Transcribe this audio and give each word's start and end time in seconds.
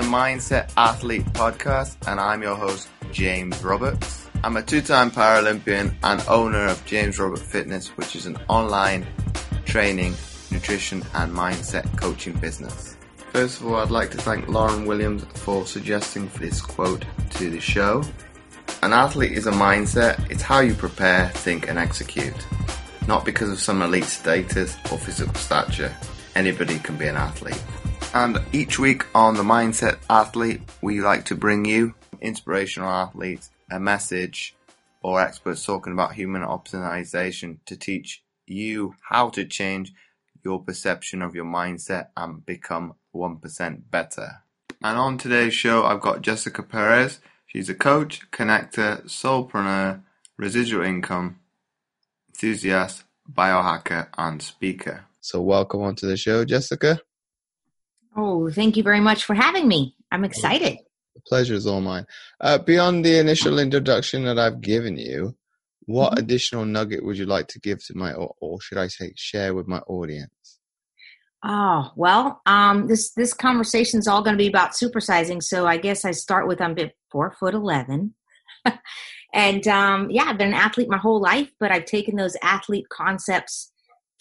the 0.00 0.06
Mindset 0.06 0.72
Athlete 0.78 1.26
podcast, 1.34 1.94
and 2.08 2.18
I'm 2.18 2.40
your 2.40 2.54
host, 2.54 2.88
James 3.12 3.62
Roberts. 3.62 4.28
I'm 4.42 4.56
a 4.56 4.62
two 4.62 4.80
time 4.80 5.10
Paralympian 5.10 5.94
and 6.02 6.24
owner 6.26 6.68
of 6.68 6.82
James 6.86 7.18
Robert 7.18 7.40
Fitness, 7.40 7.88
which 7.98 8.16
is 8.16 8.24
an 8.24 8.38
online 8.48 9.06
training, 9.66 10.14
nutrition, 10.50 11.04
and 11.12 11.30
mindset 11.30 11.84
coaching 11.98 12.32
business. 12.38 12.96
First 13.34 13.60
of 13.60 13.66
all, 13.66 13.76
I'd 13.76 13.90
like 13.90 14.10
to 14.12 14.16
thank 14.16 14.48
Lauren 14.48 14.86
Williams 14.86 15.22
for 15.34 15.66
suggesting 15.66 16.30
this 16.38 16.62
quote 16.62 17.04
to 17.32 17.50
the 17.50 17.60
show. 17.60 18.02
An 18.82 18.94
athlete 18.94 19.32
is 19.32 19.46
a 19.46 19.52
mindset, 19.52 20.30
it's 20.30 20.42
how 20.42 20.60
you 20.60 20.72
prepare, 20.72 21.28
think, 21.28 21.68
and 21.68 21.78
execute. 21.78 22.46
Not 23.06 23.26
because 23.26 23.50
of 23.50 23.60
some 23.60 23.82
elite 23.82 24.04
status 24.04 24.78
or 24.90 24.96
physical 24.96 25.34
stature. 25.34 25.94
Anybody 26.34 26.78
can 26.78 26.96
be 26.96 27.06
an 27.06 27.16
athlete. 27.16 27.62
And 28.12 28.42
each 28.52 28.80
week 28.80 29.06
on 29.14 29.34
the 29.34 29.44
Mindset 29.44 29.98
Athlete, 30.10 30.60
we 30.82 31.00
like 31.00 31.26
to 31.26 31.36
bring 31.36 31.64
you 31.64 31.94
inspirational 32.20 32.90
athletes, 32.90 33.50
a 33.70 33.78
message, 33.78 34.56
or 35.00 35.20
experts 35.20 35.64
talking 35.64 35.92
about 35.92 36.14
human 36.14 36.42
optimization 36.42 37.58
to 37.66 37.76
teach 37.76 38.24
you 38.46 38.96
how 39.08 39.28
to 39.30 39.44
change 39.44 39.92
your 40.44 40.60
perception 40.60 41.22
of 41.22 41.36
your 41.36 41.44
mindset 41.44 42.08
and 42.16 42.44
become 42.44 42.94
1% 43.14 43.82
better. 43.92 44.42
And 44.82 44.98
on 44.98 45.16
today's 45.16 45.54
show, 45.54 45.84
I've 45.84 46.00
got 46.00 46.22
Jessica 46.22 46.64
Perez. 46.64 47.20
She's 47.46 47.68
a 47.68 47.74
coach, 47.74 48.28
connector, 48.32 49.04
solopreneur, 49.04 50.02
residual 50.36 50.84
income, 50.84 51.38
enthusiast, 52.28 53.04
biohacker, 53.32 54.08
and 54.18 54.42
speaker. 54.42 55.04
So, 55.20 55.40
welcome 55.42 55.82
onto 55.82 56.08
the 56.08 56.16
show, 56.16 56.44
Jessica. 56.44 57.00
Oh, 58.16 58.50
thank 58.50 58.76
you 58.76 58.82
very 58.82 59.00
much 59.00 59.24
for 59.24 59.34
having 59.34 59.68
me. 59.68 59.94
I'm 60.10 60.24
excited. 60.24 60.78
The 61.14 61.20
pleasure 61.26 61.54
is 61.54 61.66
all 61.66 61.80
mine. 61.80 62.06
Uh, 62.40 62.58
beyond 62.58 63.04
the 63.04 63.18
initial 63.18 63.58
introduction 63.58 64.24
that 64.24 64.38
I've 64.38 64.60
given 64.60 64.96
you, 64.96 65.36
what 65.86 66.12
mm-hmm. 66.12 66.20
additional 66.20 66.64
nugget 66.64 67.04
would 67.04 67.18
you 67.18 67.26
like 67.26 67.48
to 67.48 67.60
give 67.60 67.84
to 67.86 67.96
my, 67.96 68.12
or, 68.12 68.34
or 68.40 68.60
should 68.60 68.78
I 68.78 68.88
say, 68.88 69.12
share 69.16 69.54
with 69.54 69.66
my 69.66 69.78
audience? 69.80 70.30
Oh 71.42 71.90
well, 71.96 72.42
um, 72.44 72.86
this 72.86 73.12
this 73.12 73.32
conversation 73.32 73.98
is 73.98 74.06
all 74.06 74.22
going 74.22 74.34
to 74.36 74.42
be 74.42 74.48
about 74.48 74.72
supersizing. 74.72 75.42
So 75.42 75.66
I 75.66 75.78
guess 75.78 76.04
I 76.04 76.10
start 76.10 76.46
with 76.46 76.60
I'm 76.60 76.76
four 77.10 77.32
foot 77.32 77.54
eleven, 77.54 78.14
and 79.34 79.66
um, 79.66 80.10
yeah, 80.10 80.24
I've 80.24 80.36
been 80.36 80.48
an 80.48 80.54
athlete 80.54 80.90
my 80.90 80.98
whole 80.98 81.18
life, 81.18 81.50
but 81.58 81.72
I've 81.72 81.86
taken 81.86 82.16
those 82.16 82.36
athlete 82.42 82.90
concepts 82.90 83.72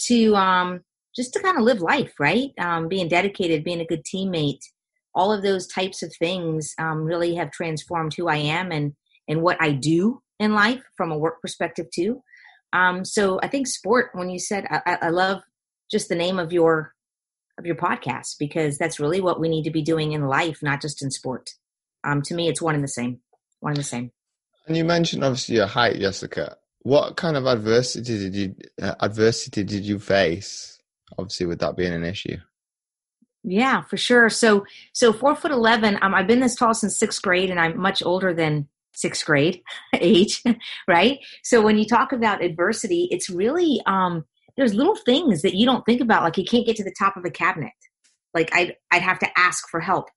to 0.04 0.34
um, 0.38 0.80
just 1.20 1.34
to 1.34 1.42
kind 1.42 1.58
of 1.58 1.64
live 1.64 1.82
life, 1.82 2.14
right? 2.18 2.52
Um, 2.58 2.88
being 2.88 3.10
dedicated, 3.10 3.66
being 3.66 3.82
a 3.82 3.86
good 3.86 4.06
teammate, 4.06 4.64
all 5.14 5.34
of 5.34 5.44
those 5.44 5.68
types 5.68 6.02
of 6.02 6.16
things 6.16 6.74
um, 6.80 7.04
really 7.04 7.36
have 7.36 7.52
transformed 7.52 8.14
who 8.14 8.30
I 8.30 8.38
am 8.38 8.72
and 8.72 8.94
and 9.28 9.42
what 9.42 9.58
I 9.62 9.72
do 9.72 10.22
in 10.40 10.54
life 10.54 10.82
from 10.96 11.12
a 11.12 11.18
work 11.18 11.42
perspective 11.42 11.88
too. 11.94 12.24
Um, 12.72 13.04
so 13.04 13.38
I 13.44 13.50
think 13.50 13.68
sport. 13.68 14.12
When 14.14 14.30
you 14.30 14.40
said, 14.40 14.66
I, 14.70 14.98
I 15.02 15.10
love 15.10 15.42
just 15.92 16.08
the 16.08 16.16
name 16.16 16.40
of 16.40 16.54
your 16.54 16.94
of 17.58 17.66
your 17.66 17.76
podcast 17.76 18.38
because 18.40 18.78
that's 18.78 19.02
really 19.02 19.20
what 19.20 19.42
we 19.42 19.50
need 19.50 19.64
to 19.64 19.72
be 19.72 19.82
doing 19.82 20.14
in 20.14 20.26
life, 20.26 20.60
not 20.64 20.82
just 20.82 21.04
in 21.04 21.12
sport. 21.12 21.50
Um, 22.06 22.22
to 22.24 22.34
me, 22.34 22.48
it's 22.48 22.62
one 22.62 22.76
and 22.76 22.84
the 22.84 22.88
same. 22.88 23.20
One 23.60 23.72
and 23.72 23.80
the 23.80 23.84
same. 23.84 24.12
And 24.68 24.78
you 24.78 24.86
mentioned 24.86 25.26
obviously 25.26 25.56
your 25.56 25.68
height, 25.68 26.00
Jessica. 26.00 26.56
What 26.84 27.18
kind 27.18 27.36
of 27.36 27.46
adversity 27.46 28.18
did 28.18 28.36
you 28.36 28.56
uh, 28.82 28.96
adversity 29.02 29.66
did 29.66 29.84
you 29.84 30.00
face? 30.00 30.79
Obviously, 31.18 31.46
with 31.46 31.60
that 31.60 31.76
being 31.76 31.94
an 31.94 32.06
issue. 32.06 32.38
Yeah, 33.44 33.82
for 33.82 33.98
sure. 33.98 34.30
So, 34.30 34.66
so 34.94 35.14
four 35.14 35.36
foot 35.36 35.52
eleven. 35.52 35.98
Um, 36.02 36.14
I've 36.14 36.28
been 36.28 36.42
this 36.42 36.56
tall 36.56 36.74
since 36.74 37.00
sixth 37.00 37.22
grade, 37.22 37.50
and 37.50 37.60
I'm 37.60 37.80
much 37.80 38.04
older 38.04 38.34
than 38.34 38.68
sixth 38.94 39.26
grade 39.26 39.62
age, 40.00 40.44
right? 40.88 41.20
So 41.44 41.62
when 41.62 41.78
you 41.78 41.86
talk 41.86 42.12
about 42.12 42.44
adversity, 42.44 43.08
it's 43.12 43.30
really 43.30 43.82
um, 43.86 44.26
there's 44.60 44.74
little 44.74 44.96
things 45.06 45.42
that 45.42 45.56
you 45.56 45.66
don't 45.66 45.86
think 45.86 46.02
about 46.02 46.22
like 46.22 46.38
you 46.38 46.44
can't 46.44 46.66
get 46.66 46.76
to 46.76 46.84
the 46.84 46.94
top 47.00 47.16
of 47.16 47.24
a 47.24 47.32
cabinet 47.32 47.72
like 48.34 48.54
i'd 48.54 48.76
i'd 48.92 49.02
have 49.02 49.18
to 49.18 49.40
ask 49.40 49.68
for 49.70 49.80
help 49.80 50.10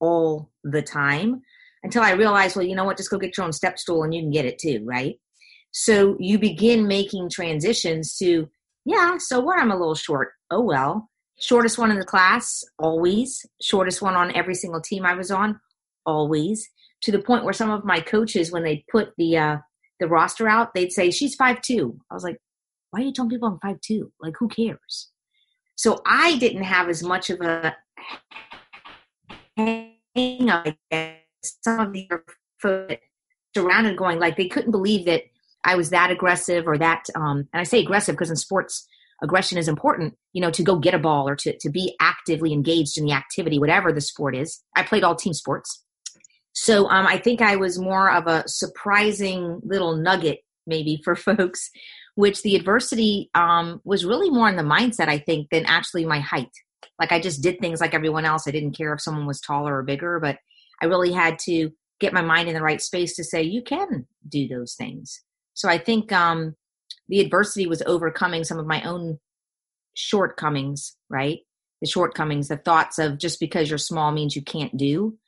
all 0.00 0.50
the 0.64 0.82
time 0.82 1.40
until 1.82 2.02
i 2.02 2.12
realized 2.12 2.54
well 2.54 2.64
you 2.64 2.76
know 2.76 2.84
what 2.84 2.98
just 2.98 3.10
go 3.10 3.18
get 3.18 3.36
your 3.36 3.46
own 3.46 3.52
step 3.52 3.78
stool 3.78 4.02
and 4.02 4.14
you 4.14 4.20
can 4.20 4.30
get 4.30 4.44
it 4.44 4.58
too 4.58 4.82
right 4.84 5.18
so 5.72 6.14
you 6.20 6.38
begin 6.38 6.86
making 6.86 7.30
transitions 7.30 8.16
to 8.18 8.48
yeah 8.90 9.18
so 9.18 9.40
what? 9.40 9.58
I'm 9.58 9.70
a 9.70 9.76
little 9.76 9.94
short. 9.94 10.32
Oh 10.50 10.60
well. 10.60 11.08
Shortest 11.38 11.78
one 11.78 11.90
in 11.90 11.98
the 11.98 12.04
class 12.04 12.62
always. 12.78 13.44
Shortest 13.62 14.02
one 14.02 14.14
on 14.14 14.34
every 14.34 14.54
single 14.54 14.80
team 14.80 15.06
i 15.06 15.14
was 15.14 15.30
on 15.30 15.60
always. 16.04 16.68
To 17.02 17.12
the 17.12 17.22
point 17.22 17.44
where 17.44 17.54
some 17.54 17.70
of 17.70 17.84
my 17.84 18.00
coaches 18.00 18.52
when 18.52 18.62
they 18.62 18.84
put 18.90 19.12
the 19.16 19.38
uh 19.38 19.56
the 20.00 20.08
roster 20.08 20.48
out 20.48 20.74
they'd 20.74 20.92
say 20.92 21.10
she's 21.10 21.34
five 21.34 21.60
two. 21.62 21.98
I 22.10 22.14
was 22.14 22.24
like 22.24 22.38
why 22.90 23.00
are 23.00 23.04
you 23.04 23.12
telling 23.12 23.30
people 23.30 23.48
I'm 23.48 23.58
five 23.60 23.80
two? 23.80 24.12
Like, 24.20 24.34
who 24.38 24.48
cares? 24.48 25.10
So 25.76 26.02
I 26.04 26.36
didn't 26.38 26.64
have 26.64 26.88
as 26.88 27.02
much 27.02 27.30
of 27.30 27.40
a 27.40 27.76
hang 29.56 30.50
up 30.50 30.66
some 31.42 31.80
of 31.80 31.92
the 31.92 32.08
folks 32.60 32.96
surrounded 33.54 33.96
going 33.96 34.18
like 34.18 34.36
they 34.36 34.48
couldn't 34.48 34.70
believe 34.70 35.06
that 35.06 35.24
I 35.64 35.76
was 35.76 35.90
that 35.90 36.10
aggressive 36.10 36.66
or 36.66 36.78
that 36.78 37.04
um 37.14 37.48
and 37.52 37.60
I 37.60 37.64
say 37.64 37.80
aggressive 37.80 38.14
because 38.14 38.30
in 38.30 38.36
sports 38.36 38.86
aggression 39.22 39.58
is 39.58 39.68
important, 39.68 40.14
you 40.32 40.40
know, 40.40 40.50
to 40.50 40.62
go 40.62 40.78
get 40.78 40.94
a 40.94 40.98
ball 40.98 41.28
or 41.28 41.36
to, 41.36 41.56
to 41.58 41.68
be 41.68 41.94
actively 42.00 42.54
engaged 42.54 42.96
in 42.96 43.04
the 43.04 43.12
activity, 43.12 43.58
whatever 43.58 43.92
the 43.92 44.00
sport 44.00 44.34
is. 44.34 44.62
I 44.74 44.82
played 44.82 45.04
all 45.04 45.14
team 45.14 45.34
sports. 45.34 45.84
So 46.52 46.88
um, 46.88 47.06
I 47.06 47.18
think 47.18 47.42
I 47.42 47.56
was 47.56 47.78
more 47.78 48.10
of 48.10 48.26
a 48.26 48.44
surprising 48.46 49.60
little 49.62 49.94
nugget 49.96 50.40
maybe 50.66 51.00
for 51.04 51.14
folks 51.16 51.70
which 52.14 52.42
the 52.42 52.56
adversity 52.56 53.30
um, 53.34 53.80
was 53.84 54.04
really 54.04 54.30
more 54.30 54.48
in 54.48 54.56
the 54.56 54.62
mindset, 54.62 55.08
I 55.08 55.18
think, 55.18 55.48
than 55.50 55.64
actually 55.66 56.04
my 56.04 56.20
height. 56.20 56.50
Like 56.98 57.12
I 57.12 57.20
just 57.20 57.42
did 57.42 57.60
things 57.60 57.80
like 57.80 57.94
everyone 57.94 58.24
else. 58.26 58.46
I 58.46 58.50
didn't 58.50 58.76
care 58.76 58.92
if 58.92 59.00
someone 59.00 59.26
was 59.26 59.40
taller 59.40 59.78
or 59.78 59.82
bigger, 59.82 60.20
but 60.20 60.36
I 60.82 60.86
really 60.86 61.12
had 61.12 61.38
to 61.46 61.70
get 61.98 62.12
my 62.12 62.22
mind 62.22 62.48
in 62.48 62.54
the 62.54 62.62
right 62.62 62.80
space 62.80 63.16
to 63.16 63.24
say, 63.24 63.42
you 63.42 63.62
can 63.62 64.06
do 64.28 64.48
those 64.48 64.74
things. 64.74 65.22
So 65.60 65.68
I 65.68 65.76
think 65.76 66.10
um, 66.10 66.56
the 67.10 67.20
adversity 67.20 67.66
was 67.66 67.82
overcoming 67.82 68.44
some 68.44 68.58
of 68.58 68.66
my 68.66 68.82
own 68.82 69.18
shortcomings, 69.92 70.96
right? 71.10 71.40
The 71.82 71.86
shortcomings, 71.86 72.48
the 72.48 72.56
thoughts 72.56 72.98
of 72.98 73.18
just 73.18 73.38
because 73.38 73.68
you're 73.68 73.76
small 73.76 74.10
means 74.10 74.34
you 74.34 74.40
can't 74.40 74.74
do. 74.74 75.18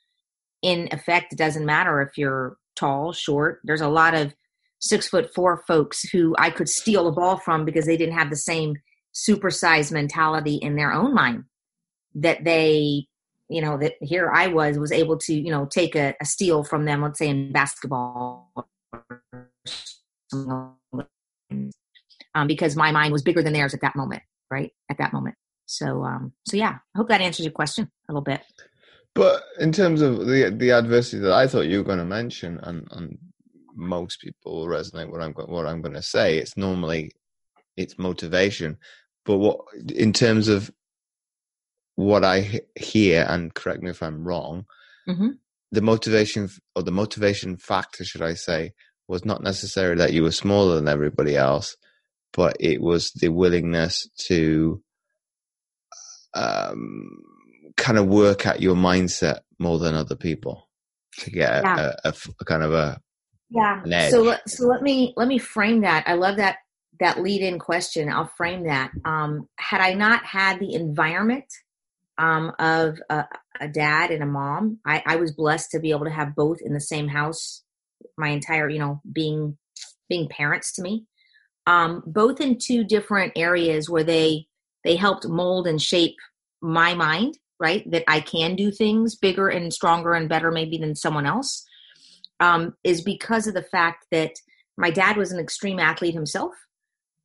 In 0.63 0.89
effect, 0.91 1.33
it 1.33 1.37
doesn't 1.37 1.67
matter 1.67 2.01
if 2.01 2.17
you're 2.17 2.57
tall, 2.75 3.13
short. 3.13 3.59
There's 3.63 3.81
a 3.81 3.87
lot 3.87 4.15
of 4.15 4.33
six 4.79 5.07
foot 5.07 5.31
four 5.35 5.63
folks 5.67 6.01
who 6.09 6.35
I 6.39 6.49
could 6.49 6.67
steal 6.67 7.07
a 7.07 7.11
ball 7.11 7.37
from 7.37 7.63
because 7.63 7.85
they 7.85 7.97
didn't 7.97 8.17
have 8.17 8.31
the 8.31 8.35
same 8.35 8.77
supersized 9.13 9.91
mentality 9.91 10.55
in 10.55 10.75
their 10.75 10.91
own 10.91 11.13
mind 11.13 11.43
that 12.15 12.43
they 12.43 13.05
you 13.49 13.61
know 13.61 13.77
that 13.77 13.93
here 14.01 14.31
i 14.33 14.47
was 14.47 14.79
was 14.79 14.91
able 14.91 15.17
to 15.17 15.33
you 15.33 15.51
know 15.51 15.65
take 15.65 15.95
a, 15.95 16.15
a 16.19 16.25
steal 16.25 16.63
from 16.63 16.85
them 16.85 17.01
let's 17.01 17.19
say 17.19 17.27
in 17.27 17.51
basketball 17.51 18.51
um, 20.33 21.69
because 22.47 22.75
my 22.75 22.91
mind 22.91 23.11
was 23.11 23.21
bigger 23.21 23.41
than 23.41 23.53
theirs 23.53 23.73
at 23.73 23.81
that 23.81 23.95
moment 23.95 24.23
right 24.49 24.71
at 24.89 24.97
that 24.97 25.13
moment 25.13 25.35
so 25.65 26.03
um 26.03 26.33
so 26.45 26.57
yeah 26.57 26.77
i 26.95 26.97
hope 26.97 27.07
that 27.07 27.21
answers 27.21 27.45
your 27.45 27.53
question 27.53 27.89
a 28.09 28.11
little 28.11 28.23
bit 28.23 28.41
but 29.15 29.43
in 29.59 29.71
terms 29.71 30.01
of 30.01 30.25
the 30.25 30.53
the 30.55 30.71
adversity 30.71 31.19
that 31.19 31.33
i 31.33 31.47
thought 31.47 31.67
you 31.67 31.77
were 31.77 31.83
going 31.83 31.99
to 31.99 32.05
mention 32.05 32.59
and 32.63 32.87
and 32.91 33.17
most 33.75 34.21
people 34.21 34.67
resonate 34.67 35.09
what 35.09 35.21
I'm 35.21 35.33
what 35.33 35.65
I'm 35.65 35.81
going 35.81 35.95
to 35.95 36.01
say. 36.01 36.37
It's 36.37 36.57
normally 36.57 37.11
it's 37.75 37.97
motivation, 37.97 38.77
but 39.25 39.37
what 39.37 39.59
in 39.93 40.13
terms 40.13 40.47
of 40.47 40.71
what 41.95 42.23
I 42.23 42.61
hear, 42.75 43.25
and 43.27 43.53
correct 43.53 43.83
me 43.83 43.91
if 43.91 44.01
I'm 44.01 44.23
wrong, 44.23 44.65
mm-hmm. 45.07 45.29
the 45.71 45.81
motivation 45.81 46.49
or 46.75 46.83
the 46.83 46.91
motivation 46.91 47.57
factor, 47.57 48.03
should 48.03 48.21
I 48.21 48.33
say, 48.33 48.73
was 49.07 49.25
not 49.25 49.43
necessarily 49.43 49.97
that 49.97 50.13
you 50.13 50.23
were 50.23 50.31
smaller 50.31 50.75
than 50.75 50.87
everybody 50.87 51.35
else, 51.35 51.75
but 52.33 52.57
it 52.59 52.81
was 52.81 53.11
the 53.11 53.29
willingness 53.29 54.07
to 54.27 54.81
um, 56.33 57.21
kind 57.77 57.97
of 57.97 58.07
work 58.07 58.45
at 58.45 58.61
your 58.61 58.75
mindset 58.75 59.39
more 59.59 59.79
than 59.79 59.95
other 59.95 60.15
people 60.15 60.69
to 61.19 61.29
get 61.29 61.63
yeah. 61.63 61.91
a, 62.03 62.09
a, 62.09 62.13
a, 62.39 62.45
kind 62.45 62.63
of 62.63 62.73
a 62.73 62.99
yeah. 63.49 64.09
so 64.09 64.23
let, 64.23 64.49
so 64.49 64.65
let 64.65 64.81
me 64.81 65.13
let 65.15 65.27
me 65.27 65.37
frame 65.37 65.81
that. 65.81 66.05
I 66.07 66.13
love 66.13 66.37
that 66.37 66.57
that 66.99 67.21
lead 67.21 67.41
in 67.41 67.59
question. 67.59 68.09
I'll 68.09 68.31
frame 68.37 68.65
that. 68.65 68.91
Um, 69.05 69.47
had 69.57 69.81
i 69.81 69.93
not 69.93 70.25
had 70.25 70.59
the 70.59 70.73
environment 70.73 71.45
um, 72.17 72.51
of 72.59 72.99
a, 73.09 73.25
a, 73.59 73.67
dad 73.67 74.11
and 74.11 74.21
a 74.21 74.27
mom 74.27 74.79
I, 74.85 75.01
I 75.05 75.15
was 75.15 75.31
blessed 75.31 75.71
to 75.71 75.79
be 75.79 75.89
able 75.89 76.05
to 76.05 76.11
have 76.11 76.35
both 76.35 76.59
in 76.63 76.73
the 76.73 76.79
same 76.79 77.07
house 77.07 77.62
my 78.17 78.29
entire 78.29 78.69
you 78.69 78.79
know 78.79 79.01
being 79.11 79.57
being 80.09 80.27
parents 80.29 80.73
to 80.73 80.81
me 80.81 81.05
um, 81.65 82.03
both 82.05 82.41
in 82.41 82.57
two 82.57 82.83
different 82.83 83.33
areas 83.35 83.89
where 83.89 84.03
they 84.03 84.47
they 84.83 84.95
helped 84.95 85.27
mold 85.27 85.67
and 85.67 85.81
shape 85.81 86.15
my 86.61 86.93
mind 86.93 87.37
right? 87.63 87.89
That 87.89 88.03
I 88.09 88.19
can 88.19 88.55
do 88.55 88.71
things 88.71 89.15
bigger 89.15 89.47
and 89.47 89.73
stronger 89.73 90.13
and 90.13 90.27
better 90.27 90.51
maybe 90.51 90.77
than 90.77 90.95
someone 90.95 91.25
else 91.25 91.65
um, 92.41 92.75
is 92.83 93.01
because 93.01 93.47
of 93.47 93.53
the 93.53 93.63
fact 93.63 94.05
that 94.11 94.33
my 94.77 94.89
dad 94.89 95.15
was 95.15 95.31
an 95.31 95.39
extreme 95.39 95.79
athlete 95.79 96.13
himself 96.13 96.51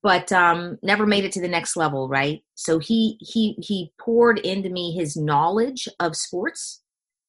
but 0.00 0.30
um, 0.30 0.78
never 0.80 1.06
made 1.06 1.24
it 1.24 1.32
to 1.32 1.40
the 1.40 1.48
next 1.48 1.76
level 1.76 2.08
right 2.08 2.42
so 2.54 2.78
he 2.78 3.18
he 3.20 3.56
he 3.60 3.90
poured 3.98 4.38
into 4.40 4.68
me 4.68 4.92
his 4.92 5.16
knowledge 5.16 5.88
of 5.98 6.14
sports 6.14 6.82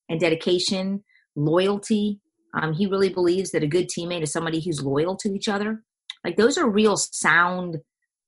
and 0.08 0.20
dedication 0.20 1.04
loyalty 1.36 2.20
um, 2.54 2.74
he 2.74 2.88
really 2.88 3.10
believes 3.10 3.52
that 3.52 3.64
a 3.64 3.68
good 3.68 3.90
teammate 3.90 4.24
is 4.24 4.32
somebody 4.32 4.60
who's 4.60 4.84
loyal 4.84 5.16
to 5.18 5.34
each 5.34 5.48
other. 5.48 5.84
Like 6.24 6.38
those 6.38 6.58
are 6.58 6.70
real 6.70 6.98
sound 6.98 7.78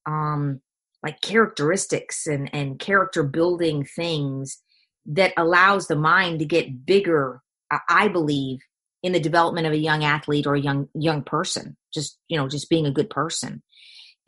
um, 0.05 0.61
like 1.03 1.21
characteristics 1.21 2.27
and 2.27 2.49
and 2.53 2.79
character 2.79 3.23
building 3.23 3.83
things 3.83 4.61
that 5.05 5.33
allows 5.37 5.87
the 5.87 5.95
mind 5.95 6.39
to 6.39 6.45
get 6.45 6.85
bigger 6.85 7.41
i 7.89 8.07
believe 8.07 8.59
in 9.03 9.13
the 9.13 9.19
development 9.19 9.65
of 9.65 9.73
a 9.73 9.77
young 9.77 10.03
athlete 10.03 10.45
or 10.45 10.55
a 10.55 10.61
young 10.61 10.87
young 10.93 11.23
person 11.23 11.75
just 11.93 12.19
you 12.27 12.37
know 12.37 12.47
just 12.47 12.69
being 12.69 12.85
a 12.85 12.91
good 12.91 13.09
person. 13.09 13.61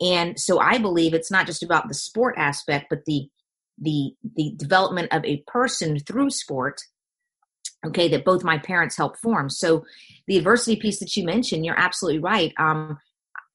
And 0.00 0.38
so 0.38 0.58
i 0.58 0.78
believe 0.78 1.14
it's 1.14 1.30
not 1.30 1.46
just 1.46 1.62
about 1.62 1.88
the 1.88 1.94
sport 1.94 2.34
aspect 2.36 2.86
but 2.90 3.04
the 3.06 3.28
the 3.80 4.14
the 4.36 4.54
development 4.56 5.08
of 5.12 5.24
a 5.24 5.44
person 5.46 5.98
through 6.00 6.30
sport 6.30 6.80
okay 7.84 8.08
that 8.08 8.24
both 8.24 8.44
my 8.44 8.58
parents 8.58 8.96
helped 8.96 9.18
form 9.18 9.48
so 9.50 9.84
the 10.26 10.36
adversity 10.36 10.76
piece 10.76 10.98
that 11.00 11.16
you 11.16 11.24
mentioned 11.24 11.64
you're 11.64 11.78
absolutely 11.78 12.20
right 12.20 12.52
um 12.58 12.98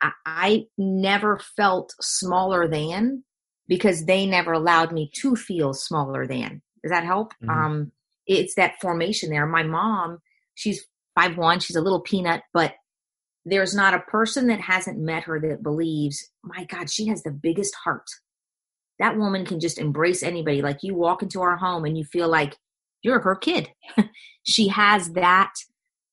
I, 0.02 0.12
I 0.26 0.66
never 0.78 1.40
felt 1.58 1.94
smaller 2.00 2.68
than 2.68 3.24
because 3.68 4.06
they 4.06 4.26
never 4.26 4.54
allowed 4.54 4.92
me 4.92 5.12
to 5.16 5.36
feel 5.36 5.74
smaller 5.74 6.26
than 6.26 6.62
does 6.84 6.92
that 6.92 7.04
help 7.04 7.34
mm-hmm. 7.44 7.50
um 7.50 7.92
it's 8.26 8.56
that 8.56 8.80
formation 8.82 9.30
there 9.30 9.46
my 9.46 9.64
mom 9.64 10.20
she's 10.56 10.86
five 11.20 11.38
one. 11.38 11.60
She's 11.60 11.76
a 11.76 11.82
little 11.82 12.02
peanut, 12.02 12.42
but 12.54 12.76
there's 13.46 13.74
not 13.74 13.94
a 13.94 14.00
person 14.00 14.48
that 14.48 14.62
hasn't 14.62 15.00
met 15.00 15.24
her 15.24 15.40
that 15.40 15.64
believes, 15.64 16.30
my 16.44 16.66
God, 16.66 16.90
she 16.90 17.08
has 17.08 17.24
the 17.24 17.32
biggest 17.32 17.76
heart. 17.84 18.06
That 19.00 19.18
woman 19.18 19.46
can 19.46 19.60
just 19.60 19.80
embrace 19.80 20.24
anybody. 20.24 20.62
Like 20.62 20.80
you 20.82 20.94
walk 20.94 21.24
into 21.24 21.42
our 21.42 21.58
home 21.58 21.86
and 21.86 21.98
you 21.98 22.04
feel 22.04 22.28
like 22.28 22.58
you're 23.02 23.20
her 23.20 23.36
kid. 23.36 23.70
she 24.44 24.68
has 24.70 25.12
that 25.12 25.52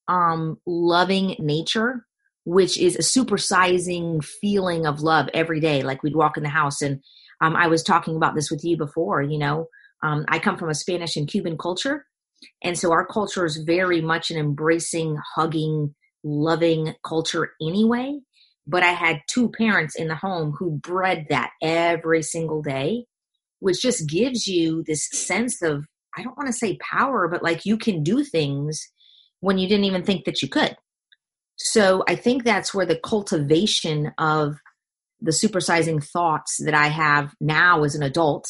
um, 0.08 0.58
loving 0.66 1.36
nature, 1.38 2.06
which 2.44 2.78
is 2.78 2.96
a 2.96 3.00
supersizing 3.00 4.24
feeling 4.24 4.86
of 4.86 5.00
love 5.00 5.28
every 5.34 5.60
day. 5.60 5.82
Like 5.82 6.02
we'd 6.02 6.16
walk 6.16 6.36
in 6.36 6.42
the 6.42 6.48
house, 6.48 6.82
and 6.82 7.00
um, 7.40 7.56
I 7.56 7.66
was 7.66 7.82
talking 7.82 8.16
about 8.16 8.34
this 8.34 8.50
with 8.50 8.64
you 8.64 8.76
before. 8.76 9.22
You 9.22 9.38
know, 9.38 9.66
um, 10.02 10.24
I 10.28 10.38
come 10.38 10.56
from 10.56 10.70
a 10.70 10.74
Spanish 10.74 11.16
and 11.16 11.28
Cuban 11.28 11.58
culture, 11.58 12.06
and 12.62 12.78
so 12.78 12.92
our 12.92 13.06
culture 13.06 13.44
is 13.44 13.56
very 13.56 14.00
much 14.00 14.30
an 14.30 14.38
embracing, 14.38 15.16
hugging, 15.34 15.94
loving 16.22 16.94
culture 17.04 17.52
anyway. 17.60 18.20
But 18.66 18.82
I 18.82 18.92
had 18.92 19.20
two 19.28 19.50
parents 19.50 19.94
in 19.94 20.08
the 20.08 20.16
home 20.16 20.52
who 20.58 20.72
bred 20.78 21.26
that 21.30 21.50
every 21.62 22.22
single 22.22 22.62
day, 22.62 23.06
which 23.60 23.80
just 23.80 24.08
gives 24.08 24.46
you 24.46 24.82
this 24.84 25.08
sense 25.12 25.62
of, 25.62 25.86
I 26.16 26.22
don't 26.22 26.36
want 26.36 26.48
to 26.48 26.52
say 26.52 26.78
power, 26.78 27.28
but 27.28 27.42
like 27.42 27.66
you 27.66 27.76
can 27.76 28.02
do 28.02 28.24
things 28.24 28.80
when 29.40 29.58
you 29.58 29.68
didn't 29.68 29.84
even 29.84 30.02
think 30.02 30.24
that 30.24 30.42
you 30.42 30.48
could. 30.48 30.76
So 31.56 32.04
I 32.08 32.16
think 32.16 32.44
that's 32.44 32.74
where 32.74 32.86
the 32.86 32.98
cultivation 32.98 34.12
of 34.18 34.56
the 35.20 35.30
supersizing 35.30 36.04
thoughts 36.04 36.58
that 36.64 36.74
I 36.74 36.88
have 36.88 37.34
now 37.40 37.84
as 37.84 37.94
an 37.94 38.02
adult 38.02 38.46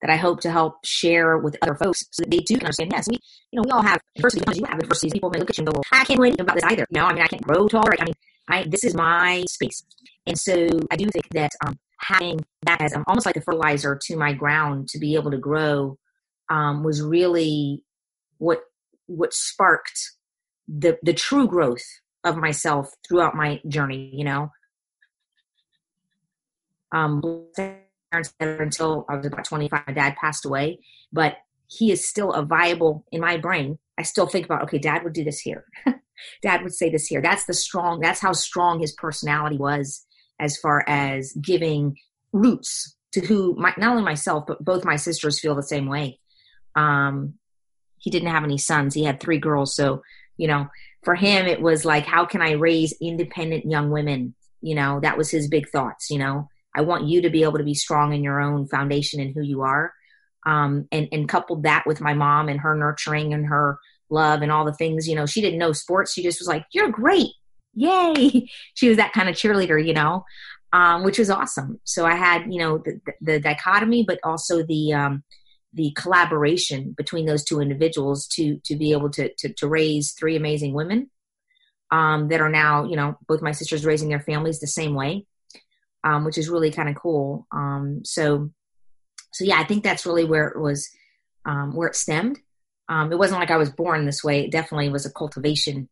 that 0.00 0.10
I 0.10 0.16
hope 0.16 0.40
to 0.42 0.50
help 0.50 0.76
share 0.84 1.38
with 1.38 1.56
other 1.60 1.74
folks 1.74 2.04
so 2.12 2.22
that 2.22 2.30
they 2.30 2.38
can 2.38 2.60
understand. 2.60 2.92
Yes, 2.92 3.08
we, 3.08 3.18
you 3.50 3.56
know, 3.56 3.62
we 3.64 3.70
all 3.70 3.82
have 3.82 4.00
adversity 4.16 4.40
because 4.40 4.58
you 4.58 4.64
have 4.66 4.78
adversities. 4.78 5.12
People 5.12 5.30
may 5.30 5.38
look 5.38 5.50
at 5.50 5.58
you 5.58 5.64
and 5.64 5.74
go, 5.74 5.82
I 5.92 6.04
can't 6.04 6.18
do 6.18 6.24
anything 6.24 6.40
about 6.40 6.54
this 6.54 6.64
either. 6.64 6.86
You 6.90 7.00
know, 7.00 7.06
I 7.06 7.12
mean, 7.12 7.22
I 7.22 7.26
can't 7.26 7.42
grow 7.42 7.68
taller. 7.68 7.94
I 7.98 8.04
mean, 8.04 8.14
I, 8.48 8.64
this 8.68 8.84
is 8.84 8.94
my 8.94 9.44
space. 9.48 9.82
And 10.26 10.38
so 10.38 10.80
I 10.90 10.96
do 10.96 11.06
think 11.06 11.28
that 11.30 11.50
um, 11.66 11.78
having 12.00 12.40
that 12.62 12.80
as 12.80 12.94
um, 12.94 13.04
almost 13.06 13.26
like 13.26 13.36
a 13.36 13.40
fertilizer 13.40 13.98
to 14.02 14.16
my 14.16 14.32
ground 14.32 14.88
to 14.90 14.98
be 14.98 15.14
able 15.14 15.30
to 15.30 15.38
grow 15.38 15.98
um, 16.50 16.82
was 16.82 17.02
really 17.02 17.84
what 18.38 18.60
what 19.06 19.32
sparked 19.32 20.12
the 20.66 20.98
the 21.02 21.14
true 21.14 21.46
growth 21.46 21.84
of 22.24 22.36
myself 22.36 22.90
throughout 23.06 23.34
my 23.34 23.60
journey. 23.68 24.10
You 24.12 24.24
know, 24.24 24.52
um, 26.92 27.22
until 28.40 29.04
I 29.08 29.16
was 29.16 29.26
about 29.26 29.44
25. 29.44 29.82
My 29.86 29.92
dad 29.92 30.16
passed 30.16 30.44
away, 30.44 30.80
but 31.12 31.36
he 31.68 31.92
is 31.92 32.06
still 32.06 32.32
a 32.32 32.44
viable 32.44 33.04
in 33.12 33.20
my 33.20 33.36
brain. 33.36 33.78
I 33.98 34.02
still 34.02 34.26
think 34.26 34.46
about, 34.46 34.62
okay, 34.62 34.78
dad 34.78 35.04
would 35.04 35.12
do 35.12 35.24
this 35.24 35.40
here. 35.40 35.64
dad 36.42 36.62
would 36.62 36.74
say 36.74 36.90
this 36.90 37.06
here. 37.06 37.20
That's 37.20 37.44
the 37.44 37.54
strong, 37.54 38.00
that's 38.00 38.20
how 38.20 38.32
strong 38.32 38.80
his 38.80 38.92
personality 38.92 39.58
was 39.58 40.06
as 40.40 40.56
far 40.56 40.84
as 40.88 41.32
giving 41.32 41.96
roots 42.32 42.96
to 43.12 43.20
who, 43.20 43.54
my, 43.58 43.74
not 43.76 43.90
only 43.90 44.02
myself, 44.02 44.44
but 44.46 44.64
both 44.64 44.84
my 44.84 44.96
sisters 44.96 45.40
feel 45.40 45.54
the 45.54 45.62
same 45.62 45.86
way. 45.86 46.18
Um, 46.78 47.34
he 47.96 48.10
didn't 48.10 48.30
have 48.30 48.44
any 48.44 48.58
sons. 48.58 48.94
He 48.94 49.04
had 49.04 49.18
three 49.18 49.38
girls. 49.38 49.74
So, 49.74 50.02
you 50.36 50.46
know, 50.46 50.68
for 51.02 51.14
him, 51.14 51.46
it 51.46 51.60
was 51.60 51.84
like, 51.84 52.06
how 52.06 52.24
can 52.24 52.40
I 52.40 52.52
raise 52.52 52.94
independent 53.00 53.70
young 53.70 53.90
women? 53.90 54.34
You 54.60 54.76
know, 54.76 55.00
that 55.00 55.18
was 55.18 55.30
his 55.30 55.48
big 55.48 55.68
thoughts, 55.68 56.10
you 56.10 56.18
know, 56.18 56.48
I 56.74 56.82
want 56.82 57.08
you 57.08 57.22
to 57.22 57.30
be 57.30 57.42
able 57.42 57.58
to 57.58 57.64
be 57.64 57.74
strong 57.74 58.12
in 58.12 58.22
your 58.22 58.40
own 58.40 58.66
foundation 58.66 59.20
and 59.20 59.34
who 59.34 59.42
you 59.42 59.62
are. 59.62 59.92
Um, 60.46 60.86
and, 60.92 61.08
and 61.10 61.28
coupled 61.28 61.64
that 61.64 61.84
with 61.86 62.00
my 62.00 62.14
mom 62.14 62.48
and 62.48 62.60
her 62.60 62.74
nurturing 62.74 63.34
and 63.34 63.46
her 63.46 63.78
love 64.08 64.42
and 64.42 64.50
all 64.50 64.64
the 64.64 64.72
things, 64.72 65.08
you 65.08 65.14
know, 65.14 65.26
she 65.26 65.40
didn't 65.40 65.58
know 65.58 65.72
sports. 65.72 66.12
She 66.12 66.22
just 66.22 66.40
was 66.40 66.48
like, 66.48 66.64
you're 66.72 66.90
great. 66.90 67.30
Yay. 67.74 68.48
she 68.74 68.88
was 68.88 68.96
that 68.96 69.12
kind 69.12 69.28
of 69.28 69.34
cheerleader, 69.34 69.84
you 69.84 69.92
know, 69.92 70.24
um, 70.72 71.04
which 71.04 71.18
was 71.18 71.30
awesome. 71.30 71.80
So 71.84 72.06
I 72.06 72.14
had, 72.14 72.52
you 72.52 72.60
know, 72.60 72.78
the, 72.78 73.00
the, 73.04 73.12
the 73.20 73.40
dichotomy, 73.40 74.04
but 74.06 74.20
also 74.24 74.62
the, 74.62 74.92
um, 74.92 75.24
the 75.72 75.92
collaboration 75.96 76.94
between 76.96 77.26
those 77.26 77.44
two 77.44 77.60
individuals 77.60 78.26
to, 78.26 78.58
to 78.64 78.76
be 78.76 78.92
able 78.92 79.10
to, 79.10 79.32
to, 79.38 79.52
to 79.54 79.68
raise 79.68 80.12
three 80.12 80.36
amazing 80.36 80.72
women, 80.72 81.10
um, 81.90 82.28
that 82.28 82.40
are 82.40 82.50
now, 82.50 82.84
you 82.84 82.96
know, 82.96 83.16
both 83.26 83.42
my 83.42 83.52
sisters 83.52 83.84
raising 83.84 84.08
their 84.08 84.20
families 84.20 84.60
the 84.60 84.66
same 84.66 84.94
way 84.94 85.26
um, 86.04 86.24
which 86.24 86.38
is 86.38 86.48
really 86.48 86.70
kind 86.70 86.88
of 86.88 86.96
cool. 86.96 87.46
Um, 87.52 88.02
so, 88.04 88.50
so 89.32 89.44
yeah, 89.44 89.58
I 89.58 89.64
think 89.64 89.84
that's 89.84 90.06
really 90.06 90.24
where 90.24 90.48
it 90.48 90.60
was, 90.60 90.88
um, 91.44 91.74
where 91.74 91.88
it 91.88 91.96
stemmed. 91.96 92.38
Um, 92.88 93.12
it 93.12 93.18
wasn't 93.18 93.40
like 93.40 93.50
I 93.50 93.56
was 93.56 93.70
born 93.70 94.06
this 94.06 94.24
way. 94.24 94.44
It 94.44 94.52
definitely 94.52 94.88
was 94.88 95.04
a 95.04 95.12
cultivation 95.12 95.88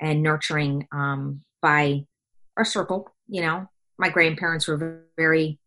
and 0.00 0.22
nurturing 0.22 0.88
um, 0.92 1.42
by 1.60 2.06
our 2.56 2.64
circle. 2.64 3.08
You 3.28 3.42
know, 3.42 3.66
my 3.98 4.08
grandparents 4.08 4.66
were 4.66 5.04
very. 5.16 5.58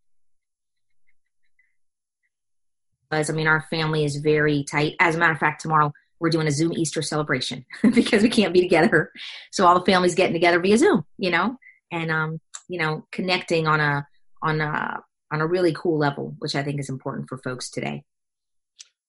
I 3.16 3.34
mean, 3.34 3.48
our 3.48 3.66
family 3.70 4.04
is 4.04 4.18
very 4.18 4.64
tight. 4.64 4.96
As 5.00 5.16
a 5.16 5.18
matter 5.18 5.34
of 5.34 5.40
fact, 5.40 5.62
tomorrow 5.62 5.92
we're 6.20 6.30
doing 6.30 6.48
a 6.48 6.52
Zoom 6.52 6.74
Easter 6.74 7.02
celebration 7.02 7.66
because 7.94 8.24
we 8.24 8.30
can't 8.30 8.54
be 8.54 8.62
together. 8.62 9.12
So 9.52 9.66
all 9.66 9.78
the 9.78 9.86
families 9.86 10.16
getting 10.16 10.34
together 10.34 10.60
via 10.60 10.78
Zoom, 10.78 11.06
you 11.18 11.32
know, 11.32 11.58
and 11.92 12.12
um, 12.12 12.40
you 12.68 12.80
know 12.80 13.06
connecting 13.12 13.68
on 13.68 13.80
a 13.80 14.08
on 14.42 14.62
a 14.62 15.00
on 15.32 15.42
a 15.42 15.48
really 15.48 15.74
cool 15.74 15.98
level, 15.98 16.36
which 16.40 16.56
I 16.56 16.64
think 16.64 16.80
is 16.80 16.90
important 16.90 17.28
for 17.28 17.38
folks 17.38 17.70
today. 17.70 18.04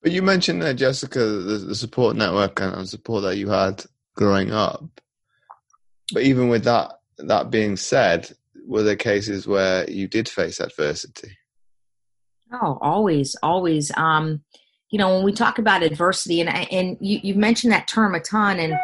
But 0.03 0.13
you 0.13 0.23
mentioned 0.23 0.63
Jessica, 0.79 1.19
the, 1.19 1.59
the 1.59 1.75
support 1.75 2.17
network 2.17 2.61
and 2.61 2.89
support 2.89 3.23
that 3.25 3.37
you 3.37 3.49
had 3.49 3.85
growing 4.15 4.53
up. 4.53 4.85
But 6.13 6.23
even 6.23 6.49
with 6.49 6.65
that 6.65 7.01
that 7.19 7.51
being 7.51 7.77
said, 7.77 8.31
were 8.67 8.83
there 8.83 8.97
cases 8.97 9.47
where 9.47 9.89
you 9.91 10.09
did 10.09 10.29
face 10.29 10.61
adversity? 10.61 11.37
Oh, 12.53 12.79
always, 12.81 13.35
always. 13.43 13.91
Um, 13.97 14.43
you 14.91 14.99
know, 14.99 15.17
when 15.17 15.25
we 15.25 15.33
talk 15.33 15.59
about 15.59 15.83
adversity, 15.83 16.41
and 16.41 16.49
and 16.49 16.97
you, 17.01 17.19
you've 17.23 17.37
mentioned 17.37 17.73
that 17.73 17.89
term 17.89 18.15
a 18.15 18.21
ton, 18.21 18.59
and 18.61 18.79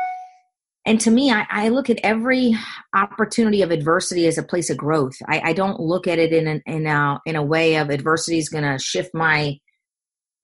and 0.85 1.00
to 1.00 1.11
me 1.11 1.31
I, 1.31 1.47
I, 1.49 1.69
look 1.69 1.90
at 1.90 2.00
every 2.02 2.57
opportunity 2.95 3.62
of 3.62 3.71
adversity 3.71 4.26
as 4.26 4.37
a 4.37 4.42
place 4.42 4.69
of 4.69 4.76
growth. 4.76 5.14
I, 5.28 5.40
I 5.50 5.52
don't 5.52 5.81
look 5.81 6.07
at 6.09 6.19
it 6.19 6.33
in 6.33 6.49
an, 6.49 6.62
in 6.66 6.87
a 6.87 7.21
in 7.25 7.37
a 7.37 7.42
way 7.42 7.76
of 7.76 7.90
adversity 7.90 8.38
is 8.38 8.49
going 8.49 8.64
to 8.64 8.83
shift 8.83 9.11
my 9.14 9.59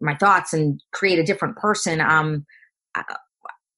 my 0.00 0.14
thoughts 0.16 0.52
and 0.52 0.80
create 0.92 1.18
a 1.18 1.25
different 1.25 1.56
person. 1.56 2.00
Um 2.00 2.46
i, 2.94 3.02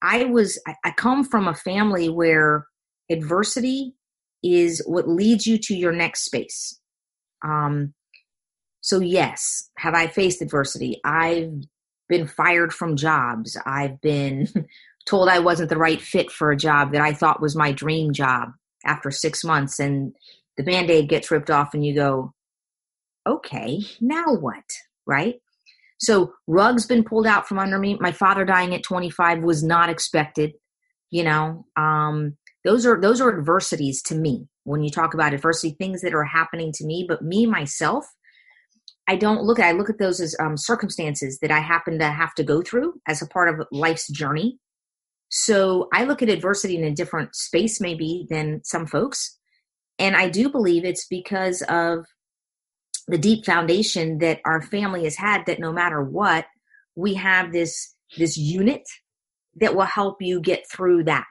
I 0.02 0.24
was 0.24 0.60
I 0.84 0.90
come 0.92 1.24
from 1.24 1.48
a 1.48 1.54
family 1.54 2.08
where 2.08 2.66
adversity 3.10 3.94
is 4.42 4.82
what 4.86 5.08
leads 5.08 5.46
you 5.46 5.58
to 5.58 5.74
your 5.74 5.92
next 5.92 6.24
space. 6.24 6.78
Um 7.42 7.94
so 8.80 9.00
yes 9.00 9.70
have 9.76 9.94
i 9.94 10.06
faced 10.06 10.42
adversity 10.42 11.00
i've 11.04 11.52
been 12.08 12.26
fired 12.26 12.72
from 12.72 12.96
jobs 12.96 13.56
i've 13.66 14.00
been 14.00 14.48
told 15.06 15.28
I 15.28 15.38
wasn't 15.38 15.70
the 15.70 15.76
right 15.76 16.00
fit 16.00 16.30
for 16.30 16.50
a 16.50 16.56
job 16.56 16.92
that 16.92 17.02
I 17.02 17.12
thought 17.12 17.40
was 17.40 17.56
my 17.56 17.72
dream 17.72 18.12
job 18.12 18.52
after 18.84 19.10
six 19.10 19.44
months, 19.44 19.78
and 19.78 20.14
the 20.56 20.62
band 20.62 20.90
aid 20.90 21.08
gets 21.08 21.30
ripped 21.30 21.50
off, 21.50 21.74
and 21.74 21.84
you 21.84 21.94
go, 21.94 22.34
okay, 23.26 23.80
now 24.00 24.34
what? 24.34 24.64
Right? 25.06 25.36
So 25.98 26.32
rugs 26.46 26.86
been 26.86 27.04
pulled 27.04 27.26
out 27.26 27.46
from 27.46 27.58
under 27.58 27.78
me. 27.78 27.98
My 28.00 28.12
father 28.12 28.44
dying 28.44 28.74
at 28.74 28.82
25 28.82 29.42
was 29.42 29.62
not 29.62 29.90
expected. 29.90 30.52
You 31.10 31.24
know, 31.24 31.66
um, 31.76 32.36
those 32.64 32.86
are 32.86 33.00
those 33.00 33.20
are 33.20 33.36
adversities 33.36 34.02
to 34.04 34.14
me. 34.14 34.46
When 34.64 34.82
you 34.82 34.90
talk 34.90 35.14
about 35.14 35.34
adversity, 35.34 35.74
things 35.74 36.02
that 36.02 36.14
are 36.14 36.24
happening 36.24 36.72
to 36.74 36.84
me, 36.84 37.04
but 37.08 37.22
me 37.22 37.46
myself, 37.46 38.06
I 39.10 39.16
don't 39.16 39.42
look 39.42 39.58
at. 39.58 39.66
I 39.66 39.72
look 39.72 39.90
at 39.90 39.98
those 39.98 40.20
as 40.20 40.36
um, 40.38 40.56
circumstances 40.56 41.40
that 41.40 41.50
I 41.50 41.58
happen 41.58 41.98
to 41.98 42.08
have 42.12 42.32
to 42.36 42.44
go 42.44 42.62
through 42.62 42.94
as 43.08 43.20
a 43.20 43.26
part 43.26 43.48
of 43.48 43.66
life's 43.72 44.06
journey. 44.08 44.60
So 45.30 45.88
I 45.92 46.04
look 46.04 46.22
at 46.22 46.28
adversity 46.28 46.76
in 46.76 46.84
a 46.84 46.94
different 46.94 47.34
space, 47.34 47.80
maybe 47.80 48.28
than 48.30 48.60
some 48.62 48.86
folks, 48.86 49.36
and 49.98 50.14
I 50.14 50.28
do 50.28 50.48
believe 50.48 50.84
it's 50.84 51.08
because 51.08 51.62
of 51.62 52.06
the 53.08 53.18
deep 53.18 53.44
foundation 53.44 54.18
that 54.18 54.40
our 54.44 54.62
family 54.62 55.02
has 55.02 55.16
had. 55.16 55.44
That 55.46 55.58
no 55.58 55.72
matter 55.72 56.04
what, 56.04 56.46
we 56.94 57.14
have 57.14 57.50
this 57.50 57.92
this 58.16 58.36
unit 58.36 58.88
that 59.56 59.74
will 59.74 59.86
help 59.86 60.22
you 60.22 60.40
get 60.40 60.70
through 60.70 61.02
that. 61.04 61.26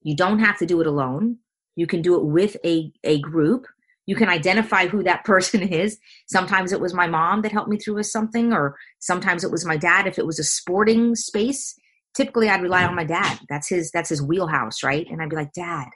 You 0.00 0.16
don't 0.16 0.38
have 0.38 0.58
to 0.60 0.66
do 0.66 0.80
it 0.80 0.86
alone. 0.86 1.40
You 1.76 1.86
can 1.86 2.00
do 2.00 2.16
it 2.16 2.24
with 2.24 2.56
a, 2.64 2.90
a 3.04 3.20
group. 3.20 3.66
You 4.06 4.16
can 4.16 4.28
identify 4.28 4.86
who 4.86 5.02
that 5.04 5.24
person 5.24 5.62
is. 5.62 5.98
Sometimes 6.26 6.72
it 6.72 6.80
was 6.80 6.94
my 6.94 7.06
mom 7.06 7.42
that 7.42 7.52
helped 7.52 7.68
me 7.68 7.78
through 7.78 7.96
with 7.96 8.06
something, 8.06 8.52
or 8.52 8.76
sometimes 9.00 9.44
it 9.44 9.50
was 9.50 9.64
my 9.64 9.76
dad. 9.76 10.06
If 10.06 10.18
it 10.18 10.26
was 10.26 10.38
a 10.38 10.44
sporting 10.44 11.14
space, 11.14 11.74
typically 12.14 12.48
I'd 12.48 12.62
rely 12.62 12.84
on 12.84 12.94
my 12.94 13.04
dad. 13.04 13.38
That's 13.48 13.68
his 13.68 13.90
that's 13.92 14.10
his 14.10 14.22
wheelhouse, 14.22 14.82
right? 14.82 15.06
And 15.08 15.22
I'd 15.22 15.30
be 15.30 15.36
like, 15.36 15.52
Dad, 15.52 15.88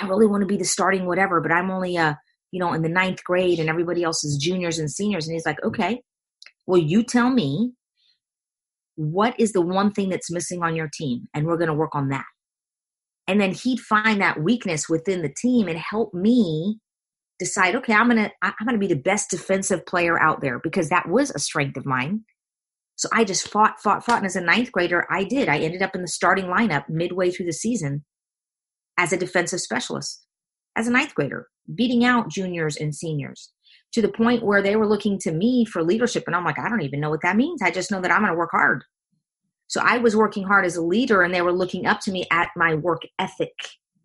I 0.00 0.06
really 0.06 0.26
want 0.26 0.42
to 0.42 0.46
be 0.46 0.56
the 0.56 0.64
starting 0.64 1.06
whatever, 1.06 1.40
but 1.40 1.52
I'm 1.52 1.70
only 1.70 1.96
uh, 1.96 2.14
you 2.52 2.60
know, 2.60 2.72
in 2.72 2.82
the 2.82 2.88
ninth 2.88 3.22
grade 3.24 3.58
and 3.58 3.68
everybody 3.68 4.02
else 4.02 4.24
is 4.24 4.38
juniors 4.38 4.78
and 4.78 4.90
seniors. 4.90 5.26
And 5.26 5.34
he's 5.34 5.46
like, 5.46 5.62
Okay, 5.64 6.02
well, 6.66 6.80
you 6.80 7.02
tell 7.02 7.30
me 7.30 7.72
what 8.94 9.38
is 9.38 9.52
the 9.52 9.60
one 9.60 9.92
thing 9.92 10.08
that's 10.08 10.30
missing 10.30 10.62
on 10.62 10.74
your 10.74 10.88
team, 10.92 11.28
and 11.34 11.46
we're 11.46 11.58
gonna 11.58 11.74
work 11.74 11.94
on 11.94 12.08
that 12.08 12.24
and 13.26 13.40
then 13.40 13.52
he'd 13.52 13.80
find 13.80 14.20
that 14.20 14.40
weakness 14.40 14.88
within 14.88 15.22
the 15.22 15.32
team 15.36 15.68
and 15.68 15.78
help 15.78 16.14
me 16.14 16.78
decide 17.38 17.74
okay 17.74 17.94
i'm 17.94 18.08
gonna 18.08 18.30
i'm 18.42 18.54
gonna 18.64 18.78
be 18.78 18.86
the 18.86 18.94
best 18.94 19.30
defensive 19.30 19.84
player 19.86 20.20
out 20.20 20.40
there 20.40 20.58
because 20.58 20.88
that 20.88 21.08
was 21.08 21.30
a 21.30 21.38
strength 21.38 21.76
of 21.76 21.86
mine 21.86 22.20
so 22.96 23.08
i 23.12 23.24
just 23.24 23.48
fought 23.48 23.80
fought 23.80 24.04
fought 24.04 24.18
and 24.18 24.26
as 24.26 24.36
a 24.36 24.40
ninth 24.40 24.72
grader 24.72 25.06
i 25.10 25.24
did 25.24 25.48
i 25.48 25.58
ended 25.58 25.82
up 25.82 25.94
in 25.94 26.02
the 26.02 26.08
starting 26.08 26.46
lineup 26.46 26.88
midway 26.88 27.30
through 27.30 27.46
the 27.46 27.52
season 27.52 28.04
as 28.98 29.12
a 29.12 29.16
defensive 29.16 29.60
specialist 29.60 30.26
as 30.76 30.86
a 30.86 30.92
ninth 30.92 31.14
grader 31.14 31.48
beating 31.74 32.04
out 32.04 32.28
juniors 32.28 32.76
and 32.76 32.94
seniors 32.94 33.52
to 33.92 34.02
the 34.02 34.08
point 34.08 34.44
where 34.44 34.62
they 34.62 34.76
were 34.76 34.88
looking 34.88 35.18
to 35.18 35.32
me 35.32 35.64
for 35.64 35.82
leadership 35.82 36.24
and 36.26 36.34
i'm 36.34 36.44
like 36.44 36.58
i 36.58 36.68
don't 36.68 36.82
even 36.82 37.00
know 37.00 37.10
what 37.10 37.22
that 37.22 37.36
means 37.36 37.60
i 37.62 37.70
just 37.70 37.90
know 37.90 38.00
that 38.00 38.10
i'm 38.10 38.20
going 38.20 38.32
to 38.32 38.38
work 38.38 38.50
hard 38.52 38.84
so 39.68 39.80
I 39.82 39.98
was 39.98 40.14
working 40.14 40.44
hard 40.44 40.64
as 40.64 40.76
a 40.76 40.82
leader, 40.82 41.22
and 41.22 41.34
they 41.34 41.42
were 41.42 41.52
looking 41.52 41.86
up 41.86 42.00
to 42.00 42.12
me 42.12 42.26
at 42.30 42.50
my 42.56 42.74
work 42.74 43.02
ethic. 43.18 43.54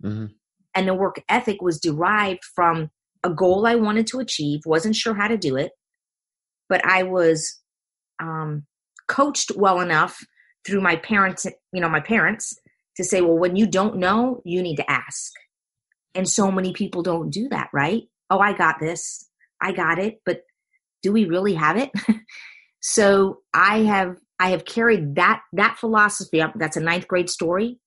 Mm-hmm. 0.03 0.27
And 0.73 0.87
the 0.87 0.93
work 0.93 1.21
ethic 1.29 1.61
was 1.61 1.79
derived 1.79 2.43
from 2.55 2.89
a 3.23 3.29
goal 3.29 3.65
I 3.65 3.75
wanted 3.75 4.07
to 4.07 4.19
achieve, 4.19 4.61
wasn't 4.65 4.95
sure 4.95 5.13
how 5.13 5.27
to 5.27 5.37
do 5.37 5.55
it, 5.55 5.71
but 6.69 6.85
I 6.85 7.03
was 7.03 7.59
um, 8.21 8.65
coached 9.07 9.51
well 9.55 9.79
enough 9.81 10.19
through 10.65 10.81
my 10.81 10.95
parents, 10.95 11.45
you 11.73 11.81
know, 11.81 11.89
my 11.89 11.99
parents 11.99 12.55
to 12.97 13.03
say, 13.03 13.21
well, 13.21 13.37
when 13.37 13.55
you 13.55 13.67
don't 13.67 13.97
know, 13.97 14.41
you 14.45 14.61
need 14.61 14.77
to 14.77 14.91
ask. 14.91 15.31
And 16.13 16.27
so 16.27 16.51
many 16.51 16.73
people 16.73 17.03
don't 17.03 17.29
do 17.29 17.47
that, 17.49 17.69
right? 17.73 18.03
Oh, 18.29 18.39
I 18.39 18.53
got 18.53 18.75
this. 18.79 19.29
I 19.61 19.71
got 19.71 19.99
it. 19.99 20.19
But 20.25 20.41
do 21.01 21.11
we 21.11 21.25
really 21.25 21.53
have 21.53 21.77
it? 21.77 21.91
so 22.81 23.39
I 23.53 23.79
have 23.79 24.17
I 24.39 24.49
have 24.49 24.65
carried 24.65 25.15
that 25.15 25.41
that 25.53 25.77
philosophy 25.77 26.41
up. 26.41 26.53
That's 26.55 26.77
a 26.77 26.81
ninth 26.81 27.07
grade 27.07 27.29
story 27.29 27.79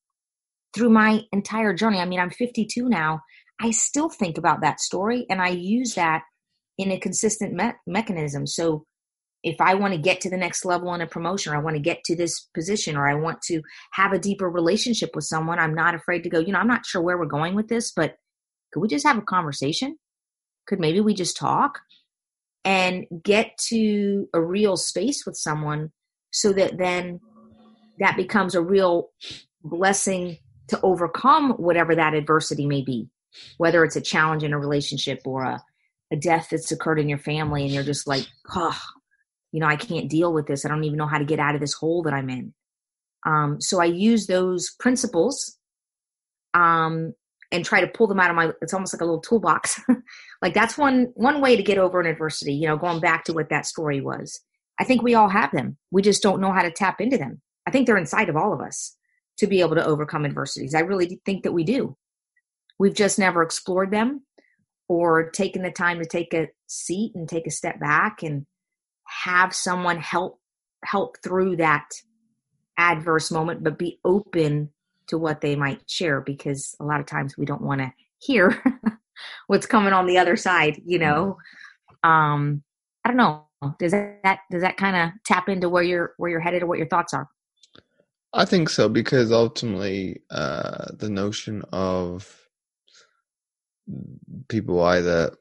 through 0.75 0.91
my 0.91 1.23
entire 1.33 1.75
journey. 1.75 1.99
I 1.99 2.05
mean, 2.05 2.21
I'm 2.21 2.31
52 2.31 2.89
now. 2.89 3.21
I 3.61 3.71
still 3.71 4.09
think 4.09 4.39
about 4.39 4.61
that 4.63 4.81
story, 4.81 5.27
and 5.31 5.41
I 5.41 5.49
use 5.49 5.95
that 5.95 6.23
in 6.77 6.91
a 6.91 6.99
consistent 6.99 7.55
me- 7.55 7.73
mechanism. 7.87 8.47
So, 8.47 8.85
if 9.43 9.61
I 9.61 9.75
want 9.75 9.93
to 9.93 10.01
get 10.01 10.23
to 10.23 10.31
the 10.31 10.39
next 10.39 10.65
level 10.65 10.95
in 10.95 11.03
a 11.03 11.07
promotion, 11.07 11.53
or 11.53 11.57
I 11.57 11.61
want 11.61 11.77
to 11.77 11.83
get 11.83 12.03
to 12.05 12.17
this 12.17 12.49
position, 12.55 12.97
or 12.97 13.09
I 13.09 13.15
want 13.15 13.43
to 13.43 13.61
have 13.93 14.13
a 14.13 14.19
deeper 14.19 14.49
relationship 14.49 15.11
with 15.15 15.25
someone, 15.25 15.59
I'm 15.59 15.75
not 15.75 15.95
afraid 15.95 16.23
to 16.23 16.31
go. 16.31 16.39
You 16.39 16.53
know, 16.53 16.59
I'm 16.59 16.67
not 16.67 16.87
sure 16.87 17.03
where 17.03 17.19
we're 17.19 17.27
going 17.27 17.55
with 17.55 17.69
this, 17.69 17.93
but 17.93 18.17
could 18.73 18.81
we 18.81 18.89
just 18.89 19.07
have 19.07 19.19
a 19.19 19.23
conversation? 19.23 19.99
Could 20.67 20.81
maybe 20.81 21.01
we 21.01 21.15
just 21.15 21.37
talk 21.37 21.81
and 22.65 23.05
get 23.23 23.57
to 23.69 24.29
a 24.33 24.41
real 24.41 24.77
space 24.77 25.25
with 25.27 25.37
someone 25.37 25.93
so 26.31 26.53
that 26.53 26.79
then 26.79 27.21
that 27.99 28.17
becomes 28.17 28.55
a 28.55 28.63
real 28.63 29.11
blessing 29.63 30.39
to 30.69 30.81
overcome 30.83 31.51
whatever 31.53 31.95
that 31.95 32.15
adversity 32.15 32.67
may 32.67 32.83
be, 32.83 33.09
whether 33.59 33.85
it's 33.85 33.97
a 33.97 34.01
challenge 34.01 34.43
in 34.43 34.53
a 34.53 34.59
relationship 34.59 35.21
or 35.25 35.45
a, 35.45 35.63
a 36.13 36.17
death 36.17 36.49
that's 36.51 36.73
occurred 36.73 36.99
in 36.99 37.09
your 37.09 37.19
family, 37.19 37.65
and 37.65 37.73
you're 37.73 37.83
just 37.83 38.07
like, 38.07 38.27
oh, 38.55 38.79
you 39.53 39.61
know, 39.61 39.67
I 39.67 39.77
can't 39.77 40.11
deal 40.11 40.33
with 40.33 40.47
this. 40.47 40.65
I 40.65 40.69
don't 40.69 40.85
even 40.85 40.99
know 40.99 41.07
how 41.07 41.19
to 41.19 41.25
get 41.25 41.39
out 41.39 41.55
of 41.55 41.61
this 41.61 41.75
hole 41.75 42.03
that 42.03 42.13
I'm 42.13 42.29
in. 42.29 42.53
Um, 43.27 43.61
so 43.61 43.81
I 43.81 43.87
use 43.87 44.27
those 44.27 44.75
principles 44.79 45.57
um, 46.53 47.15
and 47.53 47.65
try 47.65 47.81
to 47.81 47.87
pull 47.87 48.07
them 48.07 48.21
out 48.21 48.31
of 48.31 48.37
my. 48.37 48.51
It's 48.61 48.75
almost 48.75 48.95
like 48.95 49.01
a 49.01 49.05
little 49.05 49.21
toolbox. 49.21 49.81
like 50.43 50.55
that's 50.55 50.77
one 50.77 51.13
one 51.15 51.41
way 51.41 51.57
to 51.57 51.63
get 51.63 51.79
over 51.79 52.01
an 52.01 52.07
adversity. 52.07 52.55
You 52.55 52.69
know, 52.69 52.77
going 52.77 53.01
back 53.01 53.25
to 53.25 53.33
what 53.33 53.51
that 53.51 53.67
story 53.67 54.01
was. 54.01 54.41
I 54.79 54.85
think 54.85 55.03
we 55.03 55.15
all 55.15 55.29
have 55.29 55.53
them. 55.53 55.77
We 55.91 56.03
just 56.03 56.23
don't 56.23 56.41
know 56.41 56.53
how 56.53 56.63
to 56.63 56.71
tap 56.71 57.01
into 57.01 57.17
them. 57.17 57.41
I 57.67 57.71
think 57.71 57.87
they're 57.87 57.97
inside 57.97 58.29
of 58.29 58.37
all 58.37 58.53
of 58.53 58.61
us 58.61 58.97
to 59.39 59.47
be 59.47 59.61
able 59.61 59.77
to 59.77 59.87
overcome 59.87 60.25
adversities. 60.25 60.75
I 60.75 60.81
really 60.81 61.21
think 61.25 61.45
that 61.45 61.53
we 61.53 61.65
do. 61.65 61.97
We've 62.79 62.95
just 62.95 63.19
never 63.19 63.43
explored 63.43 63.91
them 63.91 64.23
or 64.89 65.31
taken 65.31 65.63
the 65.63 65.71
time 65.71 65.99
to 65.99 66.07
take 66.07 66.35
a 66.35 66.49
seat 66.67 67.13
and 67.15 67.29
take 67.29 67.47
a 67.47 67.51
step 67.51 67.81
back 67.81 68.23
and 68.23 68.47
have 69.07 69.55
someone 69.55 69.99
help 69.99 70.41
help 70.85 71.17
through 71.23 71.57
that 71.57 71.89
adverse 72.79 73.31
moment 73.31 73.63
but 73.63 73.79
be 73.79 73.99
open 74.05 74.71
to 75.07 75.17
what 75.17 75.41
they 75.41 75.57
might 75.57 75.89
share 75.89 76.21
because 76.21 76.75
a 76.81 76.85
lot 76.85 77.01
of 77.01 77.07
times 77.07 77.37
we 77.39 77.47
don't 77.47 77.63
want 77.63 77.81
to 77.81 77.93
hear 78.19 78.63
what's 79.47 79.67
coming 79.67 79.93
on 79.93 80.07
the 80.07 80.19
other 80.19 80.37
side 80.37 80.81
you 80.85 80.99
know? 80.99 81.37
Um 82.03 82.63
i 83.05 83.09
don't 83.09 83.17
know. 83.17 83.47
Does 83.79 83.93
that 83.93 84.41
does 84.51 84.63
that 84.63 84.77
kind 84.77 84.97
of 84.97 85.11
tap 85.25 85.49
into 85.49 85.69
where 85.69 85.83
you're 85.83 86.15
where 86.17 86.31
you're 86.31 86.41
headed 86.41 86.63
or 86.63 86.67
what 86.67 86.79
your 86.79 86.89
thoughts 86.89 87.15
are? 87.15 87.29
I 88.33 88.45
think 88.45 88.69
so 88.69 88.89
because 88.89 89.31
ultimately 89.31 90.23
uh, 90.31 90.87
the 90.93 91.09
notion 91.09 91.63
of 91.73 92.44
people 94.49 94.83
either 94.83 95.37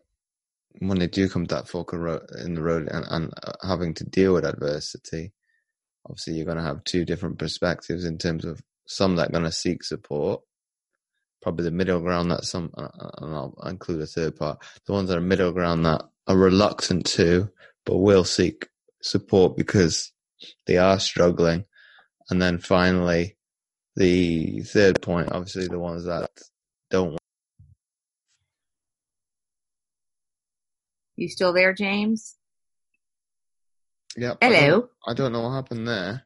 when 0.80 1.00
they 1.00 1.08
do 1.08 1.30
come 1.30 1.46
to 1.46 1.56
that 1.56 1.68
fork 1.68 1.94
in 1.94 2.56
the 2.56 2.62
road 2.62 2.88
and, 2.90 3.06
and 3.10 3.34
uh, 3.44 3.54
having 3.66 3.94
to 3.94 4.04
deal 4.04 4.34
with 4.34 4.46
adversity, 4.46 5.32
obviously 6.06 6.34
you're 6.34 6.46
going 6.46 6.58
to 6.58 6.64
have 6.64 6.84
two 6.84 7.06
different 7.06 7.38
perspectives 7.40 8.06
in 8.06 8.18
terms 8.18 8.46
of 8.46 8.62
some 8.86 9.16
that 9.16 9.30
are 9.30 9.32
going 9.32 9.44
to 9.44 9.52
seek 9.52 9.84
support, 9.84 10.42
probably 11.42 11.64
the 11.64 11.72
middle 11.72 12.00
ground 12.00 12.32
that 12.32 12.44
some, 12.44 12.72
uh, 12.78 12.90
uh, 13.00 13.10
and 13.20 13.34
I'll 13.34 13.56
include 13.66 14.02
a 14.02 14.08
third 14.08 14.36
part, 14.36 14.64
the 14.86 14.94
ones 14.94 15.10
that 15.10 15.18
are 15.18 15.22
middle 15.22 15.52
ground 15.52 15.86
that 15.86 16.04
are 16.28 16.38
reluctant 16.38 17.06
to, 17.08 17.50
but 17.86 17.98
will 17.98 18.24
seek 18.24 18.68
support 19.02 19.56
because 19.56 20.12
they 20.66 20.78
are 20.78 21.00
struggling. 21.00 21.66
And 22.30 22.42
then 22.42 22.58
finally, 22.58 23.38
the 23.96 24.62
third 24.62 25.02
point, 25.02 25.32
obviously, 25.32 25.68
the 25.68 25.80
ones 25.80 26.06
that 26.06 26.32
don't. 26.90 27.18
You 31.16 31.30
still 31.30 31.54
there, 31.54 31.74
James? 31.74 32.36
Yeah. 34.18 34.34
Hello. 34.42 34.58
I 34.58 34.70
don't, 34.70 34.90
I 35.08 35.14
don't, 35.14 35.32
know 35.34 35.42
what 35.42 35.54
happened 35.54 35.88
there. 35.88 36.24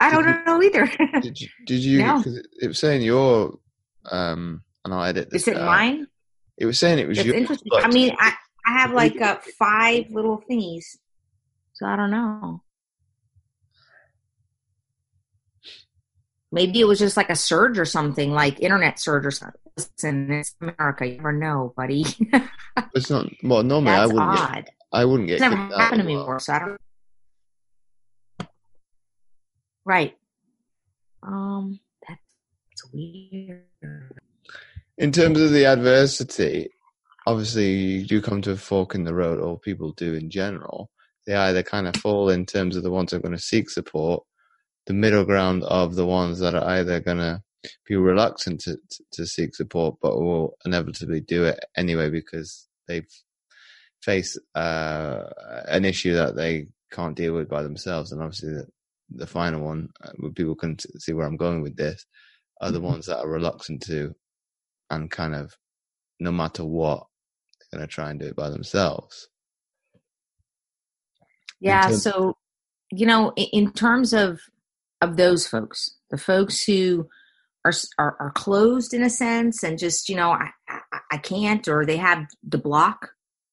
I 0.00 0.10
don't 0.10 0.26
you, 0.26 0.44
know 0.44 0.62
either. 0.62 0.90
did 1.20 1.40
you? 1.40 1.48
Did 1.66 1.80
you? 1.80 1.98
No. 1.98 2.22
It 2.60 2.68
was 2.68 2.78
saying 2.78 3.02
your. 3.02 3.58
Um, 4.10 4.62
and 4.84 4.94
I'll 4.94 5.04
edit 5.04 5.30
this. 5.30 5.42
Is 5.42 5.48
it 5.48 5.56
out. 5.56 5.66
mine? 5.66 6.06
It 6.58 6.66
was 6.66 6.78
saying 6.78 6.98
it 6.98 7.08
was 7.08 7.18
That's 7.18 7.26
your. 7.26 7.36
Interesting. 7.36 7.72
I 7.74 7.88
mean, 7.88 8.14
I, 8.18 8.32
I 8.66 8.72
have 8.80 8.92
like 8.92 9.20
uh, 9.20 9.36
five 9.58 10.10
little 10.10 10.42
thingies, 10.50 10.84
so 11.74 11.86
I 11.86 11.96
don't 11.96 12.10
know. 12.10 12.62
Maybe 16.52 16.80
it 16.80 16.84
was 16.84 16.98
just 16.98 17.16
like 17.16 17.30
a 17.30 17.36
surge 17.36 17.78
or 17.78 17.84
something, 17.84 18.32
like 18.32 18.60
internet 18.60 18.98
surge 18.98 19.26
or 19.26 19.30
something. 19.30 19.60
Listen, 19.76 20.30
it's 20.30 20.54
America. 20.60 21.06
You 21.06 21.16
never 21.16 21.32
know, 21.32 21.74
buddy. 21.76 22.04
it's 22.94 23.10
not. 23.10 23.26
Well, 23.42 23.62
normally 23.62 23.92
That's 23.92 24.10
I 24.10 24.14
wouldn't. 24.14 24.40
Odd. 24.40 24.64
Get, 24.64 24.74
I 24.92 25.04
wouldn't 25.04 25.28
get. 25.28 25.34
It's 25.34 25.40
never 25.42 25.56
happened 25.56 26.00
to 26.02 26.06
me 26.06 26.14
before, 26.14 26.38
so 26.38 26.52
I 26.52 26.58
don't. 26.60 26.80
Right. 29.84 30.16
Um, 31.22 31.80
that's 32.08 32.92
weird. 32.92 33.64
In 34.98 35.12
terms 35.12 35.40
of 35.40 35.52
the 35.52 35.66
adversity, 35.66 36.70
obviously 37.26 37.70
you 37.70 38.06
do 38.06 38.22
come 38.22 38.40
to 38.42 38.52
a 38.52 38.56
fork 38.56 38.94
in 38.94 39.04
the 39.04 39.14
road, 39.14 39.40
or 39.40 39.58
people 39.58 39.92
do 39.92 40.14
in 40.14 40.30
general. 40.30 40.90
they 41.26 41.34
either 41.34 41.62
kind 41.62 41.86
of 41.86 41.96
fall 41.96 42.30
in 42.30 42.46
terms 42.46 42.76
of 42.76 42.82
the 42.82 42.90
ones 42.90 43.10
that 43.10 43.18
are 43.18 43.20
going 43.20 43.36
to 43.36 43.38
seek 43.38 43.68
support, 43.68 44.24
the 44.86 44.94
middle 44.94 45.24
ground 45.24 45.64
of 45.64 45.94
the 45.94 46.06
ones 46.06 46.38
that 46.38 46.54
are 46.54 46.68
either 46.68 47.00
going 47.00 47.18
to 47.18 47.42
be 47.86 47.96
reluctant 47.96 48.60
to, 48.60 48.76
to, 48.90 49.04
to 49.12 49.26
seek 49.26 49.54
support, 49.54 49.96
but 50.00 50.16
will 50.16 50.56
inevitably 50.64 51.20
do 51.20 51.44
it 51.44 51.58
anyway 51.76 52.10
because 52.10 52.68
they've 52.86 53.08
faced 54.02 54.38
uh, 54.54 55.24
an 55.68 55.84
issue 55.84 56.12
that 56.14 56.36
they 56.36 56.68
can't 56.92 57.16
deal 57.16 57.34
with 57.34 57.48
by 57.48 57.62
themselves. 57.62 58.12
And 58.12 58.22
obviously, 58.22 58.50
the, 58.50 58.66
the 59.10 59.26
final 59.26 59.64
one, 59.64 59.88
uh, 60.04 60.12
people 60.34 60.54
can 60.54 60.76
see 60.98 61.12
where 61.12 61.26
I'm 61.26 61.36
going 61.36 61.62
with 61.62 61.76
this, 61.76 62.06
are 62.60 62.70
the 62.70 62.78
mm-hmm. 62.78 62.86
ones 62.86 63.06
that 63.06 63.18
are 63.18 63.28
reluctant 63.28 63.82
to 63.82 64.14
and 64.90 65.10
kind 65.10 65.34
of, 65.34 65.52
no 66.20 66.30
matter 66.30 66.64
what, 66.64 67.06
they're 67.70 67.80
going 67.80 67.88
to 67.88 67.92
try 67.92 68.10
and 68.10 68.20
do 68.20 68.26
it 68.26 68.36
by 68.36 68.50
themselves. 68.50 69.28
Yeah. 71.60 71.88
Terms- 71.88 72.02
so, 72.02 72.36
you 72.92 73.06
know, 73.06 73.32
in 73.36 73.72
terms 73.72 74.12
of 74.12 74.40
of 75.00 75.16
those 75.16 75.46
folks, 75.46 75.96
the 76.10 76.18
folks 76.18 76.64
who 76.64 77.08
are, 77.66 77.72
are, 77.98 78.16
are 78.20 78.32
closed 78.32 78.94
in 78.94 79.02
a 79.02 79.10
sense 79.10 79.62
and 79.62 79.78
just 79.78 80.08
you 80.08 80.16
know 80.16 80.30
I, 80.30 80.50
I, 81.10 81.18
can't 81.18 81.66
or 81.66 81.84
they 81.84 81.96
have 81.96 82.26
the 82.46 82.58
block 82.58 83.10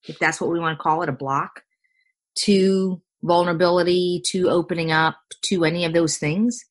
if 0.07 0.19
that's 0.19 0.39
what 0.39 0.51
we 0.51 0.59
want 0.59 0.77
to 0.77 0.81
call 0.81 1.01
it 1.01 1.09
a 1.09 1.13
block 1.13 1.63
to 2.39 3.01
vulnerability 3.23 4.21
to 4.27 4.49
opening 4.49 4.91
up 4.91 5.17
to 5.45 5.63
any 5.63 5.85
of 5.85 5.93
those 5.93 6.17
things. 6.17 6.63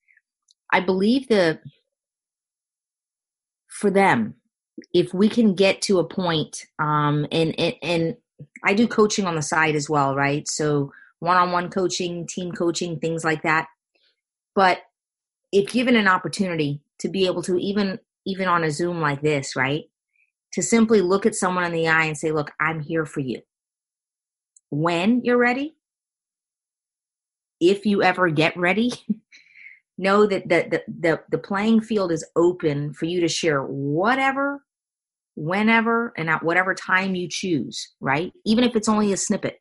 I 0.72 0.80
believe 0.80 1.28
the 1.28 1.60
for 3.68 3.90
them 3.90 4.34
if 4.94 5.12
we 5.12 5.28
can 5.28 5.54
get 5.54 5.82
to 5.82 5.98
a 5.98 6.04
point 6.04 6.64
um 6.78 7.26
and 7.30 7.58
and, 7.58 7.74
and 7.82 8.16
i 8.64 8.72
do 8.72 8.86
coaching 8.86 9.26
on 9.26 9.34
the 9.34 9.42
side 9.42 9.74
as 9.74 9.88
well 9.88 10.14
right? 10.14 10.48
So 10.48 10.92
one-on-one 11.18 11.70
coaching 11.70 12.26
team 12.26 12.52
coaching 12.52 12.98
things 12.98 13.24
like 13.24 13.42
that 13.42 13.66
but 14.54 14.78
if 15.52 15.70
given 15.70 15.96
an 15.96 16.08
opportunity 16.08 16.80
to 16.98 17.08
be 17.08 17.26
able 17.26 17.42
to 17.42 17.58
even 17.58 17.98
even 18.26 18.48
on 18.48 18.64
a 18.64 18.70
zoom 18.70 19.00
like 19.00 19.22
this 19.22 19.56
right 19.56 19.84
to 20.52 20.62
simply 20.62 21.00
look 21.00 21.26
at 21.26 21.34
someone 21.34 21.64
in 21.64 21.72
the 21.72 21.88
eye 21.88 22.04
and 22.04 22.16
say 22.16 22.32
look 22.32 22.50
i'm 22.60 22.80
here 22.80 23.06
for 23.06 23.20
you. 23.20 23.40
When 24.70 25.22
you're 25.24 25.38
ready 25.38 25.74
if 27.60 27.86
you 27.86 28.02
ever 28.02 28.30
get 28.30 28.56
ready 28.56 28.92
know 29.98 30.26
that 30.26 30.48
the, 30.48 30.66
the 30.70 30.82
the 31.00 31.20
the 31.30 31.38
playing 31.38 31.80
field 31.80 32.10
is 32.10 32.26
open 32.34 32.92
for 32.94 33.04
you 33.04 33.20
to 33.20 33.28
share 33.28 33.62
whatever 33.62 34.64
whenever 35.34 36.12
and 36.16 36.28
at 36.28 36.42
whatever 36.42 36.74
time 36.74 37.14
you 37.14 37.28
choose 37.28 37.92
right? 38.00 38.32
Even 38.44 38.64
if 38.64 38.74
it's 38.76 38.88
only 38.88 39.12
a 39.12 39.16
snippet. 39.16 39.58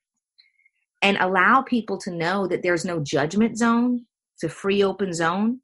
And 1.03 1.17
allow 1.17 1.63
people 1.63 1.97
to 1.99 2.11
know 2.11 2.45
that 2.45 2.61
there's 2.61 2.85
no 2.85 2.99
judgment 2.99 3.57
zone 3.57 4.05
a 4.43 4.49
free 4.49 4.83
open 4.83 5.13
zone 5.13 5.59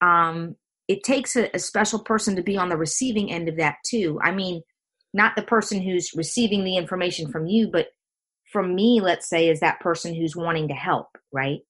um, 0.00 0.56
it 0.88 1.02
takes 1.02 1.36
a, 1.36 1.50
a 1.54 1.58
special 1.58 1.98
person 1.98 2.36
to 2.36 2.42
be 2.42 2.56
on 2.56 2.68
the 2.68 2.76
receiving 2.76 3.32
end 3.32 3.48
of 3.48 3.56
that 3.56 3.76
too. 3.88 4.18
I 4.22 4.32
mean, 4.32 4.62
not 5.12 5.36
the 5.36 5.42
person 5.42 5.80
who's 5.80 6.10
receiving 6.14 6.64
the 6.64 6.76
information 6.76 7.30
from 7.30 7.46
you, 7.46 7.70
but 7.72 7.88
from 8.52 8.74
me, 8.74 9.00
let's 9.02 9.28
say, 9.28 9.48
is 9.48 9.60
that 9.60 9.80
person 9.80 10.14
who's 10.14 10.36
wanting 10.36 10.68
to 10.68 10.74
help, 10.74 11.08
right? 11.32 11.60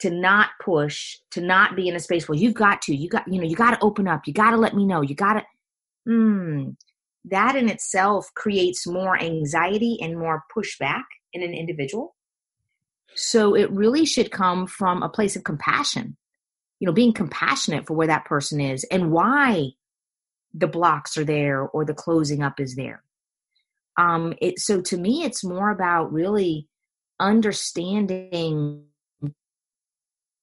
To 0.00 0.10
not 0.10 0.50
push, 0.62 1.16
to 1.32 1.40
not 1.40 1.74
be 1.74 1.88
in 1.88 1.96
a 1.96 2.00
space 2.00 2.28
where 2.28 2.38
you've 2.38 2.54
got 2.54 2.82
to, 2.82 2.94
you 2.94 3.08
got, 3.08 3.26
you 3.26 3.40
know, 3.40 3.46
you 3.46 3.56
got 3.56 3.72
to 3.72 3.82
open 3.82 4.06
up, 4.06 4.22
you 4.26 4.32
got 4.32 4.50
to 4.50 4.56
let 4.56 4.74
me 4.74 4.84
know, 4.84 5.00
you 5.00 5.14
got 5.14 5.34
to, 5.34 5.42
hmm, 6.06 6.70
that 7.24 7.56
in 7.56 7.68
itself 7.68 8.28
creates 8.34 8.86
more 8.86 9.20
anxiety 9.20 9.98
and 10.00 10.18
more 10.18 10.42
pushback 10.54 11.04
in 11.32 11.42
an 11.42 11.54
individual. 11.54 12.14
So 13.16 13.54
it 13.54 13.70
really 13.70 14.04
should 14.04 14.30
come 14.30 14.66
from 14.66 15.02
a 15.02 15.08
place 15.08 15.36
of 15.36 15.44
compassion 15.44 16.16
you 16.84 16.86
know 16.86 16.92
being 16.92 17.12
compassionate 17.12 17.86
for 17.86 17.94
where 17.94 18.08
that 18.08 18.24
person 18.24 18.60
is 18.60 18.84
and 18.84 19.10
why 19.10 19.70
the 20.52 20.66
blocks 20.66 21.16
are 21.16 21.24
there 21.24 21.62
or 21.62 21.84
the 21.84 21.94
closing 21.94 22.42
up 22.42 22.60
is 22.60 22.76
there. 22.76 23.02
Um 23.98 24.34
it 24.40 24.58
so 24.58 24.80
to 24.82 24.98
me 24.98 25.22
it's 25.24 25.44
more 25.44 25.70
about 25.70 26.12
really 26.12 26.68
understanding 27.18 28.84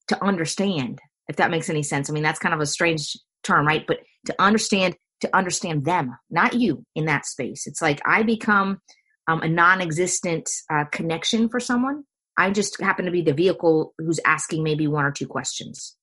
to 0.07 0.23
understand 0.23 0.99
if 1.27 1.35
that 1.35 1.51
makes 1.51 1.69
any 1.69 1.83
sense. 1.83 2.09
I 2.09 2.13
mean 2.13 2.23
that's 2.23 2.39
kind 2.39 2.55
of 2.55 2.61
a 2.61 2.65
strange 2.65 3.17
term 3.43 3.67
right? 3.67 3.85
But 3.85 3.99
to 4.25 4.35
understand 4.39 4.95
to 5.19 5.35
understand 5.35 5.85
them 5.85 6.17
not 6.31 6.55
you 6.55 6.83
in 6.95 7.05
that 7.05 7.27
space. 7.27 7.67
It's 7.67 7.83
like 7.83 8.01
i 8.05 8.23
become 8.23 8.81
um, 9.27 9.41
a 9.43 9.47
non-existent 9.47 10.49
uh, 10.71 10.85
connection 10.85 11.47
for 11.49 11.59
someone 11.59 12.03
i 12.37 12.49
just 12.51 12.79
happen 12.81 13.05
to 13.05 13.11
be 13.11 13.21
the 13.21 13.33
vehicle 13.33 13.93
who's 13.97 14.19
asking 14.25 14.63
maybe 14.63 14.87
one 14.87 15.05
or 15.05 15.11
two 15.11 15.27
questions. 15.27 15.95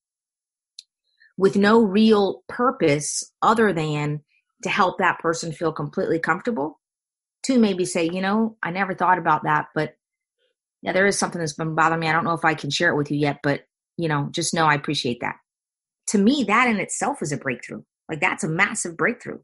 With 1.37 1.57
no 1.57 1.83
real 1.83 2.43
purpose 2.49 3.33
other 3.43 3.73
than 3.73 4.23
to 4.64 4.69
help 4.69 4.99
that 4.99 5.21
person 5.21 5.53
feel 5.53 5.73
completely 5.73 6.19
comfortable 6.19 6.81
to 7.45 7.59
maybe 7.59 7.85
say 7.85 8.09
you 8.12 8.21
know 8.21 8.57
i 8.62 8.71
never 8.71 8.95
thought 8.95 9.19
about 9.19 9.45
that 9.45 9.67
but 9.75 9.95
yeah 10.83 10.93
there 10.93 11.07
is 11.07 11.19
something 11.19 11.38
that's 11.38 11.55
been 11.55 11.77
bothering 11.77 12.01
me. 12.01 12.09
I 12.09 12.12
don't 12.12 12.25
know 12.25 12.33
if 12.33 12.45
i 12.45 12.55
can 12.55 12.71
share 12.71 12.91
it 12.91 12.97
with 12.97 13.11
you 13.11 13.19
yet 13.19 13.38
but 13.43 13.62
you 13.97 14.09
know 14.09 14.29
just 14.33 14.55
know 14.55 14.67
i 14.67 14.75
appreciate 14.75 15.21
that. 15.21 15.37
To 16.09 16.19
me 16.19 16.45
that 16.49 16.69
in 16.69 16.81
itself 16.81 17.23
is 17.23 17.33
a 17.33 17.37
breakthrough. 17.37 17.83
Like 18.09 18.21
that's 18.21 18.45
a 18.45 18.49
massive 18.49 18.97
breakthrough. 18.97 19.41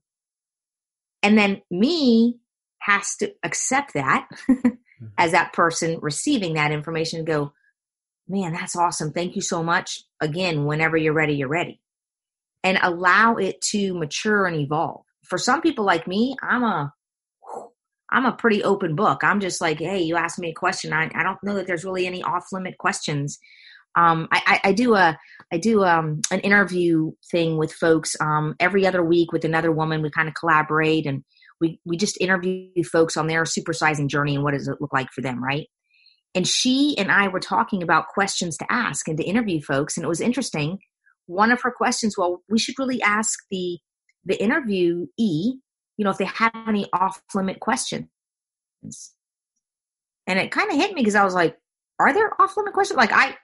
And 1.23 1.39
then 1.39 1.63
me 1.71 2.39
has 2.81 3.17
to 3.17 3.33
accept 3.43 3.95
that 3.95 4.29
mm-hmm. 5.01 5.07
as 5.19 5.33
that 5.33 5.53
person 5.53 5.99
receiving 6.01 6.55
that 6.55 6.73
information 6.73 7.25
go 7.25 7.53
man 8.29 8.53
that's 8.53 8.77
awesome 8.77 9.13
thank 9.13 9.37
you 9.37 9.43
so 9.43 9.63
much 9.63 10.03
again 10.21 10.65
whenever 10.65 10.97
you're 10.97 11.13
ready 11.13 11.35
you're 11.35 11.49
ready 11.49 11.81
and 12.65 12.79
allow 12.83 13.37
it 13.37 13.61
to 13.61 13.95
mature 13.95 14.47
and 14.47 14.57
evolve. 14.57 15.05
For 15.25 15.39
some 15.39 15.61
people 15.61 15.85
like 15.85 16.09
me, 16.09 16.35
I'm 16.43 16.65
a 16.65 16.93
I'm 18.11 18.27
a 18.27 18.33
pretty 18.33 18.65
open 18.65 18.95
book. 18.97 19.23
I'm 19.23 19.41
just 19.41 19.61
like, 19.61 19.79
hey, 19.79 20.03
you 20.03 20.17
ask 20.17 20.39
me 20.39 20.51
a 20.51 20.55
question. 20.55 20.93
I, 20.93 21.11
I 21.15 21.23
don't 21.23 21.43
know 21.43 21.55
that 21.55 21.67
there's 21.67 21.85
really 21.85 22.07
any 22.07 22.23
off 22.23 22.47
limit 22.53 22.79
questions. 22.79 23.39
Um, 23.97 24.29
I, 24.31 24.43
I, 24.47 24.69
I, 24.69 24.73
do 24.73 24.95
a 24.95 25.19
I 25.53 25.59
do 25.59 25.85
um, 25.85 26.21
an 26.31 26.41
interview 26.41 27.13
thing 27.31 27.57
with 27.57 27.73
folks 27.73 28.17
um, 28.21 28.55
every 28.61 28.87
other 28.87 29.05
week 29.05 29.33
with 29.33 29.45
another 29.45 29.73
woman. 29.73 30.03
We 30.03 30.11
kind 30.11 30.29
of 30.29 30.35
collaborate 30.35 31.07
and 31.07 31.25
we 31.61 31.81
we 31.85 31.97
just 31.97 32.21
interview 32.21 32.83
folks 32.85 33.17
on 33.17 33.27
their 33.27 33.45
supersizing 33.45 34.09
journey 34.09 34.35
and 34.35 34.45
what 34.45 34.55
does 34.55 34.69
it 34.69 34.81
look 34.81 34.93
like 34.93 35.11
for 35.13 35.21
them, 35.21 35.43
right? 35.43 35.67
And 36.35 36.47
she 36.47 36.97
and 36.99 37.13
I 37.13 37.29
were 37.29 37.41
talking 37.41 37.83
about 37.83 38.09
questions 38.09 38.57
to 38.59 38.67
ask 38.71 39.07
and 39.07 39.17
to 39.19 39.25
interview 39.25 39.61
folks, 39.61 39.97
and 39.97 40.05
it 40.05 40.09
was 40.09 40.21
interesting 40.21 40.79
one 41.27 41.53
of 41.53 41.63
her 41.63 41.71
questions, 41.71 42.17
well, 42.19 42.43
we 42.49 42.59
should 42.59 42.79
really 42.79 43.01
ask 43.03 43.39
the 43.51 43.79
the 44.27 44.37
interviewee, 44.37 45.09
you 45.19 45.61
know, 45.99 46.11
if 46.11 46.19
they 46.19 46.25
have 46.25 46.53
any 46.67 46.87
off 46.93 47.21
limit 47.35 47.61
questions. 47.61 48.09
And 50.27 50.39
it 50.39 50.51
kind 50.51 50.71
of 50.71 50.77
hit 50.77 50.95
me 50.95 51.03
because 51.03 51.15
I 51.15 51.25
was 51.25 51.35
like, 51.35 51.59
are 52.01 52.15
there 52.15 52.41
off 52.41 52.57
limit 52.57 52.73
questions? 52.73 52.97
Like 52.97 53.13
I 53.13 53.37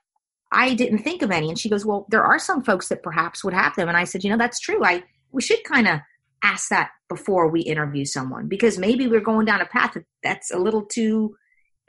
I 0.52 0.74
didn't 0.74 1.00
think 1.00 1.22
of 1.22 1.30
any. 1.30 1.48
And 1.48 1.58
she 1.58 1.68
goes, 1.68 1.86
Well, 1.86 2.06
there 2.10 2.24
are 2.24 2.38
some 2.38 2.62
folks 2.62 2.88
that 2.88 3.02
perhaps 3.02 3.44
would 3.44 3.54
have 3.54 3.76
them. 3.76 3.88
And 3.88 3.96
I 3.96 4.04
said, 4.04 4.24
you 4.24 4.30
know, 4.30 4.38
that's 4.38 4.60
true. 4.60 4.84
I 4.84 5.04
we 5.32 5.42
should 5.42 5.62
kind 5.64 5.86
of 5.86 6.00
ask 6.42 6.68
that 6.70 6.90
before 7.10 7.50
we 7.50 7.60
interview 7.60 8.06
someone 8.06 8.48
because 8.48 8.78
maybe 8.78 9.06
we're 9.06 9.20
going 9.20 9.44
down 9.44 9.60
a 9.60 9.66
path 9.66 9.94
that's 10.22 10.50
a 10.50 10.58
little 10.58 10.86
too 10.86 11.36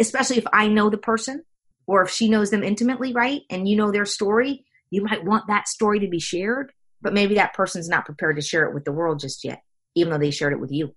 especially 0.02 0.38
if 0.38 0.46
I 0.52 0.68
know 0.68 0.90
the 0.90 0.98
person 0.98 1.44
or 1.88 2.02
if 2.02 2.10
she 2.10 2.30
knows 2.30 2.50
them 2.50 2.64
intimately, 2.64 3.14
right? 3.14 3.42
And 3.50 3.68
you 3.68 3.76
know 3.76 3.92
their 3.92 4.06
story, 4.06 4.66
you 4.90 5.04
might 5.04 5.24
want 5.24 5.48
that 5.48 5.68
story 5.68 6.00
to 6.00 6.08
be 6.08 6.20
shared, 6.20 6.72
but 7.02 7.14
maybe 7.14 7.36
that 7.36 7.54
person's 7.54 7.88
not 7.88 8.06
prepared 8.06 8.36
to 8.36 8.42
share 8.42 8.66
it 8.66 8.74
with 8.74 8.84
the 8.84 8.92
world 8.92 9.20
just 9.20 9.44
yet, 9.44 9.62
even 9.96 10.12
though 10.12 10.18
they 10.18 10.32
shared 10.32 10.54
it 10.54 10.60
with 10.60 10.72
you. 10.72 10.94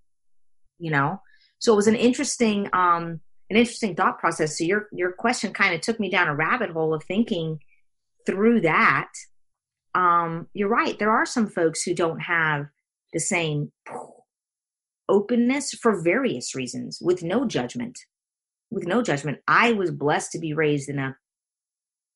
You 0.78 0.90
know? 0.90 1.20
So 1.58 1.72
it 1.72 1.76
was 1.76 1.86
an 1.86 1.96
interesting 1.96 2.68
um 2.72 3.20
an 3.50 3.56
interesting 3.58 3.94
thought 3.94 4.18
process. 4.18 4.58
So 4.58 4.64
your 4.64 4.88
your 4.92 5.12
question 5.12 5.52
kind 5.52 5.74
of 5.74 5.80
took 5.80 6.00
me 6.00 6.10
down 6.10 6.28
a 6.28 6.34
rabbit 6.34 6.70
hole 6.70 6.94
of 6.94 7.04
thinking 7.04 7.60
through 8.26 8.62
that. 8.62 9.10
Um, 9.94 10.48
you're 10.54 10.68
right. 10.68 10.98
There 10.98 11.10
are 11.10 11.26
some 11.26 11.46
folks 11.46 11.82
who 11.82 11.94
don't 11.94 12.20
have 12.20 12.66
the 13.14 13.20
same 13.20 13.72
openness 15.08 15.72
for 15.72 16.02
various 16.02 16.54
reasons 16.54 16.98
with 17.00 17.22
no 17.22 17.46
judgment. 17.46 17.98
With 18.70 18.86
no 18.86 19.02
judgment. 19.02 19.38
I 19.46 19.72
was 19.72 19.90
blessed 19.90 20.32
to 20.32 20.38
be 20.38 20.52
raised 20.52 20.90
in 20.90 20.98
a 20.98 21.16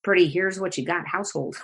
pretty 0.04 0.28
here's 0.28 0.60
what 0.60 0.78
you 0.78 0.84
got 0.84 1.06
household 1.06 1.56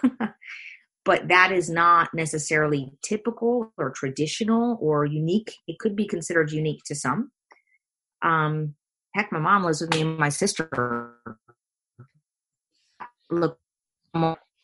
but 1.04 1.28
that 1.28 1.52
is 1.52 1.70
not 1.70 2.08
necessarily 2.12 2.92
typical 3.02 3.72
or 3.78 3.90
traditional 3.90 4.76
or 4.80 5.04
unique 5.04 5.54
it 5.66 5.78
could 5.78 5.94
be 5.94 6.06
considered 6.06 6.50
unique 6.50 6.82
to 6.84 6.94
some 6.94 7.30
um 8.22 8.74
heck 9.14 9.30
my 9.30 9.38
mom 9.38 9.62
lives 9.62 9.80
with 9.80 9.94
me 9.94 10.02
and 10.02 10.18
my 10.18 10.28
sister 10.28 11.14
look 13.30 13.58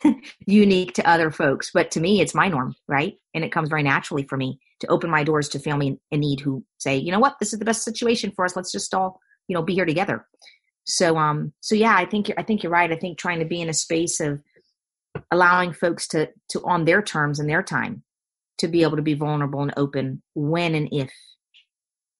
unique 0.46 0.94
to 0.94 1.08
other 1.08 1.30
folks 1.30 1.70
but 1.72 1.90
to 1.90 2.00
me 2.00 2.20
it's 2.20 2.34
my 2.34 2.48
norm 2.48 2.74
right 2.88 3.14
and 3.34 3.44
it 3.44 3.52
comes 3.52 3.68
very 3.68 3.82
naturally 3.82 4.22
for 4.22 4.36
me 4.36 4.58
to 4.80 4.86
open 4.86 5.10
my 5.10 5.22
doors 5.22 5.48
to 5.48 5.58
family 5.58 6.00
in 6.10 6.20
need 6.20 6.40
who 6.40 6.64
say 6.78 6.96
you 6.96 7.12
know 7.12 7.18
what 7.20 7.36
this 7.38 7.52
is 7.52 7.58
the 7.58 7.64
best 7.64 7.84
situation 7.84 8.32
for 8.34 8.44
us 8.44 8.56
let's 8.56 8.72
just 8.72 8.94
all 8.94 9.20
you 9.48 9.54
know 9.54 9.62
be 9.62 9.74
here 9.74 9.84
together 9.84 10.26
So 10.84 11.16
um 11.16 11.52
so 11.60 11.74
yeah, 11.74 11.94
I 11.96 12.04
think 12.06 12.28
you're 12.28 12.38
I 12.40 12.42
think 12.42 12.62
you're 12.62 12.72
right. 12.72 12.90
I 12.90 12.96
think 12.96 13.18
trying 13.18 13.38
to 13.40 13.44
be 13.44 13.60
in 13.60 13.68
a 13.68 13.74
space 13.74 14.20
of 14.20 14.40
allowing 15.30 15.72
folks 15.72 16.08
to 16.08 16.30
to 16.50 16.62
on 16.64 16.84
their 16.84 17.02
terms 17.02 17.38
and 17.38 17.48
their 17.48 17.62
time 17.62 18.02
to 18.58 18.68
be 18.68 18.82
able 18.82 18.96
to 18.96 19.02
be 19.02 19.14
vulnerable 19.14 19.62
and 19.62 19.72
open 19.76 20.22
when 20.34 20.74
and 20.74 20.88
if 20.92 21.12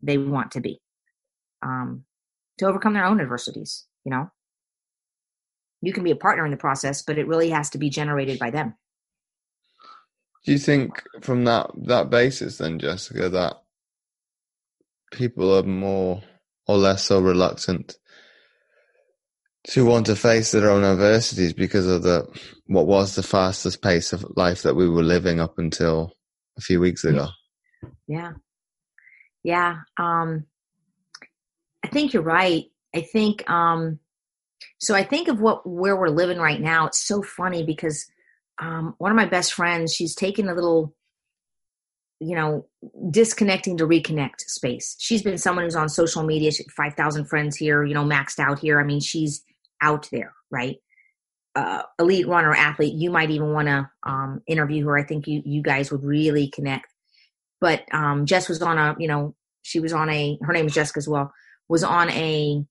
they 0.03 0.19
want 0.19 0.53
to 0.53 0.61
be. 0.61 0.81
Um 1.63 2.05
to 2.59 2.67
overcome 2.67 2.95
their 2.95 3.05
own 3.05 3.21
adversities, 3.21 3.87
you 4.05 4.11
know. 4.11 4.31
You 5.83 5.93
can 5.93 6.05
be 6.05 6.11
a 6.11 6.17
partner 6.17 6.45
in 6.45 6.51
the 6.51 6.57
process, 6.57 7.03
but 7.03 7.19
it 7.19 7.27
really 7.27 7.51
has 7.51 7.71
to 7.71 7.79
be 7.79 7.91
generated 7.91 8.39
by 8.39 8.51
them. 8.51 8.75
Do 10.45 10.53
you 10.53 10.59
think 10.59 11.03
from 11.21 11.45
that 11.45 11.71
that 11.87 12.11
basis 12.11 12.59
then, 12.59 12.79
Jessica, 12.79 13.29
that 13.29 13.63
people 15.13 15.55
are 15.55 15.63
more 15.63 16.23
or 16.67 16.77
less 16.77 17.05
so 17.05 17.21
reluctant 17.21 17.97
to 19.65 19.85
want 19.85 20.07
to 20.07 20.17
face 20.17 20.53
their 20.53 20.71
own 20.71 20.85
adversities 20.85 21.53
because 21.53 21.87
of 21.87 22.03
the 22.03 22.27
what 22.67 22.87
was 22.87 23.15
the 23.15 23.23
fastest 23.23 23.83
pace 23.83 24.13
of 24.13 24.25
life 24.37 24.63
that 24.63 24.77
we 24.77 24.89
were 24.89 25.03
living 25.03 25.41
up 25.41 25.59
until 25.59 26.13
a 26.57 26.61
few 26.61 26.81
weeks 26.81 27.05
ago. 27.05 27.29
Yeah. 28.07 28.33
Yeah. 29.43 29.81
Um 29.99 30.47
I 31.85 31.89
think 31.89 32.13
you're 32.13 32.23
right. 32.23 32.65
I 32.95 33.03
think 33.03 33.49
um 33.51 33.99
so 34.79 34.95
I 34.95 35.05
think 35.05 35.29
of 35.29 35.41
what 35.41 35.67
where 35.69 35.97
we're 35.97 36.09
living 36.09 36.39
right 36.39 36.61
now. 36.61 36.87
It's 36.87 37.05
so 37.05 37.23
funny 37.23 37.65
because 37.65 38.07
um 38.59 38.95
one 38.99 39.11
of 39.11 39.17
my 39.17 39.27
best 39.27 39.55
friends, 39.55 39.95
she's 39.95 40.15
taken 40.15 40.49
a 40.49 40.55
little 40.55 40.95
you 42.21 42.37
know, 42.37 42.67
disconnecting 43.11 43.79
to 43.79 43.87
reconnect 43.87 44.41
space. 44.41 44.95
She's 44.99 45.23
been 45.23 45.39
someone 45.39 45.65
who's 45.65 45.75
on 45.75 45.89
social 45.89 46.23
media, 46.23 46.53
5,000 46.77 47.25
friends 47.25 47.57
here, 47.57 47.83
you 47.83 47.95
know, 47.95 48.05
maxed 48.05 48.39
out 48.39 48.59
here. 48.59 48.79
I 48.79 48.85
mean, 48.85 49.01
she's 49.01 49.43
out 49.81 50.07
there, 50.13 50.35
right? 50.51 50.77
Uh, 51.57 51.83
elite 51.99 52.29
runner 52.29 52.55
athlete. 52.55 52.95
You 52.95 53.11
might 53.11 53.31
even 53.31 53.55
want 53.55 53.69
to 53.69 53.91
um, 54.03 54.43
interview 54.47 54.87
her. 54.87 54.99
I 54.99 55.03
think 55.03 55.27
you 55.27 55.43
you 55.45 55.63
guys 55.63 55.91
would 55.91 56.05
really 56.05 56.49
connect. 56.49 56.87
But 57.61 57.85
um, 57.93 58.27
Jess 58.27 58.49
was 58.49 58.63
on 58.63 58.79
a, 58.79 58.95
you 58.99 59.09
know, 59.09 59.35
she 59.63 59.81
was 59.81 59.93
on 59.93 60.09
a. 60.11 60.39
Her 60.43 60.53
name 60.53 60.67
is 60.67 60.75
Jessica 60.75 60.99
as 60.99 61.09
well. 61.09 61.33
Was 61.69 61.83
on 61.83 62.11
a 62.11 62.65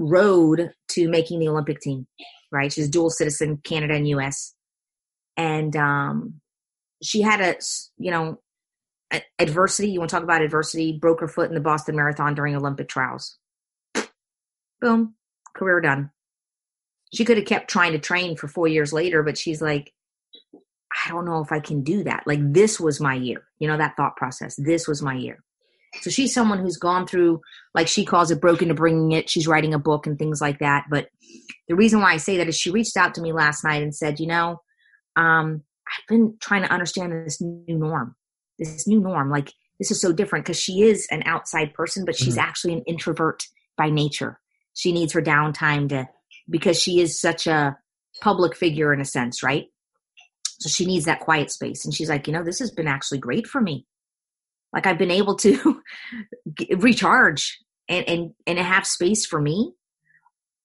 road 0.00 0.72
to 0.88 1.08
making 1.08 1.38
the 1.38 1.48
Olympic 1.48 1.80
team. 1.80 2.06
Right, 2.52 2.72
she's 2.72 2.88
dual 2.88 3.10
citizen, 3.10 3.60
Canada 3.62 3.94
and 3.94 4.08
U.S. 4.08 4.54
And 5.36 5.76
um, 5.76 6.40
she 7.00 7.20
had 7.20 7.40
a, 7.40 7.54
you 7.96 8.10
know, 8.10 8.40
adversity. 9.38 9.90
You 9.90 10.00
want 10.00 10.10
to 10.10 10.16
talk 10.16 10.24
about 10.24 10.42
adversity? 10.42 10.98
Broke 11.00 11.20
her 11.20 11.28
foot 11.28 11.48
in 11.48 11.54
the 11.54 11.60
Boston 11.60 11.94
Marathon 11.94 12.34
during 12.34 12.56
Olympic 12.56 12.88
trials. 12.88 13.38
Boom, 14.80 15.14
career 15.54 15.80
done. 15.80 16.10
She 17.14 17.24
could 17.24 17.36
have 17.36 17.46
kept 17.46 17.70
trying 17.70 17.92
to 17.92 17.98
train 17.98 18.36
for 18.36 18.48
four 18.48 18.66
years 18.66 18.92
later, 18.92 19.22
but 19.22 19.38
she's 19.38 19.62
like, 19.62 19.92
I 20.44 21.08
don't 21.08 21.24
know 21.24 21.40
if 21.40 21.52
I 21.52 21.60
can 21.60 21.82
do 21.82 22.02
that. 22.04 22.24
Like, 22.26 22.40
this 22.52 22.80
was 22.80 23.00
my 23.00 23.14
year. 23.14 23.44
You 23.58 23.68
know, 23.68 23.76
that 23.76 23.96
thought 23.96 24.16
process. 24.16 24.56
This 24.56 24.88
was 24.88 25.02
my 25.02 25.14
year. 25.14 25.42
So 26.02 26.10
she's 26.10 26.32
someone 26.32 26.58
who's 26.58 26.76
gone 26.76 27.06
through, 27.06 27.40
like 27.74 27.88
she 27.88 28.04
calls 28.04 28.30
it, 28.30 28.40
broken 28.40 28.68
to 28.68 28.74
bringing 28.74 29.12
it. 29.12 29.28
She's 29.28 29.48
writing 29.48 29.74
a 29.74 29.78
book 29.78 30.06
and 30.06 30.18
things 30.18 30.40
like 30.40 30.60
that. 30.60 30.84
But 30.90 31.08
the 31.68 31.74
reason 31.74 32.00
why 32.00 32.12
I 32.12 32.18
say 32.18 32.36
that 32.36 32.48
is 32.48 32.56
she 32.56 32.70
reached 32.70 32.96
out 32.96 33.14
to 33.14 33.20
me 33.20 33.32
last 33.32 33.64
night 33.64 33.82
and 33.82 33.94
said, 33.94 34.20
you 34.20 34.26
know, 34.26 34.60
um, 35.16 35.62
I've 35.88 36.08
been 36.08 36.36
trying 36.40 36.62
to 36.62 36.72
understand 36.72 37.12
this 37.12 37.40
new 37.40 37.76
norm, 37.76 38.14
this 38.58 38.86
new 38.86 39.00
norm. 39.00 39.30
Like, 39.30 39.52
this 39.80 39.90
is 39.90 40.00
so 40.00 40.12
different 40.12 40.44
because 40.44 40.60
she 40.60 40.82
is 40.82 41.08
an 41.10 41.22
outside 41.26 41.74
person, 41.74 42.04
but 42.04 42.16
she's 42.16 42.36
mm-hmm. 42.36 42.48
actually 42.48 42.74
an 42.74 42.84
introvert 42.86 43.42
by 43.76 43.90
nature 43.90 44.38
she 44.74 44.92
needs 44.92 45.12
her 45.12 45.22
downtime 45.22 45.88
to 45.90 46.08
because 46.48 46.80
she 46.80 47.00
is 47.00 47.20
such 47.20 47.46
a 47.46 47.76
public 48.20 48.56
figure 48.56 48.92
in 48.92 49.00
a 49.00 49.04
sense, 49.04 49.42
right? 49.42 49.66
So 50.58 50.68
she 50.68 50.84
needs 50.84 51.04
that 51.06 51.20
quiet 51.20 51.50
space. 51.50 51.84
And 51.84 51.94
she's 51.94 52.08
like, 52.08 52.26
you 52.26 52.32
know, 52.32 52.42
this 52.42 52.58
has 52.58 52.70
been 52.70 52.88
actually 52.88 53.18
great 53.18 53.46
for 53.46 53.60
me. 53.60 53.86
Like 54.72 54.86
I've 54.86 54.98
been 54.98 55.10
able 55.10 55.36
to 55.36 55.82
recharge 56.76 57.58
and, 57.88 58.08
and, 58.08 58.34
and 58.46 58.58
have 58.58 58.86
space 58.86 59.26
for 59.26 59.40
me. 59.40 59.72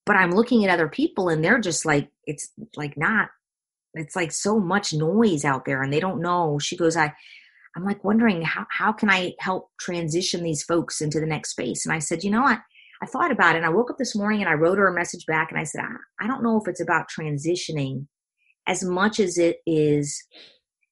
But 0.06 0.16
I'm 0.16 0.32
looking 0.32 0.64
at 0.64 0.72
other 0.72 0.88
people 0.88 1.30
and 1.30 1.44
they're 1.44 1.60
just 1.60 1.86
like, 1.86 2.10
it's 2.26 2.52
like 2.76 2.96
not, 2.96 3.30
it's 3.96 4.16
like 4.16 4.32
so 4.32 4.60
much 4.60 4.94
noise 4.94 5.44
out 5.44 5.66
there 5.66 5.82
and 5.82 5.92
they 5.92 6.00
don't 6.00 6.22
know. 6.22 6.60
She 6.60 6.78
goes, 6.78 6.96
I, 6.96 7.12
I'm 7.76 7.84
like 7.84 8.04
wondering 8.04 8.44
how, 8.44 8.68
how 8.70 8.94
can 8.94 9.10
I 9.10 9.34
help 9.40 9.72
transition 9.80 10.44
these 10.44 10.64
folks 10.64 11.02
into 11.02 11.20
the 11.20 11.26
next 11.26 11.52
space? 11.52 11.86
And 11.86 11.94
I 11.94 12.00
said, 12.00 12.24
you 12.24 12.30
know 12.30 12.44
what? 12.44 12.60
I 13.02 13.08
thought 13.08 13.32
about 13.32 13.56
it 13.56 13.58
and 13.60 13.66
I 13.66 13.70
woke 13.70 13.90
up 13.90 13.98
this 13.98 14.16
morning 14.16 14.42
and 14.42 14.50
I 14.50 14.54
wrote 14.54 14.78
her 14.78 14.88
a 14.88 14.94
message 14.94 15.26
back 15.26 15.52
and 15.52 15.60
I 15.60 15.64
said, 15.64 15.82
I, 15.82 16.24
I 16.24 16.28
don't 16.28 16.44
know 16.44 16.60
if 16.62 16.68
it's 16.68 16.82
about 16.82 17.10
transitioning 17.10 18.06
as 18.68 18.84
much 18.84 19.20
as 19.20 19.38
it 19.38 19.58
is 19.66 20.24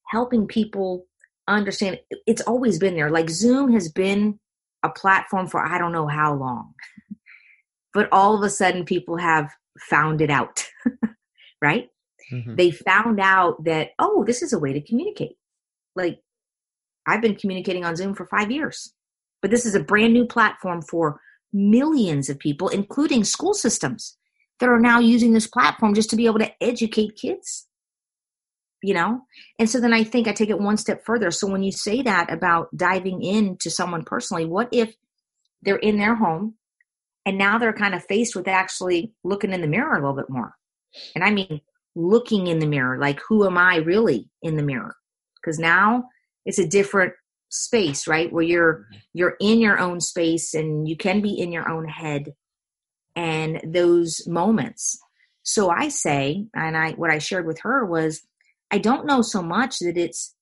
helping 0.07 0.47
people 0.47 1.05
understand 1.47 1.99
it's 2.25 2.41
always 2.41 2.79
been 2.79 2.95
there. 2.95 3.09
Like 3.09 3.29
Zoom 3.29 3.73
has 3.73 3.91
been 3.91 4.39
a 4.83 4.89
platform 4.89 5.47
for 5.47 5.65
I 5.65 5.77
don't 5.77 5.91
know 5.91 6.07
how 6.07 6.35
long. 6.35 6.73
but 7.93 8.09
all 8.11 8.35
of 8.35 8.43
a 8.43 8.49
sudden 8.49 8.85
people 8.85 9.17
have 9.17 9.51
found 9.89 10.21
it 10.21 10.29
out. 10.29 10.65
right? 11.61 11.89
Mm-hmm. 12.31 12.55
They 12.55 12.71
found 12.71 13.19
out 13.19 13.63
that, 13.63 13.89
oh, 13.99 14.23
this 14.25 14.41
is 14.41 14.53
a 14.53 14.59
way 14.59 14.73
to 14.73 14.81
communicate. 14.81 15.37
Like 15.95 16.19
I've 17.07 17.21
been 17.21 17.35
communicating 17.35 17.85
on 17.85 17.95
Zoom 17.95 18.13
for 18.15 18.25
five 18.27 18.51
years, 18.51 18.93
but 19.41 19.51
this 19.51 19.65
is 19.65 19.75
a 19.75 19.83
brand 19.83 20.13
new 20.13 20.25
platform 20.25 20.81
for 20.81 21.19
millions 21.51 22.29
of 22.29 22.39
people, 22.39 22.69
including 22.69 23.23
school 23.23 23.53
systems, 23.53 24.17
that 24.59 24.69
are 24.69 24.79
now 24.79 24.99
using 24.99 25.33
this 25.33 25.47
platform 25.47 25.93
just 25.93 26.09
to 26.09 26.15
be 26.15 26.25
able 26.25 26.39
to 26.39 26.51
educate 26.63 27.15
kids. 27.15 27.67
You 28.83 28.93
know? 28.93 29.21
And 29.57 29.69
so 29.69 29.79
then 29.79 29.93
I 29.93 30.03
think 30.03 30.27
I 30.27 30.33
take 30.33 30.49
it 30.49 30.59
one 30.59 30.77
step 30.77 31.05
further. 31.05 31.31
So 31.31 31.47
when 31.47 31.63
you 31.63 31.71
say 31.71 32.01
that 32.01 32.31
about 32.31 32.75
diving 32.75 33.23
into 33.23 33.69
someone 33.69 34.03
personally, 34.03 34.45
what 34.45 34.69
if 34.71 34.93
they're 35.61 35.77
in 35.77 35.97
their 35.97 36.15
home 36.15 36.55
and 37.25 37.37
now 37.37 37.57
they're 37.57 37.73
kind 37.73 37.95
of 37.95 38.03
faced 38.03 38.35
with 38.35 38.47
actually 38.47 39.13
looking 39.23 39.53
in 39.53 39.61
the 39.61 39.67
mirror 39.67 39.93
a 39.93 39.99
little 39.99 40.15
bit 40.15 40.29
more? 40.29 40.53
And 41.15 41.23
I 41.23 41.31
mean, 41.31 41.61
looking 41.95 42.47
in 42.47 42.59
the 42.59 42.67
mirror, 42.67 42.99
like, 42.99 43.21
who 43.27 43.45
am 43.45 43.57
I 43.57 43.77
really 43.77 44.29
in 44.41 44.57
the 44.57 44.63
mirror? 44.63 44.95
Because 45.41 45.59
now 45.59 46.09
it's 46.45 46.59
a 46.59 46.67
different 46.67 47.13
space 47.53 48.07
right 48.07 48.33
where 48.33 48.43
you're 48.43 48.73
mm-hmm. 48.73 48.97
you're 49.13 49.35
in 49.39 49.59
your 49.59 49.77
own 49.77 49.99
space 50.01 50.55
and 50.55 50.87
you 50.87 50.97
can 50.97 51.21
be 51.21 51.39
in 51.39 51.51
your 51.51 51.69
own 51.69 51.87
head 51.87 52.33
and 53.15 53.61
those 53.63 54.27
moments 54.27 54.97
so 55.43 55.69
i 55.69 55.87
say 55.87 56.47
and 56.55 56.75
i 56.75 56.93
what 56.93 57.11
i 57.11 57.19
shared 57.19 57.45
with 57.45 57.59
her 57.61 57.85
was 57.85 58.23
i 58.73 58.77
don't 58.77 59.05
know 59.05 59.21
so 59.21 59.41
much 59.41 59.79
that 59.79 59.97
it's 59.97 60.35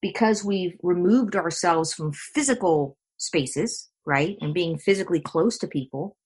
because 0.00 0.44
we've 0.44 0.76
removed 0.82 1.34
ourselves 1.34 1.92
from 1.92 2.12
physical 2.12 2.96
spaces 3.16 3.88
right 4.06 4.36
and 4.40 4.54
being 4.54 4.78
physically 4.78 5.20
close 5.20 5.58
to 5.58 5.66
people 5.66 6.16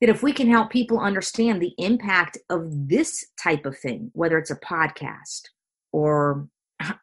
that 0.00 0.10
if 0.10 0.22
we 0.22 0.32
can 0.32 0.48
help 0.48 0.70
people 0.70 1.00
understand 1.00 1.60
the 1.60 1.74
impact 1.78 2.38
of 2.50 2.62
this 2.88 3.24
type 3.40 3.66
of 3.66 3.78
thing 3.78 4.10
whether 4.14 4.38
it's 4.38 4.50
a 4.50 4.60
podcast 4.60 5.42
or 5.92 6.48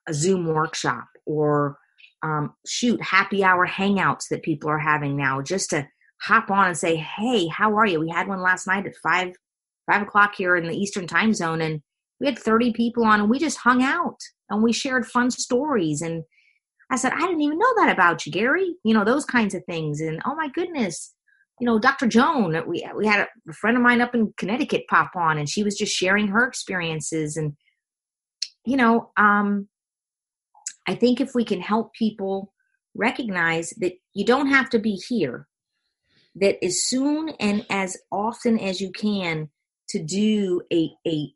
a 0.08 0.14
zoom 0.14 0.46
workshop 0.48 1.06
or 1.26 1.78
um, 2.24 2.54
shoot 2.66 3.02
happy 3.02 3.44
hour 3.44 3.68
hangouts 3.68 4.30
that 4.30 4.44
people 4.44 4.70
are 4.70 4.80
having 4.80 5.16
now 5.16 5.42
just 5.42 5.70
to 5.70 5.88
hop 6.22 6.50
on 6.50 6.68
and 6.68 6.78
say 6.78 6.96
hey 6.96 7.48
how 7.48 7.76
are 7.76 7.86
you? 7.86 8.00
We 8.00 8.10
had 8.10 8.28
one 8.28 8.42
last 8.42 8.68
night 8.68 8.88
at 8.88 8.96
five 9.04 9.36
five 9.90 10.02
o'clock 10.02 10.34
here 10.36 10.56
in 10.56 10.68
the 10.68 10.76
eastern 10.76 11.08
time 11.08 11.34
zone 11.34 11.62
and 11.62 11.82
we 12.20 12.28
had 12.28 12.40
30 12.40 12.74
people 12.74 13.04
on 13.04 13.20
and 13.20 13.30
we 13.30 13.40
just 13.40 13.58
hung 13.58 13.84
out 13.84 14.20
and 14.50 14.64
we 14.64 14.74
shared 14.74 15.06
fun 15.06 15.32
stories. 15.32 16.02
And 16.02 16.24
i 16.92 16.96
said 16.96 17.14
i 17.14 17.20
didn't 17.22 17.42
even 17.42 17.58
know 17.58 17.74
that 17.78 17.92
about 17.92 18.26
you 18.26 18.32
gary. 18.32 18.76
You 18.84 18.94
know 18.94 19.06
those 19.06 19.26
kinds 19.26 19.54
of 19.54 19.64
things. 19.66 20.02
And 20.02 20.22
oh 20.26 20.36
my 20.36 20.50
goodness. 20.50 21.14
You 21.60 21.66
know 21.66 21.80
dr 21.80 22.08
joan 22.08 22.62
we, 22.68 22.88
we 22.96 23.08
had 23.08 23.28
a 23.50 23.54
friend 23.54 23.78
of 23.78 23.84
mine 23.84 24.02
up 24.02 24.14
in 24.14 24.34
connecticut 24.38 24.86
pop 24.90 25.12
on 25.16 25.38
and 25.38 25.50
she 25.50 25.64
was 25.64 25.78
just 25.78 25.96
sharing 25.96 26.28
her 26.28 26.48
experiences. 26.48 27.38
And 27.38 27.54
you 28.66 28.78
know 28.78 29.12
um 29.18 29.68
I 30.88 30.96
think 30.96 31.20
if 31.20 31.34
we 31.34 31.44
can 31.44 31.62
help 31.62 31.94
people 31.94 32.54
recognize 32.94 33.72
that 33.78 33.94
you 34.14 34.24
don't 34.26 34.48
have 34.48 34.70
to 34.70 34.80
be 34.80 34.94
here, 35.08 35.48
that 36.36 36.64
as 36.64 36.84
soon 36.84 37.30
and 37.40 37.66
as 37.70 37.98
often 38.12 38.60
as 38.60 38.82
you 38.82 38.92
can 38.92 39.50
to 39.90 40.04
do 40.04 40.62
a 40.72 40.92
a 41.08 41.34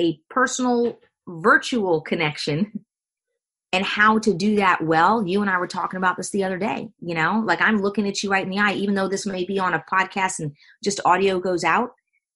a 0.00 0.18
personal 0.28 0.98
virtual 1.28 2.00
connection 2.00 2.84
and 3.72 3.84
how 3.84 4.18
to 4.18 4.34
do 4.34 4.56
that 4.56 4.82
well. 4.82 5.24
You 5.26 5.42
and 5.42 5.50
I 5.50 5.58
were 5.58 5.66
talking 5.66 5.98
about 5.98 6.16
this 6.16 6.30
the 6.30 6.44
other 6.44 6.58
day, 6.58 6.88
you 7.00 7.14
know, 7.14 7.42
like 7.44 7.60
I'm 7.60 7.76
looking 7.76 8.08
at 8.08 8.22
you 8.22 8.30
right 8.30 8.44
in 8.44 8.50
the 8.50 8.58
eye, 8.58 8.72
even 8.72 8.94
though 8.94 9.08
this 9.08 9.26
may 9.26 9.44
be 9.44 9.58
on 9.58 9.74
a 9.74 9.84
podcast 9.92 10.40
and 10.40 10.56
just 10.82 11.00
audio 11.04 11.38
goes 11.38 11.62
out, 11.62 11.90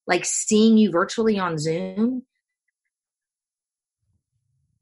like 0.07 0.25
seeing 0.25 0.77
you 0.77 0.93
virtually 0.93 1.39
on 1.39 1.59
Zoom. 1.59 2.23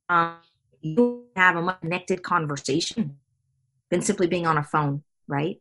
Um, 0.09 0.37
you 0.83 1.27
have 1.37 1.57
a 1.57 1.79
connected 1.81 2.23
conversation 2.23 3.19
than 3.91 4.03
simply 4.03 4.27
being 4.27 4.47
on 4.47 4.59
a 4.59 4.65
phone, 4.65 5.05
right? 5.27 5.59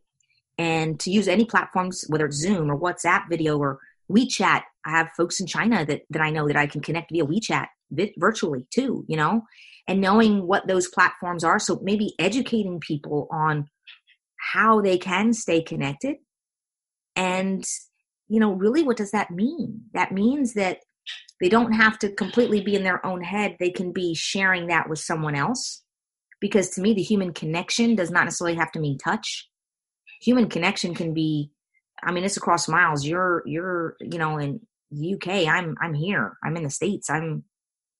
and 0.58 1.00
to 1.00 1.10
use 1.10 1.28
any 1.28 1.44
platforms, 1.44 2.04
whether 2.08 2.26
it's 2.26 2.36
Zoom 2.36 2.70
or 2.70 2.78
WhatsApp 2.78 3.28
video 3.28 3.58
or 3.58 3.80
WeChat. 4.12 4.62
I 4.84 4.90
have 4.90 5.10
folks 5.16 5.40
in 5.40 5.46
China 5.46 5.84
that, 5.86 6.02
that 6.10 6.22
I 6.22 6.30
know 6.30 6.46
that 6.46 6.56
I 6.56 6.66
can 6.66 6.80
connect 6.80 7.12
via 7.12 7.24
WeChat 7.24 7.66
vi- 7.90 8.14
virtually 8.18 8.66
too, 8.70 9.04
you 9.08 9.16
know, 9.16 9.42
and 9.88 10.00
knowing 10.00 10.46
what 10.46 10.66
those 10.66 10.88
platforms 10.88 11.44
are. 11.44 11.58
So 11.58 11.80
maybe 11.82 12.14
educating 12.18 12.80
people 12.80 13.28
on 13.30 13.68
how 14.52 14.80
they 14.80 14.98
can 14.98 15.32
stay 15.32 15.62
connected. 15.62 16.16
And, 17.14 17.64
you 18.28 18.40
know, 18.40 18.52
really 18.52 18.82
what 18.82 18.96
does 18.96 19.12
that 19.12 19.30
mean? 19.30 19.82
That 19.94 20.12
means 20.12 20.54
that 20.54 20.78
they 21.40 21.48
don't 21.48 21.72
have 21.72 21.98
to 22.00 22.12
completely 22.12 22.60
be 22.60 22.74
in 22.74 22.82
their 22.82 23.04
own 23.04 23.22
head. 23.22 23.56
They 23.58 23.70
can 23.70 23.92
be 23.92 24.14
sharing 24.14 24.66
that 24.68 24.88
with 24.88 24.98
someone 24.98 25.34
else. 25.34 25.82
Because 26.40 26.70
to 26.70 26.80
me, 26.80 26.92
the 26.92 27.02
human 27.02 27.32
connection 27.32 27.94
does 27.94 28.10
not 28.10 28.24
necessarily 28.24 28.56
have 28.56 28.72
to 28.72 28.80
mean 28.80 28.98
touch. 28.98 29.48
Human 30.22 30.48
connection 30.48 30.92
can 30.92 31.14
be, 31.14 31.51
I 32.02 32.12
mean, 32.12 32.24
it's 32.24 32.36
across 32.36 32.68
miles. 32.68 33.06
You're, 33.06 33.42
you're, 33.46 33.96
you 34.00 34.18
know, 34.18 34.38
in 34.38 34.60
UK. 34.92 35.46
I'm, 35.46 35.76
I'm 35.80 35.94
here. 35.94 36.36
I'm 36.44 36.56
in 36.56 36.64
the 36.64 36.70
States. 36.70 37.08
I'm 37.10 37.44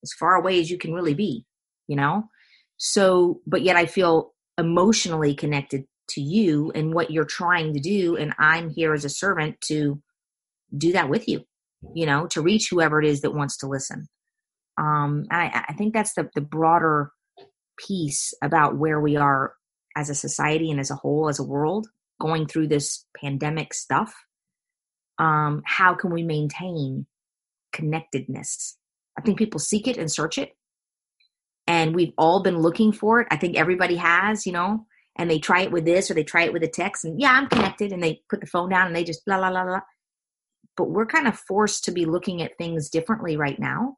as 0.03 0.13
far 0.13 0.35
away 0.35 0.61
as 0.61 0.71
you 0.71 0.79
can 0.79 0.93
really 0.93 1.15
be, 1.15 1.45
you 1.87 1.97
know? 1.97 2.29
So, 2.77 3.41
but 3.47 3.63
yet 3.63 3.77
I 3.77 3.87
feel 3.87 4.35
emotionally 4.59 5.35
connected 5.35 5.85
to 6.11 6.21
you 6.21 6.73
and 6.75 6.93
what 6.93 7.11
you're 7.11 7.25
trying 7.25 7.75
to 7.75 7.81
do. 7.81 8.17
And 8.17 8.35
I'm 8.39 8.71
here 8.71 8.93
as 8.93 9.05
a 9.05 9.09
servant 9.09 9.61
to 9.69 10.03
do 10.77 10.93
that 10.93 11.09
with 11.09 11.29
you 11.29 11.45
you 11.95 12.07
know, 12.07 12.27
to 12.29 12.41
reach 12.41 12.69
whoever 12.71 13.01
it 13.01 13.09
is 13.09 13.21
that 13.23 13.35
wants 13.35 13.59
to 13.59 13.67
listen. 13.67 14.07
Um, 14.79 15.27
I, 15.31 15.65
I 15.69 15.73
think 15.75 15.93
that's 15.93 16.15
the, 16.15 16.31
the 16.35 16.41
broader 16.41 17.11
piece 17.77 18.33
about 18.43 18.77
where 18.77 19.01
we 19.01 19.17
are 19.17 19.55
as 19.97 20.09
a 20.09 20.15
society 20.15 20.71
and 20.71 20.81
as 20.81 20.91
a 20.91 20.97
whole, 20.97 21.29
as 21.29 21.39
a 21.39 21.45
world, 21.45 21.89
going 22.23 22.47
through 22.47 22.69
this 22.69 23.05
pandemic 23.21 23.75
stuff. 23.75 24.15
Um, 25.19 25.63
how 25.67 25.95
can 25.95 26.11
we 26.11 26.23
maintain 26.23 27.07
connectedness? 27.73 28.79
I 29.19 29.23
think 29.23 29.39
people 29.39 29.61
seek 29.61 29.87
it 29.89 29.99
and 29.99 30.11
search 30.11 30.39
it. 30.39 30.57
And 31.67 31.95
we've 31.95 32.15
all 32.17 32.43
been 32.43 32.59
looking 32.59 32.93
for 32.93 33.21
it. 33.21 33.29
I 33.31 33.37
think 33.37 33.57
everybody 33.57 33.97
has, 33.97 34.47
you 34.47 34.53
know, 34.53 34.87
and 35.17 35.31
they 35.31 35.39
try 35.39 35.63
it 35.63 35.73
with 35.73 35.85
this 35.85 36.11
or 36.11 36.15
they 36.15 36.25
try 36.25 36.45
it 36.45 36.53
with 36.53 36.63
a 36.63 36.69
text 36.69 37.05
and 37.05 37.21
yeah, 37.21 37.33
I'm 37.33 37.49
connected. 37.49 37.93
And 37.93 38.03
they 38.03 38.23
put 38.31 38.41
the 38.41 38.47
phone 38.47 38.71
down 38.71 38.87
and 38.87 38.97
they 38.97 39.05
just 39.05 39.25
blah, 39.27 39.37
blah, 39.37 39.51
blah, 39.51 39.65
blah 39.65 39.81
but 40.77 40.91
we're 40.91 41.07
kind 41.07 41.29
of 41.29 41.39
forced 41.39 41.85
to 41.85 41.93
be 41.93 42.07
looking 42.07 42.43
at 42.43 42.57
things 42.57 42.89
differently 42.89 43.37
right 43.37 43.59
now. 43.59 43.97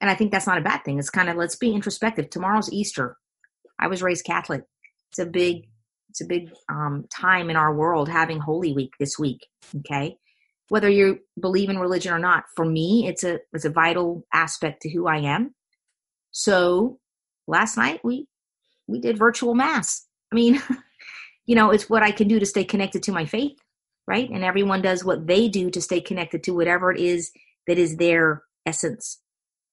And 0.00 0.10
I 0.10 0.14
think 0.14 0.32
that's 0.32 0.46
not 0.46 0.58
a 0.58 0.62
bad 0.62 0.84
thing. 0.84 0.98
It's 0.98 1.10
kind 1.10 1.28
of 1.28 1.36
let's 1.36 1.56
be 1.56 1.72
introspective. 1.72 2.28
Tomorrow's 2.28 2.72
Easter. 2.72 3.16
I 3.78 3.86
was 3.86 4.02
raised 4.02 4.24
Catholic. 4.24 4.62
It's 5.10 5.18
a 5.18 5.26
big 5.26 5.68
it's 6.16 6.22
a 6.22 6.26
big 6.26 6.50
um, 6.68 7.04
time 7.14 7.50
in 7.50 7.56
our 7.56 7.74
world 7.74 8.08
having 8.08 8.38
Holy 8.38 8.72
Week 8.72 8.92
this 8.98 9.18
week. 9.18 9.46
Okay, 9.78 10.16
whether 10.68 10.88
you 10.88 11.20
believe 11.40 11.68
in 11.68 11.78
religion 11.78 12.12
or 12.12 12.18
not, 12.18 12.44
for 12.54 12.64
me, 12.64 13.06
it's 13.06 13.24
a 13.24 13.40
it's 13.52 13.64
a 13.64 13.70
vital 13.70 14.26
aspect 14.32 14.82
to 14.82 14.90
who 14.90 15.06
I 15.06 15.18
am. 15.18 15.54
So 16.32 16.98
last 17.46 17.76
night 17.76 18.00
we 18.02 18.26
we 18.86 19.00
did 19.00 19.18
virtual 19.18 19.54
mass. 19.54 20.06
I 20.32 20.34
mean, 20.36 20.62
you 21.46 21.54
know, 21.54 21.70
it's 21.70 21.90
what 21.90 22.02
I 22.02 22.10
can 22.10 22.28
do 22.28 22.40
to 22.40 22.46
stay 22.46 22.64
connected 22.64 23.02
to 23.04 23.12
my 23.12 23.26
faith 23.26 23.58
right? 24.06 24.28
And 24.30 24.44
everyone 24.44 24.82
does 24.82 25.04
what 25.04 25.26
they 25.26 25.48
do 25.48 25.70
to 25.70 25.82
stay 25.82 26.00
connected 26.00 26.44
to 26.44 26.54
whatever 26.54 26.92
it 26.92 27.00
is 27.00 27.32
that 27.66 27.78
is 27.78 27.96
their 27.96 28.42
essence. 28.64 29.20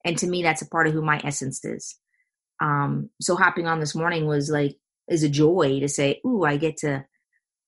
And 0.05 0.17
to 0.17 0.27
me, 0.27 0.43
that's 0.43 0.61
a 0.61 0.69
part 0.69 0.87
of 0.87 0.93
who 0.93 1.01
my 1.01 1.21
essence 1.23 1.63
is. 1.63 1.95
Um, 2.61 3.09
so 3.21 3.35
hopping 3.35 3.67
on 3.67 3.79
this 3.79 3.95
morning 3.95 4.25
was 4.25 4.49
like, 4.49 4.75
is 5.07 5.23
a 5.23 5.29
joy 5.29 5.79
to 5.79 5.87
say, 5.87 6.21
ooh, 6.25 6.43
I 6.43 6.57
get 6.57 6.77
to 6.77 7.05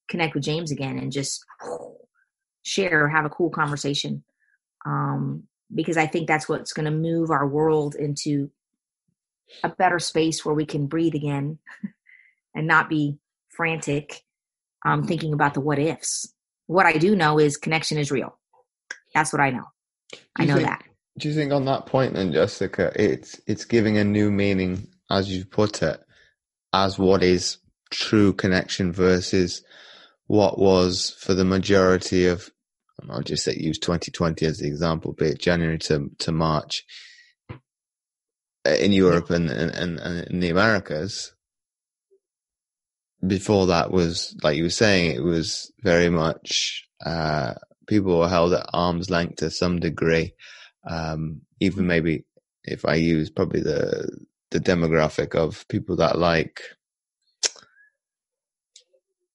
connect 0.07 0.35
with 0.35 0.43
James 0.43 0.71
again 0.71 0.97
and 0.97 1.11
just 1.11 1.43
share, 2.63 3.07
have 3.09 3.25
a 3.25 3.29
cool 3.29 3.49
conversation. 3.49 4.23
Um, 4.85 5.43
because 5.73 5.97
I 5.97 6.05
think 6.05 6.27
that's 6.27 6.47
what's 6.47 6.73
going 6.73 6.85
to 6.85 6.91
move 6.91 7.31
our 7.31 7.47
world 7.47 7.95
into 7.95 8.51
a 9.63 9.69
better 9.69 9.99
space 9.99 10.45
where 10.45 10.55
we 10.55 10.65
can 10.65 10.87
breathe 10.87 11.15
again 11.15 11.57
and 12.55 12.67
not 12.67 12.89
be 12.89 13.17
frantic 13.49 14.21
um, 14.85 15.03
thinking 15.03 15.33
about 15.33 15.55
the 15.55 15.61
what 15.61 15.79
ifs 15.79 16.35
what 16.67 16.85
I 16.85 16.93
do 16.93 17.15
know 17.15 17.39
is 17.39 17.57
connection 17.57 17.97
is 17.97 18.11
real. 18.11 18.37
That's 19.13 19.31
what 19.31 19.41
I 19.41 19.51
know. 19.51 19.65
I 20.35 20.45
know 20.45 20.55
think, 20.55 20.67
that. 20.67 20.83
Do 21.17 21.29
you 21.29 21.35
think 21.35 21.51
on 21.51 21.65
that 21.65 21.85
point 21.85 22.13
then, 22.13 22.33
Jessica, 22.33 22.91
it's 22.95 23.39
it's 23.47 23.65
giving 23.65 23.97
a 23.97 24.03
new 24.03 24.31
meaning, 24.31 24.87
as 25.09 25.29
you 25.29 25.45
put 25.45 25.81
it, 25.81 26.01
as 26.75 26.99
what 26.99 27.23
is 27.23 27.57
true 27.89 28.33
connection 28.33 28.91
versus 28.91 29.63
what 30.27 30.59
was 30.59 31.15
for 31.19 31.33
the 31.33 31.45
majority 31.45 32.27
of 32.27 32.49
I'll 33.09 33.21
just 33.21 33.43
say 33.43 33.55
use 33.55 33.77
2020 33.79 34.45
as 34.45 34.59
the 34.59 34.67
example, 34.67 35.13
be 35.13 35.27
it 35.27 35.39
January 35.39 35.77
to, 35.79 36.09
to 36.19 36.31
March 36.31 36.85
in 38.65 38.91
Europe 38.91 39.29
and, 39.29 39.49
and, 39.49 39.99
and 39.99 40.27
in 40.27 40.39
the 40.39 40.49
Americas, 40.49 41.33
before 43.25 43.67
that 43.67 43.91
was 43.91 44.35
like 44.43 44.57
you 44.57 44.63
were 44.63 44.69
saying, 44.69 45.15
it 45.15 45.23
was 45.23 45.71
very 45.81 46.09
much 46.09 46.87
uh, 47.05 47.53
people 47.87 48.17
were 48.17 48.29
held 48.29 48.53
at 48.53 48.69
arm's 48.73 49.09
length 49.09 49.37
to 49.37 49.51
some 49.51 49.79
degree. 49.79 50.33
Um, 50.89 51.41
even 51.59 51.87
maybe 51.87 52.25
if 52.63 52.85
I 52.85 52.95
use 52.95 53.29
probably 53.29 53.61
the 53.61 54.25
the 54.55 54.61
demographic 54.61 55.35
of 55.35 55.67
people 55.67 55.97
that 55.97 56.17
like 56.17 56.61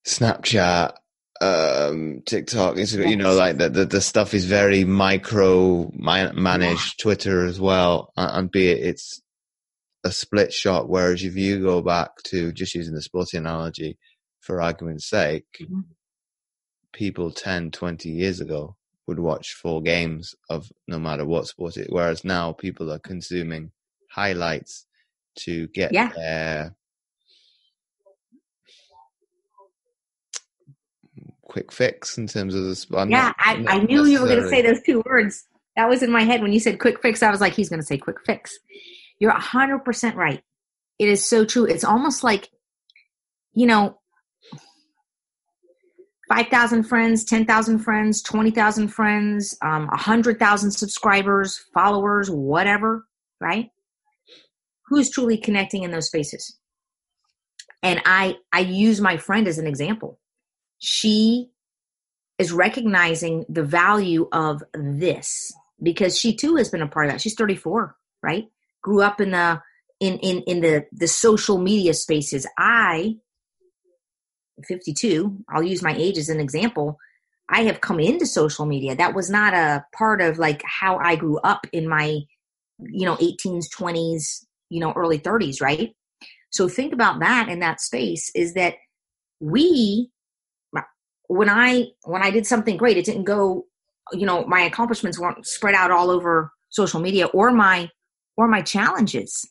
Snapchat, 0.06 0.94
um, 1.42 2.22
TikTok, 2.24 2.76
Instagram, 2.76 3.11
you 3.11 3.16
know, 3.16 3.35
like 3.35 3.59
the, 3.59 3.68
the, 3.68 3.85
the 3.85 4.00
stuff 4.00 4.33
is 4.33 4.46
very 4.46 4.85
micro 4.85 5.90
managed. 5.92 6.98
Twitter 7.00 7.44
as 7.44 7.61
well, 7.61 8.12
and 8.16 8.50
be 8.50 8.68
it 8.68 8.78
it's 8.78 9.20
a 10.02 10.11
split 10.11 10.54
shot. 10.54 10.88
Whereas 10.88 11.22
if 11.22 11.37
you 11.37 11.61
go 11.61 11.83
back 11.83 12.11
to 12.24 12.50
just 12.52 12.74
using 12.74 12.94
the 12.94 13.02
sporting 13.02 13.40
analogy 13.40 13.98
for 14.40 14.62
argument's 14.62 15.09
sake, 15.09 15.44
mm-hmm. 15.61 15.80
people 16.94 17.30
10, 17.30 17.72
20 17.72 18.09
years 18.09 18.40
ago 18.40 18.76
would 19.06 19.18
watch 19.18 19.52
four 19.52 19.83
games 19.83 20.35
of 20.48 20.72
no 20.88 20.98
matter 20.98 21.26
what 21.26 21.46
sport 21.46 21.76
it. 21.76 21.88
Whereas 21.90 22.24
now 22.24 22.52
people 22.52 22.90
are 22.90 22.98
consuming 22.98 23.72
highlights 24.11 24.87
to 25.36 25.66
get 25.68 25.92
yeah. 25.92 26.10
their 26.14 26.74
quick 31.50 31.72
fix 31.72 32.16
in 32.16 32.26
terms 32.26 32.54
of 32.54 32.64
the 32.64 32.76
sport. 32.76 33.10
Yeah, 33.10 33.32
I, 33.38 33.64
I 33.68 33.78
knew 33.78 34.06
you 34.06 34.20
were 34.20 34.28
going 34.28 34.42
to 34.42 34.48
say 34.48 34.62
those 34.62 34.80
two 34.82 35.02
words. 35.04 35.46
That 35.76 35.88
was 35.88 36.02
in 36.02 36.10
my 36.10 36.22
head 36.22 36.42
when 36.42 36.52
you 36.52 36.60
said 36.60 36.78
quick 36.78 37.02
fix. 37.02 37.22
I 37.22 37.30
was 37.30 37.40
like, 37.40 37.54
he's 37.54 37.68
going 37.68 37.80
to 37.80 37.86
say 37.86 37.98
quick 37.98 38.18
fix. 38.24 38.58
You're 39.18 39.32
100% 39.32 40.14
right. 40.14 40.42
It 40.98 41.08
is 41.08 41.28
so 41.28 41.44
true. 41.44 41.64
It's 41.64 41.84
almost 41.84 42.22
like, 42.22 42.48
you 43.52 43.66
know, 43.66 43.98
5,000 46.28 46.84
friends, 46.84 47.24
10,000 47.24 47.80
friends, 47.80 48.22
20,000 48.22 48.88
friends, 48.88 49.56
um, 49.62 49.88
100,000 49.88 50.70
subscribers, 50.70 51.58
followers, 51.74 52.30
whatever, 52.30 53.04
right? 53.40 53.70
Who's 54.90 55.11
truly 55.11 55.38
connecting 55.38 55.83
in 55.83 55.90
those 55.90 56.09
spaces? 56.09 56.57
And 57.83 58.03
I, 58.05 58.37
I 58.53 58.61
use 58.61 59.00
my 59.00 59.16
friend 59.16 59.48
as 59.48 59.57
an 59.57 59.66
example. 59.66 60.20
She 60.79 61.50
is 62.38 62.53
recognizing 62.53 63.46
the 63.48 63.62
value 63.62 64.29
of 64.33 64.62
this 64.74 65.53
because 65.83 66.18
she 66.18 66.37
too 66.37 66.57
has 66.57 66.68
been 66.68 66.83
a 66.83 66.88
part 66.88 67.07
of 67.07 67.12
that. 67.12 67.20
She's 67.20 67.35
34, 67.35 67.96
right? 68.22 68.48
grew 68.83 69.03
up 69.03 69.20
in 69.20 69.33
the 69.33 69.61
in 69.98 70.18
in 70.18 70.42
in 70.42 70.61
the 70.61 70.87
the 70.92 71.09
social 71.09 71.59
media 71.59 71.94
spaces. 71.94 72.46
I 72.59 73.16
52, 74.66 75.44
I'll 75.48 75.62
use 75.62 75.83
my 75.83 75.94
age 75.94 76.18
as 76.18 76.29
an 76.29 76.40
example. 76.40 76.98
I 77.48 77.62
have 77.62 77.81
come 77.81 77.98
into 77.98 78.26
social 78.26 78.66
media. 78.66 78.94
That 78.94 79.14
was 79.14 79.31
not 79.31 79.55
a 79.55 79.85
part 79.96 80.20
of 80.20 80.38
like 80.38 80.62
how 80.64 80.98
I 80.98 81.16
grew 81.16 81.38
up 81.38 81.66
in 81.72 81.88
my 81.88 82.20
you 82.79 83.07
know 83.07 83.16
18s, 83.16 83.66
20s, 83.76 84.44
you 84.70 84.80
know 84.80 84.92
early 84.92 85.18
30s, 85.18 85.61
right? 85.61 85.94
So 86.50 86.68
think 86.68 86.92
about 86.92 87.20
that 87.20 87.48
in 87.48 87.61
that 87.61 87.80
space 87.80 88.30
is 88.35 88.54
that 88.54 88.76
we 89.40 90.11
when 91.28 91.48
I 91.48 91.87
when 92.04 92.22
I 92.22 92.30
did 92.30 92.46
something 92.46 92.76
great, 92.76 92.96
it 92.96 93.04
didn't 93.04 93.24
go 93.24 93.66
you 94.12 94.26
know 94.26 94.44
my 94.46 94.62
accomplishments 94.62 95.18
weren't 95.18 95.46
spread 95.46 95.74
out 95.74 95.90
all 95.90 96.11
over 96.11 96.52
social 96.70 97.00
media 97.00 97.26
or 97.26 97.52
my 97.52 97.88
or 98.37 98.48
my 98.48 98.62
challenges 98.62 99.48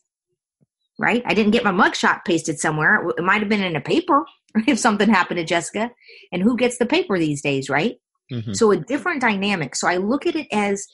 right? 1.00 1.22
I 1.24 1.32
didn't 1.32 1.52
get 1.52 1.64
my 1.64 1.72
mugshot 1.72 2.26
pasted 2.26 2.60
somewhere. 2.60 3.08
It 3.16 3.24
might 3.24 3.40
have 3.40 3.48
been 3.48 3.62
in 3.62 3.74
a 3.74 3.80
paper 3.80 4.26
if 4.66 4.78
something 4.78 5.08
happened 5.08 5.38
to 5.38 5.44
jessica. 5.44 5.90
And 6.30 6.42
who 6.42 6.56
gets 6.56 6.76
the 6.76 6.84
paper 6.86 7.18
these 7.18 7.40
days 7.40 7.70
right? 7.70 7.96
Mm-hmm. 8.30 8.52
so 8.52 8.70
a 8.70 8.76
different 8.76 9.20
dynamic. 9.20 9.74
So 9.74 9.88
i 9.88 9.96
look 9.96 10.24
at 10.24 10.36
it 10.36 10.46
as 10.52 10.86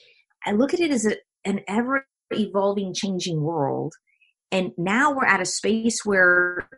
i 0.46 0.52
look 0.52 0.72
at 0.72 0.80
it 0.80 0.90
as 0.90 1.04
a, 1.04 1.16
an 1.44 1.60
ever 1.68 2.06
evolving 2.30 2.94
changing 2.94 3.42
world 3.42 3.92
and 4.52 4.72
now 4.76 5.12
we're 5.12 5.26
at 5.26 5.40
a 5.40 5.46
space 5.46 6.04
where 6.04 6.68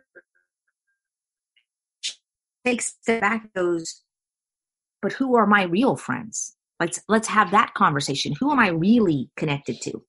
takes 2.65 2.97
back 3.07 3.53
goes, 3.53 4.01
but 5.01 5.13
who 5.13 5.35
are 5.35 5.47
my 5.47 5.63
real 5.63 5.95
friends? 5.95 6.55
Let's 6.79 6.99
let's 7.07 7.27
have 7.27 7.51
that 7.51 7.73
conversation. 7.73 8.33
Who 8.39 8.51
am 8.51 8.59
I 8.59 8.69
really 8.69 9.29
connected 9.35 9.81
to? 9.81 10.03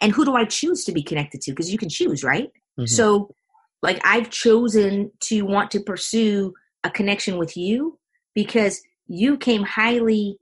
And 0.00 0.12
who 0.12 0.24
do 0.24 0.34
I 0.34 0.44
choose 0.44 0.84
to 0.84 0.92
be 0.92 1.02
connected 1.02 1.40
to? 1.42 1.52
Because 1.52 1.72
you 1.72 1.78
can 1.78 1.88
choose, 1.88 2.22
right? 2.22 2.48
Mm-hmm. 2.78 2.86
So 2.86 3.34
like 3.82 4.00
I've 4.04 4.30
chosen 4.30 5.12
to 5.20 5.42
want 5.42 5.70
to 5.72 5.80
pursue 5.80 6.52
a 6.84 6.90
connection 6.90 7.38
with 7.38 7.56
you 7.56 7.98
because 8.34 8.82
you 9.06 9.36
came 9.36 9.62
highly 9.62 10.38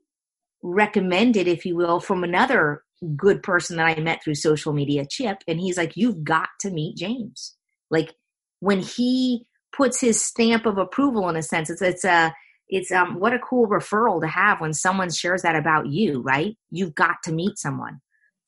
recommended, 0.63 1.47
if 1.47 1.67
you 1.67 1.77
will, 1.77 2.01
from 2.01 2.25
another 2.25 2.83
good 3.17 3.43
person 3.43 3.77
that 3.77 3.87
I 3.87 4.01
met 4.01 4.23
through 4.23 4.37
social 4.37 4.73
media, 4.73 5.07
Chip. 5.09 5.39
And 5.47 5.61
he's 5.61 5.77
like, 5.77 5.97
You've 5.97 6.25
got 6.25 6.49
to 6.61 6.71
meet 6.71 6.97
James. 6.97 7.55
Like 7.91 8.15
when 8.61 8.81
he 8.81 9.47
puts 9.77 10.01
his 10.01 10.25
stamp 10.25 10.67
of 10.67 10.79
approval 10.79 11.29
in 11.29 11.37
a 11.37 11.43
sense, 11.43 11.71
it's 11.71 11.83
it's 11.83 12.05
a 12.05 12.35
it's 12.69 12.91
um 12.91 13.21
what 13.21 13.35
a 13.35 13.39
cool 13.39 13.69
referral 13.69 14.21
to 14.21 14.27
have 14.27 14.61
when 14.61 14.73
someone 14.73 15.11
shares 15.11 15.43
that 15.43 15.57
about 15.57 15.87
you, 15.87 16.23
right? 16.23 16.57
You've 16.71 16.95
got 16.95 17.17
to 17.25 17.33
meet 17.33 17.59
someone. 17.59 18.01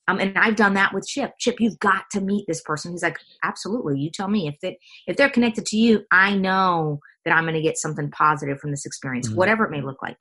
Um, 0.09 0.19
and 0.19 0.37
I've 0.37 0.55
done 0.55 0.75
that 0.75 0.93
with 0.93 1.05
Chip. 1.05 1.33
Chip, 1.37 1.59
you've 1.59 1.79
got 1.79 2.05
to 2.11 2.21
meet 2.21 2.45
this 2.47 2.61
person. 2.61 2.91
He's 2.91 3.03
like, 3.03 3.19
absolutely. 3.43 3.99
You 3.99 4.09
tell 4.09 4.29
me 4.29 4.47
if 4.47 4.55
they 4.61 4.79
if 5.05 5.17
they're 5.17 5.29
connected 5.29 5.65
to 5.67 5.77
you, 5.77 6.05
I 6.11 6.35
know 6.35 6.99
that 7.25 7.35
I'm 7.35 7.43
going 7.43 7.55
to 7.55 7.61
get 7.61 7.77
something 7.77 8.09
positive 8.09 8.59
from 8.59 8.71
this 8.71 8.85
experience, 8.85 9.27
mm-hmm. 9.27 9.37
whatever 9.37 9.65
it 9.65 9.71
may 9.71 9.81
look 9.81 10.01
like. 10.01 10.17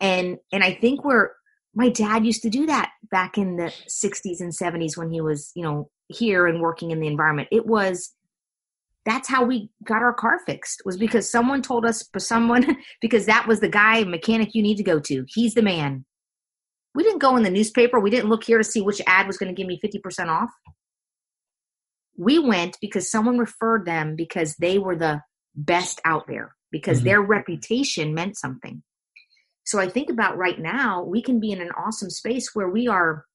And 0.00 0.38
and 0.52 0.62
I 0.62 0.74
think 0.74 1.04
we're 1.04 1.30
my 1.78 1.88
dad 1.88 2.26
used 2.26 2.42
to 2.42 2.50
do 2.50 2.66
that 2.66 2.90
back 3.10 3.38
in 3.38 3.56
the 3.56 3.72
60s 3.88 4.40
and 4.40 4.52
70s 4.52 4.96
when 4.96 5.10
he 5.10 5.22
was, 5.22 5.50
you 5.54 5.62
know, 5.62 5.88
here 6.08 6.46
and 6.46 6.60
working 6.60 6.90
in 6.90 7.00
the 7.00 7.06
environment. 7.06 7.48
It 7.50 7.66
was 7.66 8.12
that's 9.06 9.28
how 9.28 9.44
we 9.44 9.70
got 9.84 10.02
our 10.02 10.12
car 10.12 10.38
fixed 10.44 10.82
was 10.84 10.98
because 10.98 11.30
someone 11.30 11.62
told 11.62 11.86
us 11.86 12.06
someone 12.18 12.76
because 13.00 13.24
that 13.24 13.46
was 13.48 13.60
the 13.60 13.68
guy 13.68 14.04
mechanic 14.04 14.54
you 14.54 14.62
need 14.62 14.76
to 14.76 14.82
go 14.82 15.00
to. 15.00 15.24
He's 15.28 15.54
the 15.54 15.62
man 15.62 16.04
we 16.98 17.04
didn't 17.04 17.20
go 17.20 17.36
in 17.36 17.44
the 17.44 17.50
newspaper. 17.50 18.00
We 18.00 18.10
didn't 18.10 18.28
look 18.28 18.42
here 18.42 18.58
to 18.58 18.64
see 18.64 18.80
which 18.80 19.00
ad 19.06 19.28
was 19.28 19.38
going 19.38 19.54
to 19.54 19.56
give 19.56 19.68
me 19.68 19.78
50% 19.80 20.28
off. 20.28 20.50
We 22.16 22.40
went 22.40 22.76
because 22.80 23.08
someone 23.08 23.38
referred 23.38 23.86
them 23.86 24.16
because 24.16 24.56
they 24.56 24.78
were 24.78 24.96
the 24.96 25.22
best 25.54 26.00
out 26.04 26.26
there, 26.26 26.56
because 26.72 26.98
mm-hmm. 26.98 27.06
their 27.06 27.22
reputation 27.22 28.14
meant 28.14 28.36
something. 28.36 28.82
So 29.68 29.78
I 29.78 29.86
think 29.86 30.08
about 30.08 30.38
right 30.38 30.58
now, 30.58 31.04
we 31.04 31.20
can 31.20 31.40
be 31.40 31.52
in 31.52 31.60
an 31.60 31.72
awesome 31.72 32.08
space 32.08 32.54
where 32.54 32.70
we 32.70 32.88
are 32.88 33.26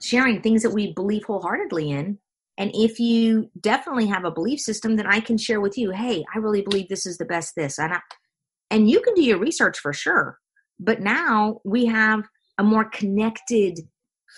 sharing 0.00 0.42
things 0.42 0.64
that 0.64 0.72
we 0.72 0.92
believe 0.94 1.22
wholeheartedly 1.24 1.92
in. 1.92 2.18
And 2.58 2.72
if 2.74 2.98
you 2.98 3.48
definitely 3.60 4.06
have 4.08 4.24
a 4.24 4.32
belief 4.32 4.58
system, 4.58 4.96
then 4.96 5.06
I 5.06 5.20
can 5.20 5.38
share 5.38 5.60
with 5.60 5.78
you, 5.78 5.92
hey, 5.92 6.24
I 6.34 6.38
really 6.38 6.62
believe 6.62 6.88
this 6.88 7.06
is 7.06 7.18
the 7.18 7.24
best 7.24 7.54
this. 7.54 7.78
And, 7.78 7.92
I, 7.92 8.00
and 8.68 8.90
you 8.90 9.00
can 9.00 9.14
do 9.14 9.22
your 9.22 9.38
research 9.38 9.78
for 9.78 9.92
sure. 9.92 10.40
But 10.80 11.00
now 11.00 11.60
we 11.64 11.86
have 11.86 12.24
a 12.58 12.64
more 12.64 12.86
connected 12.86 13.78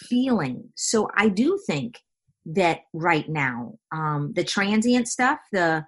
feeling. 0.02 0.68
So 0.74 1.08
I 1.16 1.30
do 1.30 1.58
think 1.66 1.98
that 2.44 2.80
right 2.92 3.26
now, 3.26 3.78
um, 3.90 4.34
the 4.34 4.44
transient 4.44 5.08
stuff, 5.08 5.38
the 5.50 5.86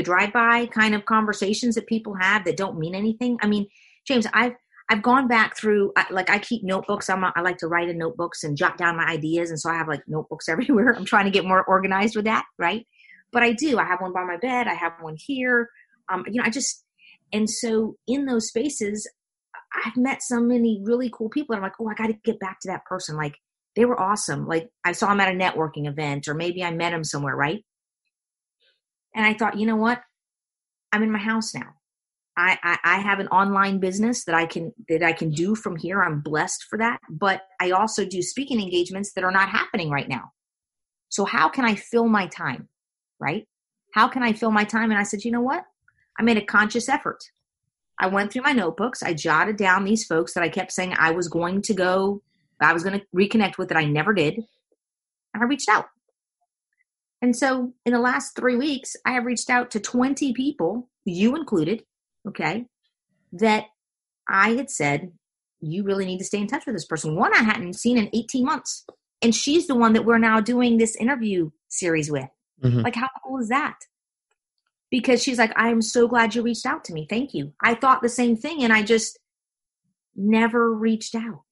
the 0.00 0.04
drive-by 0.04 0.64
kind 0.66 0.94
of 0.94 1.04
conversations 1.04 1.74
that 1.74 1.86
people 1.86 2.14
have 2.18 2.46
that 2.46 2.56
don't 2.56 2.78
mean 2.78 2.94
anything. 2.94 3.36
I 3.42 3.46
mean, 3.46 3.66
James, 4.06 4.26
I've 4.32 4.54
I've 4.88 5.02
gone 5.02 5.28
back 5.28 5.58
through 5.58 5.92
like 6.10 6.30
I 6.30 6.38
keep 6.38 6.64
notebooks. 6.64 7.10
I'm 7.10 7.22
a, 7.22 7.32
I 7.36 7.42
like 7.42 7.58
to 7.58 7.68
write 7.68 7.90
in 7.90 7.98
notebooks 7.98 8.42
and 8.42 8.56
jot 8.56 8.78
down 8.78 8.96
my 8.96 9.04
ideas, 9.04 9.50
and 9.50 9.60
so 9.60 9.68
I 9.70 9.74
have 9.74 9.88
like 9.88 10.02
notebooks 10.08 10.48
everywhere. 10.54 10.94
I'm 10.96 11.04
trying 11.04 11.26
to 11.26 11.30
get 11.30 11.44
more 11.44 11.62
organized 11.62 12.16
with 12.16 12.24
that, 12.24 12.46
right? 12.58 12.86
But 13.30 13.42
I 13.42 13.52
do. 13.52 13.78
I 13.78 13.84
have 13.84 14.00
one 14.00 14.14
by 14.14 14.24
my 14.24 14.38
bed. 14.38 14.68
I 14.68 14.74
have 14.74 14.94
one 15.00 15.16
here. 15.18 15.68
Um, 16.08 16.24
you 16.26 16.40
know, 16.40 16.46
I 16.46 16.50
just 16.50 16.82
and 17.30 17.48
so 17.48 17.96
in 18.06 18.24
those 18.24 18.48
spaces, 18.48 19.06
I've 19.84 19.98
met 19.98 20.22
so 20.22 20.40
many 20.40 20.80
really 20.82 21.10
cool 21.12 21.28
people. 21.28 21.54
And 21.54 21.62
I'm 21.62 21.68
like, 21.68 21.78
oh, 21.78 21.88
I 21.88 21.94
got 21.94 22.06
to 22.06 22.18
get 22.24 22.40
back 22.40 22.58
to 22.60 22.68
that 22.68 22.86
person. 22.86 23.16
Like 23.16 23.34
they 23.76 23.84
were 23.84 24.00
awesome. 24.00 24.46
Like 24.46 24.70
I 24.82 24.92
saw 24.92 25.08
them 25.08 25.20
at 25.20 25.28
a 25.28 25.36
networking 25.36 25.86
event, 25.86 26.26
or 26.26 26.32
maybe 26.32 26.64
I 26.64 26.70
met 26.70 26.90
them 26.90 27.04
somewhere, 27.04 27.36
right? 27.36 27.62
And 29.14 29.26
I 29.26 29.34
thought, 29.34 29.58
you 29.58 29.66
know 29.66 29.76
what? 29.76 30.02
I'm 30.92 31.02
in 31.02 31.10
my 31.10 31.18
house 31.18 31.54
now. 31.54 31.74
I, 32.36 32.58
I, 32.62 32.78
I 32.84 32.98
have 33.00 33.18
an 33.18 33.28
online 33.28 33.80
business 33.80 34.24
that 34.24 34.34
I 34.34 34.46
can 34.46 34.72
that 34.88 35.02
I 35.02 35.12
can 35.12 35.30
do 35.30 35.54
from 35.54 35.76
here. 35.76 36.02
I'm 36.02 36.20
blessed 36.20 36.64
for 36.70 36.78
that. 36.78 37.00
But 37.08 37.42
I 37.60 37.72
also 37.72 38.04
do 38.04 38.22
speaking 38.22 38.60
engagements 38.60 39.12
that 39.12 39.24
are 39.24 39.32
not 39.32 39.50
happening 39.50 39.90
right 39.90 40.08
now. 40.08 40.32
So 41.08 41.24
how 41.24 41.48
can 41.48 41.64
I 41.64 41.74
fill 41.74 42.08
my 42.08 42.28
time? 42.28 42.68
Right? 43.18 43.46
How 43.92 44.08
can 44.08 44.22
I 44.22 44.32
fill 44.32 44.52
my 44.52 44.64
time? 44.64 44.90
And 44.90 44.98
I 44.98 45.02
said, 45.02 45.24
you 45.24 45.32
know 45.32 45.40
what? 45.40 45.64
I 46.18 46.22
made 46.22 46.38
a 46.38 46.44
conscious 46.44 46.88
effort. 46.88 47.22
I 47.98 48.06
went 48.06 48.32
through 48.32 48.42
my 48.42 48.52
notebooks. 48.52 49.02
I 49.02 49.12
jotted 49.12 49.56
down 49.56 49.84
these 49.84 50.04
folks 50.04 50.32
that 50.34 50.42
I 50.42 50.48
kept 50.48 50.72
saying 50.72 50.94
I 50.98 51.10
was 51.10 51.28
going 51.28 51.60
to 51.62 51.74
go, 51.74 52.22
I 52.60 52.72
was 52.72 52.82
going 52.82 52.98
to 52.98 53.06
reconnect 53.14 53.58
with 53.58 53.68
that 53.68 53.78
I 53.78 53.84
never 53.84 54.14
did. 54.14 54.36
And 55.34 55.42
I 55.42 55.46
reached 55.46 55.68
out. 55.68 55.86
And 57.22 57.36
so 57.36 57.72
in 57.84 57.92
the 57.92 58.00
last 58.00 58.34
three 58.34 58.56
weeks, 58.56 58.96
I 59.04 59.12
have 59.12 59.26
reached 59.26 59.50
out 59.50 59.70
to 59.72 59.80
20 59.80 60.32
people, 60.32 60.88
you 61.04 61.36
included, 61.36 61.84
okay, 62.26 62.66
that 63.32 63.66
I 64.28 64.50
had 64.50 64.70
said, 64.70 65.12
you 65.60 65.82
really 65.82 66.06
need 66.06 66.18
to 66.18 66.24
stay 66.24 66.38
in 66.38 66.46
touch 66.46 66.64
with 66.64 66.74
this 66.74 66.86
person. 66.86 67.16
One 67.16 67.34
I 67.34 67.42
hadn't 67.42 67.74
seen 67.74 67.98
in 67.98 68.08
18 68.12 68.44
months. 68.44 68.86
And 69.20 69.34
she's 69.34 69.66
the 69.66 69.74
one 69.74 69.92
that 69.92 70.06
we're 70.06 70.16
now 70.18 70.40
doing 70.40 70.78
this 70.78 70.96
interview 70.96 71.50
series 71.68 72.10
with. 72.10 72.28
Mm-hmm. 72.62 72.80
Like, 72.80 72.94
how 72.94 73.08
cool 73.22 73.38
is 73.38 73.48
that? 73.50 73.76
because 74.90 75.22
she's 75.22 75.38
like, 75.38 75.52
I 75.56 75.68
am 75.68 75.82
so 75.82 76.08
glad 76.08 76.34
you 76.34 76.42
reached 76.42 76.66
out 76.66 76.84
to 76.84 76.92
me. 76.92 77.06
Thank 77.08 77.32
you. 77.32 77.52
I 77.62 77.74
thought 77.74 78.02
the 78.02 78.08
same 78.08 78.36
thing 78.36 78.62
and 78.62 78.72
I 78.72 78.82
just 78.82 79.18
never 80.16 80.72
reached 80.72 81.14
out. 81.14 81.44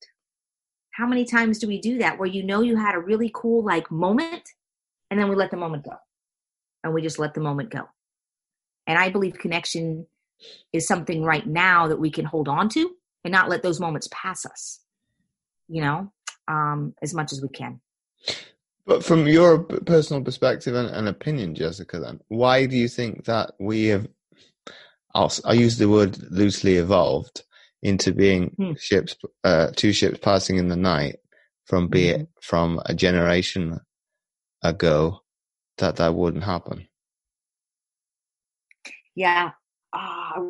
How 0.90 1.06
many 1.06 1.24
times 1.24 1.58
do 1.58 1.68
we 1.68 1.80
do 1.80 1.98
that 1.98 2.18
where 2.18 2.28
you 2.28 2.42
know 2.42 2.60
you 2.60 2.76
had 2.76 2.96
a 2.96 3.00
really 3.00 3.30
cool 3.32 3.64
like 3.64 3.90
moment 3.90 4.42
and 5.10 5.18
then 5.18 5.28
we 5.28 5.36
let 5.36 5.50
the 5.50 5.56
moment 5.56 5.84
go 5.84 5.96
and 6.84 6.94
we 6.94 7.02
just 7.02 7.18
let 7.18 7.34
the 7.34 7.40
moment 7.40 7.70
go? 7.70 7.88
And 8.86 8.98
I 8.98 9.10
believe 9.10 9.38
connection 9.38 10.06
is 10.72 10.86
something 10.86 11.22
right 11.22 11.46
now 11.46 11.88
that 11.88 11.98
we 11.98 12.10
can 12.10 12.24
hold 12.24 12.48
on 12.48 12.68
to 12.70 12.90
and 13.24 13.32
not 13.32 13.48
let 13.48 13.62
those 13.62 13.80
moments 13.80 14.08
pass 14.10 14.46
us, 14.46 14.80
you 15.68 15.82
know, 15.82 16.12
um, 16.46 16.94
as 17.02 17.12
much 17.14 17.32
as 17.32 17.42
we 17.42 17.48
can. 17.48 17.80
But 18.86 19.04
from 19.04 19.26
your 19.26 19.58
personal 19.58 20.22
perspective 20.22 20.74
and, 20.74 20.88
and, 20.88 21.08
opinion, 21.08 21.54
Jessica, 21.54 22.00
then 22.00 22.20
why 22.28 22.64
do 22.64 22.76
you 22.76 22.88
think 22.88 23.26
that 23.26 23.52
we 23.60 23.86
have? 23.86 24.06
I'll, 25.14 25.32
i 25.44 25.52
use 25.52 25.76
the 25.76 25.88
word 25.88 26.18
loosely 26.30 26.76
evolved 26.76 27.42
into 27.82 28.12
being 28.12 28.54
hmm. 28.56 28.72
ships, 28.78 29.16
uh, 29.44 29.68
two 29.76 29.92
ships 29.92 30.18
passing 30.22 30.56
in 30.56 30.68
the 30.68 30.76
night 30.76 31.16
from 31.66 31.88
be 31.88 32.08
it 32.08 32.20
mm-hmm. 32.20 32.40
from 32.40 32.80
a 32.86 32.94
generation 32.94 33.78
ago 34.62 35.20
that 35.78 35.96
that 35.96 36.14
wouldn't 36.14 36.44
happen. 36.44 36.88
Yeah, 39.14 39.50
uh, 39.92 39.96
I 39.96 40.42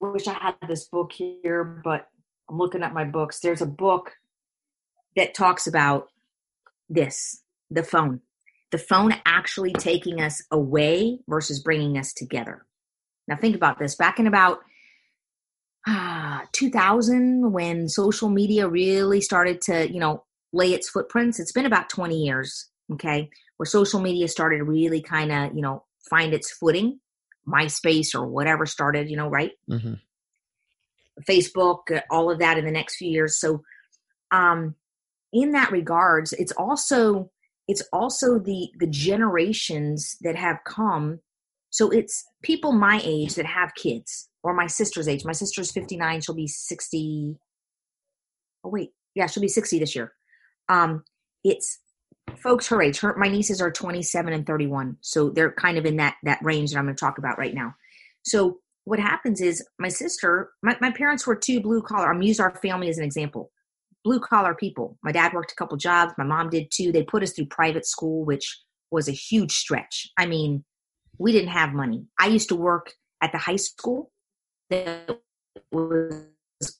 wish 0.00 0.26
I 0.26 0.34
had 0.34 0.56
this 0.68 0.88
book 0.88 1.12
here, 1.12 1.80
but 1.84 2.06
I'm 2.48 2.58
looking 2.58 2.82
at 2.82 2.94
my 2.94 3.04
books. 3.04 3.40
There's 3.40 3.62
a 3.62 3.66
book 3.66 4.12
that 5.16 5.34
talks 5.34 5.66
about 5.66 6.08
this 6.88 7.42
the 7.70 7.82
phone. 7.82 8.20
The 8.70 8.78
phone 8.78 9.14
actually 9.24 9.72
taking 9.72 10.20
us 10.20 10.42
away 10.50 11.20
versus 11.26 11.60
bringing 11.60 11.98
us 11.98 12.12
together. 12.12 12.66
Now, 13.26 13.36
think 13.36 13.56
about 13.56 13.78
this. 13.78 13.94
Back 13.94 14.18
in 14.18 14.26
about 14.26 14.60
ah, 15.86 16.44
2000, 16.52 17.52
when 17.52 17.88
social 17.88 18.28
media 18.28 18.68
really 18.68 19.20
started 19.20 19.60
to, 19.62 19.90
you 19.90 20.00
know, 20.00 20.24
lay 20.52 20.72
its 20.72 20.88
footprints, 20.88 21.40
it's 21.40 21.52
been 21.52 21.66
about 21.66 21.88
20 21.88 22.16
years, 22.16 22.68
okay, 22.92 23.28
where 23.56 23.66
social 23.66 24.00
media 24.00 24.28
started 24.28 24.62
really 24.62 25.00
kind 25.00 25.32
of, 25.32 25.54
you 25.54 25.62
know, 25.62 25.84
find 26.08 26.32
its 26.32 26.50
footing. 26.50 27.00
MySpace 27.46 28.14
or 28.14 28.26
whatever 28.26 28.66
started, 28.66 29.08
you 29.08 29.16
know, 29.16 29.28
right? 29.28 29.52
Mm-hmm. 29.70 29.94
Facebook, 31.26 31.90
uh, 31.90 32.02
all 32.10 32.30
of 32.30 32.40
that 32.40 32.58
in 32.58 32.66
the 32.66 32.70
next 32.70 32.96
few 32.96 33.10
years. 33.10 33.40
So, 33.40 33.62
um, 34.30 34.74
in 35.32 35.52
that 35.52 35.72
regards, 35.72 36.34
it's 36.34 36.52
also 36.52 37.30
it's 37.68 37.82
also 37.92 38.38
the 38.38 38.70
the 38.78 38.86
generations 38.86 40.16
that 40.22 40.34
have 40.34 40.58
come 40.64 41.20
so 41.70 41.90
it's 41.90 42.24
people 42.42 42.72
my 42.72 43.00
age 43.04 43.34
that 43.34 43.46
have 43.46 43.74
kids 43.74 44.28
or 44.42 44.54
my 44.54 44.66
sister's 44.66 45.06
age 45.06 45.24
my 45.24 45.32
sister's 45.32 45.70
59 45.70 46.22
she'll 46.22 46.34
be 46.34 46.48
60 46.48 47.36
oh 48.64 48.68
wait 48.70 48.90
yeah 49.14 49.26
she'll 49.26 49.42
be 49.42 49.48
60 49.48 49.78
this 49.78 49.94
year 49.94 50.12
um 50.68 51.04
it's 51.44 51.78
folks 52.36 52.68
her 52.68 52.82
age 52.82 53.00
her 53.00 53.14
my 53.16 53.28
nieces 53.28 53.60
are 53.60 53.70
27 53.70 54.32
and 54.32 54.46
31 54.46 54.96
so 55.00 55.30
they're 55.30 55.52
kind 55.52 55.78
of 55.78 55.86
in 55.86 55.96
that 55.96 56.16
that 56.22 56.38
range 56.42 56.72
that 56.72 56.78
i'm 56.78 56.84
going 56.84 56.94
to 56.94 57.00
talk 57.00 57.18
about 57.18 57.38
right 57.38 57.54
now 57.54 57.74
so 58.24 58.58
what 58.84 58.98
happens 58.98 59.40
is 59.40 59.66
my 59.78 59.88
sister 59.88 60.50
my, 60.62 60.76
my 60.80 60.90
parents 60.90 61.26
were 61.26 61.36
two 61.36 61.60
blue 61.60 61.82
collar 61.82 62.10
i'm 62.10 62.22
use 62.22 62.40
our 62.40 62.54
family 62.56 62.88
as 62.88 62.98
an 62.98 63.04
example 63.04 63.50
blue 64.04 64.20
collar 64.20 64.54
people. 64.54 64.98
My 65.02 65.12
dad 65.12 65.32
worked 65.32 65.52
a 65.52 65.54
couple 65.54 65.76
jobs, 65.76 66.14
my 66.16 66.24
mom 66.24 66.50
did 66.50 66.70
too. 66.70 66.92
They 66.92 67.02
put 67.02 67.22
us 67.22 67.32
through 67.32 67.46
private 67.46 67.86
school, 67.86 68.24
which 68.24 68.58
was 68.90 69.06
a 69.06 69.12
huge 69.12 69.52
stretch. 69.52 70.08
I 70.16 70.24
mean, 70.24 70.64
we 71.18 71.32
didn't 71.32 71.50
have 71.50 71.74
money. 71.74 72.06
I 72.18 72.28
used 72.28 72.48
to 72.48 72.56
work 72.56 72.94
at 73.20 73.32
the 73.32 73.38
high 73.38 73.56
school 73.56 74.10
that 74.70 75.20
was 75.70 76.24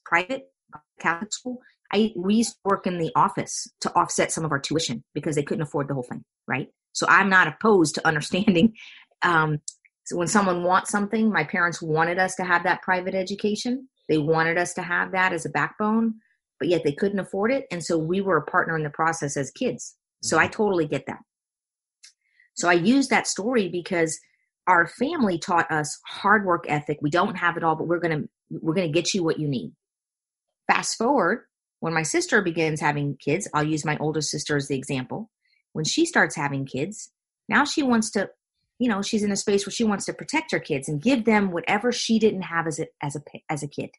private 0.05 0.51
Catholic 0.99 1.33
school. 1.33 1.59
I 1.91 2.11
we 2.15 2.35
used 2.35 2.53
to 2.53 2.59
work 2.65 2.87
in 2.87 2.97
the 2.99 3.11
office 3.15 3.67
to 3.81 3.93
offset 3.95 4.31
some 4.31 4.45
of 4.45 4.51
our 4.51 4.59
tuition 4.59 5.03
because 5.13 5.35
they 5.35 5.43
couldn't 5.43 5.63
afford 5.63 5.87
the 5.87 5.93
whole 5.93 6.05
thing, 6.09 6.23
right? 6.47 6.67
So 6.93 7.05
I'm 7.09 7.29
not 7.29 7.47
opposed 7.47 7.95
to 7.95 8.07
understanding. 8.07 8.73
Um, 9.21 9.57
so 10.05 10.15
when 10.15 10.29
someone 10.29 10.63
wants 10.63 10.91
something, 10.91 11.29
my 11.29 11.43
parents 11.43 11.81
wanted 11.81 12.19
us 12.19 12.35
to 12.35 12.45
have 12.45 12.63
that 12.63 12.81
private 12.81 13.13
education. 13.13 13.89
They 14.07 14.17
wanted 14.17 14.57
us 14.57 14.73
to 14.75 14.81
have 14.81 15.11
that 15.11 15.33
as 15.33 15.45
a 15.45 15.49
backbone, 15.49 16.13
but 16.57 16.69
yet 16.69 16.85
they 16.85 16.93
couldn't 16.93 17.19
afford 17.19 17.51
it, 17.51 17.65
and 17.69 17.83
so 17.83 17.97
we 17.97 18.21
were 18.21 18.37
a 18.37 18.45
partner 18.45 18.77
in 18.77 18.83
the 18.83 18.89
process 18.89 19.35
as 19.35 19.51
kids. 19.51 19.97
So 20.23 20.37
I 20.37 20.45
mm-hmm. 20.45 20.53
totally 20.53 20.87
get 20.87 21.05
that. 21.07 21.19
So 22.53 22.69
I 22.69 22.75
use 22.75 23.09
that 23.09 23.27
story 23.27 23.67
because 23.67 24.17
our 24.67 24.87
family 24.87 25.37
taught 25.37 25.69
us 25.69 25.99
hard 26.07 26.45
work 26.45 26.63
ethic. 26.69 26.99
We 27.01 27.09
don't 27.09 27.35
have 27.35 27.57
it 27.57 27.63
all, 27.65 27.75
but 27.75 27.89
we're 27.89 27.99
gonna 27.99 28.21
we're 28.49 28.75
gonna 28.75 28.87
get 28.87 29.13
you 29.13 29.21
what 29.21 29.37
you 29.37 29.49
need. 29.49 29.73
Fast 30.71 30.97
forward 30.97 31.43
when 31.79 31.93
my 31.93 32.03
sister 32.03 32.41
begins 32.41 32.81
having 32.81 33.15
kids, 33.15 33.47
I'll 33.53 33.63
use 33.63 33.85
my 33.85 33.97
older 33.97 34.21
sister 34.21 34.57
as 34.57 34.67
the 34.67 34.77
example. 34.77 35.29
When 35.73 35.85
she 35.85 36.05
starts 36.05 36.35
having 36.35 36.65
kids, 36.65 37.11
now 37.47 37.63
she 37.63 37.83
wants 37.83 38.11
to, 38.11 38.29
you 38.79 38.89
know, 38.89 39.01
she's 39.01 39.23
in 39.23 39.31
a 39.31 39.37
space 39.37 39.65
where 39.65 39.71
she 39.71 39.83
wants 39.83 40.05
to 40.05 40.13
protect 40.13 40.51
her 40.51 40.59
kids 40.59 40.89
and 40.89 41.01
give 41.01 41.25
them 41.25 41.51
whatever 41.51 41.91
she 41.91 42.19
didn't 42.19 42.43
have 42.43 42.67
as 42.67 42.79
a 42.79 42.87
as 43.01 43.15
a 43.15 43.21
as 43.49 43.63
a 43.63 43.67
kid, 43.67 43.91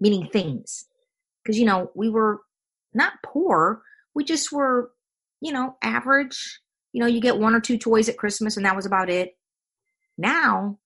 meaning 0.00 0.28
things. 0.32 0.86
Because 1.42 1.58
you 1.58 1.66
know, 1.66 1.90
we 1.94 2.08
were 2.08 2.40
not 2.94 3.14
poor, 3.24 3.82
we 4.14 4.24
just 4.24 4.52
were, 4.52 4.90
you 5.40 5.52
know, 5.52 5.76
average. 5.82 6.60
You 6.92 7.00
know, 7.00 7.06
you 7.08 7.20
get 7.20 7.38
one 7.38 7.54
or 7.54 7.60
two 7.60 7.78
toys 7.78 8.08
at 8.08 8.18
Christmas 8.18 8.56
and 8.56 8.66
that 8.66 8.76
was 8.76 8.84
about 8.84 9.08
it. 9.08 9.36
Now, 10.18 10.78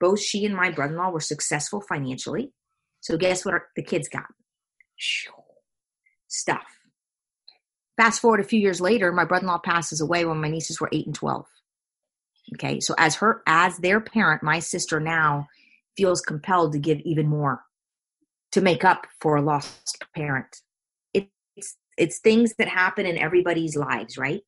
both 0.00 0.20
she 0.20 0.44
and 0.44 0.56
my 0.56 0.70
brother-in-law 0.70 1.10
were 1.10 1.20
successful 1.20 1.80
financially. 1.80 2.52
So 3.00 3.16
guess 3.16 3.44
what 3.44 3.54
our, 3.54 3.66
the 3.76 3.84
kids 3.84 4.08
got? 4.08 4.26
Stuff. 6.28 6.64
Fast 7.96 8.20
forward 8.20 8.40
a 8.40 8.44
few 8.44 8.60
years 8.60 8.80
later, 8.80 9.12
my 9.12 9.24
brother-in-law 9.24 9.58
passes 9.58 10.00
away 10.00 10.24
when 10.24 10.40
my 10.40 10.48
nieces 10.48 10.80
were 10.80 10.88
8 10.92 11.06
and 11.06 11.14
12. 11.14 11.46
Okay, 12.54 12.80
so 12.80 12.94
as 12.98 13.16
her 13.16 13.42
as 13.46 13.78
their 13.78 14.00
parent, 14.00 14.42
my 14.42 14.58
sister 14.58 15.00
now 15.00 15.46
feels 15.96 16.20
compelled 16.20 16.72
to 16.72 16.78
give 16.78 16.98
even 17.00 17.26
more 17.26 17.62
to 18.52 18.60
make 18.60 18.84
up 18.84 19.06
for 19.20 19.36
a 19.36 19.42
lost 19.42 20.04
parent. 20.14 20.60
It's 21.14 21.76
it's 21.96 22.18
things 22.18 22.54
that 22.58 22.68
happen 22.68 23.06
in 23.06 23.16
everybody's 23.16 23.76
lives, 23.76 24.18
right? 24.18 24.42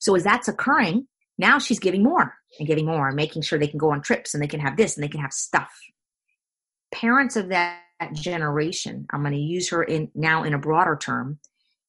So 0.00 0.14
as 0.16 0.24
that's 0.24 0.48
occurring, 0.48 1.06
now 1.38 1.58
she's 1.58 1.78
giving 1.78 2.02
more 2.02 2.34
and 2.58 2.66
giving 2.66 2.86
more, 2.86 3.08
and 3.08 3.16
making 3.16 3.42
sure 3.42 3.58
they 3.58 3.66
can 3.68 3.78
go 3.78 3.92
on 3.92 4.02
trips 4.02 4.34
and 4.34 4.42
they 4.42 4.48
can 4.48 4.60
have 4.60 4.76
this 4.76 4.96
and 4.96 5.04
they 5.04 5.08
can 5.08 5.20
have 5.20 5.32
stuff. 5.32 5.70
Parents 6.92 7.36
of 7.36 7.48
that 7.48 7.80
generation, 8.12 9.06
I'm 9.12 9.22
going 9.22 9.32
to 9.32 9.38
use 9.38 9.70
her 9.70 9.82
in 9.82 10.10
now 10.14 10.44
in 10.44 10.54
a 10.54 10.58
broader 10.58 10.96
term, 11.00 11.38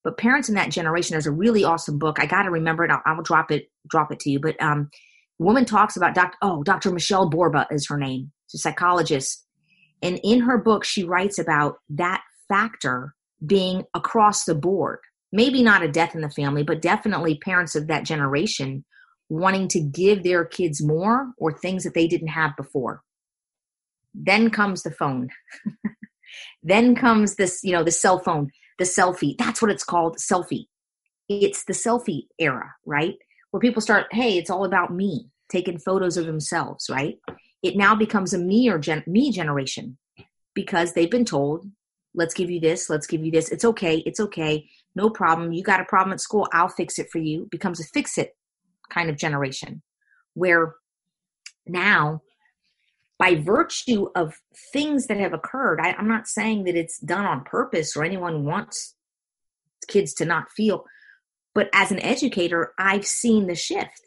but 0.04 0.18
parents 0.18 0.50
in 0.50 0.56
that 0.56 0.72
generation, 0.72 1.14
there's 1.14 1.28
a 1.28 1.32
really 1.32 1.64
awesome 1.64 1.98
book. 2.00 2.18
I 2.20 2.26
got 2.26 2.44
to 2.44 2.52
remember 2.52 2.86
it. 2.86 2.92
I'll, 3.06 3.22
drop 3.24 3.52
it, 3.52 3.70
drop 3.90 4.12
it 4.12 4.20
to 4.22 4.30
you. 4.30 4.40
But 4.40 4.62
um, 4.62 4.90
woman 5.40 5.66
talks 5.66 5.98
about 5.98 6.16
Dr. 6.16 6.38
Oh, 6.42 6.64
Dr. 6.64 6.92
Michele 6.92 7.30
Borba 7.30 7.68
is 7.72 7.88
her 7.90 7.98
name. 7.98 8.32
She's 8.48 8.62
a 8.62 8.64
psychologist, 8.64 9.46
and 10.02 10.20
in 10.24 10.42
her 10.42 10.58
book, 10.58 10.84
she 10.84 11.04
writes 11.04 11.40
about 11.40 11.78
that 11.90 12.22
factor 12.48 13.14
being 13.46 13.84
across 13.94 14.46
the 14.46 14.56
board. 14.56 15.00
Maybe 15.32 15.62
not 15.62 15.84
a 15.84 15.90
death 15.90 16.16
in 16.16 16.22
the 16.22 16.30
family, 16.30 16.64
but 16.64 16.82
definitely 16.82 17.38
parents 17.40 17.76
of 17.76 17.88
that 17.88 18.06
generation 18.06 18.86
wanting 19.30 19.68
to 19.68 19.82
give 19.82 20.24
their 20.24 20.46
kids 20.46 20.82
more 20.82 21.34
or 21.38 21.52
things 21.52 21.84
that 21.84 21.94
they 21.94 22.08
didn't 22.08 22.30
have 22.30 22.56
before. 22.56 23.04
Then 24.20 24.50
comes 24.50 24.84
the 24.84 24.92
phone. 24.92 25.30
then 26.64 26.96
comes 26.96 27.36
this, 27.36 27.60
you 27.64 27.72
know, 27.72 27.84
the 27.84 27.92
cell 27.92 28.20
phone, 28.20 28.50
the 28.80 28.84
selfie. 28.86 29.38
That's 29.38 29.62
what 29.62 29.72
it's 29.72 29.84
called, 29.84 30.18
selfie. 30.18 30.66
It's 31.30 31.66
the 31.66 31.74
selfie 31.74 32.28
era, 32.40 32.74
right? 32.86 33.16
Where 33.52 33.62
people 33.62 33.82
start, 33.82 34.08
hey, 34.12 34.38
it's 34.38 34.50
all 34.50 34.66
about 34.66 34.94
me, 34.94 35.30
taking 35.50 35.78
photos 35.78 36.18
of 36.18 36.26
themselves, 36.26 36.90
right? 36.90 37.18
It 37.62 37.76
now 37.76 37.96
becomes 37.96 38.34
a 38.34 38.38
me 38.38 38.70
or 38.70 38.80
gen- 38.80 39.04
me 39.08 39.32
generation 39.32 39.98
because 40.54 40.94
they've 40.94 41.12
been 41.12 41.26
told, 41.26 41.70
let's 42.16 42.34
give 42.34 42.50
you 42.50 42.60
this, 42.60 42.90
let's 42.90 43.08
give 43.08 43.24
you 43.24 43.32
this. 43.32 43.50
It's 43.50 43.66
okay, 43.66 43.98
it's 44.06 44.20
okay, 44.20 44.68
no 44.96 45.10
problem. 45.10 45.52
You 45.52 45.64
got 45.64 45.82
a 45.82 45.86
problem 45.86 46.14
at 46.14 46.22
school, 46.22 46.48
I'll 46.52 46.70
fix 46.70 46.98
it 46.98 47.10
for 47.12 47.20
you. 47.20 47.48
Becomes 47.52 47.80
a 47.80 47.84
fix 47.84 48.18
it 48.18 48.36
kind 48.90 49.10
of 49.10 49.18
generation 49.18 49.82
where 50.34 50.76
now 51.66 52.22
by 53.20 53.36
virtue 53.36 54.08
of 54.16 54.36
things 54.72 55.08
that 55.08 55.18
have 55.18 55.34
occurred, 55.34 55.80
I, 55.82 55.96
am 55.98 56.08
not 56.08 56.28
saying 56.28 56.66
that 56.66 56.76
it's 56.76 57.00
done 57.00 57.26
on 57.26 57.44
purpose 57.44 57.96
or 57.96 58.04
anyone 58.04 58.46
wants 58.46 58.96
kids 59.88 60.14
to 60.16 60.26
not 60.26 60.52
feel, 60.52 60.86
but 61.56 61.70
as 61.74 61.92
an 61.92 62.00
educator, 62.02 62.74
I've 62.78 63.08
seen 63.08 63.48
the 63.48 63.56
shift. 63.56 64.02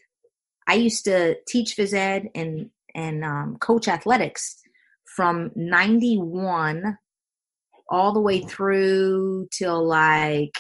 I 0.69 0.75
used 0.75 1.05
to 1.07 1.37
teach 1.49 1.77
phys 1.77 1.93
ed 1.93 2.29
and 2.35 2.71
and 2.95 3.25
um, 3.25 3.57
coach 3.61 3.89
athletics 3.89 4.57
from 5.17 5.51
91 5.55 6.99
all 7.89 8.13
the 8.13 8.21
way 8.21 8.41
through 8.41 9.49
till 9.51 9.85
like 9.85 10.55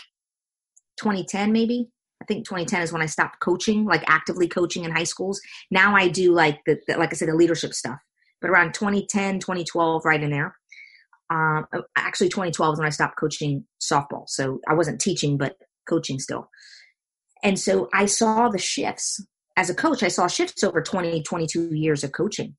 2010 0.98 1.52
maybe. 1.52 1.88
I 2.22 2.26
think 2.26 2.44
2010 2.44 2.82
is 2.82 2.92
when 2.92 3.02
i 3.02 3.06
stopped 3.06 3.40
coaching 3.40 3.84
like 3.84 4.04
actively 4.06 4.46
coaching 4.48 4.84
in 4.84 4.90
high 4.90 5.04
schools. 5.04 5.40
Now 5.70 5.94
i 5.94 6.08
do 6.08 6.32
like 6.32 6.60
the, 6.66 6.80
the 6.86 6.96
like 6.96 7.12
i 7.12 7.16
said 7.16 7.28
the 7.28 7.34
leadership 7.34 7.72
stuff 7.72 7.98
but 8.40 8.50
around 8.50 8.74
2010, 8.74 9.40
2012, 9.40 10.04
right 10.04 10.22
in 10.22 10.30
there. 10.30 10.56
Um, 11.30 11.66
uh, 11.72 11.82
actually, 11.96 12.28
2012 12.28 12.74
is 12.74 12.78
when 12.78 12.86
I 12.86 12.90
stopped 12.90 13.18
coaching 13.18 13.64
softball. 13.80 14.24
So 14.28 14.60
I 14.68 14.74
wasn't 14.74 15.00
teaching, 15.00 15.38
but 15.38 15.56
coaching 15.88 16.18
still. 16.18 16.48
And 17.42 17.58
so 17.58 17.88
I 17.94 18.06
saw 18.06 18.48
the 18.48 18.58
shifts 18.58 19.24
as 19.56 19.70
a 19.70 19.74
coach. 19.74 20.02
I 20.02 20.08
saw 20.08 20.26
shifts 20.26 20.64
over 20.64 20.82
20, 20.82 21.22
22 21.22 21.74
years 21.74 22.04
of 22.04 22.12
coaching. 22.12 22.56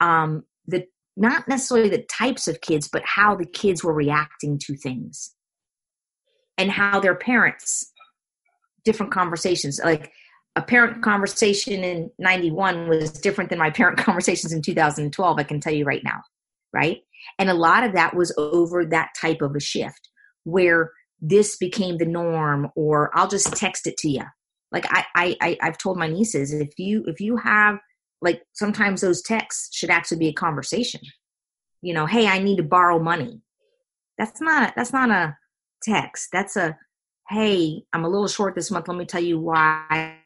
Um, 0.00 0.44
the 0.66 0.84
not 1.16 1.48
necessarily 1.48 1.88
the 1.88 2.04
types 2.10 2.46
of 2.46 2.60
kids, 2.60 2.88
but 2.92 3.02
how 3.04 3.34
the 3.34 3.46
kids 3.46 3.82
were 3.82 3.94
reacting 3.94 4.58
to 4.66 4.76
things 4.76 5.34
and 6.58 6.70
how 6.70 7.00
their 7.00 7.14
parents, 7.14 7.92
different 8.84 9.12
conversations. 9.12 9.80
Like 9.82 10.12
a 10.56 10.62
parent 10.62 11.02
conversation 11.02 11.84
in 11.84 12.10
91 12.18 12.88
was 12.88 13.12
different 13.12 13.50
than 13.50 13.58
my 13.58 13.70
parent 13.70 13.98
conversations 14.08 14.52
in 14.52 14.62
2012 14.62 15.38
i 15.38 15.42
can 15.42 15.60
tell 15.60 15.72
you 15.72 15.84
right 15.84 16.02
now 16.04 16.22
right? 16.76 17.00
And 17.38 17.48
a 17.48 17.54
lot 17.54 17.82
of 17.82 17.94
that 17.94 18.14
was 18.14 18.32
over 18.36 18.84
that 18.84 19.10
type 19.20 19.40
of 19.40 19.56
a 19.56 19.60
shift 19.60 20.10
where 20.44 20.92
this 21.20 21.56
became 21.56 21.96
the 21.96 22.04
norm 22.04 22.70
or 22.76 23.10
i'll 23.16 23.26
just 23.26 23.56
text 23.56 23.86
it 23.86 23.96
to 23.96 24.08
you 24.08 24.22
like 24.70 24.84
I, 24.90 25.34
I 25.40 25.56
i've 25.62 25.78
told 25.78 25.96
my 25.96 26.08
nieces 26.08 26.52
if 26.52 26.78
you 26.78 27.04
if 27.06 27.22
you 27.22 27.38
have 27.38 27.78
like 28.20 28.42
sometimes 28.52 29.00
those 29.00 29.22
texts 29.22 29.74
should 29.74 29.88
actually 29.88 30.18
be 30.18 30.28
a 30.28 30.34
conversation. 30.34 31.00
You 31.80 31.94
know 31.94 32.04
hey 32.04 32.26
i 32.26 32.38
need 32.38 32.56
to 32.56 32.62
borrow 32.62 32.98
money. 32.98 33.40
That's 34.18 34.42
not 34.42 34.74
that's 34.76 34.92
not 34.92 35.10
a 35.10 35.36
text. 35.82 36.28
That's 36.32 36.54
a 36.54 36.76
hey, 37.28 37.82
I'm 37.92 38.04
a 38.04 38.08
little 38.08 38.28
short 38.28 38.54
this 38.54 38.70
month. 38.70 38.88
Let 38.88 38.96
me 38.96 39.04
tell 39.04 39.22
you 39.22 39.40
why. 39.40 40.16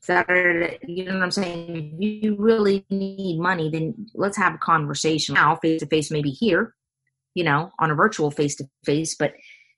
Saturday, 0.00 0.78
you 0.86 1.06
know 1.06 1.14
what 1.14 1.22
I'm 1.22 1.30
saying? 1.30 1.96
If 1.98 2.22
you 2.22 2.36
really 2.38 2.84
need 2.90 3.40
money, 3.40 3.70
then 3.70 4.06
let's 4.14 4.36
have 4.36 4.54
a 4.54 4.58
conversation 4.58 5.34
now, 5.34 5.56
face 5.56 5.80
to 5.80 5.86
face, 5.86 6.10
maybe 6.10 6.30
here, 6.30 6.74
you 7.34 7.42
know, 7.42 7.70
on 7.78 7.90
a 7.90 7.94
virtual 7.94 8.30
face 8.30 8.54
to 8.56 8.68
face. 8.84 9.16
But 9.16 9.32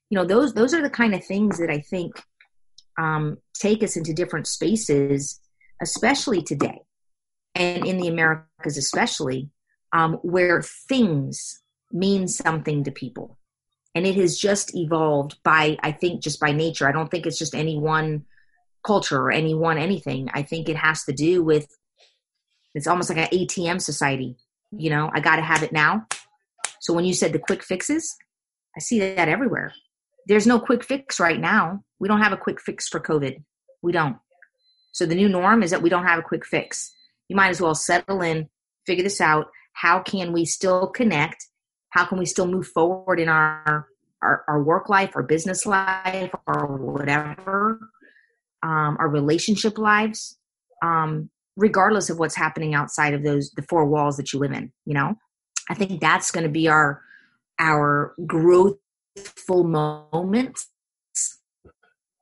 you 0.09 0.17
know, 0.17 0.25
those 0.25 0.53
those 0.53 0.73
are 0.73 0.81
the 0.81 0.89
kind 0.89 1.15
of 1.15 1.23
things 1.23 1.57
that 1.59 1.69
I 1.69 1.79
think 1.79 2.21
um, 2.99 3.37
take 3.53 3.83
us 3.83 3.95
into 3.95 4.13
different 4.13 4.47
spaces, 4.47 5.39
especially 5.81 6.41
today, 6.41 6.81
and 7.55 7.85
in 7.85 7.97
the 7.97 8.09
Americas, 8.09 8.77
especially, 8.77 9.49
um, 9.93 10.15
where 10.23 10.61
things 10.61 11.61
mean 11.93 12.27
something 12.27 12.83
to 12.83 12.91
people 12.91 13.36
and 13.97 14.05
it 14.05 14.15
has 14.15 14.37
just 14.37 14.75
evolved 14.75 15.37
by 15.43 15.77
i 15.81 15.91
think 15.91 16.21
just 16.21 16.39
by 16.39 16.51
nature. 16.51 16.87
I 16.87 16.91
don't 16.91 17.09
think 17.09 17.25
it's 17.25 17.39
just 17.39 17.55
any 17.55 17.77
one 17.77 18.25
culture 18.85 19.19
or 19.19 19.31
any 19.31 19.53
one 19.53 19.77
anything. 19.77 20.29
I 20.33 20.43
think 20.43 20.69
it 20.69 20.77
has 20.77 21.03
to 21.05 21.13
do 21.13 21.43
with 21.43 21.67
it's 22.73 22.87
almost 22.87 23.09
like 23.09 23.17
an 23.17 23.37
atm 23.37 23.81
society 23.81 24.37
you 24.71 24.89
know? 24.89 25.09
I 25.13 25.21
got 25.21 25.37
to 25.37 25.41
have 25.41 25.63
it 25.63 25.71
now. 25.71 26.07
So 26.81 26.93
when 26.93 27.05
you 27.05 27.13
said 27.13 27.33
the 27.33 27.39
quick 27.39 27.63
fixes 27.63 28.15
i 28.75 28.79
see 28.79 28.99
that 28.99 29.27
everywhere. 29.27 29.73
There's 30.27 30.45
no 30.45 30.59
quick 30.59 30.83
fix 30.83 31.19
right 31.19 31.39
now. 31.39 31.83
We 31.99 32.07
don't 32.07 32.21
have 32.21 32.33
a 32.33 32.37
quick 32.37 32.61
fix 32.61 32.87
for 32.87 32.99
covid. 32.99 33.43
We 33.81 33.91
don't. 33.91 34.17
So 34.91 35.05
the 35.05 35.15
new 35.15 35.29
norm 35.29 35.63
is 35.63 35.71
that 35.71 35.81
we 35.81 35.89
don't 35.89 36.05
have 36.05 36.19
a 36.19 36.29
quick 36.31 36.45
fix. 36.45 36.93
You 37.27 37.35
might 37.35 37.49
as 37.49 37.61
well 37.61 37.75
settle 37.75 38.21
in 38.21 38.49
figure 38.85 39.03
this 39.03 39.21
out. 39.21 39.47
How 39.73 39.99
can 39.99 40.33
we 40.33 40.45
still 40.45 40.87
connect 40.87 41.47
how 41.97 42.05
can 42.05 42.17
we 42.19 42.25
still 42.25 42.47
move 42.47 42.67
forward 42.67 43.19
in 43.19 43.27
our 43.27 43.87
our, 44.21 44.43
our 44.47 44.63
work 44.63 44.89
life 44.89 45.11
our 45.15 45.23
business 45.23 45.65
life 45.65 46.31
or 46.45 46.77
whatever 46.77 47.79
um, 48.63 48.97
our 48.99 49.09
relationship 49.09 49.77
lives 49.77 50.37
um, 50.83 51.29
regardless 51.55 52.09
of 52.09 52.19
what's 52.19 52.35
happening 52.35 52.75
outside 52.75 53.13
of 53.13 53.23
those 53.23 53.51
the 53.51 53.63
four 53.63 53.85
walls 53.85 54.17
that 54.17 54.31
you 54.31 54.39
live 54.39 54.51
in 54.51 54.71
you 54.85 54.93
know? 54.93 55.15
I 55.69 55.73
think 55.73 55.99
that's 55.99 56.31
going 56.31 56.45
to 56.45 56.51
be 56.51 56.67
our 56.67 57.01
our 57.59 58.13
growthful 58.21 59.65
moments. 59.65 60.69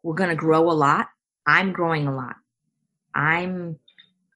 We're 0.02 0.16
going 0.16 0.30
to 0.30 0.36
grow 0.36 0.70
a 0.70 0.74
lot. 0.74 1.08
I'm 1.46 1.74
growing 1.74 2.08
a 2.08 2.16
lot. 2.16 2.36
I'm 3.14 3.80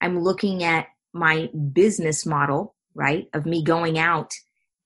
i'm 0.00 0.18
looking 0.18 0.64
at 0.64 0.86
my 1.12 1.50
business 1.72 2.24
model 2.24 2.74
right 2.94 3.28
of 3.34 3.44
me 3.44 3.62
going 3.62 3.98
out 3.98 4.32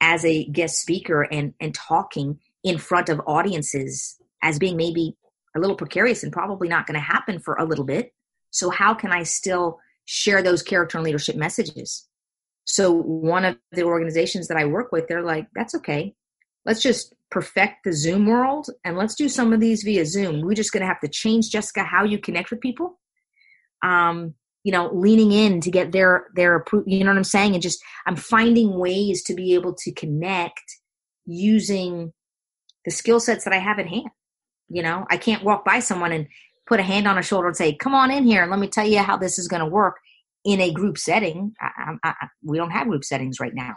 as 0.05 0.23
a 0.27 0.45
guest 0.45 0.79
speaker 0.81 1.23
and 1.23 1.55
and 1.59 1.75
talking 1.75 2.39
in 2.63 2.77
front 2.77 3.09
of 3.09 3.23
audiences 3.27 4.17
as 4.43 4.59
being 4.59 4.77
maybe 4.77 5.17
a 5.57 5.61
little 5.61 5.77
precarious 5.77 6.23
and 6.23 6.33
probably 6.33 6.69
not 6.69 6.87
going 6.87 6.95
to 6.95 7.01
happen 7.01 7.39
for 7.39 7.55
a 7.55 7.65
little 7.65 7.87
bit. 7.87 8.13
So 8.51 8.71
how 8.71 8.93
can 8.95 9.11
i 9.11 9.23
still 9.23 9.81
share 10.05 10.43
those 10.43 10.63
character 10.63 10.99
and 10.99 11.05
leadership 11.05 11.37
messages? 11.37 12.07
So 12.67 12.93
one 12.93 13.47
of 13.47 13.57
the 13.73 13.85
organizations 13.85 14.49
that 14.49 14.59
i 14.59 14.67
work 14.67 14.93
with 14.93 15.09
they're 15.09 15.23
like 15.23 15.49
that's 15.55 15.75
okay. 15.77 16.15
Let's 16.67 16.83
just 16.83 17.15
perfect 17.31 17.85
the 17.85 17.93
zoom 17.93 18.27
world 18.27 18.69
and 18.85 18.97
let's 18.99 19.15
do 19.15 19.29
some 19.29 19.53
of 19.55 19.61
these 19.61 19.83
via 19.83 20.05
zoom. 20.05 20.43
We're 20.43 20.55
just 20.55 20.73
going 20.73 20.83
to 20.83 20.87
have 20.87 21.01
to 21.01 21.09
change 21.09 21.51
jessica 21.51 21.83
how 21.83 22.05
you 22.05 22.19
connect 22.19 22.51
with 22.51 22.61
people. 22.61 23.01
Um, 23.83 24.35
you 24.65 24.73
know 24.73 24.91
leaning 24.93 25.31
in 25.31 25.61
to 25.61 25.71
get 25.71 25.93
their 25.93 26.27
their 26.35 26.57
approval 26.57 26.91
you 26.91 27.05
know 27.05 27.11
what 27.11 27.19
i'm 27.19 27.25
saying? 27.25 27.55
And 27.55 27.63
just 27.63 27.81
i'm 28.07 28.17
finding 28.17 28.77
ways 28.79 29.23
to 29.25 29.35
be 29.35 29.55
able 29.55 29.75
to 29.75 29.93
connect 29.93 30.81
using 31.27 32.13
the 32.85 32.91
skill 32.91 33.21
sets 33.21 33.45
that 33.45 33.53
i 33.53 33.59
have 33.59 33.79
at 33.79 33.87
hand. 33.87 34.09
You 34.69 34.83
know 34.83 35.07
i 35.11 35.17
can't 35.17 35.45
walk 35.45 35.65
by 35.65 35.79
someone 35.79 36.11
and 36.11 36.27
put 36.67 36.81
a 36.81 36.83
hand 36.83 37.07
on 37.07 37.19
a 37.19 37.23
shoulder 37.23 37.47
and 37.47 37.57
say 37.57 37.75
come 37.75 37.95
on 37.95 38.11
in 38.11 38.25
here 38.25 38.43
and 38.43 38.51
let 38.51 38.59
me 38.59 38.67
tell 38.67 38.87
you 38.87 38.99
how 38.99 39.17
this 39.17 39.39
is 39.39 39.47
going 39.47 39.61
to 39.61 39.67
work. 39.67 39.99
In 40.47 40.61
a 40.61 40.73
group 40.73 40.99
setting 40.99 41.55
I, 41.61 41.95
I, 42.03 42.15
I, 42.21 42.27
we 42.43 42.59
don't 42.59 42.71
have 42.71 42.89
group 42.89 43.05
settings 43.05 43.41
right 43.41 43.55
now. 43.55 43.77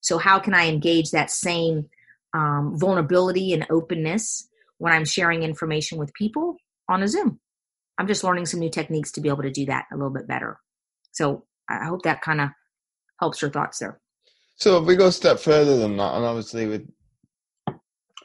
So 0.00 0.18
how 0.18 0.38
can 0.38 0.54
i 0.54 0.68
engage 0.68 1.10
that 1.10 1.30
same 1.30 1.86
um, 2.34 2.74
vulnerability 2.76 3.52
and 3.52 3.66
openness 3.70 4.46
when 4.78 4.92
i'm 4.92 5.04
sharing 5.04 5.42
information 5.42 5.98
with 5.98 6.12
people 6.14 6.56
on 6.88 7.02
a 7.02 7.08
zoom 7.08 7.40
I'm 7.98 8.06
just 8.06 8.24
learning 8.24 8.46
some 8.46 8.60
new 8.60 8.70
techniques 8.70 9.12
to 9.12 9.20
be 9.20 9.28
able 9.28 9.42
to 9.42 9.50
do 9.50 9.66
that 9.66 9.86
a 9.92 9.96
little 9.96 10.10
bit 10.10 10.28
better. 10.28 10.58
So 11.12 11.44
I 11.68 11.86
hope 11.86 12.02
that 12.02 12.22
kind 12.22 12.40
of 12.40 12.50
helps 13.18 13.40
your 13.40 13.50
thoughts 13.50 13.78
there. 13.78 14.00
So 14.56 14.78
if 14.78 14.86
we 14.86 14.96
go 14.96 15.06
a 15.06 15.12
step 15.12 15.38
further 15.38 15.76
than 15.76 15.96
that, 15.96 16.14
and 16.14 16.24
obviously 16.24 16.66
with 16.66 16.88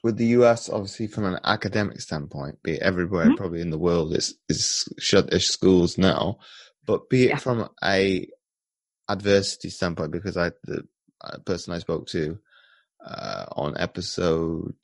with 0.04 0.18
the 0.18 0.28
US, 0.28 0.70
obviously 0.70 1.08
from 1.08 1.26
an 1.26 1.40
academic 1.44 2.02
standpoint, 2.02 2.62
be 2.64 2.74
it 2.74 2.82
everywhere 2.82 3.26
mm-hmm. 3.26 3.36
probably 3.36 3.62
in 3.62 3.70
the 3.70 3.78
world 3.78 4.16
is 4.16 4.36
is 4.50 4.88
shut 4.98 5.32
as 5.34 5.46
schools 5.46 5.98
now, 5.98 6.40
but 6.86 7.10
be 7.10 7.26
it 7.26 7.30
yeah. 7.30 7.38
from 7.38 7.70
a 7.84 8.28
adversity 9.10 9.70
standpoint, 9.70 10.12
because 10.12 10.38
I 10.38 10.52
the 10.64 10.84
person 11.46 11.74
I 11.74 11.80
spoke 11.80 12.08
to 12.08 12.40
uh, 13.06 13.46
on 13.52 13.78
episode 13.78 14.76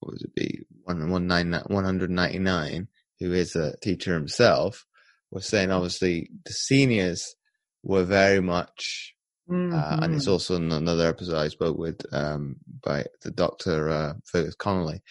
what 0.00 0.12
was 0.12 0.22
it 0.22 0.34
be 0.34 0.64
one 0.84 1.10
one 1.10 1.26
nine 1.26 1.52
one 1.66 1.84
hundred 1.84 2.10
ninety 2.10 2.38
nine 2.38 2.88
who 3.20 3.32
is 3.32 3.56
a 3.56 3.76
teacher 3.78 4.14
himself, 4.14 4.84
was 5.30 5.46
saying 5.46 5.70
obviously 5.70 6.30
the 6.44 6.52
seniors 6.52 7.34
were 7.82 8.04
very 8.04 8.40
much, 8.40 9.14
mm-hmm. 9.50 9.74
uh, 9.74 9.98
and 10.02 10.14
it's 10.14 10.24
mm-hmm. 10.24 10.32
also 10.32 10.56
in 10.56 10.72
another 10.72 11.08
episode 11.08 11.38
I 11.38 11.48
spoke 11.48 11.78
with 11.78 12.00
um, 12.12 12.56
by 12.82 13.04
the 13.22 13.30
Doctor 13.30 13.88
uh, 13.88 14.14
Fergus 14.24 14.54
Connolly 14.54 15.02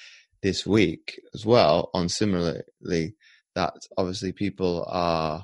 this 0.46 0.66
week 0.66 1.20
as 1.34 1.44
well 1.44 1.90
on 1.96 2.08
similarly 2.08 3.16
that 3.56 3.74
obviously 3.98 4.32
people 4.32 4.86
are 4.88 5.44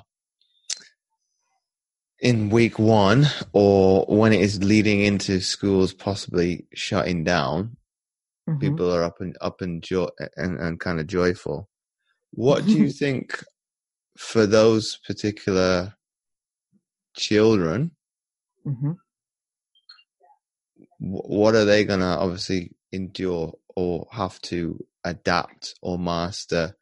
in 2.20 2.50
week 2.50 2.78
one 2.78 3.26
or 3.52 4.04
when 4.06 4.32
it 4.32 4.40
is 4.40 4.62
leading 4.62 5.00
into 5.00 5.40
schools 5.40 5.92
possibly 5.92 6.66
shutting 6.72 7.24
down 7.24 7.76
mm-hmm. 8.48 8.60
people 8.60 8.94
are 8.94 9.02
up 9.02 9.20
and 9.20 9.36
up 9.40 9.60
and 9.60 9.82
joy 9.82 10.06
and, 10.36 10.60
and 10.60 10.78
kind 10.78 11.00
of 11.00 11.08
joyful 11.08 11.68
what 12.32 12.66
do 12.66 12.72
you 12.72 12.90
think 13.02 13.42
for 14.16 14.46
those 14.46 14.98
particular 15.06 15.94
children? 17.14 17.92
Mm-hmm. 18.66 18.92
What 20.98 21.54
are 21.54 21.64
they 21.64 21.84
going 21.84 22.00
to 22.00 22.06
obviously 22.06 22.72
endure 22.92 23.54
or 23.74 24.06
have 24.12 24.40
to 24.42 24.84
adapt 25.04 25.74
or 25.82 25.98
master 25.98 26.76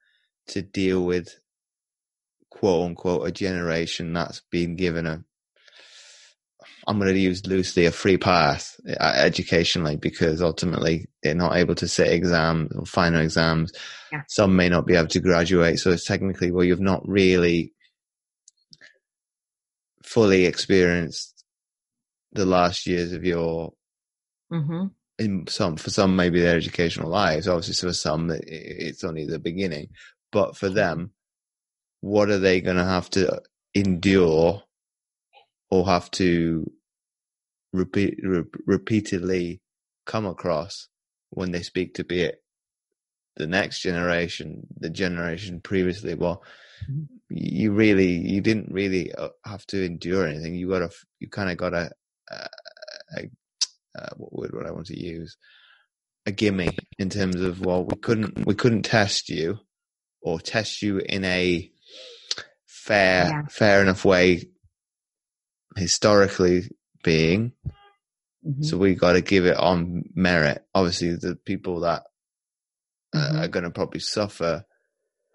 to 0.49 0.63
deal 0.63 1.05
with 1.05 1.41
quote 2.51 2.87
unquote 2.87 3.27
a 3.27 3.33
generation 3.33 4.13
that's 4.13 4.43
been 4.51 4.77
given 4.77 5.07
a 5.07 5.25
I'm 6.87 6.99
going 6.99 7.13
to 7.13 7.21
use 7.21 7.47
loosely 7.47 7.87
a 7.87 7.93
free 7.93 8.17
path 8.17 8.79
uh, 8.89 9.13
educationally 9.17 9.97
because 9.97 10.41
ultimately 10.41 11.09
they're 11.23 11.35
not 11.35 11.57
able 11.57 11.75
to 11.77 11.89
sit 11.89 12.09
exams 12.09 12.75
or 12.75 12.87
final 12.87 13.21
exams. 13.21 13.73
Yeah. 14.13 14.23
Some 14.29 14.57
may 14.57 14.69
not 14.69 14.87
be 14.87 14.95
able 14.95 15.09
to 15.09 15.21
graduate. 15.21 15.79
So 15.79 15.91
it's 15.91 16.05
technically, 16.05 16.51
well, 16.51 16.65
you've 16.65 16.81
not 16.81 17.07
really 17.07 17.73
fully 20.03 20.47
experienced 20.47 21.45
the 22.33 22.47
last 22.47 22.87
years 22.87 23.13
of 23.13 23.25
your, 23.25 23.73
mm-hmm. 24.53 24.87
in 25.19 25.47
some, 25.47 25.77
for 25.77 25.91
some, 25.91 26.17
maybe 26.17 26.41
their 26.41 26.57
educational 26.57 27.11
lives. 27.11 27.47
Obviously, 27.47 27.89
for 27.89 27.95
some, 27.95 28.31
it's 28.33 29.05
only 29.05 29.27
the 29.27 29.39
beginning. 29.39 29.89
But 30.33 30.57
for 30.57 30.69
them, 30.69 31.13
what 32.01 32.31
are 32.31 32.39
they 32.39 32.61
going 32.61 32.79
to 32.79 32.85
have 32.85 33.11
to 33.11 33.43
endure 33.75 34.63
or 35.71 35.87
have 35.87 36.11
to 36.13 36.71
repeat, 37.73 38.19
re- 38.23 38.45
repeatedly 38.67 39.61
come 40.07 40.27
across 40.27 40.89
when 41.31 41.53
they 41.53 41.63
speak 41.63 41.95
to 41.95 42.05
be 42.05 42.23
it 42.23 42.43
the 43.37 43.47
next 43.47 43.81
generation, 43.81 44.67
the 44.79 44.91
generation 44.91 45.61
previously. 45.61 46.15
Well, 46.15 46.43
mm-hmm. 46.91 47.05
you 47.29 47.73
really, 47.73 48.13
you 48.13 48.41
didn't 48.41 48.73
really 48.73 49.13
uh, 49.15 49.29
have 49.45 49.65
to 49.67 49.85
endure 49.85 50.27
anything. 50.27 50.55
You 50.55 50.69
got 50.69 50.81
to, 50.81 50.91
you 51.21 51.29
kind 51.29 51.51
of 51.51 51.57
got 51.57 51.73
a, 51.73 51.91
a, 52.31 52.49
a, 53.17 53.31
uh, 53.99 54.09
what 54.17 54.33
word 54.33 54.51
would 54.53 54.67
I 54.67 54.73
want 54.73 54.87
to 54.87 55.01
use? 55.01 55.37
A 56.27 56.33
gimme 56.33 56.77
in 56.99 57.09
terms 57.09 57.37
of 57.37 57.65
well, 57.65 57.85
we 57.85 57.97
couldn't, 57.97 58.47
we 58.47 58.55
couldn't 58.55 58.83
test 58.83 59.31
you 59.31 59.59
or 60.21 60.39
test 60.39 60.83
you 60.83 60.99
in 60.99 61.25
a 61.25 61.71
fair, 62.67 63.31
yeah. 63.31 63.43
fair 63.49 63.81
enough 63.81 64.05
way 64.05 64.45
historically 65.77 66.71
being. 67.03 67.53
Mm-hmm. 68.47 68.63
So 68.63 68.79
we 68.79 68.95
got 68.95 69.13
to 69.13 69.21
give 69.21 69.47
it 69.47 69.57
on 69.57 70.05
merit. 70.15 70.65
Obviously, 70.75 71.15
the 71.15 71.37
people 71.37 71.81
that 71.81 72.05
uh, 73.15 73.19
mm-hmm. 73.19 73.39
are 73.39 73.49
going 73.49 73.65
to 73.65 73.71
probably 73.71 74.01
suffer 74.01 74.65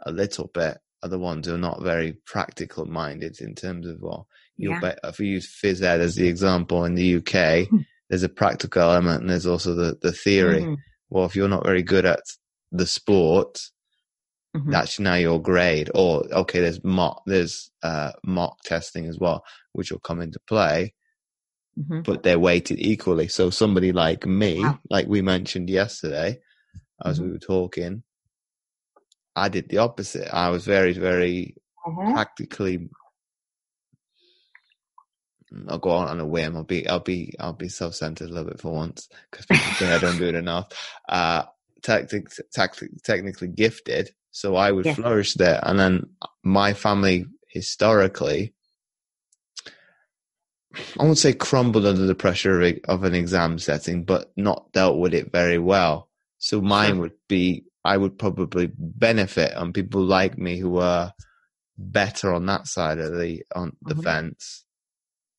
a 0.05 0.11
little 0.11 0.49
bit 0.53 0.77
are 1.03 1.09
the 1.09 1.19
ones 1.19 1.47
who 1.47 1.55
are 1.55 1.59
not 1.59 1.83
very 1.83 2.13
practical 2.25 2.86
minded 2.86 3.39
in 3.41 3.53
terms 3.53 3.88
of 3.88 3.97
well, 4.01 4.27
you'll 4.57 4.73
yeah. 4.73 4.79
bet 4.79 4.99
if 5.03 5.19
we 5.19 5.27
use 5.27 5.47
phys 5.63 5.81
ed 5.81 6.01
as 6.01 6.15
the 6.15 6.27
example 6.27 6.86
in 6.86 6.95
the 6.95 7.17
UK, 7.17 7.67
hmm. 7.67 7.77
there's 8.09 8.23
a 8.23 8.29
practical 8.29 8.81
element 8.81 9.21
and 9.21 9.29
there's 9.29 9.45
also 9.45 9.73
the 9.75 9.97
the 10.01 10.11
theory. 10.11 10.61
Mm-hmm. 10.61 10.73
Well, 11.09 11.25
if 11.25 11.36
you're 11.36 11.47
not 11.47 11.65
very 11.65 11.83
good 11.83 12.05
at 12.05 12.21
the 12.71 12.88
sport, 12.88 13.59
mm-hmm. 14.55 14.71
that's 14.71 14.99
now 14.99 15.15
your 15.15 15.41
grade. 15.41 15.89
Or 15.93 16.25
okay, 16.31 16.61
there's 16.61 16.83
mock 16.83 17.23
there's 17.25 17.71
uh, 17.83 18.11
mock 18.25 18.57
testing 18.63 19.05
as 19.05 19.19
well, 19.19 19.43
which 19.73 19.91
will 19.91 19.99
come 19.99 20.21
into 20.21 20.39
play. 20.47 20.93
Mm-hmm. 21.77 22.01
But 22.01 22.23
they're 22.23 22.39
weighted 22.39 22.79
equally. 22.79 23.27
So 23.27 23.49
somebody 23.49 23.91
like 23.91 24.25
me, 24.25 24.61
wow. 24.61 24.79
like 24.89 25.07
we 25.07 25.21
mentioned 25.21 25.69
yesterday, 25.69 26.39
as 27.03 27.17
mm-hmm. 27.17 27.25
we 27.25 27.31
were 27.33 27.39
talking, 27.39 28.03
I 29.35 29.49
did 29.49 29.67
the 29.67 29.79
opposite. 29.79 30.33
I 30.33 30.49
was 30.49 30.63
very, 30.63 30.93
very 30.93 31.55
mm-hmm. 31.85 32.13
practically. 32.13 32.89
I'll 35.67 35.79
go 35.79 35.91
on 35.91 36.07
on 36.07 36.19
a 36.19 36.25
whim. 36.25 36.55
I'll 36.55 36.63
be, 36.63 36.87
I'll 36.87 36.99
be, 36.99 37.33
I'll 37.39 37.53
be 37.53 37.69
self-centered 37.69 38.29
a 38.29 38.33
little 38.33 38.49
bit 38.49 38.61
for 38.61 38.73
once 38.73 39.09
because 39.29 39.45
people 39.45 39.73
think 39.73 39.91
I 39.91 39.99
don't 39.99 40.17
do 40.17 40.27
it 40.27 40.35
enough. 40.35 40.67
Uh, 41.07 41.43
tactic, 41.83 42.27
tactic, 42.53 42.89
technically 43.03 43.49
gifted, 43.49 44.11
so 44.36 44.57
I 44.57 44.69
would 44.69 44.86
yeah. 44.86 44.95
flourish 44.95 45.36
there. 45.36 45.61
And 45.63 45.79
then 45.79 46.09
my 46.43 46.73
family 46.73 47.25
historically, 47.47 48.53
I 50.99 51.03
won't 51.05 51.17
say 51.17 51.31
crumbled 51.31 51.86
under 51.86 52.05
the 52.05 52.15
pressure 52.15 52.61
of, 52.61 52.73
of 52.89 53.03
an 53.05 53.15
exam 53.15 53.59
setting, 53.59 54.03
but 54.03 54.33
not 54.36 54.73
dealt 54.73 54.99
with 54.99 55.13
it 55.13 55.31
very 55.31 55.57
well. 55.57 56.09
So 56.38 56.59
mine 56.59 56.99
would 56.99 57.13
be, 57.29 57.63
I 57.86 57.95
would 57.95 58.19
probably 58.19 58.69
benefit 58.77 59.55
on 59.55 59.71
people 59.71 60.03
like 60.03 60.38
me 60.38 60.57
who 60.57 60.79
are 60.79 61.13
better 61.77 62.33
on 62.33 62.45
that 62.47 62.67
side 62.67 62.99
of 62.99 63.17
the 63.17 63.41
on 63.55 63.77
the 63.83 63.93
mm-hmm. 63.93 64.03
fence 64.03 64.65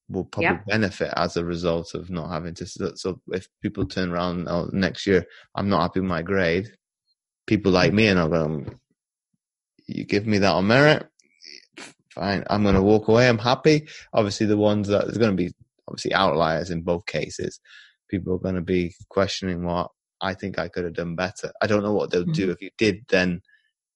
will 0.08 0.24
probably 0.24 0.58
benefit 0.66 1.12
as 1.16 1.36
a 1.36 1.44
result 1.44 1.92
of 1.92 2.08
not 2.08 2.30
having 2.30 2.54
to. 2.54 2.96
So 2.96 3.20
if 3.28 3.46
people 3.60 3.84
turn 3.84 4.10
around 4.10 4.48
oh, 4.48 4.70
next 4.72 5.06
year, 5.06 5.26
I'm 5.54 5.68
not 5.68 5.82
happy 5.82 6.00
with 6.00 6.08
my 6.08 6.22
grade. 6.22 6.72
People 7.46 7.72
like 7.72 7.92
me 7.92 8.08
are 8.08 8.14
not 8.14 8.30
going 8.30 8.78
you 9.86 10.04
give 10.04 10.26
me 10.26 10.38
that 10.38 10.52
on 10.52 10.66
merit, 10.66 11.08
fine. 12.10 12.44
I'm 12.50 12.62
going 12.62 12.74
to 12.74 12.82
walk 12.82 13.08
away. 13.08 13.28
I'm 13.28 13.38
happy. 13.38 13.88
Obviously, 14.12 14.46
the 14.46 14.56
ones 14.56 14.88
that 14.88 15.04
there's 15.04 15.18
going 15.18 15.36
to 15.36 15.36
be 15.36 15.52
obviously 15.88 16.14
outliers 16.14 16.70
in 16.70 16.82
both 16.82 17.06
cases. 17.06 17.60
People 18.08 18.34
are 18.34 18.38
going 18.38 18.54
to 18.54 18.60
be 18.60 18.94
questioning 19.08 19.64
what 19.64 19.90
I 20.20 20.34
think 20.34 20.58
I 20.58 20.68
could 20.68 20.84
have 20.84 20.94
done 20.94 21.14
better. 21.14 21.52
I 21.62 21.66
don't 21.66 21.82
know 21.82 21.92
what 21.92 22.10
they'll 22.10 22.22
mm-hmm. 22.22 22.32
do 22.32 22.50
if 22.50 22.60
you 22.60 22.70
did 22.78 23.04
then 23.08 23.42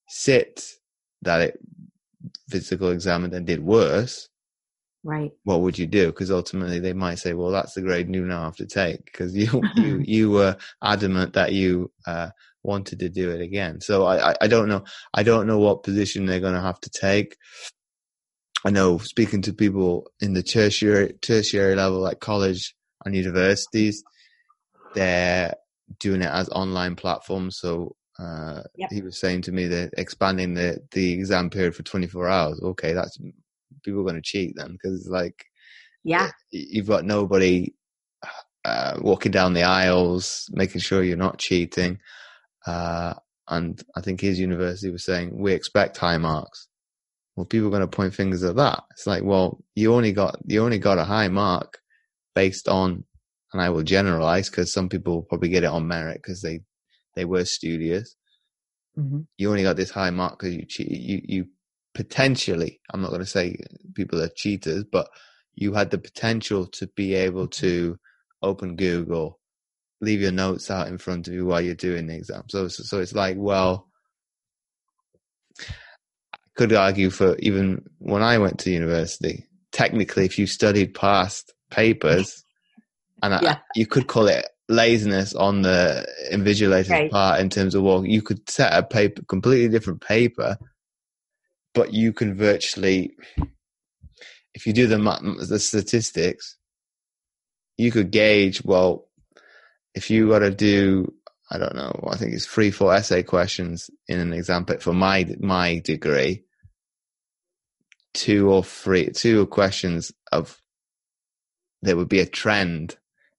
sit 0.08 0.62
that 1.22 1.40
it 1.40 1.60
physical 2.48 2.90
exam 2.90 3.24
and 3.24 3.32
then 3.32 3.44
did 3.44 3.62
worse. 3.62 4.28
Right. 5.02 5.30
What 5.44 5.62
would 5.62 5.78
you 5.78 5.86
do? 5.86 6.06
Because 6.08 6.30
ultimately 6.30 6.78
they 6.78 6.92
might 6.92 7.18
say, 7.18 7.32
"Well, 7.32 7.50
that's 7.50 7.72
the 7.72 7.80
grade 7.80 8.14
you 8.14 8.26
now 8.26 8.44
have 8.44 8.56
to 8.56 8.66
take," 8.66 9.06
because 9.06 9.34
you 9.34 9.62
you 9.76 9.98
you 10.06 10.30
were 10.30 10.56
adamant 10.82 11.32
that 11.32 11.54
you 11.54 11.90
uh, 12.06 12.30
wanted 12.62 13.00
to 13.00 13.08
do 13.08 13.30
it 13.30 13.40
again. 13.40 13.80
So 13.80 14.04
I, 14.04 14.30
I, 14.30 14.34
I 14.42 14.46
don't 14.46 14.68
know. 14.68 14.84
I 15.14 15.22
don't 15.22 15.46
know 15.46 15.58
what 15.58 15.82
position 15.82 16.26
they're 16.26 16.40
going 16.40 16.54
to 16.54 16.60
have 16.60 16.80
to 16.80 16.90
take. 16.90 17.36
I 18.64 18.70
know 18.70 18.98
speaking 18.98 19.42
to 19.42 19.54
people 19.54 20.10
in 20.20 20.34
the 20.34 20.42
tertiary 20.42 21.14
tertiary 21.22 21.74
level, 21.74 22.00
like 22.00 22.20
college 22.20 22.74
and 23.04 23.16
universities, 23.16 24.02
they're 24.94 25.54
doing 25.98 26.22
it 26.22 26.30
as 26.30 26.48
online 26.50 26.94
platforms. 26.94 27.58
So 27.58 27.96
uh, 28.18 28.62
yep. 28.76 28.90
he 28.92 29.00
was 29.00 29.18
saying 29.18 29.42
to 29.42 29.52
me 29.52 29.66
that 29.68 29.94
expanding 29.96 30.54
the 30.54 30.78
the 30.92 31.12
exam 31.12 31.48
period 31.48 31.74
for 31.74 31.82
24 31.82 32.28
hours. 32.28 32.60
Okay, 32.62 32.92
that's 32.92 33.16
people 33.82 34.00
are 34.00 34.04
going 34.04 34.16
to 34.16 34.22
cheat 34.22 34.54
then 34.56 34.72
because 34.72 35.08
like 35.08 35.46
yeah, 36.04 36.30
you've 36.50 36.88
got 36.88 37.04
nobody 37.04 37.74
uh, 38.64 38.98
walking 39.00 39.32
down 39.32 39.54
the 39.54 39.62
aisles, 39.62 40.48
making 40.52 40.80
sure 40.80 41.02
you're 41.02 41.16
not 41.16 41.38
cheating. 41.38 41.98
Uh, 42.66 43.14
and 43.48 43.82
I 43.96 44.00
think 44.00 44.20
his 44.20 44.38
university 44.38 44.90
was 44.90 45.04
saying 45.04 45.36
we 45.36 45.52
expect 45.52 45.96
high 45.96 46.18
marks. 46.18 46.68
Well, 47.36 47.46
people 47.46 47.68
are 47.68 47.70
going 47.70 47.82
to 47.82 47.88
point 47.88 48.14
fingers 48.14 48.44
at 48.44 48.56
that. 48.56 48.82
It's 48.92 49.06
like, 49.06 49.22
well, 49.24 49.62
you 49.74 49.94
only 49.94 50.12
got 50.12 50.38
you 50.46 50.62
only 50.64 50.78
got 50.78 50.98
a 50.98 51.04
high 51.04 51.28
mark 51.28 51.78
based 52.34 52.68
on, 52.68 53.04
and 53.52 53.62
I 53.62 53.70
will 53.70 53.82
generalize 53.82 54.50
because 54.50 54.72
some 54.72 54.88
people 54.88 55.22
probably 55.22 55.48
get 55.48 55.64
it 55.64 55.70
on 55.70 55.88
merit 55.88 56.20
because 56.22 56.42
they 56.42 56.60
they 57.16 57.24
were 57.24 57.44
studious. 57.44 58.14
Mm-hmm. 58.98 59.20
You 59.38 59.50
only 59.50 59.62
got 59.62 59.76
this 59.76 59.90
high 59.90 60.10
mark 60.10 60.38
because 60.38 60.54
you 60.54 60.66
cheat. 60.66 60.90
You 60.90 61.20
you 61.24 61.46
potentially. 61.94 62.80
I'm 62.92 63.00
not 63.00 63.10
going 63.10 63.20
to 63.20 63.26
say 63.26 63.56
people 63.94 64.20
are 64.20 64.28
cheaters, 64.28 64.84
but 64.84 65.08
you 65.54 65.72
had 65.74 65.90
the 65.90 65.98
potential 65.98 66.66
to 66.66 66.86
be 66.94 67.14
able 67.14 67.48
mm-hmm. 67.48 67.66
to 67.66 67.98
open 68.42 68.76
Google, 68.76 69.39
leave 70.00 70.20
your 70.20 70.32
notes 70.32 70.70
out 70.70 70.88
in 70.88 70.98
front 70.98 71.28
of 71.28 71.34
you 71.34 71.46
while 71.46 71.60
you're 71.60 71.74
doing 71.74 72.06
the 72.06 72.14
exam. 72.14 72.44
So, 72.48 72.68
so, 72.68 72.82
so 72.82 73.00
it's 73.00 73.14
like, 73.14 73.36
well, 73.38 73.88
I 75.60 76.38
could 76.56 76.72
argue 76.72 77.10
for 77.10 77.36
even 77.38 77.84
when 77.98 78.22
I 78.22 78.38
went 78.38 78.58
to 78.60 78.70
university, 78.70 79.46
technically, 79.72 80.24
if 80.24 80.38
you 80.38 80.46
studied 80.46 80.94
past 80.94 81.52
papers, 81.70 82.44
and 83.22 83.38
yeah. 83.42 83.52
I, 83.52 83.60
you 83.74 83.86
could 83.86 84.06
call 84.06 84.28
it 84.28 84.46
laziness 84.68 85.34
on 85.34 85.62
the 85.62 86.06
invigilator's 86.32 86.88
right. 86.88 87.10
part 87.10 87.40
in 87.40 87.50
terms 87.50 87.74
of, 87.74 87.82
well, 87.82 88.04
you 88.06 88.22
could 88.22 88.48
set 88.48 88.72
a 88.72 88.82
paper, 88.82 89.22
completely 89.24 89.68
different 89.68 90.00
paper, 90.00 90.56
but 91.74 91.92
you 91.92 92.12
can 92.12 92.36
virtually, 92.36 93.12
if 94.54 94.66
you 94.66 94.72
do 94.72 94.86
the, 94.86 94.96
the 95.48 95.58
statistics, 95.58 96.56
you 97.76 97.90
could 97.90 98.10
gauge, 98.10 98.64
well, 98.64 99.08
if 99.94 100.10
you 100.10 100.28
got 100.28 100.40
to 100.40 100.50
do, 100.50 101.12
I 101.50 101.58
don't 101.58 101.74
know, 101.74 102.08
I 102.10 102.16
think 102.16 102.34
it's 102.34 102.46
three, 102.46 102.70
four 102.70 102.94
essay 102.94 103.22
questions 103.22 103.90
in 104.06 104.18
an 104.18 104.32
exam 104.32 104.66
for 104.80 104.92
my 104.92 105.26
my 105.40 105.80
degree, 105.84 106.44
two 108.14 108.50
or 108.50 108.62
three, 108.62 109.10
two 109.10 109.46
questions 109.46 110.12
of 110.32 110.60
there 111.82 111.96
would 111.96 112.08
be 112.08 112.20
a 112.20 112.26
trend 112.26 112.96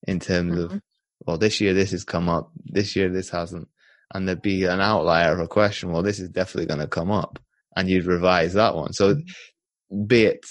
in 0.07 0.19
terms 0.19 0.53
mm-hmm. 0.53 0.75
of, 0.75 0.81
well, 1.25 1.37
this 1.37 1.61
year 1.61 1.73
this 1.73 1.91
has 1.91 2.03
come 2.03 2.27
up, 2.27 2.51
this 2.65 2.95
year 2.95 3.09
this 3.09 3.29
hasn't, 3.29 3.67
and 4.13 4.27
there'd 4.27 4.41
be 4.41 4.65
an 4.65 4.81
outlier 4.81 5.33
of 5.33 5.39
a 5.39 5.47
question. 5.47 5.91
Well, 5.91 6.03
this 6.03 6.19
is 6.19 6.29
definitely 6.29 6.65
going 6.65 6.79
to 6.79 6.87
come 6.87 7.11
up, 7.11 7.39
and 7.75 7.89
you'd 7.89 8.05
revise 8.05 8.53
that 8.53 8.75
one. 8.75 8.93
So, 8.93 9.15
mm-hmm. 9.15 10.05
be 10.05 10.25
it 10.25 10.45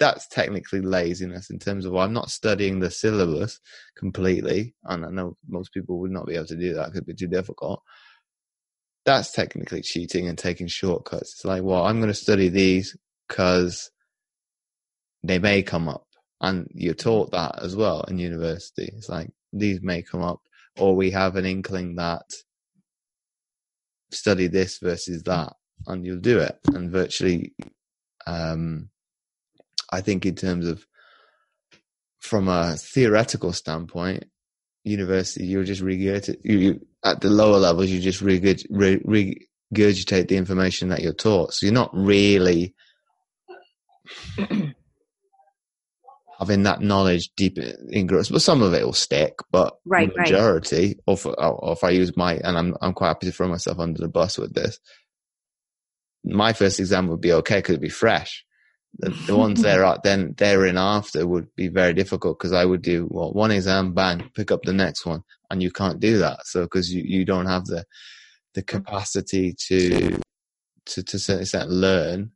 that's 0.00 0.26
technically 0.26 0.80
laziness 0.80 1.50
in 1.50 1.58
terms 1.58 1.84
of 1.84 1.92
well, 1.92 2.04
I'm 2.04 2.14
not 2.14 2.30
studying 2.30 2.80
the 2.80 2.90
syllabus 2.90 3.60
completely, 3.96 4.74
and 4.84 5.04
I 5.04 5.10
know 5.10 5.36
most 5.46 5.72
people 5.72 6.00
would 6.00 6.10
not 6.10 6.26
be 6.26 6.34
able 6.34 6.46
to 6.46 6.56
do 6.56 6.74
that; 6.74 6.88
it 6.88 6.92
could 6.92 7.06
be 7.06 7.14
too 7.14 7.28
difficult. 7.28 7.82
That's 9.04 9.30
technically 9.30 9.82
cheating 9.82 10.26
and 10.26 10.38
taking 10.38 10.66
shortcuts. 10.66 11.34
It's 11.34 11.44
like, 11.44 11.62
well, 11.62 11.84
I'm 11.84 11.98
going 11.98 12.08
to 12.08 12.14
study 12.14 12.48
these 12.48 12.96
because 13.28 13.90
they 15.22 15.38
may 15.38 15.62
come 15.62 15.88
up, 15.88 16.06
and 16.40 16.66
you're 16.74 16.94
taught 16.94 17.30
that 17.32 17.62
as 17.62 17.76
well 17.76 18.02
in 18.08 18.18
university. 18.18 18.90
It's 18.96 19.10
like 19.10 19.30
these 19.52 19.82
may 19.82 20.02
come 20.02 20.22
up, 20.22 20.40
or 20.78 20.96
we 20.96 21.10
have 21.10 21.36
an 21.36 21.44
inkling 21.44 21.96
that 21.96 22.24
study 24.10 24.48
this 24.48 24.78
versus 24.78 25.22
that, 25.24 25.52
and 25.86 26.06
you'll 26.06 26.20
do 26.20 26.38
it, 26.38 26.58
and 26.68 26.90
virtually. 26.90 27.54
Um, 28.26 28.88
I 29.92 30.00
think 30.00 30.26
in 30.26 30.34
terms 30.34 30.66
of 30.66 30.86
from 32.20 32.48
a 32.48 32.76
theoretical 32.76 33.52
standpoint, 33.52 34.24
university 34.84 35.44
you're 35.46 35.64
just 35.64 35.82
regurgitate 35.82 36.38
you, 36.42 36.58
you, 36.58 36.86
at 37.04 37.20
the 37.20 37.28
lower 37.28 37.58
levels 37.58 37.90
you 37.90 38.00
just 38.00 38.22
regurg, 38.22 38.64
regurgitate 38.70 40.28
the 40.28 40.36
information 40.36 40.88
that 40.88 41.00
you're 41.00 41.12
taught. 41.12 41.52
So 41.52 41.66
you're 41.66 41.74
not 41.74 41.90
really 41.92 42.74
having 46.38 46.62
that 46.62 46.80
knowledge 46.80 47.30
deep 47.36 47.58
engrossed, 47.90 48.32
but 48.32 48.42
some 48.42 48.62
of 48.62 48.72
it 48.74 48.84
will 48.84 48.92
stick. 48.92 49.38
But 49.50 49.76
right, 49.84 50.10
majority, 50.16 50.98
right. 51.06 51.26
or 51.26 51.72
if 51.72 51.84
I 51.84 51.90
use 51.90 52.16
my, 52.16 52.36
and 52.36 52.56
I'm 52.56 52.76
I'm 52.80 52.94
quite 52.94 53.08
happy 53.08 53.26
to 53.26 53.32
throw 53.32 53.48
myself 53.48 53.78
under 53.78 54.00
the 54.00 54.08
bus 54.08 54.38
with 54.38 54.54
this. 54.54 54.78
My 56.24 56.52
first 56.52 56.80
exam 56.80 57.08
would 57.08 57.20
be 57.20 57.32
okay 57.32 57.58
because 57.58 57.74
it'd 57.74 57.82
be 57.82 57.88
fresh 57.88 58.44
the, 58.98 59.10
the 59.26 59.36
ones 59.36 59.62
that 59.62 59.78
are 59.78 59.98
then 60.02 60.34
therein 60.36 60.76
after 60.76 61.26
would 61.26 61.54
be 61.56 61.68
very 61.68 61.94
difficult 61.94 62.38
because 62.38 62.52
I 62.52 62.64
would 62.64 62.82
do 62.82 63.06
well 63.10 63.32
one 63.32 63.50
exam, 63.50 63.94
bang, 63.94 64.30
pick 64.34 64.50
up 64.50 64.62
the 64.62 64.72
next 64.72 65.06
one, 65.06 65.22
and 65.50 65.62
you 65.62 65.70
can't 65.70 66.00
do 66.00 66.18
that. 66.18 66.46
So 66.46 66.62
because 66.62 66.92
you, 66.92 67.02
you 67.02 67.24
don't 67.24 67.46
have 67.46 67.66
the 67.66 67.84
the 68.54 68.62
capacity 68.62 69.54
to 69.68 70.18
to 70.86 71.02
to 71.02 71.18
certain 71.18 71.42
extent 71.42 71.70
learn 71.70 72.32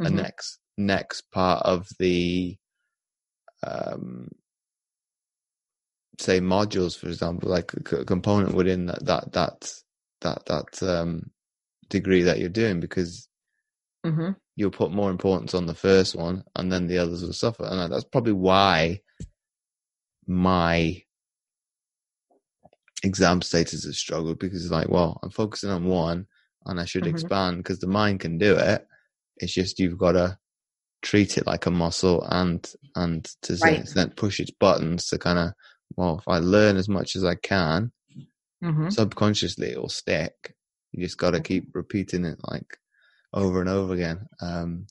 mm-hmm. 0.00 0.04
the 0.04 0.10
next 0.10 0.58
next 0.76 1.22
part 1.32 1.64
of 1.66 1.86
the 1.98 2.56
um 3.62 4.28
say 6.18 6.40
modules 6.40 6.98
for 6.98 7.08
example 7.08 7.50
like 7.50 7.72
a 7.74 8.04
component 8.04 8.54
within 8.54 8.86
that 8.86 9.04
that 9.04 9.32
that 9.32 9.72
that 10.20 10.46
that 10.46 10.82
um 10.82 11.30
degree 11.88 12.22
that 12.22 12.38
you're 12.38 12.48
doing 12.48 12.80
because 12.80 13.28
mm-hmm 14.04 14.30
you'll 14.58 14.72
put 14.72 14.90
more 14.90 15.08
importance 15.08 15.54
on 15.54 15.66
the 15.66 15.74
first 15.74 16.16
one 16.16 16.42
and 16.56 16.72
then 16.72 16.88
the 16.88 16.98
others 16.98 17.22
will 17.22 17.32
suffer. 17.32 17.64
And 17.64 17.92
that's 17.92 18.02
probably 18.02 18.32
why 18.32 19.02
my 20.26 21.00
exam 23.04 23.40
status 23.40 23.84
has 23.84 23.96
struggled 23.96 24.40
because 24.40 24.64
it's 24.64 24.72
like, 24.72 24.88
well, 24.88 25.20
I'm 25.22 25.30
focusing 25.30 25.70
on 25.70 25.84
one 25.84 26.26
and 26.66 26.80
I 26.80 26.86
should 26.86 27.04
mm-hmm. 27.04 27.14
expand 27.14 27.58
because 27.58 27.78
the 27.78 27.86
mind 27.86 28.18
can 28.18 28.36
do 28.36 28.56
it. 28.56 28.84
It's 29.36 29.54
just 29.54 29.78
you've 29.78 29.96
got 29.96 30.12
to 30.12 30.36
treat 31.02 31.38
it 31.38 31.46
like 31.46 31.66
a 31.66 31.70
muscle 31.70 32.26
and 32.28 32.68
and 32.96 33.24
to 33.42 33.56
right. 33.62 33.78
extent 33.78 34.16
push 34.16 34.40
its 34.40 34.50
buttons 34.50 35.06
to 35.10 35.18
kind 35.18 35.38
of 35.38 35.52
well, 35.94 36.18
if 36.18 36.26
I 36.26 36.38
learn 36.38 36.76
as 36.76 36.88
much 36.88 37.14
as 37.14 37.24
I 37.24 37.36
can, 37.36 37.92
mm-hmm. 38.60 38.88
subconsciously 38.88 39.68
it 39.68 39.80
will 39.80 39.88
stick. 39.88 40.56
You 40.90 41.04
just 41.04 41.16
got 41.16 41.30
to 41.30 41.40
keep 41.40 41.68
repeating 41.74 42.24
it 42.24 42.40
like 42.42 42.76
over 43.32 43.60
and 43.60 43.68
over 43.68 43.94
again. 43.94 44.26
Um, 44.40 44.86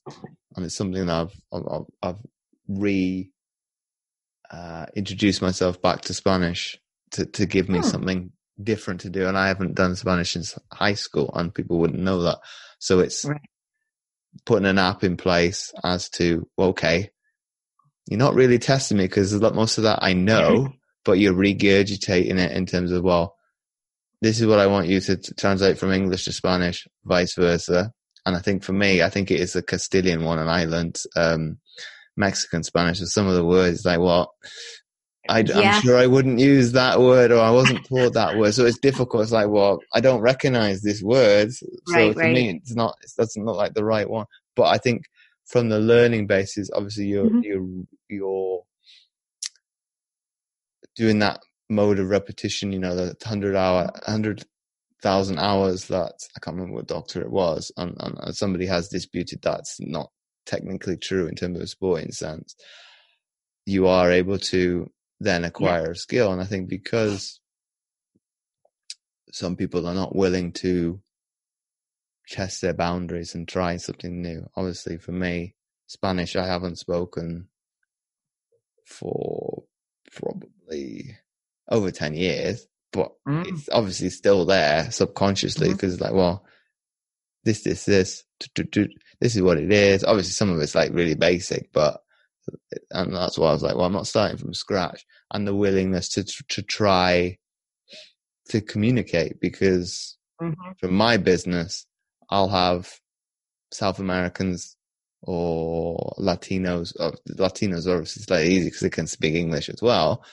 and 0.55 0.65
it's 0.65 0.75
something 0.75 1.05
that 1.05 1.15
I've, 1.15 1.41
I've, 1.51 1.85
I've 2.01 2.19
re 2.67 3.31
uh, 4.49 4.85
introduced 4.95 5.41
myself 5.41 5.81
back 5.81 6.01
to 6.01 6.13
Spanish 6.13 6.79
to, 7.11 7.25
to 7.25 7.45
give 7.45 7.69
me 7.69 7.79
oh. 7.79 7.83
something 7.83 8.31
different 8.61 9.01
to 9.01 9.09
do. 9.09 9.27
And 9.27 9.38
I 9.38 9.47
haven't 9.47 9.75
done 9.75 9.95
Spanish 9.95 10.31
since 10.31 10.57
high 10.71 10.93
school, 10.93 11.31
and 11.33 11.53
people 11.53 11.79
wouldn't 11.79 11.99
know 11.99 12.23
that. 12.23 12.39
So 12.79 12.99
it's 12.99 13.25
right. 13.25 13.41
putting 14.45 14.67
an 14.67 14.77
app 14.79 15.03
in 15.03 15.17
place 15.17 15.71
as 15.83 16.09
to, 16.11 16.47
okay, 16.57 17.09
you're 18.07 18.19
not 18.19 18.35
really 18.35 18.59
testing 18.59 18.97
me 18.97 19.05
because 19.05 19.33
most 19.33 19.77
of 19.77 19.83
that 19.83 19.99
I 20.01 20.13
know, 20.13 20.73
but 21.05 21.19
you're 21.19 21.33
regurgitating 21.33 22.38
it 22.38 22.51
in 22.51 22.65
terms 22.65 22.91
of, 22.91 23.03
well, 23.03 23.35
this 24.21 24.39
is 24.39 24.47
what 24.47 24.59
I 24.59 24.67
want 24.67 24.88
you 24.88 24.99
to, 24.99 25.17
to 25.17 25.33
translate 25.35 25.77
from 25.77 25.91
English 25.91 26.25
to 26.25 26.31
Spanish, 26.31 26.88
vice 27.03 27.35
versa. 27.35 27.91
And 28.28 28.36
I 28.36 28.39
think 28.39 28.61
for 28.61 28.73
me, 28.73 29.01
I 29.01 29.09
think 29.09 29.32
it 29.32 29.39
is 29.39 29.55
a 29.55 29.61
Castilian 29.61 30.25
one, 30.25 30.38
and 30.38 30.49
I 30.49 30.65
learned 30.65 31.01
um, 31.15 31.59
Mexican 32.17 32.61
Spanish. 32.61 32.99
with 32.99 33.07
some 33.07 33.25
of 33.25 33.36
the 33.36 33.45
words 33.45 33.86
like 33.86 33.99
what 33.99 34.30
I, 35.30 35.39
am 35.39 35.82
sure 35.82 35.97
I 35.97 36.07
wouldn't 36.07 36.39
use 36.39 36.73
that 36.73 36.99
word, 36.99 37.32
or 37.32 37.39
I 37.39 37.51
wasn't 37.51 37.86
taught 37.89 38.15
that 38.15 38.38
word, 38.38 38.53
so 38.53 38.65
it's 38.65 38.80
difficult. 38.80 39.23
It's 39.23 39.32
like, 39.32 39.47
well, 39.47 39.80
I 39.93 40.01
don't 40.01 40.19
recognize 40.19 40.82
this 40.82 41.01
word, 41.01 41.53
so 41.53 41.65
right, 41.88 42.13
to 42.13 42.19
right. 42.19 42.34
me, 42.34 42.49
it's 42.61 42.75
not. 42.75 42.95
It 43.01 43.11
doesn't 43.17 43.45
look 43.45 43.55
like 43.55 43.73
the 43.73 43.86
right 43.86 44.09
one. 44.09 44.25
But 44.57 44.65
I 44.65 44.78
think 44.78 45.03
from 45.45 45.69
the 45.69 45.80
learning 45.80 46.28
basis, 46.28 46.69
obviously 46.75 47.05
you're 47.05 47.30
Mhm. 47.30 47.43
you're 47.43 47.86
you're 48.09 48.63
doing 50.97 51.19
that 51.19 51.39
mode 51.69 51.99
of 51.99 52.09
repetition. 52.09 52.73
You 52.73 52.80
know, 52.80 52.93
the 52.93 53.15
hundred 53.25 53.55
hour, 53.55 53.89
hundred 54.05 54.43
thousand 55.01 55.39
hours. 55.39 55.87
That 55.87 56.13
I 56.35 56.39
can't 56.39 56.55
remember 56.55 56.75
what 56.75 56.87
doctor 56.87 57.21
it 57.21 57.31
was, 57.31 57.71
and, 57.77 57.95
and, 57.99 58.35
somebody 58.35 58.65
has 58.65 58.89
disputed 58.89 59.39
that's 59.41 59.77
not 59.79 60.09
technically 60.45 60.97
true 60.97 61.27
in 61.27 61.35
terms 61.35 61.57
of 61.57 61.63
a 61.63 61.67
sporting 61.67 62.11
sense. 62.11 62.55
You 63.65 63.87
are 63.87 64.11
able 64.11 64.39
to 64.39 64.89
then 65.19 65.43
acquire 65.43 65.91
a 65.91 65.95
skill, 65.95 66.31
and 66.31 66.41
I 66.41 66.45
think 66.45 66.69
because 66.69 67.39
some 69.31 69.55
people 69.55 69.87
are 69.87 69.93
not 69.93 70.15
willing 70.15 70.51
to 70.53 71.01
test 72.29 72.61
their 72.61 72.73
boundaries 72.73 73.35
and 73.35 73.47
try 73.47 73.77
something 73.77 74.21
new. 74.21 74.45
Obviously, 74.55 74.97
for 74.97 75.11
me, 75.11 75.55
Spanish 75.87 76.35
I 76.35 76.45
haven't 76.45 76.77
spoken 76.77 77.47
for 78.85 79.63
probably 80.11 81.17
over 81.69 81.91
10 81.91 82.13
years, 82.15 82.67
but 82.91 83.11
Mm. 83.27 83.47
it's 83.47 83.69
obviously 83.71 84.09
still 84.09 84.45
there 84.45 84.89
subconsciously 84.91 85.71
because 85.71 85.93
it's 85.93 86.01
like, 86.01 86.13
well, 86.13 86.45
this, 87.43 87.63
this, 87.63 87.85
this, 87.85 88.23
this 89.19 89.35
is 89.35 89.41
what 89.41 89.57
it 89.57 89.71
is. 89.71 90.03
Obviously, 90.03 90.31
some 90.31 90.49
of 90.49 90.59
it's 90.59 90.75
like 90.75 90.93
really 90.93 91.15
basic, 91.15 91.71
but 91.73 92.01
and 92.91 93.13
that's 93.15 93.38
why 93.38 93.49
I 93.49 93.53
was 93.53 93.63
like, 93.63 93.75
well, 93.75 93.85
I'm 93.85 93.93
not 93.93 94.07
starting 94.07 94.38
from 94.38 94.53
scratch, 94.53 95.05
and 95.33 95.47
the 95.47 95.55
willingness 95.55 96.09
to 96.09 96.23
to 96.23 96.61
try 96.61 97.38
to 98.49 98.61
communicate 98.61 99.39
because 99.41 100.17
Mhm. 100.41 100.55
for 100.79 100.88
my 100.88 101.17
business, 101.17 101.85
I'll 102.29 102.47
have 102.49 102.99
South 103.71 103.99
Americans 103.99 104.75
or 105.21 106.13
Latinos. 106.19 106.93
Or 106.99 107.13
Latinos 107.29 107.88
are 107.88 107.95
obviously 107.97 108.23
slightly 108.23 108.53
easy 108.53 108.65
because 108.67 108.79
they 108.81 108.89
can 108.89 109.07
speak 109.07 109.35
English 109.35 109.67
as 109.69 109.81
well. 109.81 110.23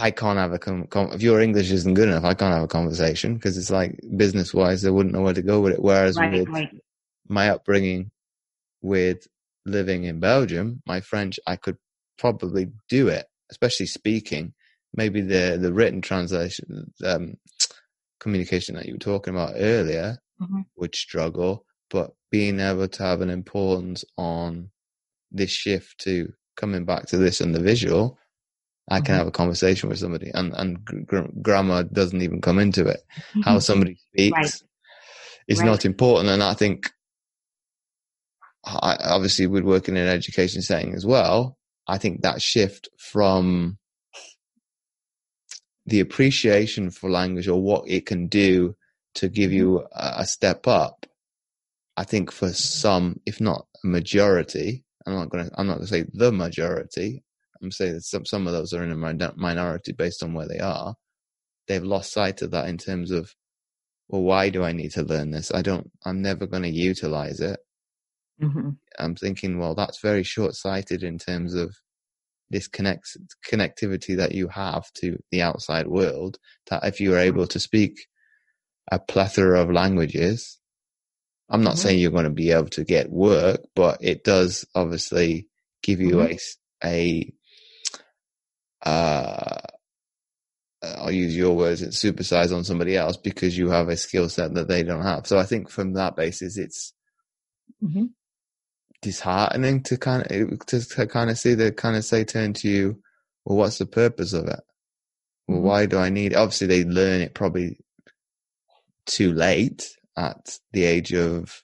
I 0.00 0.10
can't 0.10 0.38
have 0.38 0.52
a 0.52 0.58
com- 0.58 0.86
com- 0.86 1.12
if 1.12 1.22
your 1.22 1.40
English 1.40 1.70
isn't 1.70 1.94
good 1.94 2.08
enough, 2.08 2.24
I 2.24 2.34
can't 2.34 2.54
have 2.54 2.62
a 2.64 2.68
conversation 2.68 3.34
because 3.34 3.58
it's 3.58 3.70
like 3.70 4.00
business 4.16 4.54
wise, 4.54 4.82
they 4.82 4.90
wouldn't 4.90 5.14
know 5.14 5.22
where 5.22 5.34
to 5.34 5.42
go 5.42 5.60
with 5.60 5.74
it. 5.74 5.82
Whereas 5.82 6.16
Right, 6.18 6.32
with 6.32 6.48
right. 6.48 6.70
my 7.28 7.50
upbringing 7.50 8.10
with 8.82 9.26
living 9.66 10.04
in 10.04 10.20
Belgium, 10.20 10.82
my 10.86 11.00
French, 11.00 11.38
I 11.46 11.56
could 11.56 11.76
probably 12.18 12.68
do 12.88 13.08
it, 13.08 13.26
especially 13.50 13.86
speaking. 13.86 14.54
Maybe 14.94 15.20
the 15.20 15.58
the 15.60 15.72
written 15.72 16.00
translation, 16.00 16.92
um, 17.04 17.34
communication 18.20 18.74
that 18.76 18.86
you 18.86 18.94
were 18.94 18.98
talking 18.98 19.34
about 19.34 19.54
earlier 19.56 20.18
Mhm. 20.40 20.66
would 20.76 20.94
struggle, 20.94 21.64
but 21.90 22.12
being 22.30 22.60
able 22.60 22.88
to 22.88 23.02
have 23.02 23.20
an 23.20 23.30
importance 23.30 24.04
on 24.16 24.70
this 25.30 25.50
shift 25.50 25.98
to 26.00 26.32
coming 26.56 26.84
back 26.84 27.06
to 27.06 27.16
this 27.18 27.40
and 27.40 27.54
the 27.54 27.60
visual, 27.60 28.18
I 28.90 29.00
can 29.00 29.14
Mhm. 29.14 29.18
have 29.18 29.26
a 29.28 29.32
conversation 29.32 29.88
with 29.90 29.98
somebody, 29.98 30.30
and 30.34 30.54
and 30.54 30.84
gr- 30.84 31.22
grammar 31.42 31.84
doesn't 31.84 32.22
even 32.22 32.40
come 32.42 32.58
into 32.60 32.86
it. 32.86 33.00
How 33.42 33.58
somebody 33.60 33.96
speaks 34.12 34.36
Right. 34.36 34.62
is 35.48 35.58
Right. 35.60 35.66
not 35.66 35.84
important, 35.86 36.30
and 36.30 36.42
I 36.42 36.54
think 36.54 36.92
I, 38.64 38.96
obviously 39.04 39.48
with 39.48 39.64
working 39.64 39.96
in 39.96 40.04
an 40.04 40.08
education 40.08 40.62
setting 40.62 40.94
as 40.94 41.06
well, 41.06 41.58
I 41.88 41.98
think 41.98 42.22
that 42.22 42.42
shift 42.42 42.88
from 42.98 43.78
the 45.86 46.00
appreciation 46.00 46.90
for 46.90 47.10
language 47.10 47.48
or 47.48 47.60
what 47.62 47.88
it 47.88 48.06
can 48.06 48.28
do 48.28 48.76
to 49.16 49.28
give 49.28 49.52
you 49.52 49.80
a, 49.92 50.14
a 50.18 50.26
step 50.26 50.66
up. 50.68 51.06
I 51.96 52.04
think 52.04 52.32
for 52.32 52.50
some, 52.52 53.20
if 53.26 53.40
not 53.40 53.66
a 53.84 53.88
majority, 53.88 54.84
I'm 55.06 55.14
not 55.14 55.30
going 55.30 55.48
to, 55.50 55.52
I'm 55.60 55.66
not 55.68 55.76
going 55.76 55.86
to 55.86 55.92
say 55.92 56.06
the 56.12 56.32
majority. 56.32 57.24
I'm 57.62 57.72
saying 57.72 57.94
that 57.94 58.04
some, 58.04 58.24
some 58.24 58.46
of 58.46 58.52
those 58.52 58.72
are 58.72 58.82
in 58.84 58.92
a 58.92 59.32
minority 59.36 59.92
based 59.92 60.22
on 60.22 60.34
where 60.34 60.48
they 60.48 60.58
are. 60.60 60.94
They've 61.68 61.82
lost 61.84 62.12
sight 62.12 62.42
of 62.42 62.52
that 62.52 62.68
in 62.68 62.78
terms 62.78 63.10
of, 63.10 63.34
well, 64.08 64.22
why 64.22 64.50
do 64.50 64.64
I 64.64 64.72
need 64.72 64.92
to 64.92 65.02
learn 65.02 65.30
this? 65.30 65.52
I 65.52 65.62
don't, 65.62 65.90
I'm 66.04 66.22
never 66.22 66.46
going 66.46 66.62
to 66.64 66.70
utilize 66.70 67.40
it. 67.40 67.60
Mhm. 68.42 68.78
I'm 68.98 69.14
thinking, 69.16 69.58
well, 69.58 69.74
that's 69.74 70.00
very 70.00 70.22
short 70.22 70.54
sighted 70.54 71.02
in 71.02 71.18
terms 71.18 71.54
of 71.54 71.74
this 72.50 72.68
connects 72.68 73.16
connectivity 73.46 74.16
that 74.16 74.32
you 74.34 74.48
have 74.48 74.90
to 74.94 75.18
the 75.30 75.42
outside 75.42 75.86
world. 75.86 76.38
That 76.70 76.84
if 76.84 77.00
you 77.00 77.14
are 77.14 77.18
able 77.18 77.46
to 77.48 77.60
speak 77.60 77.98
a 78.90 78.98
plethora 78.98 79.60
of 79.60 79.70
languages, 79.70 80.58
I'm 81.50 81.62
not 81.62 81.74
Mhm. 81.74 81.78
saying 81.78 81.98
you're 82.00 82.10
going 82.10 82.24
to 82.24 82.30
be 82.30 82.52
able 82.52 82.68
to 82.70 82.84
get 82.84 83.10
work, 83.10 83.60
but 83.74 83.98
it 84.02 84.24
does 84.24 84.66
obviously 84.74 85.48
give 85.82 86.00
you 86.00 86.20
Mhm. 86.20 86.22
a 86.22 86.38
a 86.84 87.32
uh, 88.84 89.58
I'll 90.82 91.10
use 91.10 91.36
your 91.36 91.56
words, 91.56 91.82
it's 91.82 92.02
supersize 92.02 92.54
on 92.54 92.64
somebody 92.64 92.96
else 92.96 93.16
because 93.16 93.58
you 93.58 93.70
have 93.70 93.88
a 93.88 93.96
skill 93.96 94.28
set 94.28 94.54
that 94.54 94.68
they 94.68 94.82
don't 94.82 95.02
have. 95.02 95.26
So 95.26 95.38
I 95.38 95.44
think 95.44 95.70
from 95.70 95.94
that 95.94 96.16
basis, 96.16 96.56
it's 96.56 96.92
Mhm. 97.82 98.10
disheartening 99.02 99.82
to 99.84 99.96
kind 99.96 100.26
of 100.30 100.66
to, 100.66 101.06
kind 101.06 101.30
of 101.30 101.38
see 101.38 101.54
the 101.54 101.70
kind 101.72 101.96
of 101.96 102.04
say 102.04 102.24
turn 102.24 102.52
to 102.52 102.68
you 102.68 103.00
well 103.44 103.56
what's 103.58 103.78
the 103.78 103.86
purpose 103.86 104.32
of 104.32 104.48
it 104.48 104.60
well 105.46 105.60
Mhm. 105.60 105.62
why 105.62 105.86
do 105.86 105.98
i 105.98 106.08
need 106.10 106.32
it? 106.32 106.36
obviously 106.36 106.66
they 106.66 106.84
learn 106.84 107.20
it 107.20 107.32
probably 107.34 107.78
too 109.06 109.32
late 109.32 109.88
at 110.16 110.58
the 110.72 110.82
age 110.82 111.12
of 111.14 111.62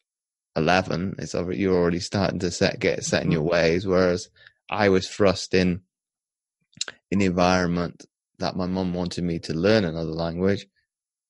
11 0.56 1.16
it's 1.18 1.34
over 1.34 1.50
you're 1.52 1.74
already 1.76 1.98
starting 1.98 2.38
to 2.38 2.50
set 2.52 2.78
get 2.78 3.04
set 3.04 3.24
in 3.24 3.32
your 3.32 3.42
ways 3.42 3.84
whereas 3.84 4.28
i 4.70 4.88
was 4.88 5.08
thrust 5.08 5.54
in 5.54 5.80
an 7.12 7.20
environment 7.20 8.04
that 8.38 8.56
my 8.56 8.66
mum 8.66 8.92
wanted 8.94 9.24
me 9.24 9.38
to 9.38 9.54
learn 9.54 9.84
another 9.84 10.10
language 10.10 10.66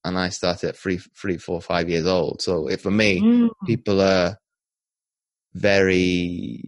and 0.05 0.19
i 0.19 0.29
started 0.29 0.69
at 0.71 0.77
three 0.77 0.99
three 1.21 1.37
four 1.39 1.61
five 1.61 1.89
years 1.89 2.07
old 2.07 2.41
so 2.43 2.69
if 2.69 2.81
for 2.83 2.91
me 2.91 3.21
Mm. 3.23 3.49
people 3.67 4.01
are 4.01 4.39
very 5.55 6.61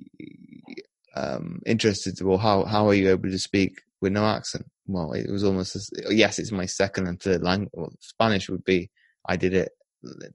um, 1.15 1.61
interested. 1.67 2.21
Well, 2.23 2.39
how 2.39 2.65
how 2.65 2.89
are 2.89 2.95
you 2.95 3.11
able 3.11 3.31
to 3.31 3.39
speak 3.39 3.81
with 4.01 4.13
no 4.13 4.25
accent? 4.27 4.67
Well, 4.87 5.13
it 5.13 5.31
was 5.31 5.45
almost 5.45 5.75
as, 5.77 5.91
yes, 6.11 6.39
it's 6.39 6.53
my 6.53 6.67
second 6.67 7.09
and 7.09 7.21
third 7.21 7.43
language. 7.43 7.71
Well, 7.73 7.93
Spanish 8.01 8.49
would 8.49 8.65
be. 8.65 8.91
I 9.29 9.37
did 9.37 9.55
it 9.55 9.71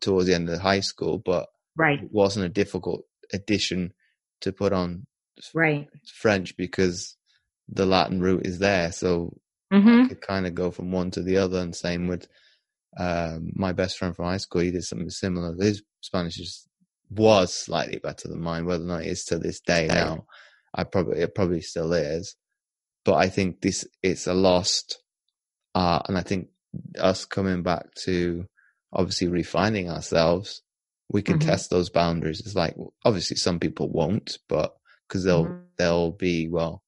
towards 0.02 0.28
the 0.28 0.34
end 0.36 0.50
of 0.50 0.60
high 0.60 0.82
school, 0.82 1.18
but 1.20 1.48
Right. 1.78 2.02
it 2.04 2.12
wasn't 2.12 2.46
a 2.46 2.50
difficult 2.50 3.06
addition 3.32 3.94
to 4.42 4.52
put 4.52 4.74
on 4.74 5.06
Right. 5.54 5.88
French 6.14 6.58
because 6.58 7.16
the 7.70 7.86
Latin 7.86 8.22
root 8.22 8.46
is 8.46 8.60
there. 8.60 8.92
So 8.92 9.38
hmm 9.72 9.88
I 10.04 10.08
could 10.08 10.22
kind 10.22 10.46
of 10.48 10.56
go 10.56 10.72
from 10.72 10.92
one 10.92 11.12
to 11.12 11.22
the 11.24 11.38
other. 11.38 11.60
And 11.60 11.76
same 11.76 12.08
with 12.08 12.28
um, 12.98 13.52
my 13.56 13.72
best 13.72 13.98
friend 13.98 14.16
from 14.16 14.26
high 14.26 14.38
school. 14.38 14.62
He 14.62 14.72
did 14.72 14.84
something 14.84 15.10
similar. 15.10 15.56
His 15.62 15.84
Spanish 16.02 16.40
is, 16.40 16.68
was 17.10 17.54
slightly 17.54 18.00
better 18.00 18.28
than 18.28 18.42
mine. 18.42 18.66
Whether 18.66 18.84
or 18.84 18.88
not 18.88 19.02
it 19.02 19.08
is 19.08 19.26
to 19.26 19.38
this 19.38 19.60
day 19.62 19.88
now, 19.88 20.26
I 20.74 20.84
probably 20.84 21.20
it 21.22 21.36
probably 21.36 21.62
still 21.62 21.94
is. 21.94 22.36
But 23.06 23.16
I 23.16 23.30
think 23.30 23.62
this 23.62 23.86
it's 24.04 24.28
a 24.28 24.34
lost 24.34 25.02
art, 25.74 26.06
and 26.08 26.18
I 26.18 26.22
think 26.22 26.50
us 27.00 27.26
coming 27.26 27.64
back 27.64 27.94
to 28.06 28.46
obviously 28.94 29.28
refining 29.28 29.90
ourselves, 29.90 30.62
we 31.10 31.22
can 31.22 31.40
Mhm. 31.40 31.46
test 31.46 31.70
those 31.70 31.90
boundaries. 31.90 32.42
It's 32.42 32.56
like 32.56 32.76
obviously 33.04 33.38
some 33.38 33.60
people 33.60 33.90
won't, 33.90 34.38
but 34.48 34.76
because 35.08 35.24
they'll 35.24 35.46
Mhm. 35.46 35.64
they'll 35.78 36.12
be 36.12 36.48
well 36.48 36.84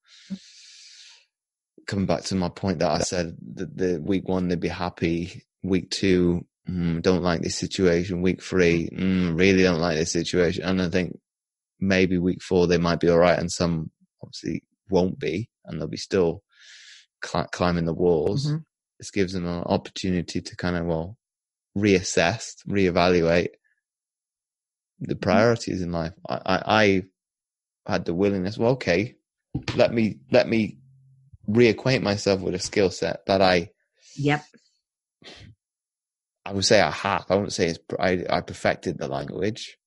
coming 1.87 2.05
back 2.05 2.23
to 2.25 2.35
my 2.35 2.49
point 2.49 2.79
that 2.79 2.91
I 2.91 2.99
said 2.99 3.35
that 3.55 3.75
the 3.77 4.01
week 4.01 4.27
one 4.27 4.47
they'd 4.47 4.59
be 4.59 4.67
happy, 4.67 5.43
week 5.63 5.89
two 5.91 6.45
mm, 6.69 7.01
don't 7.01 7.23
like 7.23 7.41
this 7.41 7.57
situation, 7.57 8.21
week 8.21 8.41
three 8.41 8.89
mm, 8.91 9.37
really 9.37 9.63
don't 9.63 9.81
like 9.81 9.97
this 9.97 10.11
situation, 10.11 10.63
and 10.63 10.81
I 10.81 10.89
think 10.89 11.17
maybe 11.79 12.17
week 12.17 12.41
four 12.41 12.67
they 12.67 12.77
might 12.77 12.99
be 12.99 13.09
all 13.09 13.19
right, 13.19 13.37
and 13.39 13.51
some 13.51 13.91
obviously 14.21 14.63
won't 14.89 15.19
be, 15.19 15.49
and 15.65 15.79
they'll 15.79 15.87
be 15.87 15.97
still 15.97 16.43
cl- 17.23 17.47
climbing 17.51 17.85
the 17.85 17.93
walls. 17.93 18.47
Mhm. 18.47 18.63
This 18.99 19.11
gives 19.11 19.33
them 19.33 19.45
an 19.45 19.63
opportunity 19.65 20.41
to 20.41 20.55
kind 20.55 20.77
of 20.77 20.85
well 20.85 21.17
reassess, 21.77 22.55
reevaluate 22.67 23.49
the 24.99 25.15
priorities 25.15 25.81
in 25.81 25.91
life. 25.91 26.13
I, 26.29 26.35
I, 26.45 27.03
I 27.85 27.91
had 27.91 28.05
the 28.05 28.13
willingness. 28.13 28.57
Well, 28.57 28.71
okay, 28.73 29.15
let 29.75 29.93
me 29.93 30.19
let 30.31 30.47
me 30.47 30.77
reacquaint 31.49 32.01
myself 32.01 32.41
with 32.41 32.55
a 32.55 32.59
skill 32.59 32.89
set 32.89 33.25
that 33.25 33.41
I 33.41 33.69
Yep. 34.15 34.43
I 36.45 36.51
would 36.51 36.65
say 36.65 36.81
I 36.81 36.91
have. 36.91 37.25
I 37.29 37.35
wouldn't 37.35 37.53
say 37.53 37.67
it's 37.67 37.79
I, 37.99 38.23
I 38.29 38.41
perfected 38.41 38.97
the 38.97 39.07
language, 39.07 39.77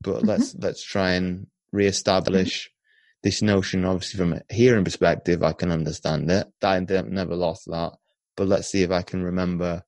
but 0.00 0.16
mm-hmm. 0.16 0.26
let's 0.26 0.54
let's 0.56 0.84
try 0.84 1.12
and 1.12 1.46
reestablish 1.72 2.70
this 3.22 3.40
notion. 3.40 3.84
Obviously, 3.84 4.18
from 4.18 4.32
a 4.34 4.42
hearing 4.52 4.84
perspective, 4.84 5.42
I 5.42 5.52
can 5.52 5.70
understand 5.70 6.30
it. 6.30 6.48
I 6.62 6.80
never 6.80 7.36
lost 7.36 7.66
that, 7.66 7.92
but 8.36 8.48
let's 8.48 8.68
see 8.68 8.82
if 8.82 8.90
I 8.90 9.02
can 9.02 9.22
remember 9.22 9.84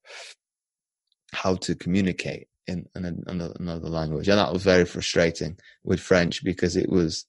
how 1.32 1.56
to 1.56 1.74
communicate 1.74 2.46
in, 2.68 2.86
in 2.94 3.24
another, 3.26 3.54
another 3.58 3.88
language, 3.88 4.28
and 4.28 4.38
that 4.38 4.52
was 4.52 4.62
very 4.62 4.84
frustrating 4.84 5.58
with 5.82 5.98
French 5.98 6.44
because 6.44 6.76
it 6.76 6.88
was 6.88 7.26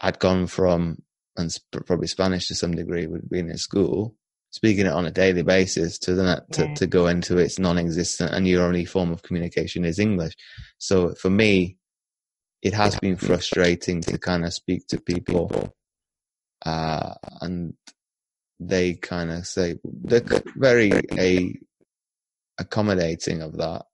I'd 0.00 0.18
gone 0.18 0.48
from 0.48 1.02
and 1.38 1.56
probably 1.86 2.08
Spanish 2.08 2.48
to 2.48 2.54
some 2.54 2.74
degree 2.74 3.06
would 3.06 3.30
be 3.30 3.38
in 3.38 3.50
a 3.50 3.56
school, 3.56 4.14
speaking 4.50 4.86
it 4.86 4.92
on 4.92 5.06
a 5.06 5.10
daily 5.10 5.42
basis 5.42 5.98
to 6.00 6.14
then 6.14 6.40
to, 6.52 6.66
yeah. 6.66 6.74
to 6.74 6.86
go 6.86 7.06
into 7.06 7.38
its 7.38 7.58
non-existent 7.58 8.32
and 8.32 8.46
your 8.46 8.66
only 8.66 8.84
form 8.84 9.12
of 9.12 9.22
communication 9.22 9.84
is 9.84 9.98
English. 9.98 10.34
So 10.78 11.14
for 11.14 11.30
me, 11.30 11.76
it 12.60 12.74
has 12.74 12.98
been 12.98 13.16
frustrating 13.16 14.00
to 14.02 14.18
kind 14.18 14.44
of 14.44 14.52
speak 14.52 14.86
to 14.88 15.00
people, 15.00 15.72
uh, 16.66 17.14
and 17.40 17.74
they 18.58 18.94
kind 18.94 19.30
of 19.30 19.46
say 19.46 19.78
they're 19.84 20.24
very 20.56 20.90
a 21.16 21.54
accommodating 22.58 23.42
of 23.42 23.56
that 23.58 23.84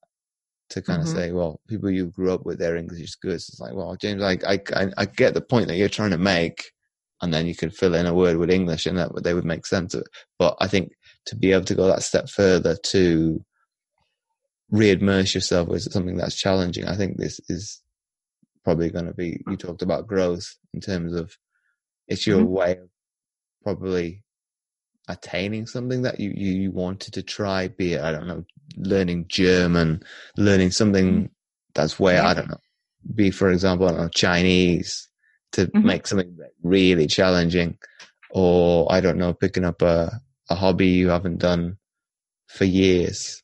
to 0.70 0.80
kind 0.80 1.02
mm-hmm. 1.02 1.10
of 1.10 1.16
say, 1.16 1.32
well, 1.32 1.60
people 1.68 1.90
you 1.90 2.06
grew 2.06 2.32
up 2.32 2.46
with, 2.46 2.58
their 2.58 2.76
English 2.76 3.02
is 3.02 3.16
good. 3.16 3.40
So 3.42 3.50
it's 3.52 3.60
like, 3.60 3.74
well, 3.74 3.94
James, 4.00 4.22
I, 4.22 4.38
I, 4.48 4.86
I 4.96 5.04
get 5.04 5.34
the 5.34 5.42
point 5.42 5.68
that 5.68 5.76
you're 5.76 5.90
trying 5.90 6.12
to 6.12 6.18
make, 6.18 6.72
and 7.24 7.32
then 7.32 7.46
you 7.46 7.54
could 7.54 7.74
fill 7.74 7.94
in 7.94 8.04
a 8.04 8.12
word 8.12 8.36
with 8.36 8.50
English, 8.50 8.84
and 8.84 8.98
that 8.98 9.24
they 9.24 9.32
would 9.32 9.46
make 9.46 9.64
sense 9.64 9.94
of 9.94 10.02
it. 10.02 10.08
But 10.38 10.56
I 10.60 10.68
think 10.68 10.92
to 11.26 11.34
be 11.34 11.52
able 11.52 11.64
to 11.64 11.74
go 11.74 11.86
that 11.86 12.02
step 12.02 12.28
further 12.28 12.76
to 12.76 13.42
re-immerse 14.70 15.34
yourself 15.34 15.68
with 15.68 15.82
something 15.82 16.18
that's 16.18 16.36
challenging, 16.36 16.86
I 16.86 16.96
think 16.96 17.16
this 17.16 17.40
is 17.48 17.80
probably 18.62 18.90
going 18.90 19.06
to 19.06 19.14
be. 19.14 19.42
You 19.48 19.56
talked 19.56 19.80
about 19.80 20.06
growth 20.06 20.54
in 20.74 20.82
terms 20.82 21.14
of 21.14 21.34
it's 22.06 22.26
your 22.26 22.40
mm-hmm. 22.40 22.52
way 22.52 22.72
of 22.72 22.90
probably 23.62 24.22
attaining 25.08 25.66
something 25.66 26.02
that 26.02 26.20
you, 26.20 26.30
you, 26.36 26.52
you 26.52 26.70
wanted 26.72 27.14
to 27.14 27.22
try, 27.22 27.68
be 27.68 27.94
it, 27.94 28.02
I 28.02 28.12
don't 28.12 28.26
know, 28.26 28.44
learning 28.76 29.26
German, 29.28 30.02
learning 30.36 30.72
something 30.72 31.12
mm-hmm. 31.14 31.26
that's 31.74 31.98
where. 31.98 32.22
I 32.22 32.34
don't 32.34 32.50
know, 32.50 32.60
be, 33.14 33.30
for 33.30 33.50
example, 33.50 33.88
I 33.88 33.92
don't 33.92 34.00
know, 34.00 34.08
Chinese 34.08 35.08
to 35.54 35.66
mm-hmm. 35.66 35.86
make 35.86 36.06
something 36.06 36.36
really 36.62 37.06
challenging 37.06 37.78
or 38.30 38.92
I 38.92 39.00
don't 39.00 39.18
know, 39.18 39.32
picking 39.32 39.64
up 39.64 39.80
a, 39.82 40.20
a 40.50 40.54
hobby 40.54 40.88
you 40.88 41.08
haven't 41.08 41.38
done 41.38 41.78
for 42.48 42.64
years 42.64 43.42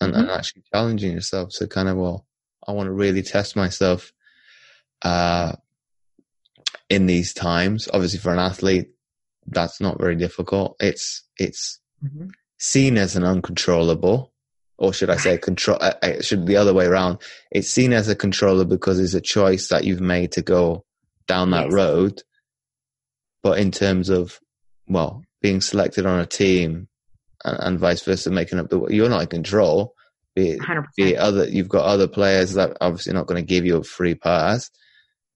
and, 0.00 0.12
mm-hmm. 0.12 0.22
and 0.22 0.30
actually 0.30 0.62
challenging 0.72 1.12
yourself 1.12 1.50
to 1.54 1.66
kind 1.66 1.88
of, 1.88 1.96
well, 1.96 2.26
I 2.66 2.72
want 2.72 2.86
to 2.86 2.92
really 2.92 3.22
test 3.22 3.56
myself, 3.56 4.12
uh, 5.02 5.52
in 6.88 7.06
these 7.06 7.34
times. 7.34 7.88
Obviously 7.92 8.18
for 8.18 8.32
an 8.32 8.38
athlete, 8.38 8.88
that's 9.46 9.80
not 9.80 9.98
very 9.98 10.16
difficult. 10.16 10.76
It's 10.80 11.22
it's 11.38 11.80
mm-hmm. 12.04 12.28
seen 12.58 12.96
as 12.98 13.16
an 13.16 13.24
uncontrollable, 13.24 14.32
or 14.76 14.92
should 14.92 15.10
I 15.10 15.16
say, 15.16 15.38
control? 15.38 15.78
Uh, 15.80 15.94
it 16.02 16.24
should 16.24 16.44
be 16.44 16.52
the 16.52 16.60
other 16.60 16.74
way 16.74 16.86
around. 16.86 17.18
It's 17.50 17.70
seen 17.70 17.92
as 17.92 18.08
a 18.08 18.14
controller 18.14 18.64
because 18.64 19.00
it's 19.00 19.14
a 19.14 19.20
choice 19.20 19.68
that 19.68 19.84
you've 19.84 20.00
made 20.00 20.32
to 20.32 20.42
go 20.42 20.84
down 21.28 21.50
that 21.50 21.66
yes. 21.66 21.72
road. 21.72 22.22
But 23.42 23.58
in 23.58 23.70
terms 23.70 24.08
of, 24.08 24.40
well, 24.88 25.22
being 25.40 25.60
selected 25.60 26.06
on 26.06 26.18
a 26.18 26.26
team 26.26 26.88
and, 27.44 27.58
and 27.60 27.78
vice 27.78 28.02
versa, 28.02 28.30
making 28.30 28.58
up 28.58 28.68
the, 28.70 28.84
you're 28.88 29.08
not 29.08 29.22
in 29.22 29.28
control. 29.28 29.94
Be 30.34 30.50
it, 30.50 30.60
be 30.96 31.14
it 31.14 31.18
other, 31.18 31.48
you've 31.48 31.68
got 31.68 31.84
other 31.84 32.08
players 32.08 32.54
that 32.54 32.76
obviously 32.80 33.12
not 33.12 33.26
going 33.26 33.42
to 33.42 33.46
give 33.46 33.64
you 33.64 33.76
a 33.76 33.84
free 33.84 34.14
pass. 34.14 34.70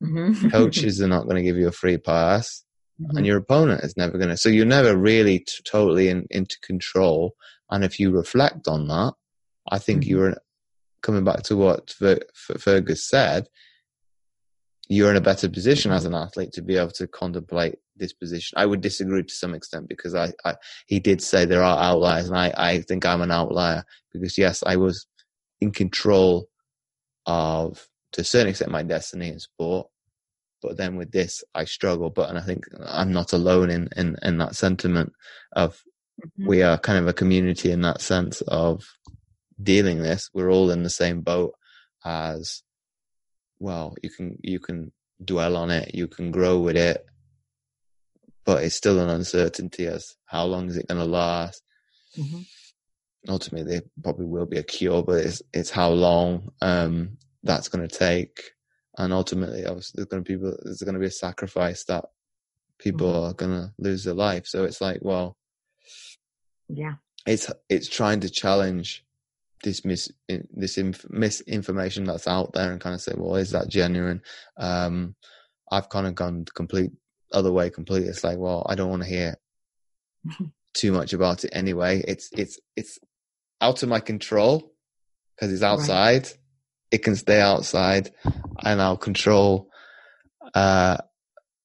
Mm-hmm. 0.02 0.48
Coaches 0.50 1.00
are 1.00 1.08
not 1.08 1.24
going 1.24 1.36
to 1.36 1.42
give 1.42 1.56
you 1.56 1.68
a 1.68 1.72
free 1.72 1.98
pass 1.98 2.64
mm-hmm. 3.00 3.16
and 3.16 3.26
your 3.26 3.38
opponent 3.38 3.84
is 3.84 3.96
never 3.96 4.18
going 4.18 4.30
to. 4.30 4.36
So 4.36 4.48
you're 4.48 4.66
never 4.66 4.96
really 4.96 5.40
t- 5.40 5.62
totally 5.64 6.08
in, 6.08 6.26
into 6.30 6.58
control. 6.60 7.34
And 7.70 7.84
if 7.84 7.98
you 7.98 8.10
reflect 8.10 8.68
on 8.68 8.88
that, 8.88 9.14
I 9.70 9.78
think 9.78 10.02
mm-hmm. 10.02 10.10
you're 10.10 10.36
coming 11.02 11.24
back 11.24 11.42
to 11.44 11.56
what 11.56 11.90
Fer- 11.90 12.26
Fergus 12.34 13.08
said. 13.08 13.46
You're 14.88 15.10
in 15.10 15.16
a 15.16 15.22
better 15.22 15.48
position 15.48 15.92
as 15.92 16.04
an 16.04 16.14
athlete 16.14 16.52
to 16.52 16.62
be 16.62 16.76
able 16.76 16.90
to 16.92 17.06
contemplate 17.06 17.76
this 17.96 18.12
position. 18.12 18.58
I 18.58 18.66
would 18.66 18.80
disagree 18.80 19.22
to 19.22 19.34
some 19.34 19.54
extent 19.54 19.88
because 19.88 20.14
I, 20.14 20.32
I 20.44 20.56
he 20.86 21.00
did 21.00 21.22
say 21.22 21.44
there 21.44 21.62
are 21.62 21.78
outliers, 21.78 22.28
and 22.28 22.36
I, 22.36 22.52
I 22.56 22.80
think 22.82 23.06
I'm 23.06 23.22
an 23.22 23.30
outlier 23.30 23.84
because 24.12 24.36
yes, 24.36 24.62
I 24.66 24.76
was 24.76 25.06
in 25.60 25.70
control 25.70 26.48
of 27.26 27.86
to 28.12 28.22
a 28.22 28.24
certain 28.24 28.48
extent 28.48 28.70
my 28.70 28.82
destiny 28.82 29.28
in 29.28 29.38
sport, 29.38 29.86
but 30.60 30.76
then 30.76 30.96
with 30.96 31.12
this, 31.12 31.42
I 31.54 31.64
struggle. 31.64 32.10
But 32.10 32.28
and 32.28 32.38
I 32.38 32.42
think 32.42 32.64
I'm 32.84 33.12
not 33.12 33.32
alone 33.32 33.70
in 33.70 33.88
in, 33.96 34.16
in 34.22 34.38
that 34.38 34.56
sentiment 34.56 35.12
of 35.52 35.74
mm-hmm. 36.20 36.48
we 36.48 36.62
are 36.62 36.78
kind 36.78 36.98
of 36.98 37.06
a 37.08 37.12
community 37.12 37.70
in 37.70 37.82
that 37.82 38.00
sense 38.00 38.40
of 38.42 38.84
dealing 39.62 40.02
this. 40.02 40.28
We're 40.34 40.50
all 40.50 40.70
in 40.70 40.82
the 40.82 40.90
same 40.90 41.20
boat 41.20 41.54
as 42.04 42.62
well. 43.62 43.94
You 44.02 44.10
can 44.10 44.38
you 44.42 44.58
can 44.58 44.92
dwell 45.24 45.56
on 45.56 45.70
it, 45.70 45.94
you 45.94 46.08
can 46.08 46.30
grow 46.30 46.58
with 46.58 46.76
it, 46.76 47.04
but 48.44 48.64
it's 48.64 48.76
still 48.76 48.98
an 48.98 49.08
uncertainty 49.08 49.86
as 49.86 50.16
how 50.26 50.44
long 50.44 50.68
is 50.68 50.76
it 50.76 50.88
going 50.88 51.00
to 51.00 51.06
last. 51.06 51.62
Mm-hmm. 52.18 52.40
Ultimately, 53.28 53.72
there 53.72 53.82
probably 54.02 54.26
will 54.26 54.46
be 54.46 54.58
a 54.58 54.62
cure, 54.62 55.02
but 55.02 55.24
it's 55.24 55.42
it's 55.52 55.70
how 55.70 55.90
long 55.90 56.52
um, 56.60 57.18
that's 57.42 57.68
going 57.68 57.86
to 57.88 57.96
take 57.96 58.40
and 58.98 59.12
ultimately, 59.12 59.64
obviously, 59.64 59.96
there's 59.96 60.08
going 60.08 60.24
to 60.24 60.38
be 60.38 60.56
there's 60.64 60.82
going 60.82 60.94
to 60.94 61.00
be 61.00 61.06
a 61.06 61.10
sacrifice 61.10 61.84
that 61.84 62.04
people 62.78 63.08
mm-hmm. 63.08 63.30
are 63.30 63.34
going 63.34 63.52
to 63.52 63.72
lose 63.78 64.04
their 64.04 64.14
life. 64.14 64.46
So 64.46 64.64
it's 64.64 64.80
like, 64.80 64.98
well, 65.00 65.36
yeah, 66.68 66.94
it's 67.26 67.50
it's 67.70 67.88
trying 67.88 68.20
to 68.20 68.30
challenge 68.30 69.04
this 69.62 69.84
mis 69.84 70.10
this 70.28 70.78
inf- 70.78 71.10
misinformation 71.10 72.04
that's 72.04 72.26
out 72.26 72.52
there 72.52 72.72
and 72.72 72.80
kind 72.80 72.94
of 72.94 73.00
say, 73.00 73.12
well, 73.16 73.36
is 73.36 73.50
that 73.52 73.68
genuine? 73.68 74.22
Um, 74.56 75.14
I've 75.70 75.88
kind 75.88 76.06
of 76.06 76.14
gone 76.14 76.44
complete 76.54 76.90
other 77.32 77.52
way 77.52 77.70
completely. 77.70 78.08
It's 78.08 78.24
like, 78.24 78.38
well, 78.38 78.66
I 78.68 78.74
don't 78.74 78.90
want 78.90 79.02
to 79.02 79.08
hear 79.08 79.36
too 80.74 80.92
much 80.92 81.12
about 81.12 81.44
it 81.44 81.50
anyway. 81.52 82.02
It's 82.06 82.28
it's 82.32 82.58
it's 82.76 82.98
out 83.60 83.82
of 83.82 83.88
my 83.88 84.00
control 84.00 84.72
because 85.34 85.52
it's 85.52 85.62
outside. 85.62 86.24
Right 86.24 86.38
it 86.92 87.02
can 87.02 87.16
stay 87.16 87.40
outside 87.40 88.12
and 88.62 88.80
I'll 88.80 88.98
control 88.98 89.70
uh, 90.54 90.98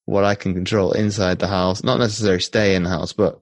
what 0.06 0.24
I 0.24 0.36
can 0.36 0.54
control 0.54 0.93
inside 0.93 1.39
the 1.39 1.48
house. 1.48 1.84
Not 1.84 2.00
necessarily 2.00 2.39
stay 2.39 2.76
in 2.76 2.84
the 2.84 2.89
house, 2.89 3.12
but 3.12 3.41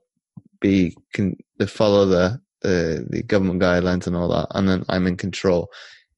be 0.59 0.97
can 1.13 1.37
follow 1.67 2.07
the, 2.07 2.41
the 2.65 3.05
the 3.09 3.23
government 3.23 3.61
guidelines 3.61 4.07
and 4.07 4.15
all 4.15 4.29
that, 4.29 4.47
and 4.51 4.67
then 4.67 4.85
I'm 4.89 5.07
in 5.07 5.17
control, 5.17 5.69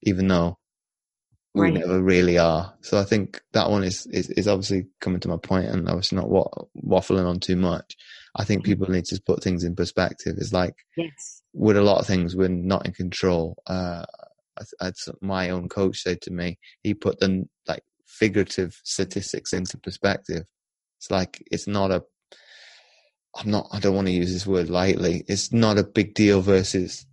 even 0.03 0.27
though 0.27 0.57
we 1.53 1.61
right. 1.61 1.73
never 1.73 2.01
really 2.01 2.37
are. 2.37 2.73
So 2.81 2.99
I 2.99 3.03
think 3.03 3.41
that 3.53 3.69
one 3.69 3.83
is, 3.83 4.05
is 4.07 4.29
is 4.31 4.47
obviously 4.47 4.87
coming 5.01 5.19
to 5.21 5.27
my 5.27 5.37
point, 5.37 5.67
and 5.67 5.89
obviously 5.89 6.17
not 6.17 6.29
waffling 6.29 7.27
on 7.27 7.39
too 7.39 7.55
much. 7.55 7.95
I 8.35 8.43
think 8.43 8.61
mm-hmm. 8.61 8.71
people 8.71 8.89
need 8.89 9.05
to 9.05 9.21
put 9.25 9.43
things 9.43 9.63
in 9.63 9.75
perspective. 9.75 10.35
It's 10.37 10.53
like 10.53 10.75
yes. 10.95 11.41
with 11.53 11.77
a 11.77 11.81
lot 11.81 11.99
of 11.99 12.07
things, 12.07 12.35
we're 12.35 12.49
not 12.49 12.85
in 12.85 12.93
control. 12.93 13.57
Uh, 13.65 14.05
as 14.81 15.09
my 15.21 15.49
own 15.49 15.69
coach 15.69 15.99
said 15.99 16.21
to 16.21 16.31
me, 16.31 16.57
he 16.81 16.93
put 16.93 17.19
the 17.19 17.45
like 17.67 17.83
figurative 18.05 18.79
statistics 18.83 19.53
into 19.53 19.77
perspective. 19.77 20.43
It's 20.99 21.11
like 21.11 21.43
it's 21.51 21.67
not 21.67 21.91
a. 21.91 22.03
I'm 23.37 23.51
not. 23.51 23.67
I 23.71 23.79
don't 23.79 23.95
want 23.95 24.07
to 24.07 24.13
use 24.13 24.33
this 24.33 24.47
word 24.47 24.69
lightly. 24.69 25.23
It's 25.27 25.53
not 25.53 25.77
a 25.77 25.83
big 25.83 26.15
deal 26.15 26.41
versus 26.41 27.05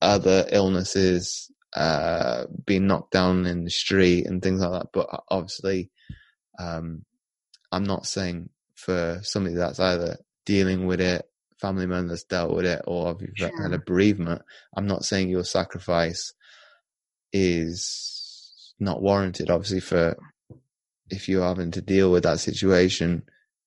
other 0.00 0.46
illnesses, 0.50 1.50
uh, 1.76 2.44
being 2.64 2.86
knocked 2.86 3.12
down 3.12 3.44
in 3.44 3.64
the 3.64 3.70
street 3.70 4.26
and 4.26 4.42
things 4.42 4.62
like 4.62 4.72
that. 4.72 4.88
But 4.92 5.22
obviously, 5.28 5.90
um, 6.58 7.04
I'm 7.70 7.84
not 7.84 8.06
saying 8.06 8.48
for 8.74 9.20
somebody 9.22 9.56
that's 9.56 9.80
either 9.80 10.16
dealing 10.46 10.86
with 10.86 11.00
it, 11.00 11.28
family 11.58 11.86
members 11.86 12.24
dealt 12.24 12.54
with 12.54 12.64
it, 12.64 12.82
or 12.86 13.08
have 13.08 13.20
sure. 13.34 13.62
had 13.62 13.74
a 13.74 13.78
bereavement. 13.78 14.40
I'm 14.74 14.86
not 14.86 15.04
saying 15.04 15.28
your 15.28 15.44
sacrifice 15.44 16.32
is 17.34 18.74
not 18.80 19.02
warranted. 19.02 19.50
Obviously, 19.50 19.80
for 19.80 20.16
if 21.10 21.28
you're 21.28 21.46
having 21.46 21.72
to 21.72 21.82
deal 21.82 22.10
with 22.10 22.22
that 22.22 22.40
situation, 22.40 23.24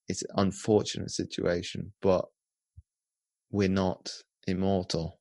it's 0.07 0.23
an 0.23 0.29
unfortunate 0.35 1.11
situation, 1.11 1.93
but 2.01 2.25
we're 3.51 3.69
not 3.69 4.11
immortal. 4.47 5.19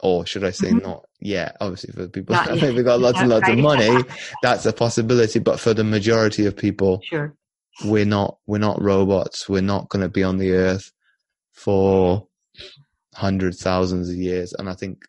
Or 0.00 0.26
should 0.26 0.44
I 0.44 0.50
say 0.50 0.68
mm-hmm. 0.68 0.86
not 0.86 1.04
yet? 1.20 1.56
Obviously, 1.60 1.92
for 1.92 2.08
people 2.08 2.34
that 2.34 2.58
have 2.58 2.84
got 2.84 3.00
lots 3.00 3.18
and 3.18 3.30
lots 3.30 3.48
of 3.48 3.58
money, 3.58 4.04
that's 4.42 4.66
a 4.66 4.72
possibility. 4.72 5.38
But 5.38 5.60
for 5.60 5.72
the 5.72 5.84
majority 5.84 6.46
of 6.46 6.56
people, 6.56 7.00
sure. 7.04 7.34
we're 7.84 8.04
not 8.04 8.38
we're 8.46 8.58
not 8.58 8.82
robots. 8.82 9.48
We're 9.48 9.62
not 9.62 9.88
going 9.88 10.02
to 10.02 10.08
be 10.08 10.22
on 10.22 10.38
the 10.38 10.52
earth 10.52 10.92
for 11.52 12.26
hundreds, 13.14 13.62
thousands 13.62 14.10
of 14.10 14.16
years. 14.16 14.52
And 14.58 14.68
I 14.68 14.74
think 14.74 15.04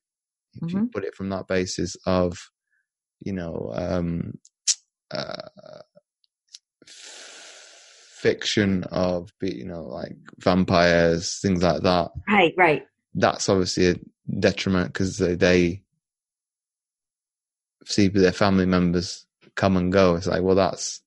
if 0.53 0.61
mm-hmm. 0.61 0.78
you 0.78 0.89
put 0.93 1.03
it 1.03 1.16
from 1.16 1.30
that 1.30 1.47
basis 1.47 1.97
of 2.05 2.38
you 3.20 3.34
know, 3.34 3.72
um, 3.76 4.38
uh, 5.11 5.49
fiction 8.26 8.84
of, 8.86 9.32
you 9.39 9.65
know, 9.65 9.84
like 9.84 10.17
vampires, 10.39 11.38
things 11.43 11.61
like 11.61 11.84
that. 11.84 12.09
Right, 12.28 12.55
right. 12.57 12.88
That's 13.13 13.47
obviously 13.49 13.89
a 13.89 13.95
detriment 14.39 14.91
because 14.91 15.19
they, 15.19 15.36
they 15.36 15.84
see 17.86 18.07
their 18.07 18.32
family 18.32 18.65
members 18.65 19.28
come 19.55 19.78
and 19.78 19.91
go. 19.91 20.15
It's 20.15 20.26
like, 20.26 20.41
well, 20.41 20.55
that's 20.55 21.01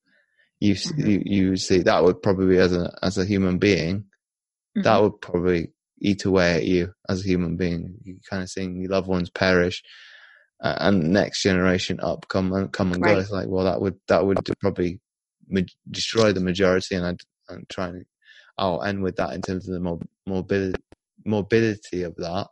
you. 0.61 0.75
Mm-hmm. 0.75 1.07
You, 1.07 1.23
you 1.25 1.57
see 1.57 1.79
that 1.79 2.05
would 2.05 2.21
probably 2.21 2.57
as 2.57 2.73
a 2.73 2.97
as 3.03 3.17
a 3.17 3.25
human 3.25 3.57
being, 3.57 3.97
mm-hmm. 3.97 4.83
that 4.83 5.01
would 5.01 5.19
probably 5.19 5.73
eat 5.99 6.23
away 6.23 6.53
at 6.53 6.65
you 6.65 6.93
as 7.09 7.19
a 7.19 7.27
human 7.27 7.57
being. 7.57 7.95
You 8.05 8.19
kind 8.29 8.43
of 8.43 8.49
seeing 8.49 8.79
your 8.79 8.91
loved 8.91 9.09
ones 9.09 9.29
perish, 9.29 9.83
uh, 10.63 10.75
and 10.79 11.11
next 11.11 11.43
generation 11.43 11.99
up 12.01 12.29
come 12.29 12.53
and 12.53 12.71
come 12.71 12.93
and 12.93 13.03
right. 13.03 13.15
go. 13.15 13.19
It's 13.19 13.29
like, 13.29 13.49
well, 13.49 13.65
that 13.65 13.81
would 13.81 13.99
that 14.07 14.25
would 14.25 14.39
probably 14.61 15.01
ma- 15.49 15.61
destroy 15.89 16.33
the 16.33 16.41
majority, 16.41 16.95
and 16.95 17.05
I'd, 17.05 17.21
I'm 17.49 17.65
trying. 17.69 18.05
I'll 18.57 18.83
end 18.83 19.01
with 19.03 19.15
that 19.17 19.33
in 19.33 19.41
terms 19.41 19.67
of 19.67 19.73
the 19.73 19.99
morbidity 20.25 20.81
morbidity 21.25 22.03
of 22.03 22.15
that. 22.17 22.47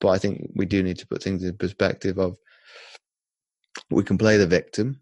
But 0.00 0.08
I 0.08 0.18
think 0.18 0.50
we 0.54 0.66
do 0.66 0.82
need 0.82 0.98
to 0.98 1.06
put 1.06 1.22
things 1.22 1.42
in 1.42 1.56
perspective 1.56 2.18
of 2.18 2.36
we 3.90 4.04
can 4.04 4.18
play 4.18 4.36
the 4.36 4.46
victim, 4.46 5.00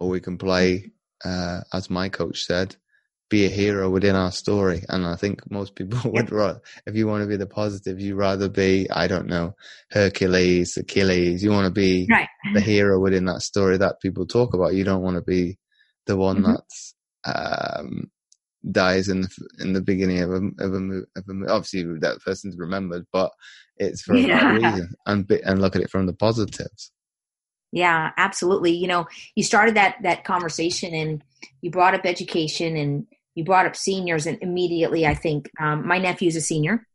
or 0.00 0.08
we 0.08 0.20
can 0.20 0.38
play, 0.38 0.92
uh, 1.24 1.60
as 1.72 1.90
my 1.90 2.08
coach 2.08 2.44
said, 2.44 2.76
be 3.30 3.46
a 3.46 3.48
hero 3.48 3.90
within 3.90 4.16
our 4.16 4.32
story. 4.32 4.82
And 4.88 5.06
I 5.06 5.16
think 5.16 5.48
most 5.50 5.74
people 5.74 5.98
would 6.12 6.30
rather, 6.30 6.60
if 6.86 6.94
you 6.94 7.06
want 7.06 7.22
to 7.22 7.28
be 7.28 7.36
the 7.36 7.46
positive, 7.46 8.00
you 8.00 8.16
rather 8.16 8.48
be, 8.48 8.88
I 8.90 9.06
don't 9.06 9.26
know, 9.26 9.54
Hercules, 9.90 10.76
Achilles. 10.76 11.42
You 11.42 11.50
want 11.50 11.66
to 11.66 11.72
be 11.72 12.08
right. 12.10 12.28
the 12.54 12.60
hero 12.72 13.00
within 13.00 13.24
that 13.26 13.42
story 13.42 13.78
that 13.78 14.00
people 14.00 14.26
talk 14.26 14.54
about. 14.54 14.74
You 14.74 14.84
don't 14.84 15.02
want 15.02 15.16
to 15.16 15.22
be 15.22 15.58
the 16.06 16.16
one 16.16 16.42
mm-hmm. 16.42 16.52
that's, 16.52 16.94
um, 17.24 18.10
dies 18.70 19.08
in 19.08 19.22
the 19.22 19.48
in 19.60 19.72
the 19.74 19.80
beginning 19.80 20.20
of 20.20 20.30
a 20.30 20.36
of 20.58 20.72
a, 20.72 21.02
of 21.16 21.24
a 21.28 21.52
obviously 21.52 21.84
that 22.00 22.20
person's 22.24 22.56
remembered, 22.56 23.06
but 23.12 23.30
it's 23.76 24.02
for 24.02 24.14
yeah. 24.16 24.50
a 24.50 24.54
reason. 24.54 24.94
And 25.06 25.30
and 25.44 25.60
look 25.60 25.76
at 25.76 25.82
it 25.82 25.90
from 25.90 26.06
the 26.06 26.14
positives. 26.14 26.90
Yeah, 27.72 28.12
absolutely. 28.16 28.70
You 28.70 28.86
know, 28.86 29.06
you 29.34 29.42
started 29.42 29.76
that 29.76 29.96
that 30.02 30.24
conversation 30.24 30.94
and 30.94 31.22
you 31.60 31.70
brought 31.70 31.94
up 31.94 32.06
education 32.06 32.76
and 32.76 33.06
you 33.34 33.44
brought 33.44 33.66
up 33.66 33.76
seniors 33.76 34.26
and 34.26 34.38
immediately 34.40 35.06
I 35.06 35.14
think 35.14 35.50
um, 35.60 35.86
my 35.86 35.98
nephew's 35.98 36.36
a 36.36 36.40
senior, 36.40 36.86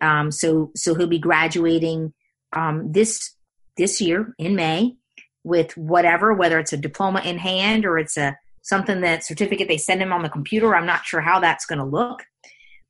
um, 0.00 0.32
so 0.32 0.72
so 0.74 0.94
he'll 0.94 1.06
be 1.06 1.18
graduating 1.18 2.12
um, 2.52 2.90
this 2.90 3.34
this 3.76 4.00
year 4.00 4.34
in 4.38 4.56
May 4.56 4.96
with 5.44 5.76
whatever, 5.76 6.34
whether 6.34 6.58
it's 6.58 6.72
a 6.72 6.76
diploma 6.76 7.20
in 7.20 7.38
hand 7.38 7.86
or 7.86 7.98
it's 7.98 8.16
a 8.16 8.36
something 8.66 9.00
that 9.00 9.24
certificate 9.24 9.68
they 9.68 9.78
send 9.78 10.02
him 10.02 10.12
on 10.12 10.22
the 10.22 10.28
computer. 10.28 10.74
I'm 10.74 10.86
not 10.86 11.04
sure 11.04 11.20
how 11.20 11.38
that's 11.40 11.66
going 11.66 11.78
to 11.78 11.84
look, 11.84 12.24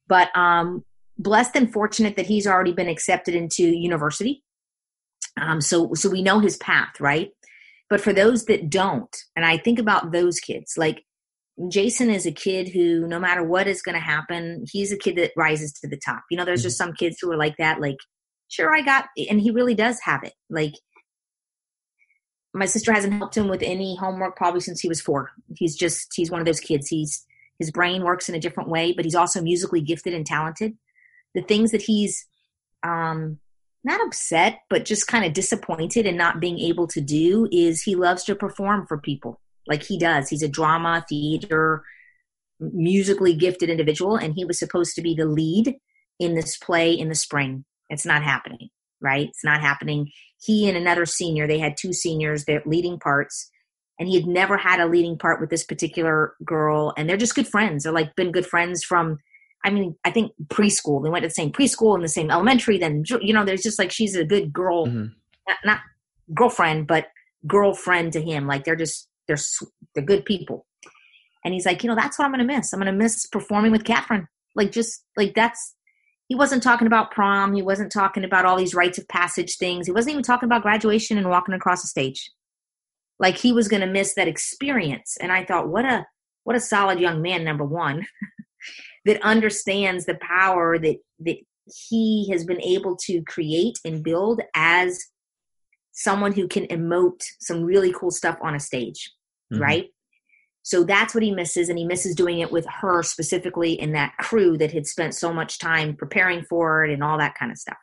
but 0.09 0.35
um, 0.35 0.85
blessed 1.19 1.55
and 1.57 1.73
fortunate 1.73 2.17
that 2.17 2.27
he's 2.27 2.47
already 2.47 2.73
been 2.73 2.89
accepted 2.89 3.35
into 3.35 3.63
university. 3.63 4.43
Um, 5.39 5.61
so 5.61 5.93
so 5.95 6.09
we 6.09 6.23
know 6.23 6.41
his 6.41 6.57
path, 6.57 6.99
right? 6.99 7.31
But 7.91 8.01
for 8.01 8.13
those 8.13 8.47
that 8.47 8.71
don't, 8.71 9.15
and 9.37 9.45
I 9.45 9.59
think 9.59 9.79
about 9.79 10.13
those 10.13 10.41
kids, 10.41 10.75
like 10.77 11.05
Jason 11.69 12.11
is 12.11 12.27
a 12.27 12.33
kid 12.33 12.69
who, 12.69 13.07
no 13.07 13.19
matter 13.19 13.45
what 13.45 13.67
is 13.67 13.83
going 13.83 13.95
to 13.95 14.01
happen, 14.01 14.65
he's 14.71 14.93
a 14.93 14.99
kid 14.99 15.17
that 15.17 15.33
rises 15.37 15.73
to 15.75 15.89
the 15.89 15.97
top. 15.99 16.23
You 16.31 16.37
know, 16.37 16.45
there's 16.45 16.61
mm-hmm. 16.61 16.67
just 16.67 16.79
some 16.79 16.95
kids 16.95 17.19
who 17.21 17.31
are 17.31 17.37
like 17.37 17.57
that, 17.59 17.81
like, 17.81 17.97
sure, 18.49 18.75
I 18.75 18.83
got, 18.83 19.07
and 19.31 19.41
he 19.41 19.51
really 19.51 19.75
does 19.75 19.99
have 20.03 20.23
it. 20.25 20.35
Like, 20.51 20.75
my 22.57 22.67
sister 22.67 22.93
hasn't 22.93 23.15
helped 23.15 23.37
him 23.37 23.49
with 23.49 23.63
any 23.63 23.97
homework 23.97 24.37
probably 24.37 24.61
since 24.61 24.81
he 24.81 24.89
was 24.89 25.01
four. 25.01 25.31
He's 25.57 25.77
just, 25.77 26.13
he's 26.15 26.31
one 26.31 26.41
of 26.41 26.47
those 26.47 26.61
kids. 26.61 26.89
He's, 26.89 27.25
his 27.59 27.71
brain 27.71 28.03
works 28.03 28.29
in 28.29 28.35
a 28.35 28.41
different 28.41 28.71
way, 28.71 28.93
but 28.93 29.05
he's 29.05 29.15
also 29.15 29.41
musically 29.41 29.81
gifted 29.81 30.15
and 30.15 30.27
talented. 30.27 30.77
The 31.35 31.43
things 31.43 31.71
that 31.73 31.83
he's, 31.83 32.27
um, 32.83 33.39
not 33.85 34.05
upset, 34.05 34.61
but 34.69 34.85
just 34.85 35.07
kind 35.07 35.25
of 35.25 35.33
disappointed 35.33 36.07
in 36.07 36.17
not 36.17 36.41
being 36.41 36.59
able 36.59 36.89
to 36.89 37.01
do 37.01 37.49
is 37.53 37.83
he 37.83 37.95
loves 37.95 38.25
to 38.25 38.35
perform 38.35 38.87
for 38.87 38.99
people 38.99 39.41
like 39.67 39.83
he 39.83 39.99
does. 39.99 40.29
He's 40.29 40.43
a 40.43 40.49
drama, 40.49 41.05
theater, 41.09 41.85
musically 42.59 43.35
gifted 43.35 43.71
individual, 43.71 44.17
and 44.17 44.35
he 44.35 44.45
was 44.45 44.59
supposed 44.59 44.95
to 44.97 45.03
be 45.03 45.15
the 45.15 45.27
lead 45.27 45.77
in 46.19 46.35
this 46.35 46.57
play 46.57 46.93
in 46.93 47.09
the 47.09 47.15
spring. 47.15 47.65
It's 47.89 48.07
not 48.07 48.23
happening, 48.23 48.71
right? 49.07 49.29
It's 49.29 49.45
not 49.45 49.61
happening. 49.61 50.11
He 50.43 50.69
and 50.69 50.77
another 50.77 51.07
senior, 51.07 51.47
they 51.47 51.59
had 51.59 51.77
two 51.79 51.93
seniors, 51.93 52.45
they're 52.45 52.63
leading 52.67 52.99
parts, 52.99 53.51
and 53.99 54.09
he 54.09 54.17
had 54.17 54.27
never 54.27 54.57
had 54.57 54.81
a 54.81 54.87
leading 54.87 55.17
part 55.17 55.41
with 55.41 55.49
this 55.49 55.65
particular 55.65 56.35
girl, 56.45 56.93
and 56.97 57.09
they're 57.09 57.17
just 57.17 57.35
good 57.35 57.49
friends. 57.49 57.85
They're 57.85 57.93
like 57.93 58.17
been 58.17 58.33
good 58.33 58.47
friends 58.47 58.83
from 58.85 59.19
I 59.65 59.71
mean, 59.71 59.97
I 60.05 60.11
think 60.11 60.33
preschool. 60.47 61.03
They 61.03 61.11
went 61.11 61.23
to 61.23 61.29
the 61.29 61.35
same 61.35 61.51
preschool 61.51 61.95
and 61.97 62.05
the 62.05 62.09
same 62.09 62.31
elementary. 62.31 62.79
Then 62.79 63.03
you 63.21 63.33
know, 63.33 63.45
there's 63.45 63.63
just 63.63 63.79
like 63.79 63.91
she's 63.91 64.15
a 64.15 64.25
good 64.25 64.53
girl, 64.53 64.87
mm-hmm. 64.87 65.07
not, 65.49 65.57
not, 65.65 65.81
girlfriend, 66.35 66.87
but 66.87 67.07
girlfriend 67.47 68.13
to 68.13 68.21
him. 68.23 68.47
Like 68.47 68.65
they're 68.65 68.77
just 68.77 69.09
they're 69.27 69.39
they're 69.95 70.05
good 70.05 70.25
people. 70.25 70.67
And 71.45 71.55
he's 71.55 71.65
like, 71.65 71.85
you 71.85 71.89
know, 71.89 71.95
that's 71.95 72.19
what 72.19 72.25
I'm 72.25 72.33
going 72.33 72.47
to 72.47 72.55
miss. 72.57 72.73
I'm 72.73 72.81
going 72.81 72.93
to 72.93 72.99
miss 72.99 73.25
performing 73.27 73.71
with 73.71 73.85
Catherine. 73.85 74.27
Like, 74.57 74.73
just 74.73 75.05
like 75.17 75.35
that's. 75.35 75.76
He 76.29 76.35
wasn't 76.35 76.63
talking 76.63 76.87
about 76.87 77.13
prom. 77.13 77.55
He 77.55 77.63
wasn't 77.63 77.93
talking 77.93 78.25
about 78.25 78.45
all 78.45 78.57
these 78.57 78.75
rites 78.75 78.99
of 78.99 79.07
passage 79.09 79.57
things. 79.57 79.87
He 79.87 79.93
wasn't 79.93 80.13
even 80.13 80.25
talking 80.25 80.49
about 80.49 80.63
graduation 80.63 81.19
and 81.19 81.29
walking 81.29 81.55
across 81.55 81.83
the 81.83 81.89
stage. 81.89 82.31
Like 83.19 83.37
he 83.39 83.53
was 83.53 83.69
going 83.69 83.81
to 83.81 83.87
miss 83.87 84.15
that 84.15 84.29
experience. 84.29 85.17
And 85.21 85.31
I 85.31 85.45
thought, 85.45 85.69
what 85.69 85.85
a 85.85 86.07
what 86.45 86.57
a 86.57 86.61
solid 86.61 87.01
young 87.01 87.23
man. 87.23 87.45
Number 87.45 87.65
one, 87.65 88.07
that 89.05 89.23
understands 89.23 90.05
the 90.05 90.19
power 90.21 90.79
that 90.79 90.97
that 91.21 91.37
he 91.89 92.29
has 92.31 92.45
been 92.45 92.61
able 92.61 92.97
to 92.97 93.23
create 93.23 93.79
and 93.85 94.03
build 94.03 94.41
as 94.55 94.99
someone 95.93 96.33
who 96.33 96.47
can 96.47 96.67
emote 96.67 97.23
some 97.41 97.63
really 97.63 97.93
cool 97.93 98.11
stuff 98.11 98.37
on 98.43 98.55
a 98.55 98.61
stage, 98.61 99.11
mm-hmm. 99.53 99.63
right? 99.63 99.87
So 100.67 100.83
that's 100.83 101.15
what 101.15 101.23
he 101.23 101.31
misses, 101.31 101.69
and 101.69 101.79
he 101.79 101.85
misses 101.85 102.17
doing 102.17 102.41
it 102.41 102.51
with 102.51 102.67
her 102.67 103.05
specifically 103.05 103.81
in 103.81 103.93
that 103.93 104.17
crew 104.17 104.59
that 104.59 104.73
had 104.73 104.85
spent 104.85 105.15
so 105.15 105.33
much 105.33 105.61
time 105.61 105.95
preparing 105.95 106.43
for 106.43 106.85
it 106.85 106.93
and 106.93 107.05
all 107.05 107.19
that 107.19 107.37
kind 107.39 107.53
of 107.53 107.59
stuff. 107.59 107.77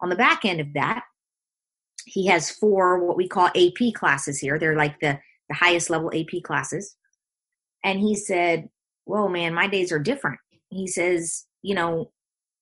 On 0.00 0.08
the 0.08 0.14
back 0.14 0.44
end 0.44 0.60
of 0.60 0.74
that, 0.74 1.02
he 2.04 2.26
has 2.26 2.52
four 2.52 3.04
what 3.04 3.16
we 3.16 3.26
call 3.26 3.48
AP 3.48 3.94
classes 3.94 4.38
here. 4.38 4.60
They're 4.60 4.76
like 4.76 5.00
the, 5.00 5.18
the 5.48 5.56
highest 5.56 5.90
level 5.90 6.12
AP 6.14 6.40
classes. 6.44 6.94
And 7.82 7.98
he 7.98 8.14
said, 8.14 8.68
Whoa, 9.04 9.26
man, 9.26 9.52
my 9.52 9.66
days 9.66 9.90
are 9.90 9.98
different. 9.98 10.38
He 10.68 10.86
says, 10.86 11.46
You 11.62 11.74
know, 11.74 12.12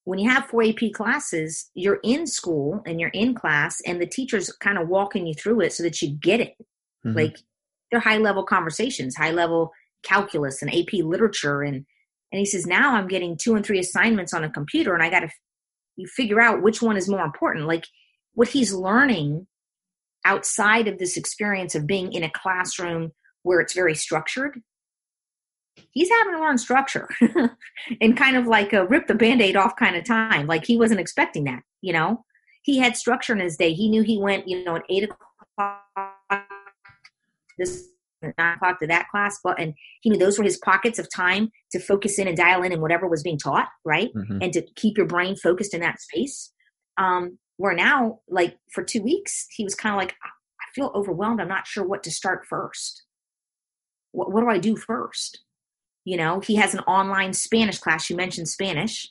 when 0.04 0.18
you 0.18 0.30
have 0.30 0.46
four 0.46 0.62
AP 0.62 0.94
classes, 0.94 1.70
you're 1.74 2.00
in 2.02 2.26
school 2.26 2.82
and 2.86 2.98
you're 2.98 3.10
in 3.10 3.34
class, 3.34 3.82
and 3.84 4.00
the 4.00 4.06
teacher's 4.06 4.50
kind 4.60 4.78
of 4.78 4.88
walking 4.88 5.26
you 5.26 5.34
through 5.34 5.60
it 5.60 5.74
so 5.74 5.82
that 5.82 6.00
you 6.00 6.08
get 6.08 6.40
it. 6.40 6.54
Mm-hmm. 7.04 7.18
Like 7.18 7.36
they're 7.94 8.00
high 8.00 8.18
level 8.18 8.44
conversations, 8.44 9.16
high 9.16 9.30
level 9.30 9.72
calculus 10.02 10.60
and 10.62 10.74
AP 10.74 10.92
literature, 11.04 11.62
and 11.62 11.86
and 12.32 12.38
he 12.38 12.44
says 12.44 12.66
now 12.66 12.94
I'm 12.94 13.08
getting 13.08 13.36
two 13.36 13.54
and 13.54 13.64
three 13.64 13.78
assignments 13.78 14.34
on 14.34 14.44
a 14.44 14.50
computer, 14.50 14.94
and 14.94 15.02
I 15.02 15.10
got 15.10 15.20
to 15.20 15.28
you 15.96 16.06
figure 16.06 16.40
out 16.40 16.62
which 16.62 16.82
one 16.82 16.96
is 16.96 17.08
more 17.08 17.24
important. 17.24 17.66
Like 17.66 17.86
what 18.34 18.48
he's 18.48 18.72
learning 18.72 19.46
outside 20.24 20.88
of 20.88 20.98
this 20.98 21.16
experience 21.16 21.74
of 21.74 21.86
being 21.86 22.12
in 22.12 22.24
a 22.24 22.30
classroom 22.30 23.12
where 23.42 23.60
it's 23.60 23.74
very 23.74 23.94
structured 23.94 24.60
he's 25.90 26.08
having 26.08 26.32
to 26.32 26.40
learn 26.40 26.56
structure 26.56 27.08
and 28.00 28.16
kind 28.16 28.36
of 28.36 28.46
like 28.46 28.72
a 28.72 28.86
rip 28.86 29.08
the 29.08 29.14
band-aid 29.14 29.56
off 29.56 29.74
kind 29.76 29.96
of 29.96 30.04
time. 30.04 30.46
Like 30.46 30.64
he 30.64 30.76
wasn't 30.76 31.00
expecting 31.00 31.44
that 31.44 31.62
you 31.84 31.92
know? 31.92 32.24
He 32.62 32.78
had 32.78 32.96
structure 32.96 33.34
in 33.34 33.40
his 33.40 33.58
day. 33.58 33.74
He 33.74 33.90
knew 33.90 34.02
he 34.02 34.18
went 34.18 34.48
you 34.48 34.64
know 34.64 34.76
at 34.76 34.82
eight 34.88 35.04
o'clock 35.04 36.13
this 37.58 37.88
nine 38.38 38.54
o'clock 38.56 38.80
to 38.80 38.86
that 38.86 39.06
class 39.10 39.38
but 39.44 39.60
and 39.60 39.74
he 40.00 40.08
knew 40.08 40.18
those 40.18 40.38
were 40.38 40.44
his 40.44 40.56
pockets 40.56 40.98
of 40.98 41.12
time 41.14 41.50
to 41.70 41.78
focus 41.78 42.18
in 42.18 42.26
and 42.26 42.38
dial 42.38 42.62
in 42.62 42.72
and 42.72 42.80
whatever 42.80 43.06
was 43.06 43.22
being 43.22 43.38
taught 43.38 43.68
right 43.84 44.10
mm-hmm. 44.14 44.38
and 44.40 44.52
to 44.52 44.62
keep 44.76 44.96
your 44.96 45.06
brain 45.06 45.36
focused 45.36 45.74
in 45.74 45.80
that 45.80 46.00
space 46.00 46.50
um 46.96 47.38
where 47.58 47.74
now 47.74 48.20
like 48.28 48.56
for 48.72 48.82
two 48.82 49.02
weeks 49.02 49.46
he 49.50 49.62
was 49.62 49.74
kind 49.74 49.94
of 49.94 49.98
like 49.98 50.14
i 50.24 50.64
feel 50.74 50.90
overwhelmed 50.94 51.38
i'm 51.38 51.48
not 51.48 51.66
sure 51.66 51.84
what 51.86 52.02
to 52.02 52.10
start 52.10 52.46
first 52.48 53.02
what, 54.12 54.32
what 54.32 54.40
do 54.40 54.48
i 54.48 54.58
do 54.58 54.74
first 54.74 55.44
you 56.04 56.18
know, 56.18 56.40
he 56.40 56.56
has 56.56 56.74
an 56.74 56.80
online 56.80 57.32
Spanish 57.32 57.78
class. 57.78 58.08
You 58.10 58.16
mentioned 58.16 58.48
Spanish. 58.48 59.08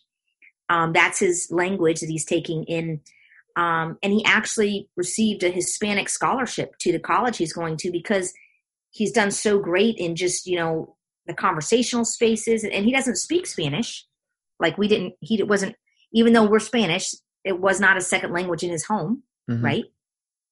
Um, 0.69 0.93
that's 0.93 1.19
his 1.19 1.47
language 1.51 1.99
that 1.99 2.09
he's 2.09 2.25
taking 2.25 2.63
in. 2.65 3.01
Um, 3.55 3.97
and 4.01 4.11
he 4.13 4.23
actually 4.25 4.89
received 4.95 5.43
a 5.43 5.49
Hispanic 5.49 6.09
scholarship 6.09 6.75
to 6.79 6.91
the 6.91 6.99
college 6.99 7.37
he's 7.37 7.53
going 7.53 7.77
to 7.77 7.91
because 7.91 8.33
he's 8.91 9.11
done 9.11 9.31
so 9.31 9.59
great 9.59 9.97
in 9.97 10.15
just, 10.15 10.47
you 10.47 10.57
know, 10.57 10.95
the 11.27 11.33
conversational 11.33 12.05
spaces. 12.05 12.63
And 12.63 12.85
he 12.85 12.91
doesn't 12.91 13.17
speak 13.17 13.45
Spanish. 13.45 14.05
Like 14.59 14.77
we 14.77 14.87
didn't, 14.87 15.13
he 15.19 15.41
wasn't, 15.43 15.75
even 16.13 16.33
though 16.33 16.47
we're 16.47 16.59
Spanish, 16.59 17.13
it 17.43 17.59
was 17.59 17.79
not 17.79 17.97
a 17.97 18.01
second 18.01 18.33
language 18.33 18.63
in 18.63 18.71
his 18.71 18.85
home, 18.85 19.23
mm-hmm. 19.49 19.63
right? 19.63 19.85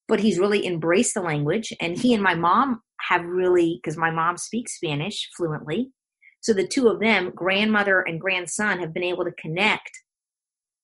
But 0.07 0.19
he's 0.19 0.39
really 0.39 0.65
embraced 0.65 1.13
the 1.13 1.21
language. 1.21 1.73
And 1.79 1.97
he 1.97 2.13
and 2.13 2.21
my 2.21 2.35
mom 2.35 2.81
have 3.09 3.25
really, 3.25 3.79
because 3.81 3.97
my 3.97 4.11
mom 4.11 4.37
speaks 4.37 4.75
Spanish 4.75 5.29
fluently 5.35 5.91
so 6.41 6.53
the 6.53 6.67
two 6.67 6.87
of 6.87 6.99
them, 6.99 7.31
grandmother 7.35 8.01
and 8.01 8.19
grandson, 8.19 8.79
have 8.79 8.93
been 8.93 9.03
able 9.03 9.23
to 9.23 9.31
connect 9.31 9.91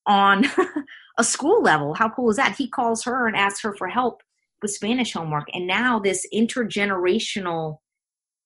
on 0.06 0.44
a 1.18 1.24
school 1.24 1.62
level. 1.62 1.94
How 1.94 2.08
cool 2.08 2.30
is 2.30 2.36
that? 2.36 2.56
He 2.56 2.68
calls 2.68 3.04
her 3.04 3.26
and 3.26 3.36
asks 3.36 3.60
her 3.62 3.74
for 3.74 3.88
help 3.88 4.22
with 4.62 4.70
Spanish 4.70 5.12
homework. 5.12 5.48
And 5.52 5.66
now 5.66 5.98
this 5.98 6.26
intergenerational, 6.32 7.78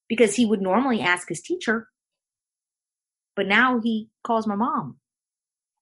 because 0.09 0.35
he 0.35 0.47
would 0.47 0.62
normally 0.62 1.01
ask 1.01 1.29
his 1.29 1.43
teacher, 1.43 1.89
but 3.37 3.47
now 3.47 3.79
he 3.81 4.09
calls 4.25 4.47
my 4.47 4.55
mom. 4.55 4.97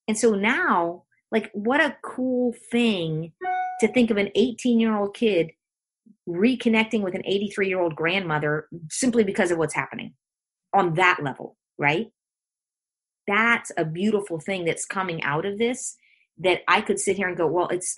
And 0.09 0.19
so 0.19 0.35
now, 0.35 1.05
like, 1.31 1.51
what 1.53 1.81
a 1.81 1.97
cool 2.03 2.53
thing 2.71 3.33
to 3.81 3.89
think 3.89 4.11
of 4.11 4.17
an 4.17 4.31
18 4.35 4.81
year 4.81 4.97
old 4.97 5.15
kid 5.15 5.53
reconnecting 6.29 7.03
with 7.03 7.15
an 7.15 7.23
83 7.25 7.69
year 7.69 7.81
old 7.81 7.95
grandmother 7.95 8.69
simply 8.89 9.25
because 9.25 9.51
of 9.51 9.59
what's 9.59 9.75
happening 9.75 10.15
on 10.75 10.95
that 10.95 11.21
level, 11.23 11.57
right? 11.79 12.09
That's 13.27 13.71
a 13.77 13.85
beautiful 13.85 14.41
thing 14.41 14.65
that's 14.65 14.85
coming 14.85 15.23
out 15.23 15.47
of 15.47 15.59
this 15.59 15.97
that 16.39 16.61
I 16.69 16.81
could 16.81 16.99
sit 16.99 17.17
here 17.17 17.29
and 17.29 17.37
go, 17.37 17.47
well, 17.47 17.69
it's, 17.69 17.95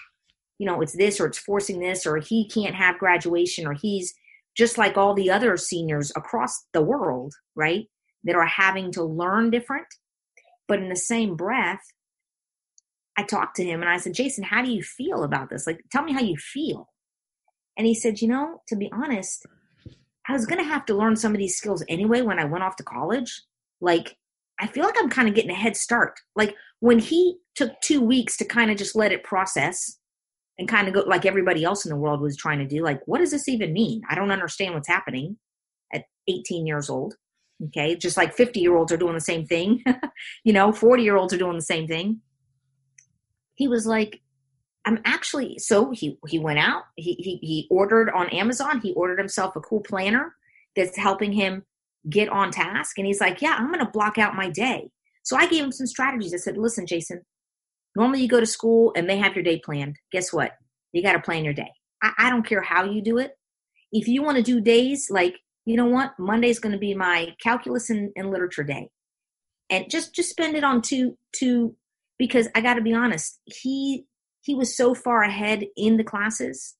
you 0.58 0.66
know, 0.66 0.80
it's 0.80 0.96
this 0.96 1.20
or 1.20 1.26
it's 1.26 1.38
forcing 1.38 1.80
this 1.80 2.06
or 2.06 2.16
he 2.16 2.48
can't 2.48 2.74
have 2.74 2.98
graduation 2.98 3.66
or 3.66 3.74
he's 3.74 4.14
just 4.56 4.78
like 4.78 4.96
all 4.96 5.14
the 5.14 5.30
other 5.30 5.56
seniors 5.56 6.10
across 6.16 6.64
the 6.72 6.82
world, 6.82 7.34
right? 7.54 7.86
That 8.24 8.36
are 8.36 8.46
having 8.46 8.90
to 8.92 9.04
learn 9.04 9.50
different. 9.50 9.86
But 10.66 10.80
in 10.80 10.88
the 10.88 10.96
same 10.96 11.36
breath, 11.36 11.82
I 13.16 13.22
talked 13.22 13.56
to 13.56 13.64
him 13.64 13.80
and 13.82 13.90
I 13.90 13.98
said, 13.98 14.14
Jason, 14.14 14.44
how 14.44 14.62
do 14.62 14.70
you 14.70 14.82
feel 14.82 15.24
about 15.24 15.50
this? 15.50 15.66
Like, 15.66 15.80
tell 15.90 16.02
me 16.02 16.12
how 16.12 16.20
you 16.20 16.36
feel. 16.36 16.88
And 17.76 17.86
he 17.86 17.94
said, 17.94 18.20
you 18.20 18.28
know, 18.28 18.62
to 18.68 18.76
be 18.76 18.90
honest, 18.92 19.46
I 20.28 20.32
was 20.32 20.46
going 20.46 20.58
to 20.58 20.68
have 20.68 20.86
to 20.86 20.94
learn 20.94 21.16
some 21.16 21.32
of 21.32 21.38
these 21.38 21.56
skills 21.56 21.84
anyway 21.88 22.22
when 22.22 22.38
I 22.38 22.44
went 22.44 22.64
off 22.64 22.76
to 22.76 22.82
college. 22.82 23.42
Like, 23.80 24.16
I 24.58 24.66
feel 24.66 24.84
like 24.84 24.96
I'm 24.98 25.10
kind 25.10 25.28
of 25.28 25.34
getting 25.34 25.50
a 25.50 25.54
head 25.54 25.76
start. 25.76 26.18
Like, 26.34 26.54
when 26.80 26.98
he 26.98 27.38
took 27.54 27.72
two 27.80 28.00
weeks 28.00 28.36
to 28.36 28.44
kind 28.44 28.70
of 28.70 28.76
just 28.76 28.94
let 28.94 29.12
it 29.12 29.24
process 29.24 29.98
and 30.58 30.68
kind 30.68 30.88
of 30.88 30.94
go 30.94 31.00
like 31.00 31.26
everybody 31.26 31.64
else 31.64 31.84
in 31.84 31.90
the 31.90 31.96
world 31.96 32.20
was 32.20 32.36
trying 32.36 32.58
to 32.58 32.66
do, 32.66 32.82
like, 32.82 33.00
what 33.06 33.18
does 33.18 33.30
this 33.30 33.48
even 33.48 33.72
mean? 33.72 34.02
I 34.08 34.14
don't 34.14 34.30
understand 34.30 34.74
what's 34.74 34.88
happening 34.88 35.36
at 35.92 36.04
18 36.28 36.66
years 36.66 36.90
old. 36.90 37.14
Okay. 37.66 37.96
Just 37.96 38.16
like 38.16 38.34
50 38.34 38.60
year 38.60 38.76
olds 38.76 38.92
are 38.92 38.98
doing 38.98 39.14
the 39.14 39.20
same 39.20 39.46
thing, 39.46 39.82
you 40.44 40.52
know, 40.52 40.72
40 40.72 41.02
year 41.02 41.16
olds 41.16 41.32
are 41.32 41.38
doing 41.38 41.56
the 41.56 41.62
same 41.62 41.86
thing. 41.86 42.20
He 43.54 43.68
was 43.68 43.86
like, 43.86 44.20
I'm 44.86 45.00
actually 45.04 45.58
so 45.58 45.90
he 45.90 46.16
he 46.28 46.38
went 46.38 46.60
out. 46.60 46.84
He 46.94 47.14
he 47.14 47.38
he 47.42 47.66
ordered 47.70 48.08
on 48.10 48.28
Amazon. 48.28 48.80
He 48.80 48.92
ordered 48.92 49.18
himself 49.18 49.56
a 49.56 49.60
cool 49.60 49.80
planner 49.80 50.36
that's 50.76 50.96
helping 50.96 51.32
him 51.32 51.64
get 52.08 52.28
on 52.28 52.52
task. 52.52 52.96
And 52.96 53.06
he's 53.06 53.20
like, 53.20 53.42
"Yeah, 53.42 53.56
I'm 53.58 53.66
going 53.66 53.84
to 53.84 53.90
block 53.90 54.16
out 54.16 54.36
my 54.36 54.48
day." 54.48 54.90
So 55.26 55.36
I 55.36 55.46
gave 55.48 55.64
him 55.64 55.72
some 55.72 55.88
strategies. 55.88 56.32
I 56.32 56.36
said, 56.36 56.56
"Listen, 56.56 56.86
Jason. 56.86 57.22
Normally 57.96 58.22
you 58.22 58.28
go 58.28 58.38
to 58.38 58.46
school 58.46 58.92
and 58.94 59.10
they 59.10 59.18
have 59.18 59.34
your 59.34 59.42
day 59.42 59.58
planned. 59.58 59.96
Guess 60.12 60.32
what? 60.32 60.52
You 60.92 61.02
got 61.02 61.14
to 61.14 61.20
plan 61.20 61.44
your 61.44 61.52
day. 61.52 61.72
I, 62.00 62.12
I 62.16 62.30
don't 62.30 62.46
care 62.46 62.62
how 62.62 62.84
you 62.84 63.02
do 63.02 63.18
it. 63.18 63.32
If 63.90 64.06
you 64.06 64.22
want 64.22 64.36
to 64.36 64.42
do 64.42 64.60
days 64.60 65.08
like 65.10 65.34
you 65.64 65.76
know 65.76 65.86
what, 65.86 66.12
Monday's 66.16 66.60
going 66.60 66.74
to 66.74 66.78
be 66.78 66.94
my 66.94 67.34
calculus 67.42 67.90
and, 67.90 68.12
and 68.14 68.30
literature 68.30 68.62
day, 68.62 68.88
and 69.68 69.90
just 69.90 70.14
just 70.14 70.30
spend 70.30 70.56
it 70.56 70.62
on 70.62 70.80
two 70.80 71.18
two 71.34 71.74
because 72.18 72.48
I 72.54 72.60
got 72.60 72.74
to 72.74 72.82
be 72.82 72.94
honest, 72.94 73.40
he 73.46 74.06
he 74.42 74.54
was 74.54 74.76
so 74.76 74.94
far 74.94 75.24
ahead 75.24 75.64
in 75.76 75.96
the 75.96 76.04
classes 76.04 76.76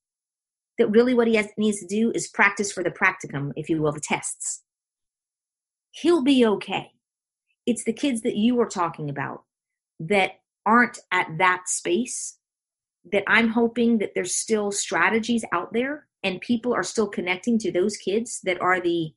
that 0.78 0.90
really 0.90 1.14
what 1.14 1.26
he 1.26 1.34
has, 1.34 1.48
needs 1.58 1.80
to 1.80 1.86
do 1.86 2.12
is 2.14 2.28
practice 2.28 2.70
for 2.70 2.84
the 2.84 2.90
practicum, 2.90 3.50
if 3.56 3.68
you 3.68 3.82
will, 3.82 3.92
the 3.92 4.00
tests. 4.00 4.62
He'll 5.90 6.22
be 6.22 6.46
okay. 6.46 6.92
It's 7.66 7.84
the 7.84 7.92
kids 7.92 8.22
that 8.22 8.36
you 8.36 8.54
were 8.54 8.68
talking 8.68 9.10
about 9.10 9.42
that 10.00 10.32
aren't 10.64 10.98
at 11.12 11.38
that 11.38 11.68
space 11.68 12.38
that 13.12 13.24
I'm 13.26 13.48
hoping 13.48 13.98
that 13.98 14.12
there's 14.14 14.36
still 14.36 14.72
strategies 14.72 15.44
out 15.52 15.72
there 15.72 16.06
and 16.22 16.40
people 16.40 16.74
are 16.74 16.82
still 16.82 17.08
connecting 17.08 17.58
to 17.60 17.70
those 17.70 17.96
kids 17.96 18.40
that 18.44 18.60
are 18.60 18.80
the, 18.80 19.12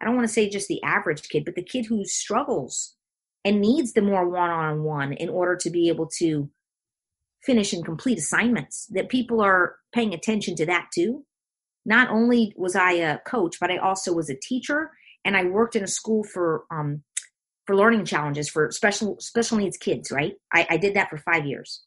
I 0.00 0.04
don't 0.04 0.16
want 0.16 0.26
to 0.26 0.32
say 0.32 0.48
just 0.48 0.68
the 0.68 0.82
average 0.82 1.28
kid, 1.28 1.44
but 1.44 1.54
the 1.54 1.62
kid 1.62 1.86
who 1.86 2.04
struggles 2.04 2.96
and 3.44 3.60
needs 3.60 3.92
the 3.92 4.02
more 4.02 4.28
one 4.28 4.50
on 4.50 4.82
one 4.82 5.12
in 5.12 5.28
order 5.28 5.56
to 5.56 5.70
be 5.70 5.88
able 5.88 6.08
to 6.18 6.50
finish 7.42 7.74
and 7.74 7.84
complete 7.84 8.18
assignments, 8.18 8.86
that 8.86 9.10
people 9.10 9.42
are 9.42 9.76
paying 9.92 10.14
attention 10.14 10.56
to 10.56 10.66
that 10.66 10.88
too. 10.94 11.26
Not 11.84 12.08
only 12.08 12.54
was 12.56 12.74
I 12.74 12.92
a 12.92 13.18
coach, 13.18 13.56
but 13.60 13.70
I 13.70 13.76
also 13.76 14.14
was 14.14 14.30
a 14.30 14.34
teacher 14.34 14.90
and 15.26 15.36
I 15.36 15.44
worked 15.44 15.76
in 15.76 15.84
a 15.84 15.88
school 15.88 16.24
for 16.24 16.64
um, 16.70 17.02
for 17.66 17.76
learning 17.76 18.04
challenges 18.04 18.48
for 18.48 18.70
special 18.70 19.16
special 19.20 19.58
needs 19.58 19.76
kids, 19.76 20.10
right? 20.10 20.34
I, 20.52 20.66
I 20.70 20.76
did 20.76 20.94
that 20.94 21.10
for 21.10 21.18
five 21.18 21.46
years. 21.46 21.82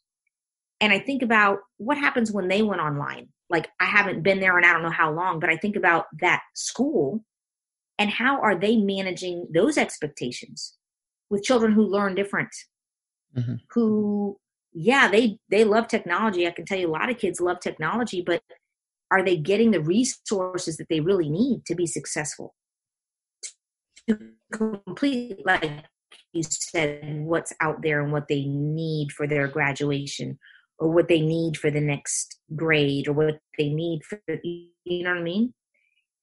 And 0.80 0.92
I 0.92 0.98
think 0.98 1.22
about 1.22 1.58
what 1.78 1.98
happens 1.98 2.30
when 2.30 2.48
they 2.48 2.62
went 2.62 2.80
online. 2.80 3.28
Like 3.50 3.68
I 3.80 3.86
haven't 3.86 4.22
been 4.22 4.40
there 4.40 4.56
and 4.56 4.66
I 4.66 4.72
don't 4.72 4.82
know 4.82 4.90
how 4.90 5.12
long, 5.12 5.40
but 5.40 5.50
I 5.50 5.56
think 5.56 5.76
about 5.76 6.06
that 6.20 6.42
school 6.54 7.24
and 7.98 8.10
how 8.10 8.40
are 8.40 8.58
they 8.58 8.76
managing 8.76 9.48
those 9.52 9.76
expectations 9.76 10.76
with 11.30 11.42
children 11.42 11.72
who 11.72 11.86
learn 11.86 12.14
different, 12.14 12.50
mm-hmm. 13.36 13.54
who 13.70 14.38
yeah, 14.72 15.08
they 15.08 15.38
they 15.48 15.64
love 15.64 15.88
technology. 15.88 16.46
I 16.46 16.52
can 16.52 16.64
tell 16.64 16.78
you 16.78 16.88
a 16.88 16.92
lot 16.92 17.10
of 17.10 17.18
kids 17.18 17.40
love 17.40 17.60
technology, 17.60 18.22
but 18.24 18.42
are 19.10 19.24
they 19.24 19.36
getting 19.36 19.70
the 19.70 19.80
resources 19.80 20.76
that 20.76 20.88
they 20.88 21.00
really 21.00 21.28
need 21.28 21.64
to 21.66 21.74
be 21.74 21.86
successful? 21.86 22.54
To 24.08 24.18
complete, 24.52 25.44
like 25.44 25.84
you 26.32 26.42
said, 26.42 27.20
what's 27.20 27.52
out 27.60 27.82
there 27.82 28.02
and 28.02 28.12
what 28.12 28.28
they 28.28 28.44
need 28.44 29.12
for 29.12 29.26
their 29.26 29.48
graduation, 29.48 30.38
or 30.78 30.90
what 30.90 31.08
they 31.08 31.20
need 31.20 31.56
for 31.56 31.70
the 31.70 31.80
next 31.80 32.38
grade, 32.54 33.08
or 33.08 33.12
what 33.12 33.38
they 33.58 33.68
need 33.68 34.02
for 34.04 34.20
you 34.28 35.04
know 35.04 35.10
what 35.10 35.18
I 35.18 35.22
mean? 35.22 35.54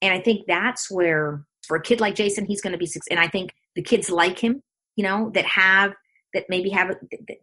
And 0.02 0.14
I 0.14 0.20
think 0.20 0.46
that's 0.48 0.90
where 0.90 1.46
for 1.68 1.78
a 1.78 1.82
kid 1.82 2.00
like 2.00 2.16
Jason, 2.16 2.46
he's 2.46 2.62
going 2.62 2.74
to 2.74 2.78
be 2.78 2.86
successful. 2.86 3.18
And 3.18 3.26
I 3.26 3.30
think 3.30 3.54
the 3.76 3.82
kids 3.82 4.10
like 4.10 4.40
him, 4.40 4.62
you 4.96 5.04
know, 5.04 5.32
that 5.34 5.46
have 5.46 5.94
that 6.36 6.46
maybe 6.50 6.70
have 6.70 6.92
a, 6.92 6.96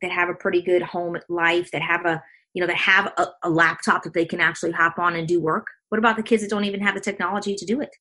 that 0.03 0.13
have 0.13 0.29
a 0.29 0.35
pretty 0.35 0.63
good 0.63 0.83
home 0.83 1.17
life 1.29 1.71
that 1.73 1.83
have 1.83 2.05
a 2.07 2.23
you 2.55 2.61
know 2.61 2.67
that 2.67 2.77
have 2.77 3.13
a, 3.17 3.27
a, 3.43 3.51
laptop 3.51 4.03
that 4.03 4.13
they 4.13 4.27
can 4.27 4.41
actually 4.41 4.71
hop 4.71 4.99
on 4.99 5.17
and 5.17 5.27
do 5.27 5.41
work 5.41 5.67
what 5.89 5.99
about 5.99 6.17
the 6.17 6.23
kids 6.23 6.43
that 6.43 6.51
don't 6.51 6.67
even 6.67 6.81
have 6.81 6.95
the 6.95 7.01
technology 7.01 7.55
to 7.55 7.65
do 7.65 7.81
it 7.81 7.97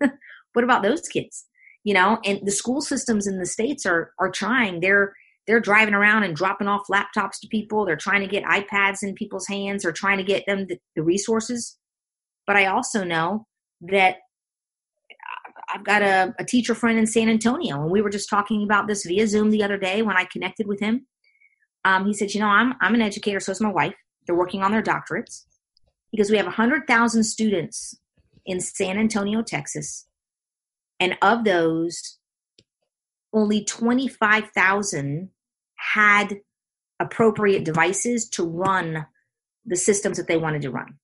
what 0.52 0.64
about 0.64 0.82
those 0.82 1.02
kids 1.08 1.46
you 1.84 1.94
know 1.94 2.18
and 2.24 2.40
the 2.44 2.52
school 2.52 2.80
systems 2.80 3.26
in 3.26 3.38
the 3.38 3.46
states 3.46 3.86
are 3.86 4.12
are 4.18 4.30
trying. 4.30 4.80
They're 4.80 5.14
they're 5.46 5.60
driving 5.60 5.94
around 5.94 6.22
and 6.22 6.36
dropping 6.36 6.68
off 6.68 6.86
laptops 6.90 7.40
to 7.40 7.48
people. 7.48 7.84
They're 7.84 7.96
trying 7.96 8.20
to 8.20 8.28
get 8.28 8.44
ipads 8.44 9.02
in 9.02 9.14
people's 9.14 9.48
hands. 9.48 9.84
Or 9.84 9.90
trying 9.92 10.18
to 10.18 10.24
get 10.24 10.46
them 10.46 10.66
the, 10.68 10.78
the 10.94 11.02
resources. 11.02 11.78
But 12.46 12.56
i 12.56 12.66
also 12.66 13.04
know 13.04 13.46
that 13.82 14.18
I've 15.72 15.84
got 15.84 16.02
a, 16.02 16.34
a 16.38 16.44
teacher 16.44 16.74
friend 16.74 16.98
in 16.98 17.06
San 17.06 17.28
Antonio, 17.28 17.80
and 17.82 17.90
we 17.90 18.02
were 18.02 18.10
just 18.10 18.28
talking 18.28 18.62
about 18.62 18.86
this 18.86 19.04
via 19.06 19.26
Zoom 19.26 19.50
the 19.50 19.62
other 19.62 19.78
day 19.78 20.02
when 20.02 20.16
I 20.16 20.24
connected 20.24 20.66
with 20.66 20.80
him. 20.80 21.06
Um, 21.84 22.04
he 22.06 22.12
said, 22.12 22.34
"You 22.34 22.40
know, 22.40 22.46
I'm 22.46 22.74
I'm 22.80 22.94
an 22.94 23.02
educator, 23.02 23.40
so 23.40 23.52
is 23.52 23.60
my 23.60 23.70
wife. 23.70 23.94
They're 24.26 24.36
working 24.36 24.62
on 24.62 24.70
their 24.70 24.82
doctorates. 24.82 25.44
Because 26.10 26.30
we 26.30 26.36
have 26.36 26.46
hundred 26.46 26.86
thousand 26.86 27.24
students 27.24 27.94
in 28.44 28.60
San 28.60 28.98
Antonio, 28.98 29.42
Texas, 29.42 30.06
and 31.02 31.18
of 31.20 31.44
those, 31.44 32.18
only 33.32 33.64
twenty 33.64 34.08
five 34.08 34.50
thousand 34.50 35.30
had 35.76 36.40
appropriate 37.00 37.64
devices 37.64 38.28
to 38.30 38.44
run 38.44 39.06
the 39.66 39.76
systems 39.76 40.16
that 40.16 40.28
they 40.28 40.36
wanted 40.36 40.62
to 40.62 40.70
run 40.70 40.98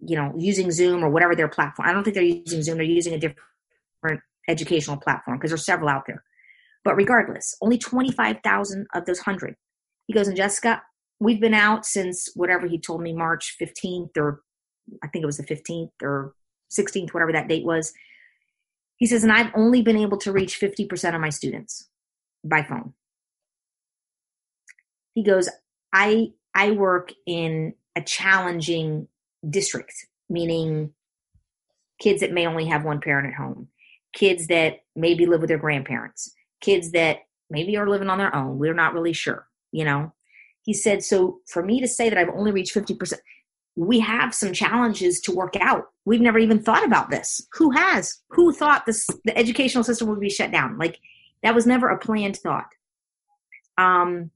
you 0.00 0.16
know, 0.16 0.32
using 0.36 0.70
Zoom 0.70 1.02
or 1.02 1.10
whatever 1.10 1.34
their 1.34 1.48
platform. 1.48 1.88
I 1.88 1.92
don't 1.92 2.04
think 2.04 2.14
they're 2.14 2.22
using 2.22 2.62
Zoom. 2.62 2.76
They're 2.76 2.86
using 2.86 3.14
a 3.14 3.18
different 3.18 4.20
educational 4.48 4.96
platform 4.96 5.38
because 5.38 5.50
there's 5.50 5.64
several 5.64 5.88
out 5.88 6.04
there. 6.06 6.22
But 6.84 6.96
regardless, 6.96 7.56
only 7.60 7.78
25,000 7.78 8.86
of 8.94 9.04
those 9.04 9.18
100. 9.18 9.56
He 10.06 10.14
goes, 10.14 10.28
and 10.28 10.36
Jessica, 10.36 10.82
we've 11.20 11.40
been 11.40 11.54
out 11.54 11.84
since 11.84 12.30
whatever 12.34 12.66
he 12.66 12.78
told 12.78 13.02
me, 13.02 13.12
March 13.12 13.56
15th, 13.60 14.16
or 14.16 14.42
I 15.02 15.08
think 15.08 15.22
it 15.22 15.26
was 15.26 15.36
the 15.36 15.44
15th 15.44 15.90
or 16.02 16.34
16th, 16.70 17.12
whatever 17.12 17.32
that 17.32 17.48
date 17.48 17.64
was. 17.64 17.92
He 18.98 19.06
says, 19.06 19.22
and 19.22 19.32
I've 19.32 19.52
only 19.54 19.80
been 19.80 19.96
able 19.96 20.18
to 20.18 20.32
reach 20.32 20.60
50% 20.60 21.14
of 21.14 21.20
my 21.20 21.30
students 21.30 21.88
by 22.44 22.62
phone. 22.62 22.92
He 25.14 25.22
goes, 25.22 25.48
I 25.92 26.32
I 26.54 26.72
work 26.72 27.12
in 27.26 27.74
a 27.96 28.02
challenging 28.02 29.08
district, 29.48 29.92
meaning 30.28 30.92
kids 32.00 32.20
that 32.20 32.32
may 32.32 32.46
only 32.46 32.66
have 32.66 32.84
one 32.84 33.00
parent 33.00 33.28
at 33.28 33.34
home, 33.34 33.68
kids 34.12 34.48
that 34.48 34.80
maybe 34.94 35.26
live 35.26 35.40
with 35.40 35.48
their 35.48 35.58
grandparents, 35.58 36.32
kids 36.60 36.92
that 36.92 37.18
maybe 37.50 37.76
are 37.76 37.88
living 37.88 38.08
on 38.08 38.18
their 38.18 38.34
own. 38.34 38.58
We're 38.58 38.74
not 38.74 38.94
really 38.94 39.12
sure, 39.12 39.48
you 39.72 39.84
know. 39.84 40.12
He 40.62 40.74
said, 40.74 41.02
so 41.02 41.40
for 41.48 41.62
me 41.64 41.80
to 41.80 41.88
say 41.88 42.08
that 42.08 42.18
I've 42.18 42.28
only 42.28 42.52
reached 42.52 42.74
50%, 42.74 43.14
we 43.78 44.00
have 44.00 44.34
some 44.34 44.52
challenges 44.52 45.20
to 45.20 45.32
work 45.32 45.54
out. 45.60 45.84
We've 46.04 46.20
never 46.20 46.40
even 46.40 46.60
thought 46.60 46.84
about 46.84 47.10
this. 47.10 47.40
Who 47.52 47.70
has? 47.70 48.20
Who 48.30 48.52
thought 48.52 48.86
this 48.86 49.06
the 49.24 49.38
educational 49.38 49.84
system 49.84 50.08
would 50.08 50.18
be 50.18 50.30
shut 50.30 50.50
down? 50.50 50.78
Like 50.78 50.98
that 51.44 51.54
was 51.54 51.64
never 51.64 51.88
a 51.88 51.98
planned 51.98 52.36
thought. 52.38 52.66
Um 53.78 54.32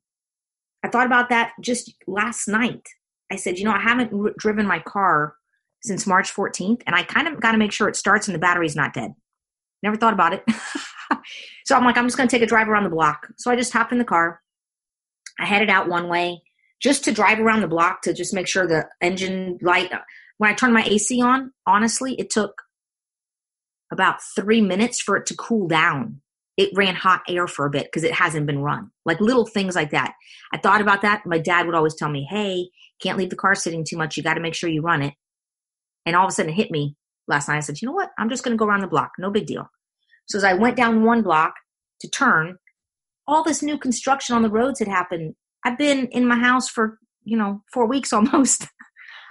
I 0.85 0.89
thought 0.89 1.07
about 1.07 1.29
that 1.31 1.53
just 1.61 1.93
last 2.07 2.47
night 2.47 2.89
I 3.33 3.37
said, 3.37 3.59
you 3.59 3.65
know, 3.65 3.73
I 3.73 3.81
haven't 3.81 4.13
r- 4.13 4.35
driven 4.39 4.67
my 4.67 4.79
car 4.79 5.35
since 5.83 6.07
March 6.07 6.33
14th, 6.33 6.83
and 6.87 6.95
I 6.95 7.03
kind 7.03 7.27
of 7.27 7.41
got 7.41 7.53
to 7.53 7.59
make 7.59 7.73
sure 7.73 7.89
it 7.89 7.97
starts 7.97 8.29
and 8.29 8.35
the 8.35 8.39
battery's 8.39 8.77
not 8.77 8.93
dead. 8.93 9.13
Never 9.83 9.97
thought 9.97 10.13
about 10.13 10.35
it. 10.35 10.45
so 11.65 11.75
I'm 11.75 11.85
like, 11.85 11.97
I'm 11.97 12.07
just 12.07 12.17
going 12.17 12.29
to 12.29 12.37
take 12.37 12.43
a 12.43 12.47
drive 12.47 12.69
around 12.69 12.85
the 12.85 12.91
block. 12.91 13.29
So 13.39 13.51
I 13.51 13.57
just 13.57 13.73
hopped 13.73 13.91
in 13.91 13.99
the 13.99 14.05
car. 14.05 14.41
I 15.41 15.47
headed 15.47 15.71
out 15.71 15.89
one 15.89 16.09
way 16.09 16.43
just 16.83 17.05
to 17.05 17.13
drive 17.13 17.39
around 17.39 17.61
the 17.61 17.69
block 17.69 18.03
to 18.03 18.13
just 18.13 18.35
make 18.35 18.49
sure 18.49 18.67
the 18.67 18.89
engine 19.01 19.59
light. 19.63 19.91
When 20.39 20.51
I 20.51 20.55
turned 20.55 20.75
my 20.75 20.83
AC 20.83 21.23
on, 21.23 21.53
honestly, 21.67 22.15
it 22.19 22.31
took 22.31 22.63
about 23.93 24.23
three 24.35 24.61
minutes 24.61 25.01
for 25.01 25.17
it 25.17 25.27
to 25.27 25.37
cool 25.37 25.69
down. 25.69 26.21
It 26.57 26.71
ran 26.75 26.95
hot 26.95 27.23
air 27.29 27.47
for 27.47 27.65
a 27.65 27.71
bit 27.71 27.85
because 27.85 28.05
it 28.05 28.13
hasn't 28.13 28.47
been 28.47 28.59
run. 28.59 28.91
Like 29.05 29.21
little 29.21 29.47
things 29.47 29.75
like 29.75 29.91
that. 29.91 30.15
I 30.53 30.59
thought 30.59 30.81
about 30.81 31.03
that. 31.03 31.25
My 31.25 31.39
dad 31.39 31.67
would 31.67 31.75
always 31.75 31.95
tell 31.95 32.11
me, 32.11 32.27
hey, 32.29 32.69
can't 33.01 33.17
leave 33.17 33.31
the 33.31 33.37
car 33.37 33.55
sitting 33.55 33.85
too 33.89 33.97
much. 33.97 34.17
You 34.17 34.23
got 34.23 34.35
to 34.35 34.41
make 34.41 34.55
sure 34.55 34.69
you 34.69 34.83
run 34.83 35.03
it. 35.03 35.15
And 36.05 36.17
all 36.17 36.25
of 36.25 36.31
a 36.31 36.33
sudden 36.33 36.53
it 36.53 36.57
hit 36.57 36.71
me 36.71 36.97
last 37.29 37.49
night. 37.49 37.57
I 37.57 37.61
said, 37.61 37.81
you 37.81 37.87
know 37.87 37.95
what? 37.95 38.11
I'm 38.19 38.29
just 38.29 38.45
going 38.45 38.57
to 38.57 38.59
go 38.59 38.67
around 38.67 38.81
the 38.81 38.89
block. 38.89 39.13
No 39.19 39.31
big 39.31 39.47
deal. 39.47 39.71
So 40.27 40.37
as 40.37 40.45
I 40.45 40.55
went 40.55 40.77
down 40.77 41.05
one 41.05 41.23
block 41.23 41.55
to 42.01 42.11
turn, 42.11 42.59
all 43.27 43.45
this 43.45 43.63
new 43.63 43.79
construction 43.79 44.35
on 44.35 44.43
the 44.43 44.51
roads 44.51 44.79
had 44.79 44.89
happened. 44.89 45.35
I've 45.65 45.79
been 45.79 46.07
in 46.09 46.27
my 46.27 46.39
house 46.39 46.69
for, 46.69 46.99
you 47.25 47.37
know, 47.37 47.63
four 47.73 47.87
weeks 47.87 48.13
almost. 48.13 48.67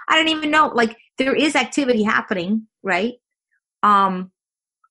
I 0.08 0.16
didn't 0.16 0.36
even 0.36 0.50
know. 0.50 0.68
Like 0.68 0.96
there 1.18 1.34
is 1.34 1.56
activity 1.56 2.02
happening, 2.02 2.66
right? 2.82 3.14
Um, 3.82 4.30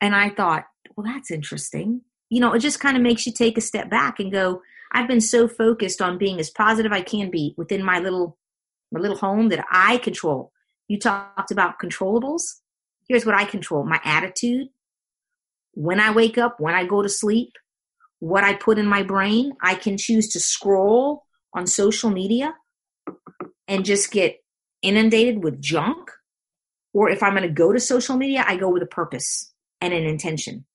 and 0.02 0.16
I 0.16 0.30
thought, 0.30 0.66
well, 0.96 1.06
that's 1.06 1.32
interesting. 1.32 2.02
You 2.30 2.40
know, 2.40 2.54
it 2.54 2.60
just 2.60 2.80
kind 2.80 2.98
of 2.98 3.04
makes 3.04 3.26
you 3.26 3.34
take 3.34 3.58
a 3.58 3.62
step 3.62 3.90
back 3.90 4.20
and 4.20 4.32
go, 4.32 4.62
I've 4.92 5.08
been 5.08 5.22
so 5.22 5.48
focused 5.48 6.02
on 6.02 6.18
being 6.18 6.40
as 6.40 6.50
positive 6.50 6.92
I 6.92 7.02
can 7.02 7.30
be 7.30 7.54
within 7.58 7.84
my 7.84 8.00
little 8.00 8.38
my 8.92 9.00
little 9.00 9.18
home 9.18 9.48
that 9.50 9.64
I 9.72 9.98
control. 9.98 10.52
You 10.90 11.00
talked 11.00 11.52
about 11.52 11.80
controllables. 11.80 12.44
Here's 13.08 13.26
what 13.26 13.36
I 13.36 13.46
control 13.46 13.86
my 13.86 14.02
attitude. 14.04 14.68
When 15.74 16.02
I 16.02 16.12
wake 16.12 16.38
up, 16.38 16.60
when 16.60 16.76
I 16.76 16.86
go 16.86 17.02
to 17.02 17.08
sleep, 17.08 17.54
what 18.20 18.44
I 18.44 18.54
put 18.54 18.78
in 18.78 18.86
my 18.86 19.02
brain, 19.02 19.54
I 19.62 19.76
can 19.76 19.98
choose 19.98 20.28
to 20.30 20.42
scroll 20.42 21.24
on 21.54 21.68
social 21.68 22.10
media 22.10 22.54
and 23.68 23.86
just 23.86 24.12
get 24.12 24.44
inundated 24.82 25.44
with 25.44 25.62
junk. 25.62 26.10
Or 26.94 27.10
if 27.10 27.24
I'm 27.24 27.36
going 27.36 27.44
to 27.44 27.50
go 27.50 27.72
to 27.72 27.80
social 27.80 28.18
media, 28.18 28.44
I 28.46 28.58
go 28.58 28.70
with 28.70 28.84
a 28.84 28.88
purpose 28.88 29.54
and 29.80 29.94
an 29.94 30.04
intention. 30.04 30.66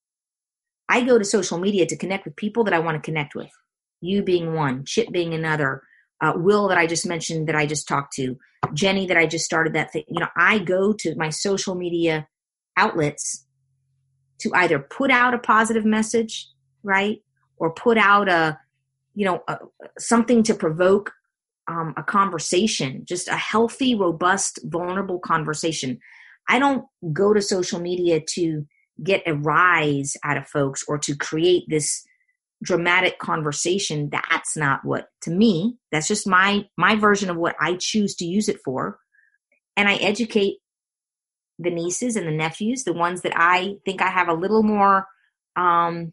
I 0.89 1.03
go 1.03 1.19
to 1.19 1.25
social 1.25 1.59
media 1.59 1.87
to 1.87 1.97
connect 1.97 2.25
with 2.25 2.37
people 2.37 2.65
that 2.65 2.75
I 2.75 2.79
want 2.79 2.97
to 2.97 3.05
connect 3.05 3.35
with. 3.35 3.51
You 4.01 4.23
being 4.23 4.55
one, 4.55 4.85
Chip 4.85 5.11
being 5.11 5.35
another, 5.35 5.83
uh, 6.23 6.33
Will 6.37 6.69
that 6.69 6.79
I 6.79 6.87
just 6.87 7.07
mentioned 7.07 7.49
that 7.49 7.57
I 7.57 7.67
just 7.67 7.89
talked 7.89 8.15
to, 8.15 8.39
Jenny 8.73 9.07
that 9.07 9.17
I 9.17 9.27
just 9.27 9.45
started 9.45 9.75
that 9.75 9.93
thing. 9.93 10.05
You 10.09 10.21
know, 10.21 10.29
I 10.37 10.59
go 10.59 10.93
to 10.93 11.15
my 11.17 11.31
social 11.31 11.75
media 11.75 12.29
outlets 12.77 13.47
to 14.41 14.51
either 14.55 14.79
put 14.79 15.11
out 15.11 15.35
a 15.35 15.39
positive 15.39 15.85
message, 15.85 16.49
right, 16.83 17.23
or 17.57 17.73
put 17.73 17.99
out 17.99 18.29
a, 18.29 18.59
you 19.17 19.25
know, 19.25 19.43
a, 19.49 19.59
something 19.99 20.45
to 20.45 20.55
provoke 20.55 21.13
um, 21.67 21.95
a 21.97 22.03
conversation, 22.05 23.03
just 23.05 23.27
a 23.27 23.37
healthy, 23.37 23.97
robust, 23.97 24.61
vulnerable 24.63 25.19
conversation. 25.19 25.99
I 26.49 26.61
don't 26.61 26.85
go 27.13 27.33
to 27.33 27.43
social 27.43 27.81
media 27.81 28.21
to 28.35 28.67
get 29.03 29.23
a 29.27 29.35
rise 29.35 30.17
out 30.23 30.37
of 30.37 30.47
folks 30.47 30.85
or 30.87 30.99
to 30.99 31.17
create 31.17 31.65
this 31.69 32.05
dramatic 32.63 33.19
conversation 33.19 34.09
that's 34.11 34.57
not 34.57 34.83
what 34.83 35.09
to 35.21 35.31
me 35.31 35.77
that's 35.93 36.09
just 36.09 36.27
my 36.27 36.65
my 36.79 36.97
version 36.97 37.29
of 37.29 37.37
what 37.37 37.55
i 37.61 37.77
choose 37.79 38.15
to 38.15 38.25
use 38.25 38.49
it 38.49 38.57
for 38.65 38.99
and 39.77 39.91
i 39.91 39.97
educate 39.97 40.55
the 41.59 41.71
nieces 41.71 42.17
and 42.17 42.27
the 42.27 42.33
nephews 42.33 42.85
the 42.85 42.95
ones 42.95 43.21
that 43.21 43.35
i 43.37 43.75
think 43.85 44.01
i 44.01 44.09
have 44.09 44.29
a 44.29 44.35
little 44.35 44.63
more 44.63 45.07
um 45.57 46.13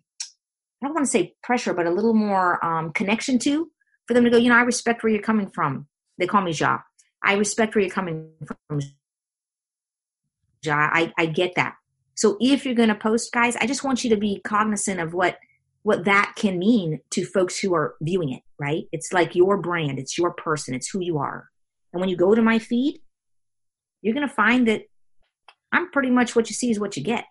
i 0.84 0.88
don't 0.88 0.94
want 0.94 1.06
to 1.06 1.12
say 1.12 1.34
pressure 1.44 1.74
but 1.74 1.86
a 1.86 1.92
little 1.92 2.14
more 2.14 2.64
um 2.66 2.92
connection 2.94 3.40
to 3.40 3.72
for 4.08 4.14
them 4.14 4.24
to 4.24 4.30
go 4.30 4.38
you 4.38 4.50
know 4.50 4.58
i 4.58 4.62
respect 4.62 5.04
where 5.04 5.12
you're 5.12 5.22
coming 5.22 5.50
from 5.50 5.88
they 6.18 6.28
call 6.28 6.42
me 6.42 6.52
ja 6.52 6.80
i 7.24 7.34
respect 7.34 7.76
where 7.76 7.84
you're 7.84 7.94
coming 7.94 8.30
from 8.46 8.80
ja 10.64 10.90
i 10.94 11.12
i 11.18 11.26
get 11.26 11.54
that 11.56 11.76
so 12.16 12.38
if 12.40 12.66
you're 12.66 12.76
going 12.76 12.90
to 12.90 12.96
post 12.96 13.32
guys 13.32 13.56
i 13.58 13.66
just 13.66 13.84
want 13.84 14.04
you 14.04 14.10
to 14.10 14.18
be 14.18 14.42
cognizant 14.44 15.00
of 15.00 15.14
what 15.14 15.38
what 15.84 16.06
that 16.06 16.34
can 16.38 16.58
mean 16.58 17.00
to 17.12 17.26
folks 17.26 17.60
who 17.60 17.76
are 17.76 17.96
viewing 18.02 18.32
it, 18.32 18.42
right? 18.58 18.86
It's 18.92 19.14
like 19.14 19.36
your 19.36 19.58
brand, 19.58 20.00
it's 20.00 20.18
your 20.18 20.32
person, 20.32 20.74
it's 20.74 20.90
who 20.90 21.02
you 21.02 21.18
are. 21.20 21.50
And 21.92 22.00
when 22.00 22.10
you 22.10 22.16
go 22.16 22.34
to 22.34 22.42
my 22.42 22.58
feed, 22.58 23.02
you're 24.02 24.16
going 24.16 24.28
to 24.28 24.34
find 24.34 24.68
that 24.70 24.84
I'm 25.72 25.92
pretty 25.92 26.10
much 26.10 26.36
what 26.36 26.50
you 26.50 26.56
see 26.56 26.72
is 26.72 26.80
what 26.80 26.98
you 26.98 27.04
get. 27.04 27.26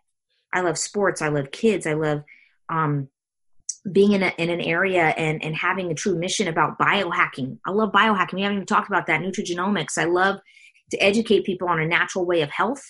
I 0.53 0.61
love 0.61 0.77
sports, 0.77 1.23
I 1.23 1.29
love 1.29 1.51
kids, 1.51 1.87
I 1.87 1.95
love 1.95 2.23
um, 2.69 3.09
being 3.91 4.13
in, 4.13 4.23
a, 4.23 4.33
in 4.39 4.49
an 4.49 4.61
area 4.61 5.07
and, 5.17 5.43
and 5.43 5.57
having 5.57 5.91
a 5.91 5.95
true 5.95 6.17
mission 6.17 6.47
about 6.47 6.79
biohacking. 6.79 7.59
I 7.67 7.73
love 7.73 7.91
biohacking. 7.91 8.35
We 8.35 8.43
haven't 8.43 8.59
even 8.59 8.67
talked 8.67 8.89
about 8.89 9.07
that. 9.07 9.21
Nutrigenomics. 9.21 9.99
I 9.99 10.05
love 10.05 10.39
to 10.93 10.99
educate 10.99 11.45
people 11.45 11.69
on 11.69 11.81
a 11.81 11.87
natural 11.87 12.25
way 12.25 12.43
of 12.43 12.51
health, 12.51 12.83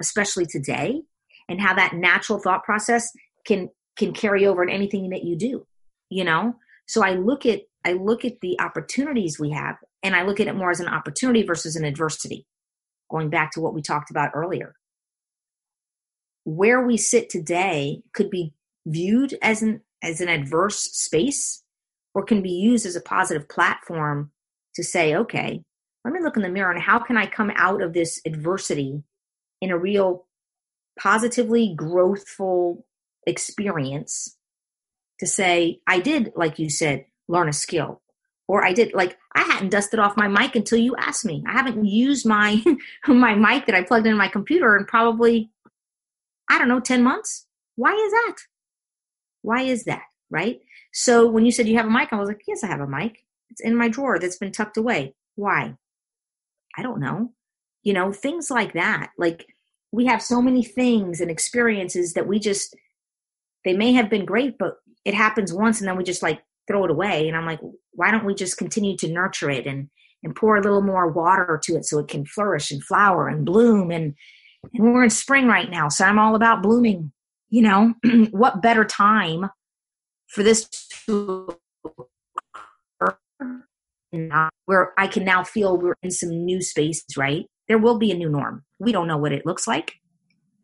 especially 0.00 0.46
today, 0.46 1.02
and 1.48 1.60
how 1.60 1.74
that 1.74 1.94
natural 1.94 2.38
thought 2.38 2.64
process 2.64 3.08
can 3.46 3.68
can 3.96 4.12
carry 4.12 4.46
over 4.46 4.62
in 4.62 4.70
anything 4.70 5.10
that 5.10 5.24
you 5.24 5.36
do 5.36 5.66
you 6.08 6.24
know 6.24 6.54
so 6.86 7.02
i 7.04 7.14
look 7.14 7.46
at 7.46 7.60
i 7.84 7.92
look 7.92 8.24
at 8.24 8.40
the 8.40 8.58
opportunities 8.60 9.38
we 9.38 9.50
have 9.50 9.76
and 10.02 10.14
i 10.14 10.22
look 10.22 10.40
at 10.40 10.46
it 10.46 10.54
more 10.54 10.70
as 10.70 10.80
an 10.80 10.88
opportunity 10.88 11.42
versus 11.42 11.76
an 11.76 11.84
adversity 11.84 12.46
going 13.10 13.30
back 13.30 13.50
to 13.50 13.60
what 13.60 13.74
we 13.74 13.82
talked 13.82 14.10
about 14.10 14.30
earlier 14.34 14.74
where 16.44 16.84
we 16.84 16.96
sit 16.96 17.30
today 17.30 18.02
could 18.12 18.30
be 18.30 18.52
viewed 18.86 19.36
as 19.42 19.62
an 19.62 19.80
as 20.02 20.20
an 20.20 20.28
adverse 20.28 20.80
space 20.80 21.62
or 22.14 22.24
can 22.24 22.42
be 22.42 22.50
used 22.50 22.86
as 22.86 22.96
a 22.96 23.00
positive 23.00 23.48
platform 23.48 24.30
to 24.74 24.82
say 24.82 25.14
okay 25.14 25.62
let 26.04 26.12
me 26.12 26.20
look 26.20 26.36
in 26.36 26.42
the 26.42 26.48
mirror 26.48 26.70
and 26.70 26.82
how 26.82 26.98
can 26.98 27.16
i 27.16 27.26
come 27.26 27.52
out 27.56 27.82
of 27.82 27.92
this 27.92 28.20
adversity 28.26 29.02
in 29.60 29.70
a 29.70 29.78
real 29.78 30.26
positively 30.98 31.74
growthful 31.76 32.82
experience 33.26 34.36
to 35.20 35.26
say, 35.26 35.80
I 35.86 36.00
did, 36.00 36.32
like 36.34 36.58
you 36.58 36.68
said, 36.68 37.06
learn 37.28 37.48
a 37.48 37.52
skill. 37.52 38.02
Or 38.48 38.64
I 38.64 38.72
did 38.72 38.92
like 38.92 39.16
I 39.34 39.42
hadn't 39.42 39.70
dusted 39.70 40.00
off 40.00 40.16
my 40.16 40.26
mic 40.26 40.56
until 40.56 40.78
you 40.78 40.96
asked 40.96 41.24
me. 41.24 41.42
I 41.46 41.52
haven't 41.52 41.84
used 41.84 42.26
my 42.26 42.62
my 43.06 43.34
mic 43.34 43.66
that 43.66 43.74
I 43.74 43.82
plugged 43.82 44.06
in 44.06 44.16
my 44.18 44.28
computer 44.28 44.76
in 44.76 44.84
probably 44.84 45.50
I 46.50 46.58
don't 46.58 46.68
know 46.68 46.80
10 46.80 47.02
months. 47.02 47.46
Why 47.76 47.92
is 47.92 48.12
that? 48.12 48.36
Why 49.42 49.62
is 49.62 49.84
that? 49.84 50.02
Right? 50.30 50.60
So 50.92 51.28
when 51.28 51.44
you 51.44 51.52
said 51.52 51.68
you 51.68 51.76
have 51.76 51.86
a 51.86 51.90
mic, 51.90 52.08
I 52.12 52.16
was 52.16 52.28
like, 52.28 52.42
yes, 52.46 52.64
I 52.64 52.68
have 52.68 52.80
a 52.80 52.86
mic. 52.86 53.24
It's 53.50 53.60
in 53.60 53.76
my 53.76 53.88
drawer 53.88 54.18
that's 54.18 54.38
been 54.38 54.52
tucked 54.52 54.76
away. 54.78 55.14
Why? 55.34 55.74
I 56.76 56.82
don't 56.82 57.00
know. 57.00 57.32
You 57.82 57.92
know, 57.92 58.12
things 58.12 58.50
like 58.50 58.72
that. 58.72 59.10
Like 59.18 59.46
we 59.90 60.06
have 60.06 60.22
so 60.22 60.40
many 60.40 60.64
things 60.64 61.20
and 61.20 61.30
experiences 61.30 62.14
that 62.14 62.26
we 62.26 62.38
just 62.38 62.74
they 63.64 63.74
may 63.74 63.92
have 63.92 64.10
been 64.10 64.24
great, 64.24 64.58
but 64.58 64.76
it 65.04 65.14
happens 65.14 65.52
once 65.52 65.80
and 65.80 65.88
then 65.88 65.96
we 65.96 66.04
just 66.04 66.22
like 66.22 66.42
throw 66.66 66.84
it 66.84 66.90
away. 66.90 67.28
And 67.28 67.36
I'm 67.36 67.46
like, 67.46 67.60
why 67.92 68.10
don't 68.10 68.24
we 68.24 68.34
just 68.34 68.56
continue 68.56 68.96
to 68.98 69.12
nurture 69.12 69.50
it 69.50 69.66
and 69.66 69.88
and 70.24 70.36
pour 70.36 70.56
a 70.56 70.62
little 70.62 70.82
more 70.82 71.08
water 71.08 71.60
to 71.64 71.76
it 71.76 71.84
so 71.84 71.98
it 71.98 72.08
can 72.08 72.24
flourish 72.24 72.70
and 72.70 72.82
flower 72.82 73.28
and 73.28 73.44
bloom 73.44 73.90
and 73.90 74.14
and 74.74 74.94
we're 74.94 75.04
in 75.04 75.10
spring 75.10 75.48
right 75.48 75.68
now, 75.68 75.88
so 75.88 76.04
I'm 76.04 76.18
all 76.18 76.34
about 76.36 76.62
blooming. 76.62 77.11
You 77.52 77.62
know, 77.62 77.94
what 78.30 78.62
better 78.62 78.84
time 78.84 79.50
for 80.28 80.42
this 80.42 80.68
to 81.06 81.58
occur 82.54 83.18
where 84.64 84.92
I 84.98 85.06
can 85.06 85.24
now 85.24 85.44
feel 85.44 85.76
we're 85.76 85.96
in 86.02 86.10
some 86.10 86.30
new 86.30 86.62
spaces, 86.62 87.16
right? 87.16 87.44
There 87.68 87.78
will 87.78 87.98
be 87.98 88.10
a 88.10 88.16
new 88.16 88.30
norm. 88.30 88.64
We 88.78 88.90
don't 88.90 89.06
know 89.06 89.18
what 89.18 89.32
it 89.32 89.44
looks 89.44 89.66
like, 89.68 89.94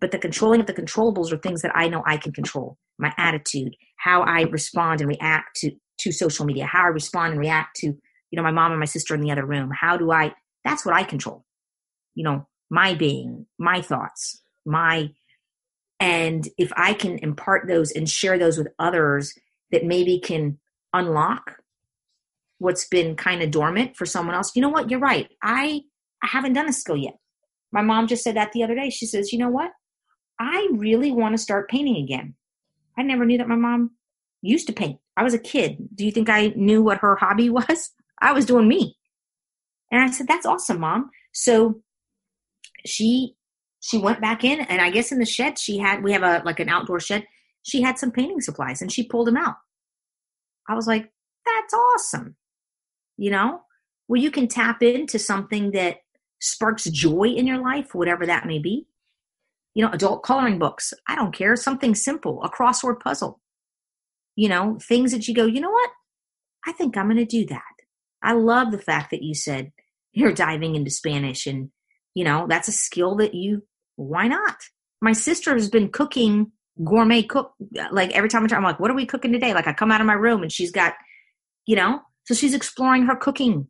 but 0.01 0.13
the 0.13 0.19
controlling 0.19 0.61
of 0.61 0.67
the 0.67 0.73
controllables 0.73 1.31
are 1.31 1.37
things 1.37 1.61
that 1.61 1.77
I 1.77 1.89
know 1.89 2.03
I 2.07 2.17
can 2.17 2.33
control 2.33 2.79
my 2.99 3.13
attitude, 3.19 3.77
how 3.99 4.23
I 4.23 4.43
respond 4.43 5.03
and 5.03 5.09
react 5.09 5.57
to 5.57 5.73
to 6.01 6.13
social 6.13 6.47
media, 6.47 6.65
how 6.65 6.85
I 6.85 6.89
respond 6.89 7.33
and 7.33 7.41
react 7.41 7.77
to, 7.81 7.87
you 7.87 8.37
know, 8.37 8.43
my 8.43 8.51
mom 8.51 8.71
and 8.71 8.79
my 8.79 8.87
sister 8.87 9.15
in 9.15 9.21
the 9.21 9.31
other 9.31 9.45
room. 9.45 9.71
How 9.79 9.99
do 9.99 10.11
I 10.11 10.33
that's 10.65 10.87
what 10.87 10.95
I 10.95 11.03
control. 11.03 11.45
You 12.15 12.25
know, 12.25 12.47
my 12.71 12.95
being, 12.95 13.47
my 13.59 13.83
thoughts, 13.83 14.41
my 14.65 15.11
and 16.01 16.49
if 16.57 16.73
I 16.77 16.95
can 16.95 17.19
impart 17.19 17.69
those 17.69 17.91
and 17.91 18.09
share 18.09 18.39
those 18.39 18.59
with 18.59 18.69
others 18.79 19.35
that 19.73 19.85
maybe 19.85 20.21
can 20.21 20.59
unlock 20.93 21.57
what's 22.59 22.87
been 22.89 23.15
kind 23.15 23.43
of 23.43 23.51
dormant 23.51 23.97
for 23.97 24.07
someone 24.07 24.35
else. 24.35 24.53
You 24.55 24.63
know 24.63 24.69
what? 24.69 24.91
You're 24.91 25.01
right. 25.01 25.29
I 25.43 25.83
I 26.23 26.27
haven't 26.27 26.55
done 26.55 26.69
a 26.69 26.73
skill 26.73 26.97
yet. 26.97 27.15
My 27.73 27.83
mom 27.83 28.07
just 28.07 28.25
said 28.25 28.37
that 28.37 28.53
the 28.53 28.63
other 28.63 28.75
day. 28.75 28.91
She 28.91 29.07
says, 29.07 29.33
"You 29.33 29.39
know 29.39 29.51
what? 29.51 29.71
I 30.41 30.69
really 30.73 31.13
want 31.13 31.35
to 31.35 31.43
start 31.43 31.71
painting 31.71 32.03
again." 32.03 32.35
I 32.97 33.03
never 33.03 33.25
knew 33.25 33.39
that 33.39 33.49
my 33.49 33.57
mom 33.57 33.93
used 34.43 34.67
to 34.67 34.73
paint. 34.73 34.99
I 35.17 35.23
was 35.23 35.35
a 35.35 35.39
kid. 35.39 35.77
Do 35.95 36.05
you 36.05 36.11
think 36.11 36.29
I 36.29 36.53
knew 36.57 36.83
what 36.83 36.99
her 36.99 37.17
hobby 37.17 37.51
was? 37.59 37.91
I 38.21 38.33
was 38.33 38.45
doing 38.45 38.69
me. 38.69 38.97
And 39.91 40.03
I 40.03 40.11
said, 40.11 40.27
That's 40.27 40.47
awesome, 40.47 40.81
mom. 40.81 41.11
So 41.33 41.81
she 42.87 43.35
she 43.81 43.99
went 43.99 44.21
back 44.21 44.45
in 44.45 44.61
and 44.61 44.81
I 44.81 44.91
guess 44.91 45.13
in 45.13 45.19
the 45.19 45.27
shed 45.27 45.59
she 45.59 45.79
had 45.79 46.03
we 46.03 46.13
have 46.13 46.23
a 46.23 46.43
like 46.45 46.61
an 46.61 46.69
outdoor 46.69 47.01
shed. 47.01 47.27
She 47.63 47.83
had 47.83 47.99
some 47.99 48.11
painting 48.11 48.41
supplies 48.41 48.83
and 48.83 48.91
she 48.91 49.07
pulled 49.07 49.27
them 49.27 49.37
out. 49.37 49.57
I 50.69 50.75
was 50.75 50.87
like, 50.87 51.11
That's 51.45 51.75
awesome. 51.75 52.37
You 53.17 53.31
know? 53.31 53.63
Where 54.07 54.21
you 54.21 54.31
can 54.31 54.49
tap 54.49 54.83
into 54.83 55.19
something 55.19 55.73
that 55.73 55.99
sparks 56.41 56.85
joy 56.85 57.29
in 57.37 57.47
your 57.47 57.59
life, 57.59 57.95
whatever 57.95 58.25
that 58.27 58.47
may 58.47 58.59
be. 58.59 58.87
You 59.75 59.85
know, 59.85 59.93
adult 59.93 60.23
coloring 60.23 60.59
books. 60.59 60.95
I 61.07 61.15
don't 61.15 61.35
care. 61.35 61.55
Something 61.57 61.95
simple, 61.95 62.43
a 62.43 62.51
crossword 62.51 63.01
puzzle. 63.01 63.41
You 64.35 64.49
know, 64.49 64.79
things 64.81 65.13
that 65.13 65.29
you 65.29 65.35
go, 65.35 65.45
you 65.45 65.61
know 65.61 65.71
what? 65.71 65.91
I 66.67 66.73
think 66.73 66.97
I'm 66.97 67.07
going 67.07 67.17
to 67.17 67.25
do 67.25 67.47
that. 67.47 67.63
I 68.23 68.33
love 68.33 68.73
the 68.73 68.79
fact 68.79 69.11
that 69.11 69.23
you 69.23 69.35
said 69.35 69.73
you're 70.13 70.33
diving 70.33 70.75
into 70.75 70.91
Spanish 70.91 71.47
and, 71.47 71.71
you 72.19 72.25
know, 72.25 72.47
that's 72.49 72.67
a 72.67 72.73
skill 72.73 73.15
that 73.15 73.33
you, 73.33 73.63
why 73.95 74.27
not? 74.27 74.57
My 75.01 75.13
sister 75.13 75.53
has 75.53 75.71
been 75.71 75.89
cooking 75.89 76.51
gourmet 76.83 77.23
cook, 77.23 77.53
like 77.93 78.11
every 78.11 78.29
time 78.29 78.45
I'm 78.51 78.65
like, 78.65 78.81
what 78.81 78.91
are 78.91 78.95
we 78.95 79.07
cooking 79.07 79.31
today? 79.31 79.55
Like 79.55 79.69
I 79.69 79.73
come 79.73 79.93
out 79.93 80.01
of 80.01 80.07
my 80.09 80.15
room 80.15 80.43
and 80.43 80.51
she's 80.51 80.73
got, 80.73 80.95
you 81.65 81.77
know, 81.77 82.01
so 82.25 82.35
she's 82.35 82.55
exploring 82.55 83.07
her 83.07 83.15
cooking 83.15 83.69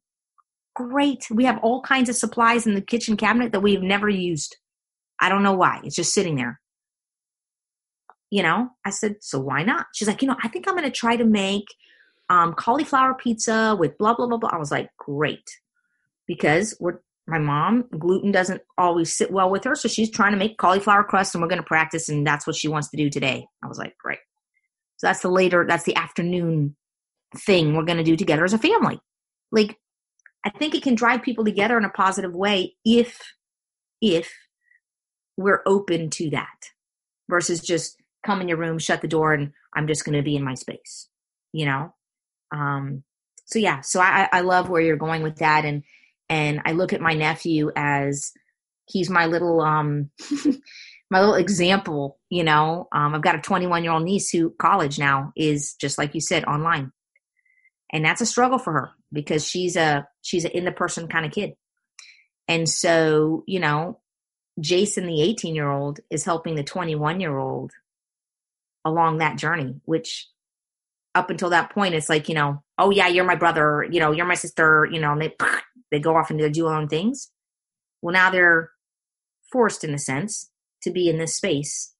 great. 0.75 1.27
We 1.31 1.45
have 1.45 1.59
all 1.63 1.83
kinds 1.83 2.09
of 2.09 2.17
supplies 2.17 2.67
in 2.67 2.73
the 2.73 2.81
kitchen 2.81 3.19
cabinet 3.19 3.53
that 3.53 3.61
we've 3.61 3.83
never 3.83 4.09
used. 4.09 4.57
I 5.21 5.29
don't 5.29 5.43
know 5.43 5.53
why. 5.53 5.83
It's 5.85 5.97
just 5.97 6.15
sitting 6.15 6.37
there. 6.37 6.59
You 8.31 8.43
know, 8.43 8.71
I 8.83 8.89
said, 8.89 9.17
so 9.21 9.41
why 9.41 9.63
not? 9.63 9.89
She's 9.93 10.09
like, 10.09 10.23
you 10.23 10.29
know, 10.29 10.37
I 10.43 10.49
think 10.49 10.67
I'm 10.67 10.75
going 10.75 10.91
to 10.91 10.91
try 10.91 11.17
to 11.17 11.25
make 11.27 11.67
um, 12.31 12.55
cauliflower 12.55 13.13
pizza 13.13 13.77
with 13.79 13.99
blah, 13.99 14.15
blah, 14.15 14.27
blah, 14.27 14.39
blah. 14.39 14.51
I 14.51 14.57
was 14.57 14.71
like, 14.71 14.89
great. 14.97 15.45
Because 16.27 16.75
we're, 16.81 17.01
my 17.29 17.39
mom, 17.39 17.85
gluten 17.99 18.33
doesn't 18.33 18.63
always 18.79 19.17
sit 19.17 19.31
well 19.31 19.51
with 19.51 19.65
her. 19.65 19.75
So 19.75 19.89
she's 19.89 20.11
trying 20.11 20.33
to 20.33 20.39
make 20.39 20.57
cauliflower 20.57 21.05
crust 21.05 21.35
and 21.35 21.43
we're 21.43 21.49
going 21.49 21.61
to 21.61 21.67
practice. 21.67 22.09
And 22.09 22.27
that's 22.27 22.47
what 22.47 22.57
she 22.57 22.69
wants 22.69 22.89
to 22.91 22.97
do 22.97 23.11
today. 23.11 23.47
I 23.63 23.67
was 23.67 23.79
like, 23.79 23.97
great. 23.99 24.19
So 24.97 25.07
that's 25.07 25.21
the 25.21 25.29
later, 25.29 25.65
that's 25.69 25.85
the 25.85 25.95
afternoon 25.97 26.75
thing 27.37 27.77
we're 27.77 27.85
going 27.85 27.99
to 27.99 28.05
do 28.05 28.17
together 28.17 28.45
as 28.45 28.55
a 28.55 28.59
family. 28.59 28.99
Like, 29.53 29.77
I 30.45 30.51
think 30.51 30.75
it 30.75 30.83
can 30.83 30.95
drive 30.95 31.23
people 31.23 31.45
together 31.45 31.77
in 31.77 31.85
a 31.85 31.91
positive 31.91 32.35
way 32.35 32.75
if 32.85 33.21
if 34.01 34.33
we're 35.37 35.63
open 35.67 36.11
to 36.11 36.31
that 36.31 36.71
versus 37.29 37.61
just 37.61 38.01
come 38.25 38.41
in 38.41 38.49
your 38.49 38.57
room, 38.57 38.79
shut 38.79 39.03
the 39.03 39.09
door, 39.09 39.33
and 39.35 39.53
I'm 39.75 39.87
just 39.87 40.05
going 40.05 40.17
to 40.17 40.23
be 40.23 40.37
in 40.37 40.45
my 40.45 40.55
space. 40.55 41.09
You 41.53 41.67
know. 41.67 41.95
Um, 42.53 43.03
so 43.47 43.59
yeah, 43.59 43.81
so 43.81 44.01
I, 44.01 44.29
I 44.31 44.41
love 44.41 44.69
where 44.69 44.81
you're 44.81 44.97
going 44.97 45.23
with 45.23 45.37
that, 45.37 45.65
and 45.65 45.83
and 46.29 46.61
I 46.65 46.73
look 46.73 46.93
at 46.93 47.01
my 47.01 47.15
nephew 47.15 47.71
as 47.75 48.33
he's 48.87 49.11
my 49.11 49.27
little 49.27 49.61
um 49.61 50.11
my 51.11 51.21
little 51.21 51.37
example. 51.37 52.19
You 52.31 52.45
know, 52.45 52.89
um, 52.93 53.15
I've 53.15 53.23
got 53.23 53.37
a 53.37 53.41
21 53.41 53.85
year 53.85 53.93
old 53.93 54.05
niece 54.05 54.31
who 54.31 54.51
college 54.59 54.99
now 54.99 55.33
is 55.37 55.75
just 55.81 55.99
like 55.99 56.15
you 56.15 56.21
said 56.21 56.45
online, 56.45 56.93
and 57.93 58.05
that's 58.05 58.21
a 58.21 58.27
struggle 58.27 58.59
for 58.59 58.73
her 58.73 58.91
because 59.13 59.47
she's 59.47 59.77
a 59.77 60.07
she's 60.23 60.45
an 60.45 60.51
in 60.53 60.65
the 60.65 60.73
person 60.73 61.09
kind 61.09 61.25
of 61.25 61.33
kid 61.33 61.55
and 62.47 62.69
so 62.69 63.45
you 63.47 63.61
know 63.61 63.99
jason 64.61 65.07
the 65.07 65.23
18 65.23 65.55
year 65.55 65.71
old 65.71 66.01
is 66.11 66.25
helping 66.25 66.55
the 66.55 66.65
21 66.65 67.21
year 67.21 67.37
old 67.37 67.73
along 68.85 69.19
that 69.19 69.39
journey 69.39 69.81
which 69.85 70.29
up 71.15 71.31
until 71.31 71.51
that 71.51 71.71
point 71.71 71.95
it's 71.95 72.09
like 72.09 72.29
you 72.29 72.35
know 72.35 72.63
oh 72.79 72.91
yeah 72.91 73.09
you're 73.09 73.25
my 73.25 73.35
brother 73.35 73.87
you 73.91 74.01
know 74.01 74.13
you're 74.13 74.27
my 74.27 74.35
sister 74.35 74.87
you 74.91 75.01
know 75.01 75.13
and 75.13 75.23
they 75.23 75.35
they 75.91 75.99
go 75.99 76.17
off 76.17 76.31
and 76.31 76.41
they 76.41 76.51
do 76.51 76.65
their 76.65 76.75
own 76.75 76.89
things 76.89 77.31
well 78.03 78.13
now 78.13 78.31
they're 78.31 78.71
forced 79.51 79.85
in 79.85 79.95
a 79.95 79.99
sense 79.99 80.51
to 80.83 80.91
be 80.91 81.09
in 81.09 81.19
this 81.19 81.35
space 81.35 81.95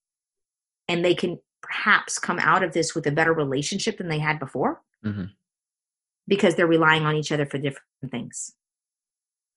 and 0.89 1.05
they 1.05 1.15
can 1.15 1.39
perhaps 1.63 2.19
come 2.19 2.39
out 2.39 2.63
of 2.63 2.73
this 2.73 2.95
with 2.95 3.07
a 3.07 3.11
better 3.11 3.33
relationship 3.33 3.99
than 3.99 4.09
they 4.09 4.19
had 4.19 4.39
before 4.39 4.81
mm-hmm 5.05 5.25
because 6.29 6.55
they're 6.55 6.67
relying 6.67 7.07
on 7.07 7.17
each 7.17 7.33
other 7.33 7.47
for 7.47 7.59
different 7.59 7.83
things. 8.11 8.53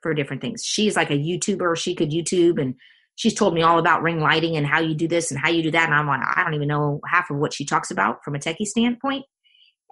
For 0.01 0.15
different 0.15 0.41
things. 0.41 0.63
She's 0.65 0.95
like 0.95 1.11
a 1.11 1.17
YouTuber. 1.17 1.77
She 1.77 1.93
could 1.93 2.09
YouTube 2.09 2.59
and 2.59 2.75
she's 3.15 3.35
told 3.35 3.53
me 3.53 3.61
all 3.61 3.77
about 3.77 4.01
ring 4.01 4.19
lighting 4.19 4.55
and 4.55 4.65
how 4.65 4.79
you 4.79 4.95
do 4.95 5.07
this 5.07 5.29
and 5.29 5.39
how 5.39 5.49
you 5.49 5.61
do 5.61 5.69
that. 5.71 5.85
And 5.85 5.93
I'm 5.93 6.07
like, 6.07 6.21
I 6.23 6.43
don't 6.43 6.55
even 6.55 6.69
know 6.69 7.01
half 7.05 7.29
of 7.29 7.37
what 7.37 7.53
she 7.53 7.65
talks 7.65 7.91
about 7.91 8.23
from 8.23 8.33
a 8.33 8.39
techie 8.39 8.65
standpoint. 8.65 9.25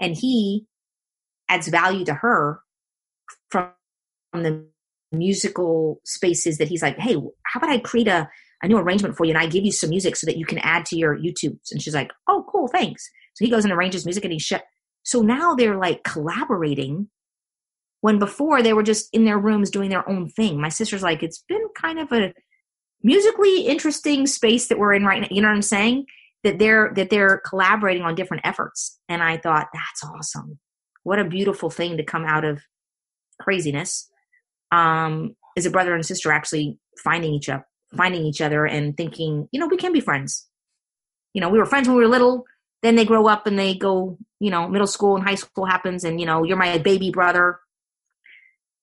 And 0.01 0.15
he 0.15 0.65
adds 1.47 1.67
value 1.67 2.05
to 2.05 2.13
her 2.15 2.61
from 3.51 3.69
the 4.33 4.65
musical 5.11 5.99
spaces 6.05 6.57
that 6.57 6.67
he's 6.67 6.81
like, 6.81 6.97
hey, 6.97 7.15
how 7.45 7.59
about 7.59 7.69
I 7.69 7.79
create 7.79 8.07
a, 8.07 8.29
a 8.61 8.67
new 8.67 8.77
arrangement 8.77 9.17
for 9.17 9.25
you 9.25 9.31
and 9.31 9.39
I 9.39 9.47
give 9.47 9.65
you 9.65 9.71
some 9.71 9.89
music 9.89 10.15
so 10.15 10.25
that 10.25 10.37
you 10.37 10.45
can 10.45 10.59
add 10.59 10.85
to 10.87 10.97
your 10.97 11.17
YouTubes? 11.17 11.71
And 11.71 11.81
she's 11.81 11.95
like, 11.95 12.11
oh, 12.27 12.45
cool, 12.51 12.67
thanks. 12.67 13.09
So 13.33 13.45
he 13.45 13.51
goes 13.51 13.63
and 13.63 13.73
arranges 13.73 14.05
music 14.05 14.25
and 14.25 14.33
he 14.33 14.39
so 15.03 15.21
now 15.21 15.55
they're 15.55 15.77
like 15.77 16.03
collaborating 16.03 17.09
when 18.01 18.19
before 18.19 18.61
they 18.61 18.73
were 18.73 18.83
just 18.83 19.09
in 19.13 19.25
their 19.25 19.39
rooms 19.39 19.69
doing 19.69 19.89
their 19.89 20.07
own 20.07 20.29
thing. 20.29 20.61
My 20.61 20.69
sister's 20.69 21.03
like, 21.03 21.23
it's 21.23 21.43
been 21.47 21.67
kind 21.75 21.99
of 21.99 22.11
a 22.11 22.33
musically 23.03 23.67
interesting 23.67 24.27
space 24.27 24.67
that 24.67 24.77
we're 24.77 24.93
in 24.93 25.05
right 25.05 25.21
now. 25.21 25.27
You 25.31 25.41
know 25.41 25.47
what 25.47 25.55
I'm 25.55 25.61
saying? 25.61 26.05
That 26.43 26.59
they're 26.59 26.93
that 26.95 27.09
they're 27.09 27.41
collaborating 27.45 28.03
on 28.03 28.15
different 28.15 28.45
efforts. 28.45 28.99
And 29.09 29.21
I 29.21 29.37
thought, 29.37 29.67
that's 29.73 30.03
awesome. 30.03 30.59
What 31.03 31.19
a 31.19 31.25
beautiful 31.25 31.69
thing 31.69 31.97
to 31.97 32.03
come 32.03 32.25
out 32.25 32.45
of 32.45 32.61
craziness. 33.41 34.08
Um, 34.71 35.35
is 35.55 35.65
a 35.65 35.71
brother 35.71 35.93
and 35.95 36.05
sister 36.05 36.31
actually 36.31 36.77
finding 37.03 37.33
each 37.33 37.49
other 37.49 37.65
finding 37.97 38.23
each 38.23 38.39
other 38.39 38.67
and 38.67 38.95
thinking, 38.95 39.49
you 39.51 39.59
know, 39.59 39.65
we 39.65 39.75
can 39.75 39.91
be 39.91 39.99
friends. 39.99 40.47
You 41.33 41.41
know, 41.41 41.49
we 41.49 41.57
were 41.57 41.65
friends 41.65 41.87
when 41.87 41.97
we 41.97 42.03
were 42.03 42.09
little 42.09 42.45
then 42.81 42.95
they 42.95 43.05
grow 43.05 43.27
up 43.27 43.45
and 43.45 43.57
they 43.59 43.75
go, 43.75 44.17
you 44.39 44.51
know, 44.51 44.67
middle 44.67 44.87
school 44.87 45.15
and 45.15 45.25
high 45.25 45.35
school 45.35 45.65
happens, 45.65 46.03
and 46.03 46.19
you 46.19 46.25
know, 46.25 46.43
you're 46.43 46.57
my 46.57 46.77
baby 46.77 47.11
brother. 47.11 47.59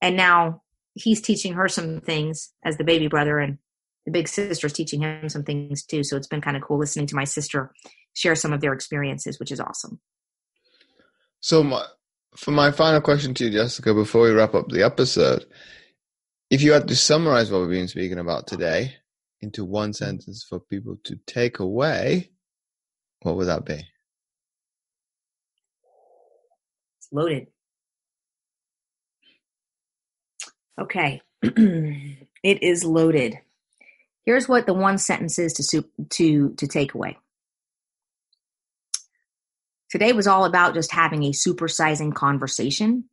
And 0.03 0.17
now 0.17 0.63
he's 0.95 1.23
teaching 1.23 1.55
her 1.55 1.69
some 1.69 2.01
things 2.01 2.53
as 2.65 2.77
the 2.77 2.85
baby 2.85 3.09
brother, 3.09 3.39
and 3.39 3.59
the 4.05 4.13
big 4.13 4.29
sister's 4.29 4.73
teaching 4.73 5.01
him 5.01 5.29
some 5.29 5.45
things 5.45 5.85
too. 5.85 6.05
So 6.05 6.17
it's 6.17 6.27
been 6.27 6.43
kind 6.43 6.57
of 6.57 6.63
cool 6.63 6.79
listening 6.79 7.07
to 7.09 7.17
my 7.17 7.25
sister 7.25 7.73
share 8.15 8.35
some 8.35 8.53
of 8.53 8.61
their 8.61 8.73
experiences, 8.73 9.39
which 9.39 9.53
is 9.53 9.61
awesome. 9.61 10.01
So, 11.41 11.63
my, 11.63 11.85
for 12.37 12.51
my 12.51 12.71
final 12.71 13.01
question 13.01 13.35
to 13.35 13.45
you, 13.45 13.51
Jessica, 13.51 13.95
before 13.95 14.23
we 14.23 14.31
wrap 14.31 14.55
up 14.55 14.69
the 14.69 14.85
episode, 14.85 15.45
if 16.51 16.63
you 16.63 16.73
had 16.73 16.89
to 16.89 16.97
summarize 16.97 17.51
what 17.51 17.63
we've 17.63 17.71
been 17.71 17.89
speaking 17.89 18.19
about 18.19 18.47
today 18.47 18.95
into 19.41 19.65
one 19.65 19.93
sentence 19.93 20.45
for 20.49 20.61
people 20.61 20.99
to 21.05 21.19
take 21.27 21.59
away, 21.59 22.31
what 23.23 23.37
would 23.37 23.47
that 23.47 23.65
be? 23.65 23.75
It's 26.99 27.09
loaded. 27.13 27.49
Okay. 30.81 31.23
it 31.43 32.63
is 32.63 32.85
loaded. 32.85 33.39
Here's 34.25 34.49
what 34.49 34.67
the 34.67 34.75
one 34.75 34.99
sentence 34.99 35.39
is 35.39 35.53
to 35.55 35.85
to 36.11 36.55
to 36.55 36.67
take 36.67 36.95
away. 36.95 37.17
Today 39.91 40.13
was 40.13 40.27
all 40.27 40.45
about 40.45 40.75
just 40.75 40.93
having 40.93 41.23
a 41.23 41.31
supersizing 41.31 42.15
conversation 42.15 43.05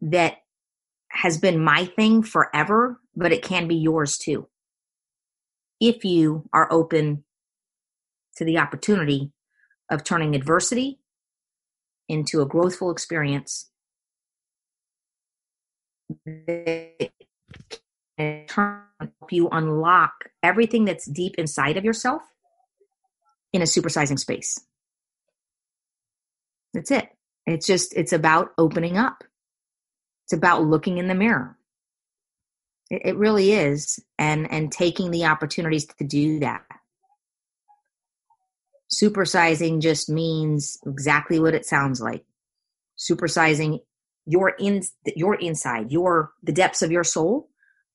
that 0.00 0.38
has 1.08 1.38
been 1.38 1.62
my 1.62 1.84
thing 1.84 2.22
forever, 2.22 3.00
but 3.14 3.32
it 3.32 3.42
can 3.42 3.68
be 3.68 3.76
yours 3.76 4.18
too. 4.18 4.48
If 5.80 6.04
you 6.04 6.48
are 6.52 6.72
open 6.72 7.24
to 8.36 8.44
the 8.44 8.58
opportunity 8.58 9.32
of 9.90 10.02
turning 10.02 10.34
adversity 10.34 10.98
into 12.08 12.40
a 12.40 12.48
growthful 12.48 12.90
experience 12.90 13.70
that 16.26 17.10
can 18.18 18.46
help 18.48 19.30
you 19.30 19.48
unlock 19.50 20.12
everything 20.42 20.84
that's 20.84 21.06
deep 21.06 21.34
inside 21.36 21.76
of 21.76 21.84
yourself 21.84 22.22
in 23.52 23.62
a 23.62 23.66
supersizing 23.66 24.18
space. 24.18 24.58
That's 26.74 26.90
it. 26.90 27.08
It's 27.46 27.66
just, 27.66 27.94
it's 27.94 28.12
about 28.12 28.50
opening 28.58 28.98
up. 28.98 29.24
It's 30.24 30.34
about 30.34 30.64
looking 30.64 30.98
in 30.98 31.08
the 31.08 31.14
mirror. 31.14 31.56
It, 32.90 33.02
it 33.04 33.16
really 33.16 33.52
is. 33.52 33.98
And, 34.18 34.50
and 34.50 34.70
taking 34.70 35.10
the 35.10 35.24
opportunities 35.24 35.86
to 35.86 36.04
do 36.04 36.40
that. 36.40 36.64
Supersizing 38.92 39.80
just 39.80 40.08
means 40.08 40.78
exactly 40.86 41.40
what 41.40 41.54
it 41.54 41.66
sounds 41.66 42.00
like. 42.00 42.24
Supersizing 42.98 43.80
your 44.26 44.50
in 44.50 44.82
your 45.16 45.34
inside, 45.34 45.90
your 45.90 46.32
the 46.42 46.52
depths 46.52 46.82
of 46.82 46.92
your 46.92 47.04
soul 47.04 47.48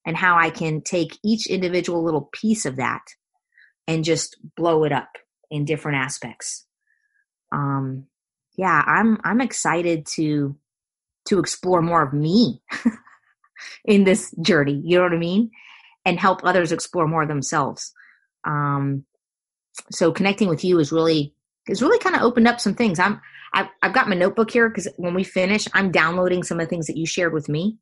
and 0.06 0.18
how 0.18 0.38
I 0.38 0.50
can 0.50 0.82
take 0.82 1.18
each 1.24 1.48
individual 1.48 2.04
little 2.04 2.30
piece 2.32 2.66
of 2.66 2.76
that 2.78 3.02
and 3.88 4.04
just 4.04 4.38
blow 4.58 4.84
it 4.84 4.92
up 4.92 5.10
in 5.50 5.66
different 5.66 5.98
aspects. 5.98 6.66
Um 7.52 8.08
yeah, 8.60 8.84
I'm 8.86 9.18
I'm 9.24 9.40
excited 9.40 10.06
to 10.16 10.54
to 11.30 11.40
explore 11.40 11.82
more 11.82 12.04
of 12.04 12.12
me 12.12 12.62
in 13.86 14.04
this 14.04 14.36
journey. 14.42 14.82
You 14.84 14.98
know 14.98 15.04
what 15.04 15.14
I 15.14 15.18
mean? 15.18 15.52
And 16.06 16.20
help 16.20 16.42
others 16.44 16.74
explore 16.74 17.08
more 17.08 17.22
of 17.22 17.30
themselves. 17.30 17.94
Um, 18.44 19.06
so 19.92 20.12
connecting 20.12 20.50
with 20.50 20.66
you 20.66 20.78
is 20.80 20.92
really 20.92 21.34
is 21.70 21.82
really 21.82 22.00
kind 22.00 22.18
of 22.18 22.22
opened 22.22 22.50
up 22.50 22.60
some 22.60 22.74
things. 22.74 23.00
I'm 23.00 23.22
I've, 23.54 23.68
I've 23.82 23.94
got 23.94 24.10
my 24.10 24.16
notebook 24.16 24.52
here 24.52 24.68
because 24.68 24.90
when 24.98 25.14
we 25.14 25.24
finish, 25.24 25.66
I'm 25.74 25.90
downloading 25.90 26.44
some 26.44 26.60
of 26.60 26.66
the 26.66 26.70
things 26.70 26.88
that 26.88 26.98
you 26.98 27.06
shared 27.06 27.34
with 27.34 27.48
me. 27.48 27.78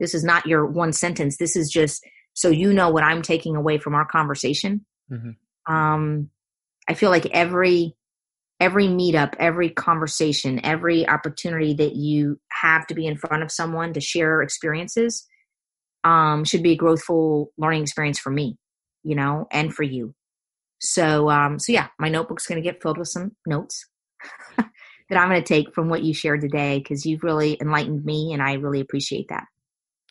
This 0.00 0.14
is 0.14 0.22
not 0.22 0.44
your 0.44 0.66
one 0.66 0.92
sentence. 0.92 1.38
This 1.38 1.56
is 1.56 1.70
just 1.70 2.04
so 2.34 2.50
you 2.50 2.74
know 2.74 2.90
what 2.90 3.04
I'm 3.04 3.22
taking 3.22 3.56
away 3.56 3.78
from 3.78 3.94
our 3.94 4.04
conversation. 4.04 4.84
Mm-hmm. 5.10 5.74
Um, 5.74 6.28
I 6.86 6.92
feel 6.92 7.08
like 7.08 7.24
every 7.32 7.96
every 8.60 8.86
meetup, 8.86 9.34
every 9.38 9.70
conversation, 9.70 10.64
every 10.64 11.08
opportunity 11.08 11.72
that 11.74 11.96
you 11.96 12.38
have 12.52 12.86
to 12.86 12.94
be 12.94 13.06
in 13.06 13.16
front 13.16 13.42
of 13.42 13.50
someone 13.50 13.94
to 13.94 14.00
share 14.00 14.42
experiences 14.42 15.26
um, 16.04 16.44
should 16.44 16.62
be 16.62 16.72
a 16.72 16.78
growthful 16.78 17.46
learning 17.56 17.82
experience 17.82 18.18
for 18.18 18.30
me, 18.30 18.58
you 19.02 19.16
know, 19.16 19.48
and 19.50 19.74
for 19.74 19.82
you. 19.82 20.14
So, 20.78 21.30
um, 21.30 21.58
so 21.58 21.72
yeah, 21.72 21.88
my 21.98 22.08
notebook's 22.08 22.46
going 22.46 22.62
to 22.62 22.66
get 22.66 22.82
filled 22.82 22.98
with 22.98 23.08
some 23.08 23.32
notes 23.46 23.86
that 24.56 24.68
I'm 25.18 25.28
going 25.28 25.42
to 25.42 25.46
take 25.46 25.74
from 25.74 25.88
what 25.88 26.02
you 26.02 26.14
shared 26.14 26.40
today 26.40 26.78
because 26.78 27.04
you've 27.04 27.22
really 27.22 27.58
enlightened 27.60 28.04
me, 28.04 28.32
and 28.32 28.42
I 28.42 28.54
really 28.54 28.80
appreciate 28.80 29.28
that. 29.28 29.44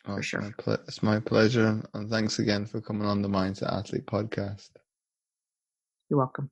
Oh, 0.06 0.16
for 0.16 0.22
sure, 0.22 0.40
my 0.40 0.74
it's 0.86 1.02
my 1.02 1.18
pleasure, 1.18 1.82
and 1.94 2.08
thanks 2.08 2.38
again 2.38 2.66
for 2.66 2.80
coming 2.80 3.06
on 3.06 3.20
the 3.20 3.28
Mindset 3.28 3.72
Athlete 3.72 4.06
podcast. 4.06 4.70
You're 6.08 6.18
welcome. 6.18 6.50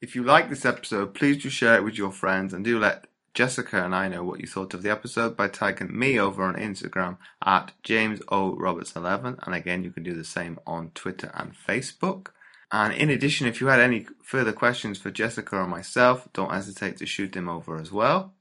If 0.00 0.14
you 0.14 0.22
like 0.22 0.50
this 0.50 0.66
episode, 0.66 1.14
please 1.14 1.42
do 1.42 1.48
share 1.48 1.76
it 1.76 1.84
with 1.84 1.96
your 1.96 2.12
friends 2.12 2.52
and 2.52 2.64
do 2.64 2.78
let 2.78 3.06
Jessica 3.32 3.82
and 3.82 3.94
I 3.94 4.08
know 4.08 4.24
what 4.24 4.40
you 4.40 4.46
thought 4.46 4.74
of 4.74 4.82
the 4.82 4.90
episode 4.90 5.36
by 5.36 5.48
tagging 5.48 5.98
me 5.98 6.18
over 6.18 6.42
on 6.42 6.54
Instagram 6.54 7.16
at 7.44 7.72
James 7.82 8.20
O 8.28 8.54
Roberts 8.56 8.94
11 8.94 9.38
and 9.42 9.54
again 9.54 9.84
you 9.84 9.90
can 9.90 10.02
do 10.02 10.14
the 10.14 10.24
same 10.24 10.58
on 10.66 10.90
Twitter 10.94 11.30
and 11.34 11.54
Facebook. 11.54 12.28
And 12.70 12.92
in 12.92 13.10
addition, 13.10 13.46
if 13.46 13.60
you 13.60 13.68
had 13.68 13.80
any 13.80 14.06
further 14.22 14.52
questions 14.52 14.98
for 14.98 15.10
Jessica 15.10 15.56
or 15.56 15.66
myself, 15.66 16.28
don't 16.32 16.52
hesitate 16.52 16.96
to 16.98 17.06
shoot 17.06 17.32
them 17.32 17.48
over 17.48 17.76
as 17.76 17.92
well. 17.92 18.34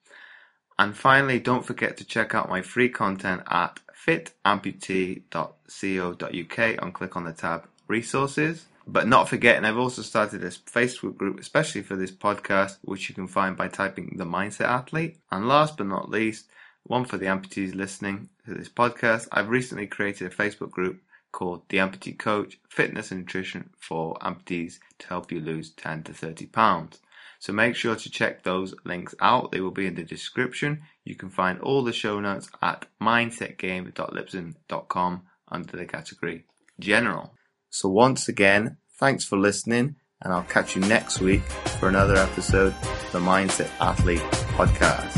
And 0.77 0.97
finally, 0.97 1.39
don't 1.39 1.65
forget 1.65 1.95
to 1.97 2.05
check 2.05 2.35
out 2.35 2.49
my 2.49 2.61
free 2.61 2.89
content 2.89 3.43
at 3.47 3.79
fitamputee.co.uk 4.05 6.83
and 6.83 6.93
click 6.93 7.15
on 7.15 7.23
the 7.23 7.33
tab 7.33 7.67
Resources. 7.87 8.65
But 8.87 9.07
not 9.07 9.27
forgetting, 9.27 9.65
I've 9.65 9.77
also 9.77 10.03
started 10.03 10.43
a 10.43 10.49
Facebook 10.49 11.17
group, 11.17 11.39
especially 11.39 11.81
for 11.81 11.95
this 11.95 12.11
podcast, 12.11 12.77
which 12.83 13.09
you 13.09 13.15
can 13.15 13.27
find 13.27 13.57
by 13.57 13.67
typing 13.67 14.13
The 14.15 14.25
Mindset 14.25 14.65
Athlete. 14.65 15.17
And 15.31 15.47
last 15.47 15.77
but 15.77 15.87
not 15.87 16.09
least, 16.09 16.45
one 16.83 17.05
for 17.05 17.17
the 17.17 17.25
amputees 17.25 17.73
listening 17.73 18.29
to 18.45 18.53
this 18.53 18.69
podcast, 18.69 19.27
I've 19.31 19.49
recently 19.49 19.87
created 19.87 20.31
a 20.31 20.35
Facebook 20.35 20.69
group 20.69 21.01
called 21.31 21.67
The 21.69 21.77
Amputee 21.77 22.15
Coach 22.17 22.59
Fitness 22.69 23.09
and 23.09 23.21
Nutrition 23.21 23.71
for 23.79 24.19
Amputees 24.19 24.77
to 24.99 25.07
help 25.07 25.31
you 25.31 25.39
lose 25.39 25.71
10 25.71 26.03
to 26.03 26.13
30 26.13 26.45
pounds. 26.45 26.99
So 27.39 27.53
make 27.53 27.75
sure 27.75 27.95
to 27.95 28.09
check 28.09 28.43
those 28.43 28.75
links 28.85 29.15
out. 29.19 29.51
They 29.51 29.61
will 29.61 29.71
be 29.71 29.87
in 29.87 29.95
the 29.95 30.03
description. 30.03 30.83
You 31.03 31.15
can 31.15 31.31
find 31.31 31.59
all 31.59 31.83
the 31.83 31.91
show 31.91 32.19
notes 32.19 32.51
at 32.61 32.85
mindsetgame.libsyn.com 33.01 35.21
under 35.49 35.77
the 35.77 35.85
category 35.85 36.45
General. 36.79 37.33
So 37.75 37.89
once 37.89 38.29
again, 38.29 38.77
thanks 38.99 39.25
for 39.25 39.37
listening, 39.37 39.97
and 40.21 40.31
I'll 40.31 40.43
catch 40.43 40.77
you 40.77 40.81
next 40.83 41.19
week 41.19 41.41
for 41.77 41.89
another 41.89 42.15
episode 42.15 42.71
of 42.71 43.09
the 43.11 43.19
Mindset 43.19 43.69
Athlete 43.81 44.21
Podcast. 44.55 45.14